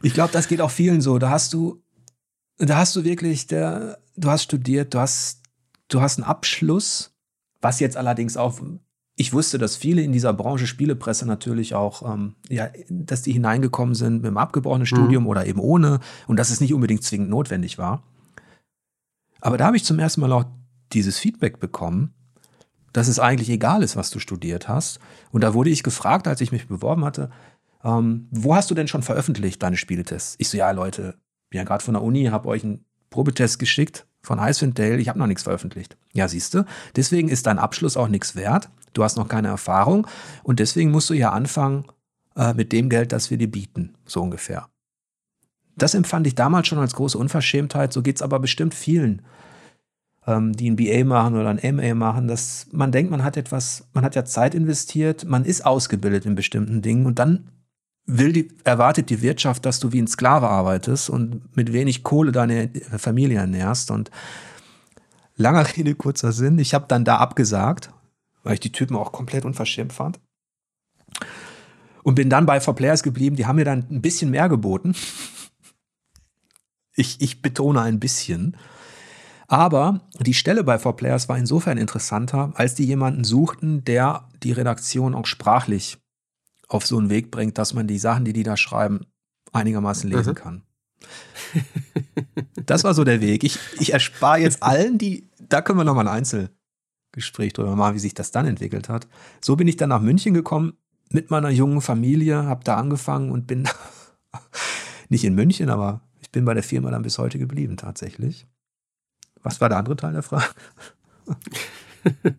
ich 0.03 0.13
glaube, 0.13 0.33
das 0.33 0.49
geht 0.49 0.61
auch 0.61 0.71
vielen 0.71 1.01
so. 1.01 1.19
Da 1.19 1.31
hast 1.31 1.55
du, 1.55 1.83
da 2.59 2.77
hast 2.77 2.95
du 2.95 3.05
wirklich, 3.05 3.47
der, 3.47 3.99
du 4.17 4.31
hast 4.31 4.43
studiert, 4.43 4.93
du 4.93 4.99
hast, 4.99 5.41
du 5.89 6.03
hast 6.03 6.19
einen 6.19 6.29
Abschluss, 6.29 7.17
was 7.63 7.81
jetzt 7.81 7.97
allerdings 7.97 8.37
auch, 8.37 8.61
ich 9.17 9.33
wusste, 9.33 9.57
dass 9.57 9.77
viele 9.77 10.03
in 10.03 10.13
dieser 10.13 10.35
Branche 10.35 10.67
Spielepresse 10.67 11.27
natürlich 11.27 11.75
auch, 11.75 12.13
ähm, 12.13 12.35
ja, 12.51 12.69
dass 12.91 13.23
die 13.23 13.33
hineingekommen 13.33 13.95
sind 13.95 14.17
mit 14.17 14.27
einem 14.27 14.37
abgebrochenen 14.37 14.83
mhm. 14.83 14.95
Studium 14.95 15.27
oder 15.27 15.47
eben 15.47 15.61
ohne 15.61 16.01
und 16.27 16.39
dass 16.39 16.51
es 16.51 16.61
nicht 16.61 16.75
unbedingt 16.75 17.03
zwingend 17.03 17.31
notwendig 17.31 17.79
war. 17.79 18.03
Aber 19.41 19.57
da 19.57 19.65
habe 19.65 19.79
ich 19.79 19.85
zum 19.85 19.99
ersten 19.99 20.21
Mal 20.21 20.33
auch 20.33 20.45
dieses 20.93 21.19
Feedback 21.19 21.61
bekommen, 21.61 22.13
dass 22.93 23.09
es 23.09 23.19
eigentlich 23.19 23.51
egal 23.51 23.83
ist, 23.83 23.97
was 23.97 24.11
du 24.11 24.19
studiert 24.19 24.69
hast. 24.69 25.01
Und 25.31 25.43
da 25.43 25.55
wurde 25.55 25.71
ich 25.71 25.83
gefragt, 25.83 26.29
als 26.29 26.41
ich 26.41 26.53
mich 26.53 26.69
beworben 26.69 27.05
hatte, 27.05 27.31
ähm, 27.85 28.29
wo 28.31 28.55
hast 28.55 28.71
du 28.71 28.75
denn 28.75 28.89
schon 28.89 29.03
veröffentlicht, 29.03 29.63
deine 29.63 29.77
Spieletests? 29.77 30.37
Ich 30.39 30.49
so, 30.49 30.57
ja, 30.57 30.71
Leute, 30.71 31.17
bin 31.51 31.59
ja 31.59 31.65
gerade 31.65 31.85
von 31.85 31.95
der 31.95 32.03
Uni, 32.03 32.27
habe 32.27 32.49
euch 32.49 32.65
einen 32.65 32.85
Probetest 33.11 33.59
geschickt 33.59 34.07
von 34.23 34.39
Icewind 34.39 34.79
Dale, 34.79 34.99
ich 34.99 35.09
habe 35.09 35.19
noch 35.19 35.27
nichts 35.27 35.43
veröffentlicht. 35.43 35.97
Ja, 36.13 36.29
siehst 36.29 36.55
du, 36.55 36.65
deswegen 36.97 37.29
ist 37.29 37.47
dein 37.47 37.59
Abschluss 37.59 37.97
auch 37.97 38.09
nichts 38.09 38.37
wert. 38.37 38.71
Du 38.93 39.03
hast 39.03 39.17
noch 39.17 39.29
keine 39.29 39.49
Erfahrung 39.49 40.07
und 40.45 40.61
deswegen 40.61 40.91
musst 40.91 41.11
du 41.11 41.15
ja 41.15 41.33
anfangen 41.33 41.87
äh, 42.37 42.55
mit 42.55 42.73
dem 42.73 42.89
Geld, 42.89 43.13
das 43.13 43.31
wir 43.31 43.39
dir 43.39 43.51
bieten, 43.51 43.95
so 44.05 44.23
ungefähr. 44.23 44.69
Das 45.77 45.95
empfand 45.95 46.27
ich 46.27 46.35
damals 46.35 46.69
schon 46.69 46.79
als 46.79 46.95
große 46.95 47.19
Unverschämtheit, 47.19 47.93
so 47.93 48.03
geht 48.03 48.17
es 48.17 48.23
aber 48.23 48.39
bestimmt 48.39 48.75
vielen 48.75 49.23
ähm, 50.27 50.53
die 50.53 50.71
ein 50.71 50.77
BA 50.77 51.05
machen 51.05 51.37
oder 51.37 51.49
ein 51.49 51.77
MA 51.77 51.95
machen, 51.95 52.29
dass 52.29 52.67
man 52.73 52.93
denkt, 52.93 53.11
man 53.11 53.25
hat 53.25 53.37
etwas, 53.37 53.89
man 53.93 54.05
hat 54.05 54.15
ja 54.15 54.25
Zeit 54.25 54.55
investiert, 54.55 55.25
man 55.25 55.45
ist 55.45 55.67
ausgebildet 55.67 56.27
in 56.27 56.35
bestimmten 56.35 56.83
Dingen 56.83 57.07
und 57.07 57.19
dann 57.19 57.49
will 58.07 58.33
die, 58.33 58.49
erwartet 58.65 59.11
die 59.11 59.23
Wirtschaft, 59.23 59.65
dass 59.65 59.81
du 59.81 59.93
wie 59.93 60.01
ein 60.01 60.07
Sklave 60.07 60.49
arbeitest 60.49 61.11
und 61.11 61.57
mit 61.57 61.73
wenig 61.73 62.03
Kohle 62.03 62.33
deine 62.33 62.71
Familie 62.99 63.39
ernährst. 63.39 63.91
Und 63.91 64.11
langer 65.37 65.67
Rede, 65.77 65.95
kurzer 65.95 66.33
Sinn, 66.33 66.59
ich 66.59 66.75
habe 66.75 66.87
dann 66.89 67.05
da 67.05 67.17
abgesagt, 67.19 67.91
weil 68.43 68.55
ich 68.55 68.61
die 68.61 68.73
Typen 68.73 68.97
auch 68.97 69.13
komplett 69.13 69.45
unverschämt 69.45 69.93
fand. 69.93 70.21
Und 72.03 72.17
bin 72.17 72.31
dann 72.31 72.47
bei 72.47 72.61
For 72.61 72.75
Players 72.75 73.05
geblieben, 73.05 73.37
die 73.37 73.47
haben 73.47 73.57
mir 73.57 73.65
dann 73.65 73.87
ein 73.91 74.03
bisschen 74.03 74.31
mehr 74.31 74.49
geboten. 74.49 74.95
Ich, 76.95 77.23
ich 77.23 77.41
betone 77.41 77.81
ein 77.81 78.01
bisschen. 78.01 78.55
Aber 79.53 80.01
die 80.19 80.33
Stelle 80.33 80.65
bei 80.65 80.77
4Players 80.77 81.29
war 81.29 81.37
insofern 81.37 81.77
interessanter, 81.77 82.53
als 82.55 82.75
die 82.75 82.87
jemanden 82.87 83.23
suchten, 83.23 83.85
der 83.85 84.27
die 84.43 84.53
Redaktion 84.53 85.15
auch 85.15 85.27
sprachlich 85.27 85.99
auf 86.69 86.87
so 86.87 86.97
einen 86.97 87.11
Weg 87.11 87.31
bringt, 87.31 87.59
dass 87.59 87.75
man 87.75 87.87
die 87.87 87.99
Sachen, 87.99 88.25
die 88.25 88.33
die 88.33 88.45
da 88.45 88.57
schreiben, 88.57 89.05
einigermaßen 89.53 90.09
lesen 90.09 90.31
mhm. 90.31 90.37
kann. 90.37 90.63
Das 92.65 92.83
war 92.83 92.95
so 92.95 93.05
der 93.05 93.21
Weg. 93.21 93.45
Ich, 93.45 93.59
ich 93.79 93.93
erspare 93.93 94.39
jetzt 94.39 94.63
allen, 94.63 94.97
die, 94.97 95.29
da 95.39 95.61
können 95.61 95.79
wir 95.79 95.85
nochmal 95.85 96.09
ein 96.09 96.15
Einzelgespräch 96.25 97.53
drüber 97.53 97.77
machen, 97.77 97.95
wie 97.95 97.99
sich 98.01 98.15
das 98.15 98.31
dann 98.31 98.47
entwickelt 98.47 98.89
hat. 98.89 99.07
So 99.43 99.57
bin 99.57 99.69
ich 99.69 99.77
dann 99.77 99.91
nach 99.91 100.01
München 100.01 100.33
gekommen 100.33 100.79
mit 101.11 101.31
meiner 101.31 101.51
jungen 101.51 101.83
Familie, 101.83 102.45
habe 102.45 102.65
da 102.65 102.77
angefangen 102.77 103.31
und 103.31 103.47
bin 103.47 103.69
nicht 105.11 105.25
in 105.25 105.35
München, 105.35 105.69
aber 105.69 106.01
ich 106.21 106.31
bin 106.31 106.47
bei 106.47 106.55
der 106.55 106.63
Firma 106.63 106.91
dann 106.91 107.03
bis 107.03 107.19
heute 107.19 107.39
geblieben 107.39 107.77
tatsächlich. 107.77 108.47
Was 109.43 109.61
war 109.61 109.69
der 109.69 109.79
andere 109.79 109.97
Teil 109.97 110.13
der 110.13 110.23
Frage? 110.23 110.47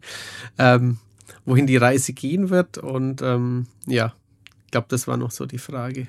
ähm, 0.57 0.99
wohin 1.45 1.67
die 1.67 1.77
Reise 1.77 2.13
gehen 2.13 2.49
wird 2.49 2.77
und 2.77 3.21
ähm, 3.21 3.67
ja, 3.85 4.13
ich 4.65 4.71
glaube, 4.71 4.87
das 4.89 5.07
war 5.07 5.17
noch 5.17 5.31
so 5.31 5.45
die 5.45 5.57
Frage. 5.57 6.07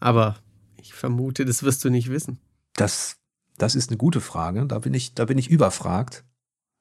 Aber 0.00 0.36
ich 0.76 0.94
vermute, 0.94 1.44
das 1.44 1.62
wirst 1.62 1.84
du 1.84 1.90
nicht 1.90 2.10
wissen. 2.10 2.38
Das, 2.74 3.16
das 3.58 3.74
ist 3.74 3.90
eine 3.90 3.98
gute 3.98 4.20
Frage. 4.20 4.66
Da 4.66 4.78
bin 4.78 4.94
ich, 4.94 5.14
da 5.14 5.26
bin 5.26 5.38
ich 5.38 5.50
überfragt. 5.50 6.24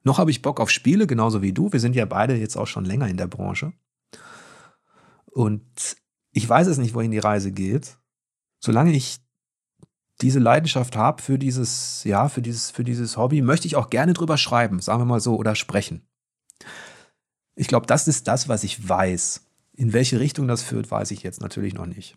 Noch 0.04 0.18
habe 0.18 0.32
ich 0.32 0.42
Bock 0.42 0.60
auf 0.60 0.72
Spiele, 0.72 1.06
genauso 1.06 1.42
wie 1.42 1.54
du. 1.54 1.72
Wir 1.72 1.80
sind 1.80 1.96
ja 1.96 2.06
beide 2.06 2.36
jetzt 2.36 2.58
auch 2.58 2.66
schon 2.66 2.86
länger 2.86 3.08
in 3.08 3.18
der 3.18 3.28
Branche. 3.28 3.74
Und 5.26 5.98
ich 6.32 6.48
weiß 6.48 6.68
es 6.68 6.78
nicht, 6.78 6.94
wohin 6.94 7.12
die 7.12 7.20
Reise 7.20 7.52
geht. 7.52 7.98
Solange 8.60 8.92
ich 8.92 9.20
diese 10.22 10.40
Leidenschaft 10.40 10.96
habe 10.96 11.22
für 11.22 11.38
dieses, 11.40 12.04
ja, 12.04 12.30
für 12.30 12.42
dieses, 12.42 12.72
für 12.72 12.84
dieses 12.84 13.18
Hobby, 13.18 13.42
möchte 13.42 13.68
ich 13.68 13.76
auch 13.76 13.90
gerne 13.90 14.14
drüber 14.14 14.38
schreiben, 14.38 14.80
sagen 14.80 15.02
wir 15.02 15.06
mal 15.06 15.20
so, 15.20 15.36
oder 15.36 15.56
sprechen. 15.56 16.08
Ich 17.56 17.68
glaube, 17.68 17.88
das 17.88 18.08
ist 18.08 18.28
das, 18.28 18.48
was 18.48 18.64
ich 18.64 18.88
weiß. 18.88 19.46
In 19.74 19.94
welche 19.94 20.20
Richtung 20.20 20.48
das 20.48 20.64
führt, 20.64 20.92
weiß 20.92 21.12
ich 21.12 21.24
jetzt 21.24 21.42
natürlich 21.42 21.74
noch 21.74 21.86
nicht. 21.86 22.16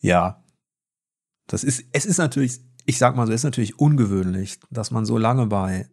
Ja, 0.00 0.42
das 1.48 1.64
ist, 1.64 1.84
es 1.92 2.06
ist 2.06 2.18
natürlich, 2.18 2.60
ich 2.86 2.98
sag 2.98 3.16
mal 3.16 3.26
so, 3.26 3.32
es 3.32 3.40
ist 3.40 3.44
natürlich 3.44 3.78
ungewöhnlich, 3.78 4.60
dass 4.70 4.90
man 4.90 5.04
so 5.04 5.18
lange 5.18 5.46
bei 5.46 5.88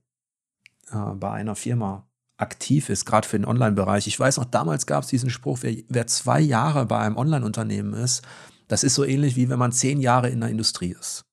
äh, 0.91 1.15
bei 1.15 1.31
einer 1.31 1.55
Firma 1.55 2.07
aktiv 2.37 2.89
ist, 2.89 3.05
gerade 3.05 3.27
für 3.27 3.37
den 3.37 3.45
Online-Bereich. 3.45 4.07
Ich 4.07 4.19
weiß 4.19 4.37
noch, 4.37 4.45
damals 4.45 4.85
gab 4.85 5.03
es 5.03 5.09
diesen 5.09 5.29
Spruch, 5.29 5.59
wer, 5.61 5.75
wer 5.87 6.07
zwei 6.07 6.39
Jahre 6.39 6.85
bei 6.85 6.99
einem 6.99 7.17
Online-Unternehmen 7.17 7.93
ist, 7.93 8.23
das 8.67 8.83
ist 8.83 8.95
so 8.95 9.03
ähnlich 9.05 9.35
wie 9.35 9.49
wenn 9.49 9.59
man 9.59 9.71
zehn 9.71 10.01
Jahre 10.01 10.29
in 10.29 10.41
der 10.41 10.49
Industrie 10.49 10.95
ist. 10.99 11.25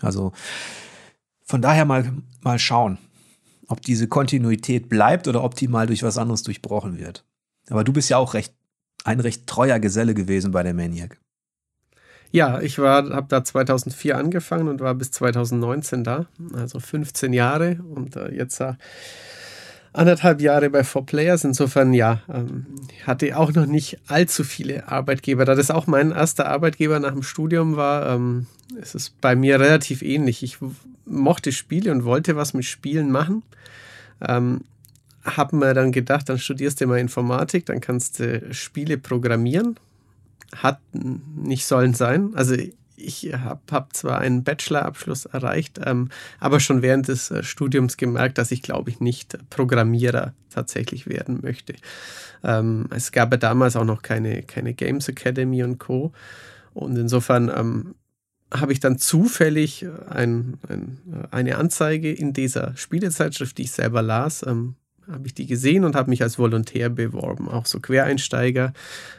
Also 0.00 0.32
von 1.44 1.60
daher 1.60 1.84
mal, 1.84 2.12
mal 2.40 2.58
schauen, 2.58 2.98
ob 3.68 3.82
diese 3.82 4.08
Kontinuität 4.08 4.88
bleibt 4.88 5.28
oder 5.28 5.44
ob 5.44 5.54
die 5.54 5.68
mal 5.68 5.86
durch 5.86 6.02
was 6.02 6.18
anderes 6.18 6.42
durchbrochen 6.42 6.98
wird. 6.98 7.24
Aber 7.68 7.84
du 7.84 7.92
bist 7.92 8.08
ja 8.10 8.16
auch 8.16 8.34
recht, 8.34 8.54
ein 9.04 9.20
recht 9.20 9.46
treuer 9.46 9.78
Geselle 9.78 10.14
gewesen 10.14 10.52
bei 10.52 10.62
der 10.62 10.74
Maniac. 10.74 11.21
Ja, 12.32 12.62
ich 12.62 12.78
habe 12.78 13.26
da 13.28 13.44
2004 13.44 14.16
angefangen 14.16 14.68
und 14.68 14.80
war 14.80 14.94
bis 14.94 15.10
2019 15.10 16.02
da, 16.02 16.26
also 16.54 16.80
15 16.80 17.34
Jahre 17.34 17.78
und 17.94 18.16
äh, 18.16 18.32
jetzt 18.32 18.58
äh, 18.60 18.72
anderthalb 19.92 20.40
Jahre 20.40 20.70
bei 20.70 20.80
4Players. 20.80 21.44
Insofern, 21.44 21.92
ja, 21.92 22.22
ähm, 22.32 22.64
hatte 23.06 23.36
auch 23.36 23.52
noch 23.52 23.66
nicht 23.66 23.98
allzu 24.08 24.44
viele 24.44 24.88
Arbeitgeber. 24.88 25.44
Da 25.44 25.54
das 25.54 25.70
auch 25.70 25.86
mein 25.86 26.10
erster 26.10 26.48
Arbeitgeber 26.48 26.98
nach 27.00 27.12
dem 27.12 27.22
Studium 27.22 27.76
war, 27.76 28.14
ähm, 28.14 28.46
ist 28.80 28.94
es 28.94 29.10
bei 29.10 29.36
mir 29.36 29.60
relativ 29.60 30.00
ähnlich. 30.00 30.42
Ich 30.42 30.56
mochte 31.04 31.52
Spiele 31.52 31.92
und 31.92 32.04
wollte 32.04 32.34
was 32.34 32.54
mit 32.54 32.64
Spielen 32.64 33.10
machen. 33.10 33.42
Ähm, 34.26 34.62
habe 35.22 35.54
mir 35.54 35.74
dann 35.74 35.92
gedacht, 35.92 36.30
dann 36.30 36.38
studierst 36.38 36.80
du 36.80 36.86
mal 36.86 36.98
Informatik, 36.98 37.66
dann 37.66 37.82
kannst 37.82 38.20
du 38.20 38.54
Spiele 38.54 38.96
programmieren 38.96 39.76
hat 40.54 40.80
nicht 40.92 41.66
sollen 41.66 41.94
sein. 41.94 42.32
Also 42.34 42.54
ich 42.96 43.32
habe 43.34 43.60
hab 43.70 43.94
zwar 43.94 44.18
einen 44.18 44.44
Bachelorabschluss 44.44 45.26
erreicht, 45.26 45.80
ähm, 45.84 46.08
aber 46.38 46.60
schon 46.60 46.82
während 46.82 47.08
des 47.08 47.30
äh, 47.30 47.42
Studiums 47.42 47.96
gemerkt, 47.96 48.38
dass 48.38 48.50
ich, 48.50 48.62
glaube 48.62 48.90
ich, 48.90 49.00
nicht 49.00 49.38
Programmierer 49.50 50.34
tatsächlich 50.50 51.06
werden 51.06 51.40
möchte. 51.42 51.74
Ähm, 52.44 52.86
es 52.90 53.12
gab 53.12 53.32
ja 53.32 53.38
damals 53.38 53.76
auch 53.76 53.84
noch 53.84 54.02
keine, 54.02 54.42
keine 54.42 54.74
Games 54.74 55.08
Academy 55.08 55.62
und 55.62 55.78
Co. 55.78 56.12
Und 56.74 56.96
insofern 56.96 57.50
ähm, 57.54 57.94
habe 58.52 58.72
ich 58.72 58.80
dann 58.80 58.98
zufällig 58.98 59.86
ein, 60.08 60.58
ein, 60.68 60.98
eine 61.30 61.56
Anzeige 61.56 62.12
in 62.12 62.32
dieser 62.32 62.76
Spielezeitschrift, 62.76 63.56
die 63.58 63.62
ich 63.62 63.72
selber 63.72 64.02
las, 64.02 64.44
ähm, 64.46 64.76
habe 65.10 65.26
ich 65.26 65.34
die 65.34 65.46
gesehen 65.46 65.84
und 65.84 65.96
habe 65.96 66.10
mich 66.10 66.22
als 66.22 66.38
Volontär 66.38 66.88
beworben. 66.88 67.48
Auch 67.48 67.66
so 67.66 67.80
Quereinsteiger, 67.80 68.72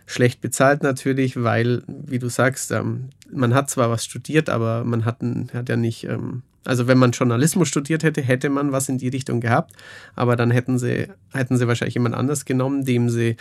schlecht 0.06 0.42
bezahlt 0.42 0.84
natürlich, 0.84 1.42
weil, 1.42 1.84
wie 1.88 2.20
du 2.20 2.30
sagst, 2.30 2.72
ähm, 2.72 3.10
man 3.32 3.54
hat 3.54 3.70
zwar 3.70 3.90
was 3.90 4.06
studiert, 4.06 4.50
aber 4.50 4.84
man 4.84 5.06
hat, 5.06 5.20
hat 5.54 5.70
ja 5.70 5.76
nicht, 5.76 6.06
ähm, 6.06 6.44
also 6.64 6.88
wenn 6.88 6.98
man 6.98 7.12
Journalismus 7.12 7.68
studiert 7.68 8.04
hätte, 8.04 8.22
hätte 8.22 8.50
man 8.50 8.72
was 8.72 8.90
in 8.90 8.98
die 8.98 9.10
Richtung 9.10 9.42
gehabt, 9.42 9.74
aber 10.16 10.36
dann 10.36 10.52
hätten 10.52 10.80
sie, 10.80 11.08
hätten 11.34 11.58
sie 11.58 11.68
wahrscheinlich 11.68 11.96
jemand 11.96 12.16
anders 12.16 12.46
genommen, 12.46 12.86
dem 12.86 13.10
sie 13.10 13.36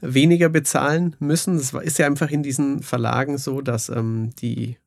weniger 0.00 0.48
bezahlen 0.48 1.16
müssen. 1.18 1.56
Das 1.56 1.72
ist 1.72 1.98
ja 1.98 2.06
einfach 2.06 2.30
in 2.30 2.42
diesen 2.42 2.82
Verlagen 2.82 3.38
so, 3.38 3.60
dass 3.60 3.88
ähm, 3.88 4.30
die 4.40 4.78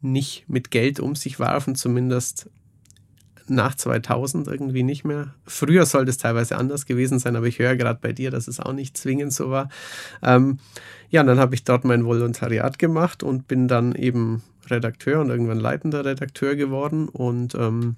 nicht 0.00 0.48
mit 0.48 0.70
Geld 0.70 1.00
um 1.00 1.14
sich 1.14 1.38
warfen, 1.38 1.74
zumindest 1.74 2.48
nach 3.50 3.74
2000 3.74 4.46
irgendwie 4.48 4.82
nicht 4.82 5.04
mehr. 5.04 5.34
Früher 5.46 5.86
sollte 5.86 6.10
es 6.10 6.18
teilweise 6.18 6.56
anders 6.56 6.86
gewesen 6.86 7.18
sein, 7.18 7.36
aber 7.36 7.46
ich 7.46 7.58
höre 7.58 7.76
gerade 7.76 7.98
bei 8.00 8.12
dir, 8.12 8.30
dass 8.30 8.48
es 8.48 8.60
auch 8.60 8.72
nicht 8.72 8.96
zwingend 8.96 9.32
so 9.32 9.50
war. 9.50 9.68
Ähm, 10.22 10.58
ja, 11.10 11.20
und 11.22 11.26
dann 11.26 11.38
habe 11.38 11.54
ich 11.54 11.64
dort 11.64 11.84
mein 11.84 12.04
Volontariat 12.04 12.78
gemacht 12.78 13.22
und 13.22 13.48
bin 13.48 13.68
dann 13.68 13.94
eben 13.94 14.42
Redakteur 14.68 15.20
und 15.20 15.30
irgendwann 15.30 15.58
leitender 15.58 16.04
Redakteur 16.04 16.56
geworden. 16.56 17.08
Und 17.08 17.54
ähm, 17.54 17.96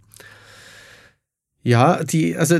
ja, 1.62 2.02
die, 2.02 2.36
also 2.36 2.58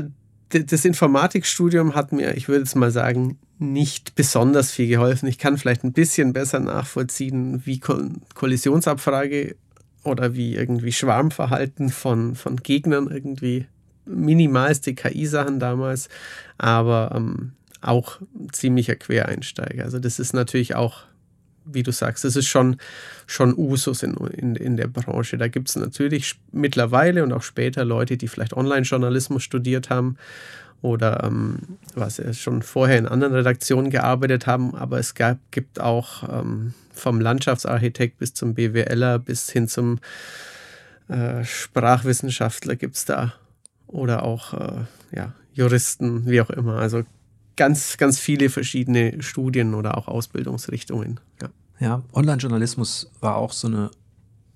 das 0.49 0.85
Informatikstudium 0.85 1.95
hat 1.95 2.11
mir, 2.11 2.35
ich 2.37 2.47
würde 2.47 2.61
jetzt 2.61 2.75
mal 2.75 2.91
sagen, 2.91 3.39
nicht 3.57 4.15
besonders 4.15 4.71
viel 4.71 4.87
geholfen. 4.87 5.27
Ich 5.27 5.37
kann 5.37 5.57
vielleicht 5.57 5.83
ein 5.83 5.93
bisschen 5.93 6.33
besser 6.33 6.59
nachvollziehen, 6.59 7.65
wie 7.65 7.79
Kollisionsabfrage 7.79 9.55
oder 10.03 10.35
wie 10.35 10.55
irgendwie 10.55 10.91
Schwarmverhalten 10.91 11.89
von, 11.89 12.35
von 12.35 12.57
Gegnern 12.57 13.09
irgendwie 13.09 13.67
minimalste 14.05 14.93
KI-Sachen 14.93 15.59
damals, 15.59 16.09
aber 16.57 17.13
ähm, 17.15 17.53
auch 17.81 18.19
ziemlicher 18.51 18.95
Quereinsteiger. 18.95 19.83
Also 19.83 19.99
das 19.99 20.19
ist 20.19 20.33
natürlich 20.33 20.75
auch, 20.75 21.03
wie 21.65 21.83
du 21.83 21.91
sagst, 21.91 22.25
das 22.25 22.35
ist 22.35 22.47
schon, 22.47 22.77
schon 23.27 23.53
Usus 23.57 24.03
in, 24.03 24.15
in, 24.15 24.55
in 24.55 24.77
der 24.77 24.87
Branche. 24.87 25.37
Da 25.37 25.47
gibt 25.47 25.69
es 25.69 25.75
natürlich 25.75 26.35
mittlerweile 26.51 27.23
und 27.23 27.31
auch 27.31 27.43
später 27.43 27.85
Leute, 27.85 28.17
die 28.17 28.27
vielleicht 28.27 28.53
Online-Journalismus 28.53 29.43
studiert 29.43 29.89
haben 29.89 30.17
oder 30.83 31.23
ähm, 31.23 31.59
was 31.95 32.21
schon 32.37 32.61
vorher 32.61 32.97
in 32.97 33.07
anderen 33.07 33.33
Redaktionen 33.33 33.89
gearbeitet 33.89 34.45
haben, 34.47 34.75
aber 34.75 34.99
es 34.99 35.15
gab, 35.15 35.39
gibt 35.49 35.79
auch 35.79 36.27
ähm, 36.29 36.73
vom 36.93 37.21
Landschaftsarchitekt 37.21 38.19
bis 38.19 38.33
zum 38.33 38.53
BWLer 38.53 39.17
bis 39.17 39.49
hin 39.49 39.67
zum 39.69 39.99
äh, 41.07 41.43
Sprachwissenschaftler 41.45 42.75
gibt 42.75 42.95
es 42.95 43.05
da 43.05 43.33
oder 43.87 44.23
auch 44.23 44.53
äh, 44.53 44.81
ja, 45.15 45.33
Juristen, 45.53 46.25
wie 46.25 46.41
auch 46.41 46.49
immer. 46.49 46.77
Also 46.77 47.03
ganz, 47.55 47.97
ganz 47.97 48.19
viele 48.19 48.49
verschiedene 48.49 49.21
Studien 49.23 49.75
oder 49.75 49.97
auch 49.97 50.09
Ausbildungsrichtungen. 50.09 51.21
Ja, 51.41 51.49
ja 51.79 52.03
Online-Journalismus 52.11 53.09
war 53.21 53.37
auch 53.37 53.53
so 53.53 53.67
eine 53.67 53.89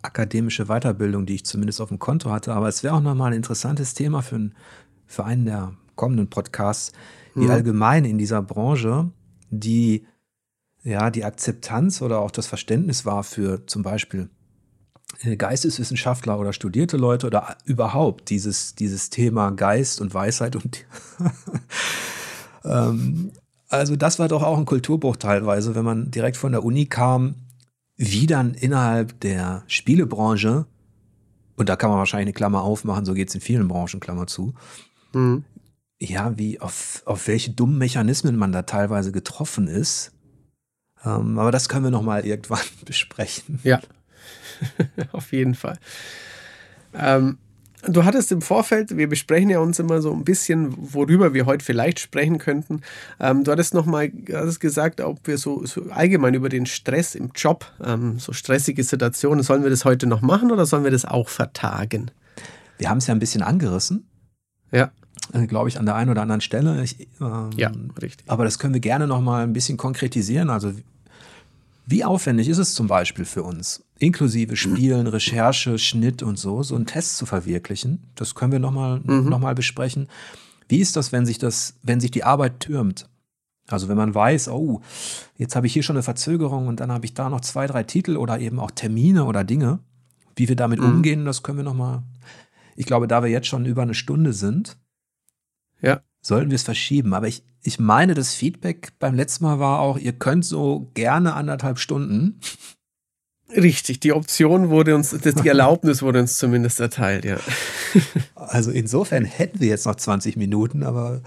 akademische 0.01 0.65
Weiterbildung, 0.65 1.25
die 1.25 1.35
ich 1.35 1.45
zumindest 1.45 1.79
auf 1.79 1.87
dem 1.87 1.99
Konto 1.99 2.31
hatte, 2.31 2.53
aber 2.53 2.67
es 2.67 2.83
wäre 2.83 2.95
auch 2.95 3.01
nochmal 3.01 3.31
ein 3.31 3.37
interessantes 3.37 3.93
Thema 3.93 4.21
für, 4.21 4.49
für 5.05 5.23
einen 5.23 5.45
der 5.45 5.73
kommenden 5.97 6.29
Podcasts, 6.29 6.93
wie 7.35 7.45
mhm. 7.45 7.51
allgemein 7.51 8.05
in 8.05 8.17
dieser 8.17 8.41
Branche 8.41 9.11
die, 9.49 10.05
ja, 10.83 11.11
die 11.11 11.25
Akzeptanz 11.25 12.01
oder 12.01 12.19
auch 12.19 12.31
das 12.31 12.47
Verständnis 12.47 13.05
war 13.05 13.23
für 13.23 13.65
zum 13.67 13.83
Beispiel 13.83 14.29
äh, 15.21 15.35
Geisteswissenschaftler 15.35 16.39
oder 16.39 16.53
studierte 16.53 16.97
Leute 16.97 17.27
oder 17.27 17.57
überhaupt 17.65 18.29
dieses, 18.29 18.75
dieses 18.75 19.09
Thema 19.09 19.51
Geist 19.51 20.01
und 20.01 20.13
Weisheit 20.13 20.55
und 20.55 20.85
ähm, 22.63 23.31
also 23.69 23.95
das 23.95 24.19
war 24.19 24.27
doch 24.27 24.43
auch 24.43 24.57
ein 24.57 24.65
Kulturbruch 24.65 25.17
teilweise, 25.17 25.75
wenn 25.75 25.85
man 25.85 26.11
direkt 26.11 26.37
von 26.37 26.51
der 26.51 26.63
Uni 26.63 26.85
kam, 26.85 27.35
wie 27.95 28.27
dann 28.27 28.53
innerhalb 28.53 29.19
der 29.21 29.63
Spielebranche, 29.67 30.65
und 31.55 31.69
da 31.69 31.75
kann 31.75 31.89
man 31.89 31.99
wahrscheinlich 31.99 32.27
eine 32.27 32.33
Klammer 32.33 32.61
aufmachen, 32.61 33.05
so 33.05 33.13
geht 33.13 33.29
es 33.29 33.35
in 33.35 33.41
vielen 33.41 33.67
Branchen, 33.67 33.99
Klammer 33.99 34.27
zu, 34.27 34.53
mhm. 35.13 35.43
Ja, 35.99 36.37
wie 36.37 36.59
auf, 36.59 37.01
auf 37.05 37.27
welche 37.27 37.51
dummen 37.51 37.77
Mechanismen 37.77 38.35
man 38.35 38.51
da 38.51 38.63
teilweise 38.63 39.11
getroffen 39.11 39.67
ist. 39.67 40.11
Ähm, 41.03 41.39
aber 41.39 41.51
das 41.51 41.69
können 41.69 41.85
wir 41.85 41.91
nochmal 41.91 42.25
irgendwann 42.25 42.59
besprechen. 42.85 43.59
Ja, 43.63 43.79
auf 45.11 45.31
jeden 45.31 45.55
Fall. 45.55 45.77
Ähm, 46.93 47.37
du 47.87 48.03
hattest 48.05 48.31
im 48.31 48.41
Vorfeld, 48.41 48.95
wir 48.97 49.07
besprechen 49.07 49.49
ja 49.49 49.59
uns 49.59 49.79
immer 49.79 50.01
so 50.01 50.11
ein 50.13 50.23
bisschen, 50.23 50.73
worüber 50.77 51.33
wir 51.33 51.45
heute 51.45 51.63
vielleicht 51.63 51.99
sprechen 51.99 52.37
könnten. 52.37 52.81
Ähm, 53.19 53.43
du 53.43 53.51
hattest 53.51 53.73
nochmal 53.73 54.09
gesagt, 54.09 55.01
ob 55.01 55.25
wir 55.27 55.37
so, 55.37 55.65
so, 55.65 55.89
allgemein 55.89 56.33
über 56.33 56.49
den 56.49 56.65
Stress 56.65 57.15
im 57.15 57.31
Job, 57.35 57.71
ähm, 57.83 58.19
so 58.19 58.33
stressige 58.33 58.83
Situationen, 58.83 59.43
sollen 59.43 59.63
wir 59.63 59.69
das 59.69 59.85
heute 59.85 60.07
noch 60.07 60.21
machen 60.21 60.51
oder 60.51 60.65
sollen 60.65 60.83
wir 60.83 60.91
das 60.91 61.05
auch 61.05 61.29
vertagen? 61.29 62.11
Wir 62.77 62.89
haben 62.89 62.99
es 62.99 63.07
ja 63.07 63.15
ein 63.15 63.19
bisschen 63.19 63.41
angerissen. 63.41 64.07
Ja. 64.71 64.91
Äh, 65.33 65.47
Glaube 65.47 65.69
ich, 65.69 65.79
an 65.79 65.85
der 65.85 65.95
einen 65.95 66.09
oder 66.09 66.21
anderen 66.21 66.41
Stelle. 66.41 66.83
Ich, 66.83 67.07
ähm, 67.21 67.49
ja, 67.55 67.71
richtig. 68.01 68.29
Aber 68.29 68.43
das 68.43 68.59
können 68.59 68.73
wir 68.73 68.81
gerne 68.81 69.07
nochmal 69.07 69.43
ein 69.43 69.53
bisschen 69.53 69.77
konkretisieren. 69.77 70.49
Also, 70.49 70.73
wie 71.85 72.03
aufwendig 72.03 72.49
ist 72.49 72.57
es 72.57 72.73
zum 72.73 72.87
Beispiel 72.87 73.25
für 73.25 73.43
uns, 73.43 73.83
inklusive 73.99 74.55
Spielen, 74.57 75.07
Recherche, 75.07 75.77
Schnitt 75.79 76.21
und 76.21 76.37
so, 76.37 76.61
so 76.63 76.75
einen 76.75 76.85
Test 76.85 77.17
zu 77.17 77.25
verwirklichen. 77.25 78.03
Das 78.15 78.35
können 78.35 78.51
wir 78.51 78.59
nochmal 78.59 78.99
mhm. 79.03 79.29
noch 79.29 79.53
besprechen. 79.53 80.07
Wie 80.67 80.79
ist 80.79 80.95
das, 80.97 81.11
wenn 81.11 81.25
sich 81.25 81.37
das, 81.37 81.75
wenn 81.83 81.99
sich 81.99 82.11
die 82.11 82.23
Arbeit 82.23 82.59
türmt? 82.59 83.07
Also 83.69 83.89
wenn 83.89 83.97
man 83.97 84.15
weiß, 84.15 84.49
oh, 84.49 84.81
jetzt 85.37 85.55
habe 85.55 85.67
ich 85.67 85.73
hier 85.73 85.83
schon 85.83 85.97
eine 85.97 86.03
Verzögerung 86.03 86.67
und 86.67 86.79
dann 86.79 86.91
habe 86.91 87.05
ich 87.05 87.13
da 87.13 87.29
noch 87.29 87.41
zwei, 87.41 87.67
drei 87.67 87.83
Titel 87.83 88.15
oder 88.15 88.39
eben 88.39 88.59
auch 88.59 88.71
Termine 88.71 89.25
oder 89.25 89.43
Dinge. 89.43 89.79
Wie 90.35 90.47
wir 90.47 90.55
damit 90.55 90.79
mhm. 90.79 90.85
umgehen, 90.85 91.25
das 91.25 91.43
können 91.43 91.57
wir 91.57 91.65
nochmal. 91.65 92.03
Ich 92.75 92.85
glaube, 92.85 93.07
da 93.07 93.23
wir 93.23 93.29
jetzt 93.29 93.47
schon 93.47 93.65
über 93.65 93.81
eine 93.81 93.95
Stunde 93.95 94.33
sind, 94.33 94.77
ja. 95.81 96.01
sollten 96.21 96.51
wir 96.51 96.55
es 96.55 96.63
verschieben. 96.63 97.13
Aber 97.13 97.27
ich, 97.27 97.43
ich 97.61 97.79
meine, 97.79 98.13
das 98.13 98.33
Feedback 98.33 98.93
beim 98.99 99.15
letzten 99.15 99.45
Mal 99.45 99.59
war 99.59 99.79
auch, 99.79 99.97
ihr 99.97 100.13
könnt 100.13 100.45
so 100.45 100.91
gerne 100.93 101.33
anderthalb 101.33 101.79
Stunden. 101.79 102.39
Richtig, 103.49 104.01
die 104.01 104.11
Option 104.11 104.69
wurde 104.69 104.95
uns, 104.95 105.11
die 105.11 105.29
Erlaubnis 105.47 106.01
wurde 106.01 106.19
uns 106.19 106.37
zumindest 106.37 106.79
erteilt, 106.79 107.25
ja. 107.25 107.37
Also 108.35 108.71
insofern 108.71 109.25
hätten 109.25 109.59
wir 109.59 109.67
jetzt 109.67 109.85
noch 109.85 109.95
20 109.95 110.37
Minuten, 110.37 110.83
aber 110.83 111.21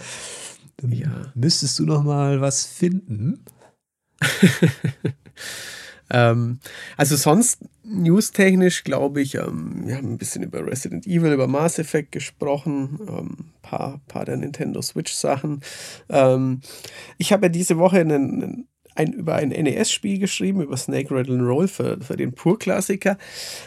ja. 0.82 1.32
müsstest 1.34 1.78
du 1.78 1.86
noch 1.86 2.02
mal 2.02 2.40
was 2.40 2.64
finden. 2.64 3.44
ähm, 6.10 6.58
also 6.96 7.16
sonst 7.16 7.58
newstechnisch 7.84 8.84
glaube 8.84 9.20
ich, 9.20 9.34
ähm, 9.34 9.82
wir 9.86 9.96
haben 9.96 10.12
ein 10.12 10.18
bisschen 10.18 10.42
über 10.42 10.66
Resident 10.66 11.06
Evil, 11.06 11.32
über 11.32 11.46
Mass 11.46 11.78
Effect 11.78 12.12
gesprochen, 12.12 12.98
ähm, 13.08 13.36
paar, 13.62 14.00
paar 14.08 14.24
der 14.24 14.36
Nintendo 14.36 14.82
Switch 14.82 15.12
Sachen. 15.12 15.62
Ähm, 16.08 16.60
ich 17.18 17.32
habe 17.32 17.46
ja 17.46 17.48
diese 17.50 17.78
Woche 17.78 18.00
einen, 18.00 18.42
einen 18.42 18.68
ein, 18.94 19.12
über 19.12 19.36
ein 19.36 19.50
NES-Spiel 19.50 20.18
geschrieben, 20.18 20.60
über 20.60 20.76
Snake 20.76 21.14
Rattle 21.14 21.34
and 21.34 21.42
Roll 21.42 21.68
für, 21.68 22.00
für 22.00 22.16
den 22.16 22.32
Pur-Klassiker. 22.32 23.18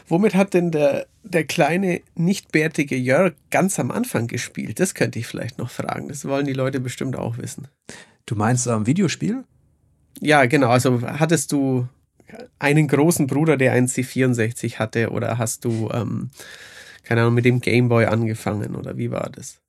Womit 0.07 0.35
hat 0.35 0.53
denn 0.53 0.71
der, 0.71 1.07
der 1.23 1.45
kleine, 1.45 2.01
nicht 2.15 2.51
bärtige 2.51 2.95
Jörg 2.95 3.33
ganz 3.49 3.79
am 3.79 3.91
Anfang 3.91 4.27
gespielt? 4.27 4.79
Das 4.79 4.93
könnte 4.93 5.19
ich 5.19 5.27
vielleicht 5.27 5.57
noch 5.57 5.69
fragen. 5.69 6.07
Das 6.09 6.25
wollen 6.25 6.45
die 6.45 6.53
Leute 6.53 6.79
bestimmt 6.79 7.15
auch 7.15 7.37
wissen. 7.37 7.67
Du 8.25 8.35
meinst 8.35 8.67
am 8.67 8.81
ähm, 8.81 8.87
Videospiel? 8.87 9.43
Ja, 10.19 10.45
genau. 10.45 10.69
Also 10.69 11.01
hattest 11.01 11.51
du 11.51 11.87
einen 12.59 12.87
großen 12.87 13.27
Bruder, 13.27 13.57
der 13.57 13.73
einen 13.73 13.87
C64 13.87 14.75
hatte, 14.75 15.11
oder 15.11 15.37
hast 15.37 15.65
du, 15.65 15.89
ähm, 15.91 16.29
keine 17.03 17.21
Ahnung, 17.21 17.33
mit 17.33 17.45
dem 17.45 17.59
Gameboy 17.61 18.05
angefangen, 18.05 18.75
oder 18.75 18.97
wie 18.97 19.11
war 19.11 19.29
das? 19.29 19.59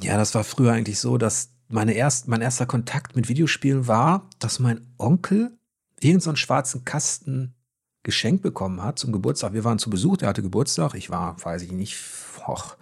Ja, 0.00 0.16
das 0.16 0.34
war 0.34 0.44
früher 0.44 0.72
eigentlich 0.72 0.98
so, 0.98 1.18
dass 1.18 1.50
meine 1.68 1.92
erst, 1.92 2.28
mein 2.28 2.40
erster 2.40 2.66
Kontakt 2.66 3.16
mit 3.16 3.28
Videospielen 3.28 3.86
war, 3.86 4.28
dass 4.38 4.58
mein 4.58 4.80
Onkel 4.96 5.58
irgendeinen 6.00 6.36
so 6.36 6.36
schwarzen 6.36 6.84
Kasten 6.84 7.54
geschenkt 8.02 8.42
bekommen 8.42 8.82
hat 8.82 8.98
zum 8.98 9.12
Geburtstag. 9.12 9.52
Wir 9.52 9.64
waren 9.64 9.78
zu 9.78 9.90
Besuch, 9.90 10.16
der 10.16 10.28
hatte 10.28 10.42
Geburtstag. 10.42 10.94
Ich 10.94 11.10
war, 11.10 11.36
weiß 11.44 11.62
ich 11.62 11.72
nicht, 11.72 11.98
och, 12.46 12.76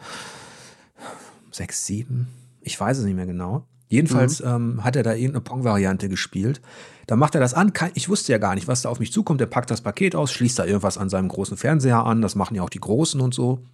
sechs, 1.51 1.86
sieben, 1.86 2.28
ich 2.61 2.78
weiß 2.78 2.98
es 2.98 3.05
nicht 3.05 3.16
mehr 3.16 3.27
genau. 3.27 3.66
Jedenfalls 3.88 4.42
mhm. 4.42 4.48
ähm, 4.48 4.84
hat 4.84 4.96
er 4.96 5.02
da 5.02 5.12
irgendeine 5.12 5.42
Pong-Variante 5.42 6.08
gespielt. 6.08 6.60
Da 7.06 7.14
macht 7.14 7.34
er 7.34 7.40
das 7.40 7.54
an. 7.54 7.72
Ich 7.94 8.08
wusste 8.08 8.32
ja 8.32 8.38
gar 8.38 8.54
nicht, 8.54 8.66
was 8.66 8.82
da 8.82 8.88
auf 8.88 8.98
mich 8.98 9.12
zukommt. 9.12 9.40
Er 9.40 9.46
packt 9.46 9.70
das 9.70 9.80
Paket 9.80 10.16
aus, 10.16 10.32
schließt 10.32 10.58
da 10.58 10.64
irgendwas 10.64 10.98
an 10.98 11.08
seinem 11.08 11.28
großen 11.28 11.56
Fernseher 11.56 12.04
an. 12.04 12.20
Das 12.20 12.34
machen 12.34 12.56
ja 12.56 12.62
auch 12.62 12.70
die 12.70 12.80
Großen 12.80 13.20
und 13.20 13.32
so. 13.32 13.64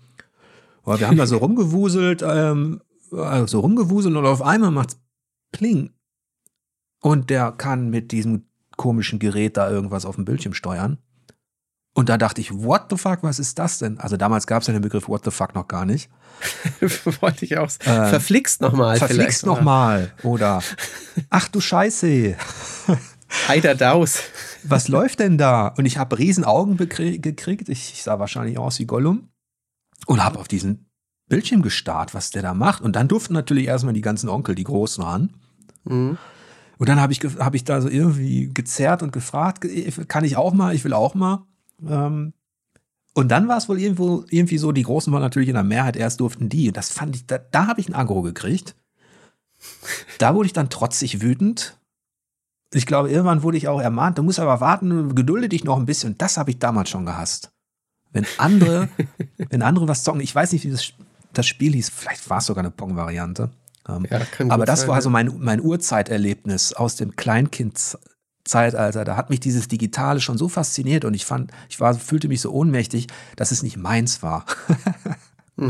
Aber 0.83 1.01
wir 1.01 1.09
haben 1.09 1.17
da 1.17 1.27
so 1.27 1.37
rumgewuselt, 1.39 2.23
ähm, 2.27 2.83
so 3.11 3.61
rumgewuselt 3.61 4.15
und 4.15 4.27
auf 4.27 4.43
einmal 4.43 4.71
macht's 4.71 5.01
Pling. 5.51 5.91
Und 7.01 7.31
der 7.31 7.53
kann 7.53 7.91
mit 7.91 8.13
diesem 8.13 8.47
komischen 8.77 9.19
Gerät 9.19 9.57
da 9.57 9.71
irgendwas 9.71 10.05
auf 10.05 10.17
dem 10.17 10.25
Bildschirm 10.25 10.55
steuern. 10.55 10.99
Und 11.95 12.09
da 12.09 12.17
dachte 12.17 12.41
ich, 12.41 12.53
what 12.53 12.87
the 12.89 12.97
fuck, 12.97 13.19
was 13.23 13.39
ist 13.39 13.59
das 13.59 13.79
denn? 13.79 14.01
Also 14.01 14.17
damals 14.17 14.47
gab 14.47 14.63
es 14.63 14.67
ja 14.67 14.73
den 14.73 14.81
Begriff 14.81 15.09
what 15.09 15.25
the 15.25 15.31
fuck 15.31 15.55
noch 15.55 15.69
gar 15.69 15.85
nicht. 15.85 16.11
Wollte 17.21 17.45
ich 17.45 17.59
auch. 17.59 17.69
Äh, 17.81 18.09
verflixt 18.09 18.63
nochmal. 18.63 18.97
Verflixt 18.97 19.45
nochmal. 19.45 20.13
Oder 20.23 20.63
ach 21.29 21.49
du 21.49 21.61
Scheiße. 21.61 22.37
Heider 23.49 23.75
Daus. 23.75 24.23
Was 24.63 24.89
läuft 24.89 25.21
denn 25.21 25.37
da? 25.37 25.69
Und 25.69 25.85
ich 25.85 25.99
habe 25.99 26.19
riesen 26.19 26.45
Augen 26.45 26.77
gekriegt. 26.77 27.69
Ich, 27.69 27.93
ich, 27.93 28.03
sah 28.03 28.19
wahrscheinlich 28.19 28.59
aus 28.59 28.79
wie 28.79 28.87
Gollum. 28.87 29.29
Und 30.07 30.25
habe 30.25 30.39
auf 30.39 30.49
diesen 30.49 30.87
Bildschirm 31.29 31.63
gestarrt, 31.63 32.15
was 32.15 32.31
der 32.31 32.43
da 32.43 32.55
macht. 32.55 32.83
Und 32.83 32.97
dann 32.97 33.09
durften 33.09 33.35
natürlich 33.35 33.67
erstmal 33.67 33.95
die 33.95 34.01
ganzen 34.01 34.29
Onkel, 34.29 34.55
die 34.55 34.65
Großen 34.65 35.03
ran. 35.03 35.35
Mhm. 35.85 36.19
Und 36.79 36.89
dann 36.89 37.01
habe 37.01 37.13
ich, 37.13 37.21
hab 37.39 37.55
ich 37.55 37.65
da 37.65 37.81
so 37.81 37.89
irgendwie 37.89 38.53
gezerrt 38.53 39.03
und 39.03 39.13
gefragt, 39.13 39.67
kann 40.09 40.25
ich 40.25 40.37
auch 40.37 40.53
mal, 40.53 40.75
ich 40.75 40.85
will 40.85 40.95
auch 40.95 41.15
mal. 41.15 41.47
Ähm, 41.87 42.33
und 43.15 43.29
dann 43.29 43.49
war 43.49 43.59
es 43.59 43.69
wohl 43.69 43.79
irgendwo, 43.79 44.25
irgendwie 44.31 44.59
so, 44.59 44.73
die 44.73 44.85
Großen 44.85 45.13
waren 45.13 45.21
natürlich 45.21 45.49
in 45.49 45.55
der 45.55 45.65
Mehrheit, 45.65 45.97
erst 45.97 46.21
durften 46.21 46.49
die. 46.49 46.69
Und 46.69 46.77
das 46.77 46.91
fand 46.91 47.15
ich, 47.15 47.27
da, 47.27 47.39
da 47.39 47.67
habe 47.67 47.81
ich 47.81 47.89
ein 47.89 47.95
Agro 47.95 48.23
gekriegt. 48.23 48.75
Da 50.19 50.35
wurde 50.35 50.47
ich 50.47 50.53
dann 50.53 50.71
trotzig 50.71 51.21
wütend. 51.21 51.79
Ich 52.73 52.87
glaube, 52.87 53.11
irgendwann 53.11 53.43
wurde 53.43 53.59
ich 53.59 53.69
auch 53.69 53.81
ermahnt, 53.81 54.17
du 54.17 54.23
musst 54.23 54.41
aber 54.41 54.61
warten, 54.61 55.15
gedulde 55.15 55.49
dich 55.49 55.63
noch 55.63 55.77
ein 55.77 55.85
bisschen. 55.85 56.13
Und 56.13 56.23
das 56.23 56.39
habe 56.39 56.51
ich 56.51 56.59
damals 56.59 56.89
schon 56.89 57.05
gehasst. 57.05 57.53
Wenn 58.13 58.27
andere, 58.39 58.89
wenn 59.51 59.63
andere 59.63 59.89
was 59.89 60.05
zocken, 60.05 60.23
ich 60.23 60.35
weiß 60.35 60.53
nicht, 60.53 60.65
wie 60.65 60.71
das 60.71 60.93
das 61.33 61.47
Spiel 61.47 61.73
hieß, 61.73 61.91
vielleicht 61.91 62.29
war 62.29 62.39
es 62.39 62.47
sogar 62.47 62.63
eine 62.63 62.71
Pong-Variante. 62.71 63.51
Ähm, 63.89 64.07
ja, 64.11 64.21
aber 64.49 64.67
das 64.67 64.81
sein, 64.81 64.89
war 64.89 64.97
also 64.97 65.11
mein, 65.11 65.33
mein 65.39 65.61
Urzeiterlebnis 65.61 66.73
aus 66.73 66.97
dem 66.97 67.17
Kleinkindzeitalter. 68.45 69.05
Da 69.05 69.17
hat 69.17 69.31
mich 69.31 69.41
dieses 69.41 69.69
Digitale 69.69 70.21
schon 70.21 70.39
so 70.39 70.49
fasziniert 70.49 71.05
und 71.05 71.15
ich 71.15 71.25
fand, 71.25 71.51
ich 71.69 71.81
war, 71.81 71.95
fühlte 71.95 72.29
mich 72.29 72.41
so 72.41 72.53
ohnmächtig, 72.53 73.09
dass 73.37 73.51
es 73.51 73.63
nicht 73.63 73.77
meins 73.77 74.23
war. 74.23 74.45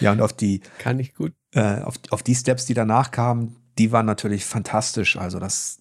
ja, 0.00 0.12
und 0.12 0.20
auf 0.20 0.32
die. 0.32 0.60
Kann 0.78 0.98
ich 0.98 1.14
gut. 1.14 1.34
Äh, 1.52 1.82
auf, 1.82 1.96
auf 2.10 2.22
die 2.22 2.34
Steps, 2.34 2.66
die 2.66 2.74
danach 2.74 3.10
kamen, 3.10 3.56
die 3.78 3.92
waren 3.92 4.06
natürlich 4.06 4.44
fantastisch. 4.44 5.16
Also 5.16 5.38
das, 5.38 5.80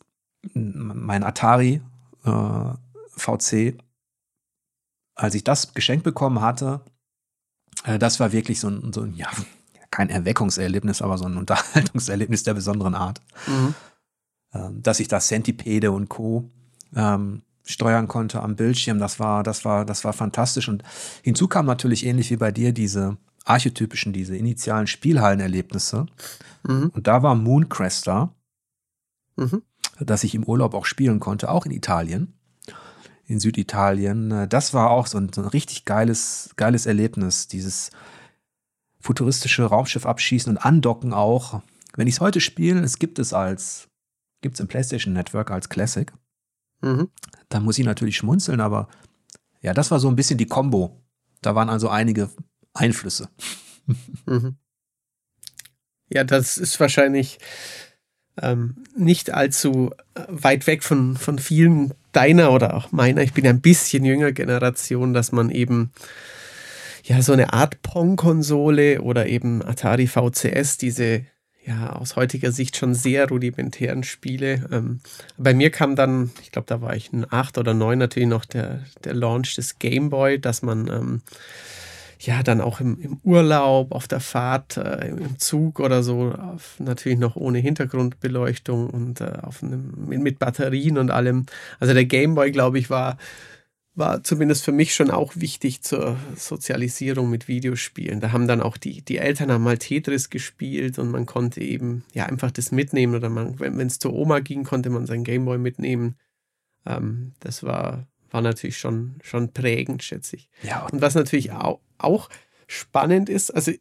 mein 0.54 1.24
Atari 1.24 1.82
äh, 2.24 2.74
VC, 3.18 3.78
als 5.16 5.36
ich 5.36 5.44
das 5.44 5.74
geschenkt 5.74 6.04
bekommen 6.04 6.42
hatte, 6.42 6.82
äh, 7.84 8.00
das 8.00 8.20
war 8.20 8.32
wirklich 8.32 8.60
so 8.60 8.70
ein, 8.70 8.94
so 8.94 9.02
ein, 9.02 9.14
ja, 9.16 9.30
kein 9.92 10.10
Erweckungserlebnis, 10.10 11.02
aber 11.02 11.18
so 11.18 11.26
ein 11.26 11.38
Unterhaltungserlebnis 11.38 12.44
der 12.44 12.54
besonderen 12.54 12.96
Art. 12.96 13.22
Mhm. 13.48 13.76
Ähm, 14.56 14.82
dass 14.82 15.00
ich 15.00 15.08
da 15.08 15.20
Centipede 15.20 15.92
und 15.92 16.10
Co. 16.10 16.50
Ähm, 16.96 17.42
steuern 17.64 18.08
konnte 18.08 18.42
am 18.42 18.56
Bildschirm, 18.56 19.00
das 19.00 19.20
war, 19.20 19.44
das 19.44 19.66
war, 19.66 19.86
das 19.86 20.04
war 20.04 20.14
fantastisch. 20.14 20.70
Und 20.70 20.84
hinzu 21.24 21.48
kam 21.48 21.66
natürlich 21.66 22.06
ähnlich 22.06 22.30
wie 22.32 22.38
bei 22.38 22.52
dir 22.52 22.72
diese 22.72 23.18
archetypischen, 23.44 24.14
diese 24.14 24.38
initialen 24.38 24.88
Spielhallenerlebnisse. 24.88 26.06
Mhm. 26.64 26.92
Und 26.94 27.08
da 27.08 27.22
war 27.22 27.36
Mooncrester, 27.36 28.34
mhm. 29.36 29.62
dass 30.00 30.24
ich 30.24 30.36
im 30.36 30.44
Urlaub 30.44 30.74
auch 30.74 30.86
spielen 30.86 31.20
konnte, 31.20 31.50
auch 31.50 31.66
in 31.66 31.72
Italien 31.72 32.34
in 33.28 33.40
Süditalien. 33.40 34.32
Äh, 34.32 34.48
das 34.48 34.74
war 34.74 34.92
auch 34.92 35.08
so 35.08 35.18
ein, 35.18 35.32
so 35.34 35.42
ein 35.42 35.48
richtig 35.48 35.86
geiles, 35.86 36.52
geiles 36.56 36.86
Erlebnis. 36.86 37.48
Dieses 37.48 37.92
futuristische 39.00 39.64
Raumschiff 39.64 40.06
abschießen 40.06 40.52
und 40.52 40.58
andocken 40.58 41.14
auch. 41.14 41.62
Wenn 41.96 42.08
ich 42.08 42.16
es 42.16 42.22
heute 42.22 42.42
spiele, 42.42 42.82
es 42.82 43.00
gibt 43.00 43.20
es 43.20 43.34
als, 43.34 43.88
gibt 44.46 44.58
es 44.58 44.60
im 44.60 44.68
PlayStation 44.68 45.12
Network 45.12 45.50
als 45.50 45.70
Classic. 45.70 46.14
Mhm. 46.82 47.10
Da 47.50 47.60
muss 47.60 47.80
ich 47.80 47.86
natürlich 47.86 48.16
schmunzeln, 48.16 48.62
aber 48.62 48.90
ja, 49.60 49.74
das 49.74 49.90
war 49.90 50.00
so 50.00 50.08
ein 50.08 50.16
bisschen 50.16 50.38
die 50.38 50.46
Combo. 50.46 51.02
Da 51.42 51.56
waren 51.56 51.68
also 51.68 51.90
einige 51.90 52.30
Einflüsse. 52.76 53.28
Mhm. 54.28 54.58
Ja, 56.10 56.24
das 56.24 56.60
ist 56.60 56.80
wahrscheinlich 56.80 57.40
ähm, 58.40 58.84
nicht 58.96 59.32
allzu 59.32 59.92
äh, 60.14 60.26
weit 60.28 60.68
weg 60.68 60.84
von, 60.84 61.18
von 61.18 61.40
vielen 61.40 61.96
deiner 62.12 62.52
oder 62.52 62.76
auch 62.76 62.92
meiner, 62.92 63.22
ich 63.22 63.34
bin 63.34 63.48
ein 63.48 63.62
bisschen 63.62 64.06
jünger 64.06 64.32
Generation, 64.32 65.16
dass 65.16 65.32
man 65.32 65.50
eben 65.50 65.92
ja 67.04 67.24
so 67.24 67.34
eine 67.34 67.54
Art 67.54 67.82
Pong-Konsole 67.82 69.02
oder 69.02 69.26
eben 69.26 69.64
Atari 69.64 70.06
VCS, 70.06 70.78
diese 70.78 71.26
ja 71.66 71.94
aus 71.94 72.16
heutiger 72.16 72.52
Sicht 72.52 72.78
schon 72.78 72.94
sehr 72.94 73.28
rudimentären 73.28 74.04
Spiele. 74.04 74.68
Ähm, 74.72 75.00
bei 75.38 75.54
mir 75.54 75.72
kam 75.72 75.96
dann, 75.96 76.32
ich 76.42 76.52
glaube, 76.52 76.68
da 76.68 76.82
war 76.82 76.96
ich 76.96 77.12
ein 77.12 77.26
acht 77.30 77.58
oder 77.58 77.74
neun 77.74 78.00
natürlich 78.00 78.30
noch 78.30 78.46
der, 78.46 78.82
der 79.04 79.14
Launch 79.14 79.56
des 79.56 79.80
Game 79.80 80.10
Boy, 80.10 80.40
dass 80.40 80.62
man 80.62 80.88
ähm, 80.88 81.22
ja, 82.20 82.44
dann 82.44 82.62
auch 82.62 82.80
im, 82.80 83.00
im 83.00 83.20
Urlaub, 83.24 83.92
auf 83.92 84.08
der 84.08 84.20
Fahrt, 84.20 84.78
äh, 84.78 85.10
im 85.10 85.38
Zug 85.38 85.80
oder 85.80 86.02
so, 86.02 86.32
auf, 86.32 86.76
natürlich 86.80 87.20
noch 87.20 87.36
ohne 87.36 87.60
Hintergrundbeleuchtung 87.60 88.90
und 88.90 89.22
äh, 89.22 89.34
auf 89.42 89.62
einem, 89.64 89.94
mit, 90.08 90.40
Batterien 90.40 90.98
und 90.98 91.12
allem. 91.12 91.46
Also 91.80 91.94
der 91.94 92.06
Gameboy, 92.06 92.52
glaube 92.52 92.80
ich, 92.80 92.90
war, 92.90 93.18
war 93.96 94.24
zumindest 94.24 94.66
für 94.66 94.74
mich 94.74 94.94
schon 94.94 95.10
auch 95.10 95.34
wichtig 95.36 95.82
zur 95.82 96.18
Sozialisierung 96.36 97.30
mit 97.30 97.48
Videospielen. 97.48 98.20
Da 98.20 98.34
haben 98.34 98.48
dann 98.48 98.62
auch 98.62 98.76
die, 98.76 99.02
die 99.02 99.18
Eltern 99.18 99.52
haben 99.52 99.64
mal 99.64 99.78
Tetris 99.78 100.30
gespielt 100.30 101.00
und 101.00 101.12
man 101.12 101.26
konnte 101.26 101.62
eben 101.62 102.04
ja 102.14 102.26
einfach 102.26 102.52
das 102.52 102.72
mitnehmen 102.72 103.16
oder 103.16 103.30
man, 103.30 103.58
wenn 103.60 103.88
es 103.88 104.00
zur 104.00 104.14
Oma 104.14 104.40
ging, 104.40 104.66
konnte 104.66 104.90
man 104.90 105.06
sein 105.06 105.24
Gameboy 105.24 105.58
mitnehmen. 105.58 106.18
Ähm, 106.86 107.34
das 107.40 107.64
war, 107.64 108.06
war 108.32 108.42
natürlich 108.42 108.78
schon, 108.78 109.16
schon 109.24 109.54
prägend, 109.54 110.04
schätze 110.04 110.36
ich. 110.36 110.50
Ja, 110.62 110.86
und 110.92 111.02
was 111.02 111.16
natürlich 111.16 111.54
auch, 111.54 111.80
auch 111.98 112.30
spannend 112.68 113.30
ist, 113.30 113.52
also 113.52 113.72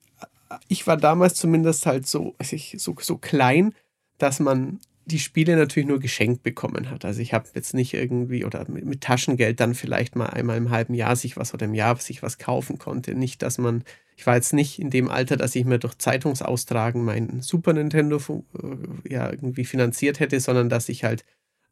ich 0.68 0.86
war 0.86 0.96
damals 0.96 1.34
zumindest 1.34 1.86
halt 1.86 2.06
so, 2.06 2.36
also 2.38 2.54
ich, 2.54 2.76
so, 2.78 2.94
so 3.00 3.16
klein, 3.16 3.74
dass 4.18 4.38
man 4.38 4.78
die 5.06 5.18
Spiele 5.18 5.56
natürlich 5.56 5.88
nur 5.88 6.00
geschenkt 6.00 6.42
bekommen 6.42 6.90
hat. 6.90 7.04
Also 7.04 7.20
ich 7.20 7.34
habe 7.34 7.48
jetzt 7.54 7.74
nicht 7.74 7.92
irgendwie 7.92 8.44
oder 8.44 8.68
mit, 8.70 8.84
mit, 8.84 9.00
Taschengeld 9.02 9.60
dann 9.60 9.74
vielleicht 9.74 10.16
mal 10.16 10.26
einmal 10.26 10.56
im 10.56 10.70
halben 10.70 10.94
Jahr 10.94 11.14
sich 11.16 11.36
was 11.36 11.52
oder 11.52 11.66
im 11.66 11.74
Jahr 11.74 11.96
sich 11.96 12.22
was 12.22 12.38
kaufen 12.38 12.78
konnte. 12.78 13.14
Nicht, 13.14 13.42
dass 13.42 13.58
man, 13.58 13.84
ich 14.16 14.26
war 14.26 14.34
jetzt 14.34 14.54
nicht 14.54 14.78
in 14.78 14.90
dem 14.90 15.10
Alter, 15.10 15.36
dass 15.36 15.54
ich 15.54 15.64
mir 15.64 15.78
durch 15.78 15.96
Zeitungsaustragen 15.98 17.04
mein 17.04 17.42
Super 17.42 17.74
Nintendo 17.74 18.16
äh, 18.18 19.10
ja 19.12 19.30
irgendwie 19.30 19.64
finanziert 19.64 20.20
hätte, 20.20 20.40
sondern 20.40 20.68
dass 20.68 20.88
ich 20.88 21.04
halt, 21.04 21.24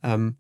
ähm, 0.03 0.37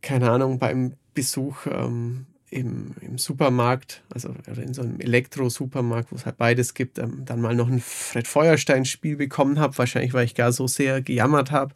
keine 0.00 0.30
Ahnung, 0.30 0.58
beim 0.58 0.94
Besuch 1.12 1.66
ähm, 1.66 2.26
im, 2.50 2.94
im 3.00 3.16
Supermarkt, 3.16 4.02
also 4.12 4.34
in 4.56 4.74
so 4.74 4.82
einem 4.82 4.98
Elektro-Supermarkt, 5.00 6.10
wo 6.10 6.16
es 6.16 6.26
halt 6.26 6.36
beides 6.36 6.74
gibt, 6.74 6.98
ähm, 6.98 7.22
dann 7.24 7.40
mal 7.40 7.54
noch 7.54 7.68
ein 7.68 7.80
Fred 7.80 8.26
Feuerstein-Spiel 8.26 9.16
bekommen 9.16 9.58
habe. 9.58 9.78
Wahrscheinlich, 9.78 10.12
weil 10.14 10.24
ich 10.24 10.34
gar 10.34 10.52
so 10.52 10.66
sehr 10.66 11.00
gejammert 11.00 11.52
habe 11.52 11.74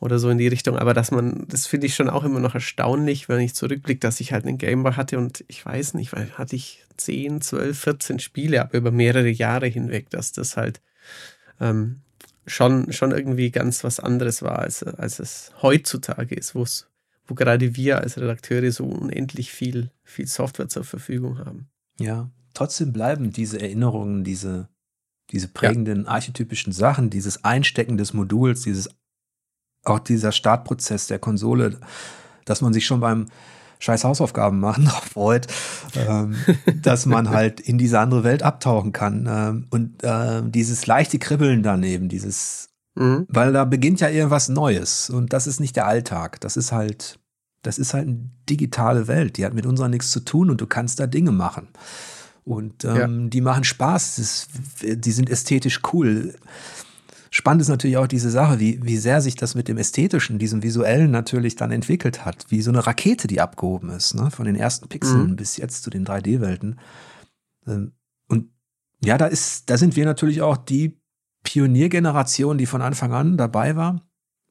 oder 0.00 0.18
so 0.18 0.30
in 0.30 0.38
die 0.38 0.48
Richtung. 0.48 0.78
Aber 0.78 0.94
dass 0.94 1.10
man, 1.10 1.46
das 1.48 1.66
finde 1.66 1.86
ich 1.86 1.94
schon 1.94 2.08
auch 2.08 2.24
immer 2.24 2.40
noch 2.40 2.54
erstaunlich, 2.54 3.28
wenn 3.28 3.40
ich 3.40 3.54
zurückblicke, 3.54 4.00
dass 4.00 4.20
ich 4.20 4.32
halt 4.32 4.46
einen 4.46 4.58
Gameboy 4.58 4.94
hatte 4.94 5.18
und 5.18 5.44
ich 5.48 5.64
weiß 5.64 5.94
nicht, 5.94 6.14
weil 6.14 6.30
hatte 6.32 6.56
ich 6.56 6.84
10, 6.96 7.42
12, 7.42 7.78
14 7.78 8.18
Spiele, 8.18 8.62
aber 8.62 8.78
über 8.78 8.90
mehrere 8.90 9.28
Jahre 9.28 9.66
hinweg, 9.66 10.08
dass 10.08 10.32
das 10.32 10.56
halt 10.56 10.80
ähm, 11.60 12.00
schon, 12.46 12.92
schon 12.92 13.12
irgendwie 13.12 13.50
ganz 13.50 13.84
was 13.84 14.00
anderes 14.00 14.42
war, 14.42 14.60
als, 14.60 14.82
als 14.82 15.18
es 15.18 15.52
heutzutage 15.60 16.34
ist, 16.34 16.54
wo 16.54 16.62
es 16.62 16.88
wo 17.26 17.34
gerade 17.34 17.76
wir 17.76 17.98
als 17.98 18.16
Redakteure 18.16 18.70
so 18.70 18.84
unendlich 18.84 19.50
viel, 19.50 19.90
viel 20.04 20.26
Software 20.26 20.68
zur 20.68 20.84
Verfügung 20.84 21.38
haben. 21.38 21.68
Ja, 21.98 22.30
trotzdem 22.54 22.92
bleiben 22.92 23.32
diese 23.32 23.60
Erinnerungen, 23.60 24.24
diese, 24.24 24.68
diese 25.30 25.48
prägenden 25.48 26.04
ja. 26.04 26.08
archetypischen 26.08 26.72
Sachen, 26.72 27.10
dieses 27.10 27.44
Einstecken 27.44 27.96
des 27.96 28.12
Moduls, 28.14 28.62
dieses, 28.62 28.88
auch 29.84 29.98
dieser 29.98 30.32
Startprozess 30.32 31.06
der 31.06 31.18
Konsole, 31.18 31.80
dass 32.44 32.60
man 32.60 32.72
sich 32.72 32.86
schon 32.86 33.00
beim 33.00 33.26
scheiß 33.78 34.04
Hausaufgaben 34.04 34.58
machen 34.60 34.84
darauf 34.86 35.04
freut, 35.04 35.46
ähm, 35.94 36.36
dass 36.82 37.06
man 37.06 37.30
halt 37.30 37.60
in 37.60 37.78
diese 37.78 38.00
andere 38.00 38.24
Welt 38.24 38.42
abtauchen 38.42 38.92
kann. 38.92 39.26
Ähm, 39.28 39.66
und 39.70 40.02
äh, 40.04 40.42
dieses 40.44 40.86
leichte 40.86 41.18
Kribbeln 41.18 41.62
daneben, 41.62 42.08
dieses 42.08 42.70
Mhm. 42.96 43.26
Weil 43.28 43.52
da 43.52 43.64
beginnt 43.64 44.00
ja 44.00 44.08
irgendwas 44.08 44.48
Neues 44.48 45.10
und 45.10 45.32
das 45.32 45.46
ist 45.46 45.60
nicht 45.60 45.76
der 45.76 45.86
Alltag. 45.86 46.40
Das 46.40 46.56
ist 46.56 46.72
halt, 46.72 47.18
das 47.62 47.78
ist 47.78 47.94
halt 47.94 48.08
eine 48.08 48.30
digitale 48.48 49.06
Welt. 49.06 49.36
Die 49.36 49.44
hat 49.44 49.54
mit 49.54 49.66
unserer 49.66 49.88
nichts 49.88 50.10
zu 50.10 50.20
tun 50.20 50.50
und 50.50 50.60
du 50.60 50.66
kannst 50.66 50.98
da 50.98 51.06
Dinge 51.06 51.32
machen. 51.32 51.68
Und 52.44 52.84
ähm, 52.84 53.22
ja. 53.24 53.28
die 53.28 53.40
machen 53.40 53.64
Spaß, 53.64 54.18
ist, 54.18 54.48
die 54.82 55.12
sind 55.12 55.28
ästhetisch 55.28 55.80
cool. 55.92 56.34
Spannend 57.30 57.60
ist 57.60 57.68
natürlich 57.68 57.96
auch 57.96 58.06
diese 58.06 58.30
Sache, 58.30 58.60
wie, 58.60 58.82
wie 58.82 58.96
sehr 58.96 59.20
sich 59.20 59.34
das 59.34 59.54
mit 59.54 59.68
dem 59.68 59.78
Ästhetischen, 59.78 60.38
diesem 60.38 60.62
Visuellen 60.62 61.10
natürlich 61.10 61.56
dann 61.56 61.72
entwickelt 61.72 62.24
hat. 62.24 62.46
Wie 62.48 62.62
so 62.62 62.70
eine 62.70 62.86
Rakete, 62.86 63.26
die 63.26 63.40
abgehoben 63.40 63.90
ist, 63.90 64.14
ne? 64.14 64.30
von 64.30 64.46
den 64.46 64.54
ersten 64.54 64.88
Pixeln 64.88 65.30
mhm. 65.30 65.36
bis 65.36 65.56
jetzt 65.56 65.82
zu 65.82 65.90
den 65.90 66.06
3D-Welten. 66.06 66.78
Ähm, 67.66 67.92
und 68.28 68.50
ja, 69.04 69.18
da 69.18 69.26
ist, 69.26 69.68
da 69.68 69.76
sind 69.76 69.96
wir 69.96 70.06
natürlich 70.06 70.40
auch 70.40 70.56
die 70.56 70.98
Pioniergeneration, 71.46 72.58
die 72.58 72.66
von 72.66 72.82
Anfang 72.82 73.12
an 73.12 73.36
dabei 73.36 73.76
war. 73.76 74.02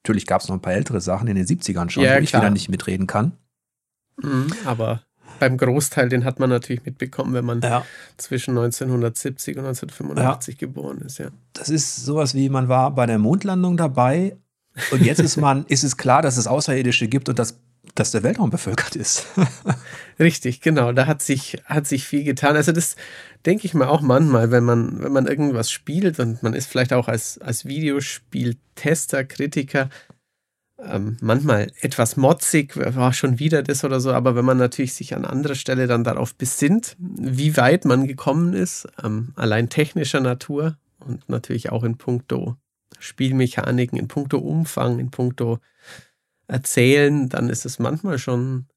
Natürlich 0.04 0.26
gab 0.26 0.42
es 0.42 0.48
noch 0.48 0.56
ein 0.56 0.62
paar 0.62 0.74
ältere 0.74 1.02
Sachen 1.02 1.28
in 1.28 1.36
den 1.36 1.46
70ern 1.46 1.90
schon, 1.90 2.04
ja, 2.04 2.16
wo 2.16 2.22
ich 2.22 2.34
wieder 2.34 2.50
nicht 2.50 2.70
mitreden 2.70 3.06
kann. 3.06 3.34
Mhm, 4.22 4.48
aber 4.66 5.04
beim 5.40 5.58
Großteil, 5.58 6.08
den 6.08 6.24
hat 6.24 6.40
man 6.40 6.50
natürlich 6.50 6.86
mitbekommen, 6.86 7.34
wenn 7.34 7.44
man 7.44 7.60
ja. 7.60 7.86
zwischen 8.16 8.52
1970 8.52 9.58
und 9.58 9.66
1985 9.66 10.56
ja. 10.56 10.60
geboren 10.60 11.00
ist, 11.00 11.18
ja. 11.18 11.28
Das 11.52 11.70
ist 11.70 12.06
sowas 12.06 12.34
wie, 12.34 12.48
man 12.48 12.70
war 12.70 12.92
bei 12.96 13.06
der 13.06 13.20
Mondlandung 13.20 13.76
dabei 13.76 14.38
und 14.92 15.02
jetzt 15.02 15.20
ist 15.20 15.36
man, 15.36 15.66
ist 15.68 15.84
es 15.84 15.98
klar, 15.98 16.22
dass 16.22 16.38
es 16.38 16.48
Außerirdische 16.48 17.10
gibt 17.10 17.28
und 17.28 17.38
dass 17.38 17.60
dass 17.96 18.12
der 18.12 18.24
Weltraum 18.24 18.50
bevölkert 18.50 18.96
ist. 18.96 19.26
Richtig, 20.20 20.62
genau. 20.62 20.92
Da 20.92 21.08
hat 21.08 21.22
sich, 21.22 21.58
hat 21.66 21.88
sich 21.88 22.06
viel 22.06 22.24
getan. 22.24 22.56
Also 22.56 22.74
das 22.74 22.98
denke 23.46 23.66
ich 23.66 23.74
mir 23.74 23.88
auch 23.90 24.02
manchmal, 24.02 24.52
wenn 24.52 24.66
man, 24.66 25.02
wenn 25.02 25.14
man 25.14 25.28
irgendwas 25.28 25.72
spielt 25.72 26.20
und 26.20 26.44
man 26.44 26.54
ist 26.54 26.68
vielleicht 26.68 26.92
auch 26.92 27.08
als, 27.08 27.40
als 27.40 27.66
Videospieltester, 27.66 29.24
Kritiker, 29.24 29.90
ähm, 30.78 31.18
manchmal 31.22 31.72
etwas 31.80 32.18
motzig, 32.18 32.76
war 32.76 33.14
schon 33.14 33.40
wieder 33.40 33.64
das 33.64 33.86
oder 33.86 34.02
so, 34.02 34.12
aber 34.12 34.36
wenn 34.36 34.46
man 34.46 34.58
natürlich 34.58 34.94
sich 34.94 35.16
an 35.16 35.24
anderer 35.24 35.56
Stelle 35.56 35.88
dann 35.88 36.04
darauf 36.04 36.36
besinnt, 36.36 36.98
wie 37.00 37.56
weit 37.56 37.86
man 37.86 38.08
gekommen 38.08 38.54
ist, 38.54 38.88
ähm, 39.02 39.32
allein 39.36 39.70
technischer 39.70 40.20
Natur 40.20 40.78
und 41.00 41.30
natürlich 41.30 41.72
auch 41.72 41.84
in 41.84 41.98
puncto 41.98 42.58
Spielmechaniken, 43.00 43.98
in 43.98 44.10
puncto 44.10 44.38
Umfang, 44.38 45.00
in 45.00 45.12
puncto 45.12 45.60
erzählen, 46.48 47.30
dann 47.30 47.50
ist 47.50 47.66
es 47.66 47.80
manchmal 47.80 48.18
schon, 48.18 48.68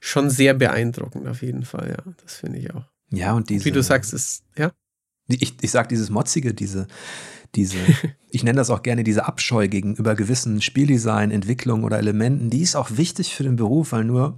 schon 0.00 0.30
sehr 0.30 0.54
beeindruckend, 0.54 1.26
auf 1.28 1.42
jeden 1.42 1.64
Fall, 1.64 1.90
ja. 1.90 2.12
Das 2.22 2.36
finde 2.36 2.58
ich 2.58 2.74
auch. 2.74 2.84
Ja, 3.10 3.32
und 3.32 3.50
diese. 3.50 3.64
Wie 3.64 3.72
du 3.72 3.82
sagst, 3.82 4.12
ist, 4.12 4.44
ja. 4.56 4.72
Ich, 5.28 5.56
ich 5.60 5.70
sag 5.70 5.88
dieses 5.88 6.08
Motzige, 6.08 6.54
diese, 6.54 6.86
diese, 7.54 7.78
ich 8.30 8.44
nenne 8.44 8.58
das 8.58 8.70
auch 8.70 8.82
gerne 8.82 9.04
diese 9.04 9.26
Abscheu 9.26 9.68
gegenüber 9.68 10.14
gewissen 10.14 10.62
Spieldesign, 10.62 11.30
Entwicklungen 11.30 11.84
oder 11.84 11.98
Elementen, 11.98 12.50
die 12.50 12.62
ist 12.62 12.76
auch 12.76 12.90
wichtig 12.92 13.34
für 13.34 13.42
den 13.42 13.56
Beruf, 13.56 13.92
weil 13.92 14.04
nur 14.04 14.36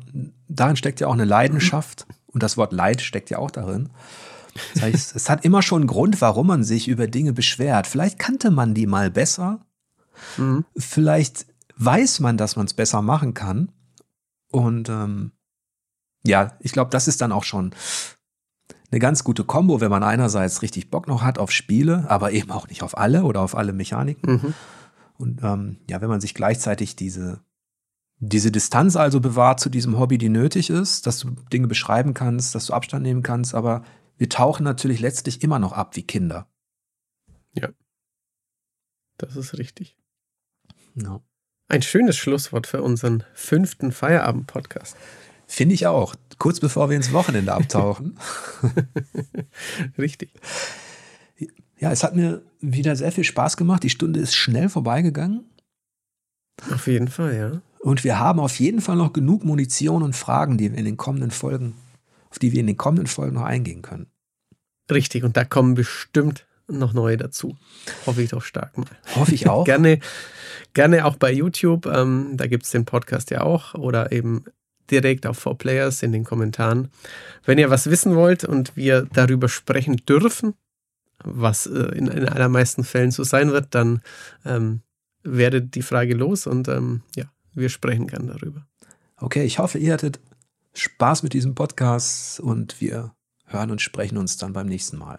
darin 0.49 0.77
steckt 0.77 1.01
ja 1.01 1.09
auch 1.09 1.15
eine 1.15 1.24
Leidenschaft 1.24 2.07
und 2.28 2.43
das 2.43 2.57
Wort 2.57 2.73
Leid 2.73 3.01
steckt 3.01 3.31
ja 3.31 3.39
auch 3.39 3.51
darin. 3.51 3.90
Das 4.74 4.82
heißt, 4.82 5.16
es 5.16 5.31
hat 5.31 5.45
immer 5.45 5.62
schon 5.62 5.82
einen 5.82 5.89
Grund, 5.89 6.20
warum 6.20 6.49
man 6.49 6.65
sich 6.65 6.89
über 6.89 7.07
Dinge 7.07 7.32
beschwert. 7.32 7.86
Vielleicht 7.86 8.19
kannte 8.19 8.51
man 8.51 8.74
die 8.74 8.86
mal 8.86 9.11
besser. 9.11 9.61
Mhm. 10.36 10.65
Vielleicht 10.77 11.47
weiß 11.78 12.20
man, 12.20 12.36
dass 12.36 12.56
man 12.56 12.66
es 12.66 12.74
besser 12.74 13.02
machen 13.02 13.34
kann. 13.34 13.72
Und 14.50 14.88
ähm, 14.88 15.32
ja, 16.24 16.56
ich 16.60 16.72
glaube, 16.72 16.90
das 16.90 17.09
ist 17.09 17.20
dann 17.20 17.32
auch 17.32 17.44
schon 17.44 17.74
eine 18.90 19.00
ganz 19.00 19.22
gute 19.24 19.44
Kombo, 19.44 19.80
wenn 19.80 19.90
man 19.90 20.02
einerseits 20.02 20.62
richtig 20.62 20.90
Bock 20.90 21.09
noch 21.09 21.22
hat 21.22 21.38
auf 21.38 21.50
Spiele, 21.50 22.06
aber 22.09 22.32
eben 22.32 22.50
auch 22.50 22.68
nicht 22.68 22.82
auf 22.82 22.96
alle 22.96 23.24
oder 23.24 23.40
auf 23.40 23.55
alle 23.55 23.72
Mechaniken. 23.72 24.32
Mhm. 24.32 24.55
Und 25.18 25.42
ähm, 25.42 25.78
ja, 25.88 26.00
wenn 26.00 26.09
man 26.09 26.20
sich 26.20 26.34
gleichzeitig 26.34 26.96
diese, 26.96 27.40
diese 28.18 28.50
Distanz 28.50 28.96
also 28.96 29.20
bewahrt 29.20 29.60
zu 29.60 29.68
diesem 29.68 29.98
Hobby, 29.98 30.16
die 30.16 30.28
nötig 30.28 30.70
ist, 30.70 31.06
dass 31.06 31.18
du 31.18 31.30
Dinge 31.52 31.68
beschreiben 31.68 32.14
kannst, 32.14 32.55
dass 32.55 32.66
du 32.66 32.72
Abstand 32.72 33.02
nehmen 33.02 33.22
kannst, 33.22 33.55
aber 33.55 33.82
wir 34.16 34.28
tauchen 34.28 34.64
natürlich 34.64 35.00
letztlich 35.00 35.42
immer 35.42 35.59
noch 35.59 35.72
ab 35.72 35.96
wie 35.96 36.02
Kinder. 36.02 36.48
Ja. 37.52 37.68
Das 39.18 39.36
ist 39.36 39.59
richtig. 39.59 39.96
Ja. 40.94 41.20
Ein 41.69 41.82
schönes 41.82 42.16
Schlusswort 42.16 42.66
für 42.66 42.82
unseren 42.82 43.24
fünften 43.35 43.93
Feierabend-Podcast. 43.93 44.97
Finde 45.47 45.74
ich 45.74 45.86
auch. 45.86 46.15
Kurz 46.39 46.61
bevor 46.61 46.89
wir 46.89 46.97
ins 46.97 47.12
Wochenende 47.12 47.53
abtauchen. 47.53 48.19
Richtig. 49.99 50.31
Ja, 51.78 51.93
es 51.93 52.03
hat 52.03 52.16
mir 52.16 52.43
wieder 52.61 52.97
sehr 52.97 53.12
viel 53.12 53.24
Spaß 53.24 53.59
gemacht. 53.59 53.82
Die 53.82 53.90
Stunde 53.90 54.19
ist 54.19 54.35
schnell 54.35 54.70
vorbeigegangen. 54.70 55.45
Auf 56.73 56.86
jeden 56.86 57.09
Fall, 57.09 57.36
ja. 57.36 57.62
Und 57.81 58.03
wir 58.03 58.19
haben 58.19 58.40
auf 58.40 58.59
jeden 58.59 58.81
Fall 58.81 58.97
noch 58.97 59.12
genug 59.12 59.45
Munition 59.45 60.03
und 60.03 60.16
Fragen, 60.16 60.57
die 60.57 60.73
wir 60.73 60.78
in 60.78 60.86
den 60.86 60.97
kommenden 60.97 61.31
Folgen, 61.31 61.74
auf 62.31 62.39
die 62.39 62.53
wir 62.53 62.61
in 62.61 62.66
den 62.66 62.78
kommenden 62.78 63.07
Folgen 63.07 63.35
noch 63.35 63.45
eingehen 63.45 63.82
können. 63.82 64.07
Richtig, 64.90 65.23
und 65.23 65.36
da 65.36 65.45
kommen 65.45 65.74
bestimmt 65.74 66.47
noch 66.69 66.93
neue 66.93 67.16
dazu. 67.16 67.57
Hoffe 68.07 68.23
ich 68.23 68.31
doch 68.31 68.43
stark 68.43 68.77
mal. 68.77 68.86
Hoffe 69.15 69.35
ich 69.35 69.49
auch. 69.49 69.65
gerne, 69.66 70.01
gerne 70.74 71.05
auch 71.05 71.16
bei 71.16 71.32
YouTube. 71.32 71.86
Ähm, 71.86 72.32
da 72.36 72.47
gibt 72.47 72.65
es 72.65 72.70
den 72.70 72.85
Podcast 72.85 73.31
ja 73.31 73.40
auch. 73.40 73.74
Oder 73.74 74.12
eben 74.12 74.45
direkt 74.90 75.27
auf 75.27 75.45
4Players 75.45 76.03
in 76.03 76.12
den 76.12 76.24
Kommentaren. 76.24 76.89
Wenn 77.45 77.59
ihr 77.59 77.70
was 77.70 77.90
wissen 77.90 78.15
wollt 78.15 78.45
und 78.45 78.77
wir 78.77 79.07
darüber 79.12 79.49
sprechen 79.49 79.97
dürfen, 79.97 80.55
was 81.24 81.66
äh, 81.66 81.97
in, 81.97 82.07
in 82.07 82.28
allermeisten 82.28 82.85
Fällen 82.85 83.11
so 83.11 83.24
sein 83.24 83.51
wird, 83.51 83.74
dann 83.74 84.03
ähm, 84.45 84.82
werdet 85.23 85.74
die 85.74 85.82
Frage 85.82 86.15
los 86.15 86.47
und 86.47 86.69
ähm, 86.69 87.03
ja, 87.16 87.24
wir 87.55 87.69
sprechen 87.69 88.07
gern 88.07 88.28
darüber. 88.28 88.66
Okay, 89.16 89.45
ich 89.45 89.59
hoffe, 89.59 89.78
ihr 89.78 89.93
hattet 89.93 90.20
Spaß 90.74 91.24
mit 91.24 91.32
diesem 91.32 91.55
Podcast 91.55 92.40
und 92.40 92.81
wir 92.81 93.15
hören 93.47 93.70
und 93.70 93.81
sprechen 93.81 94.16
uns 94.16 94.36
dann 94.36 94.53
beim 94.53 94.66
nächsten 94.66 94.97
Mal. 94.97 95.19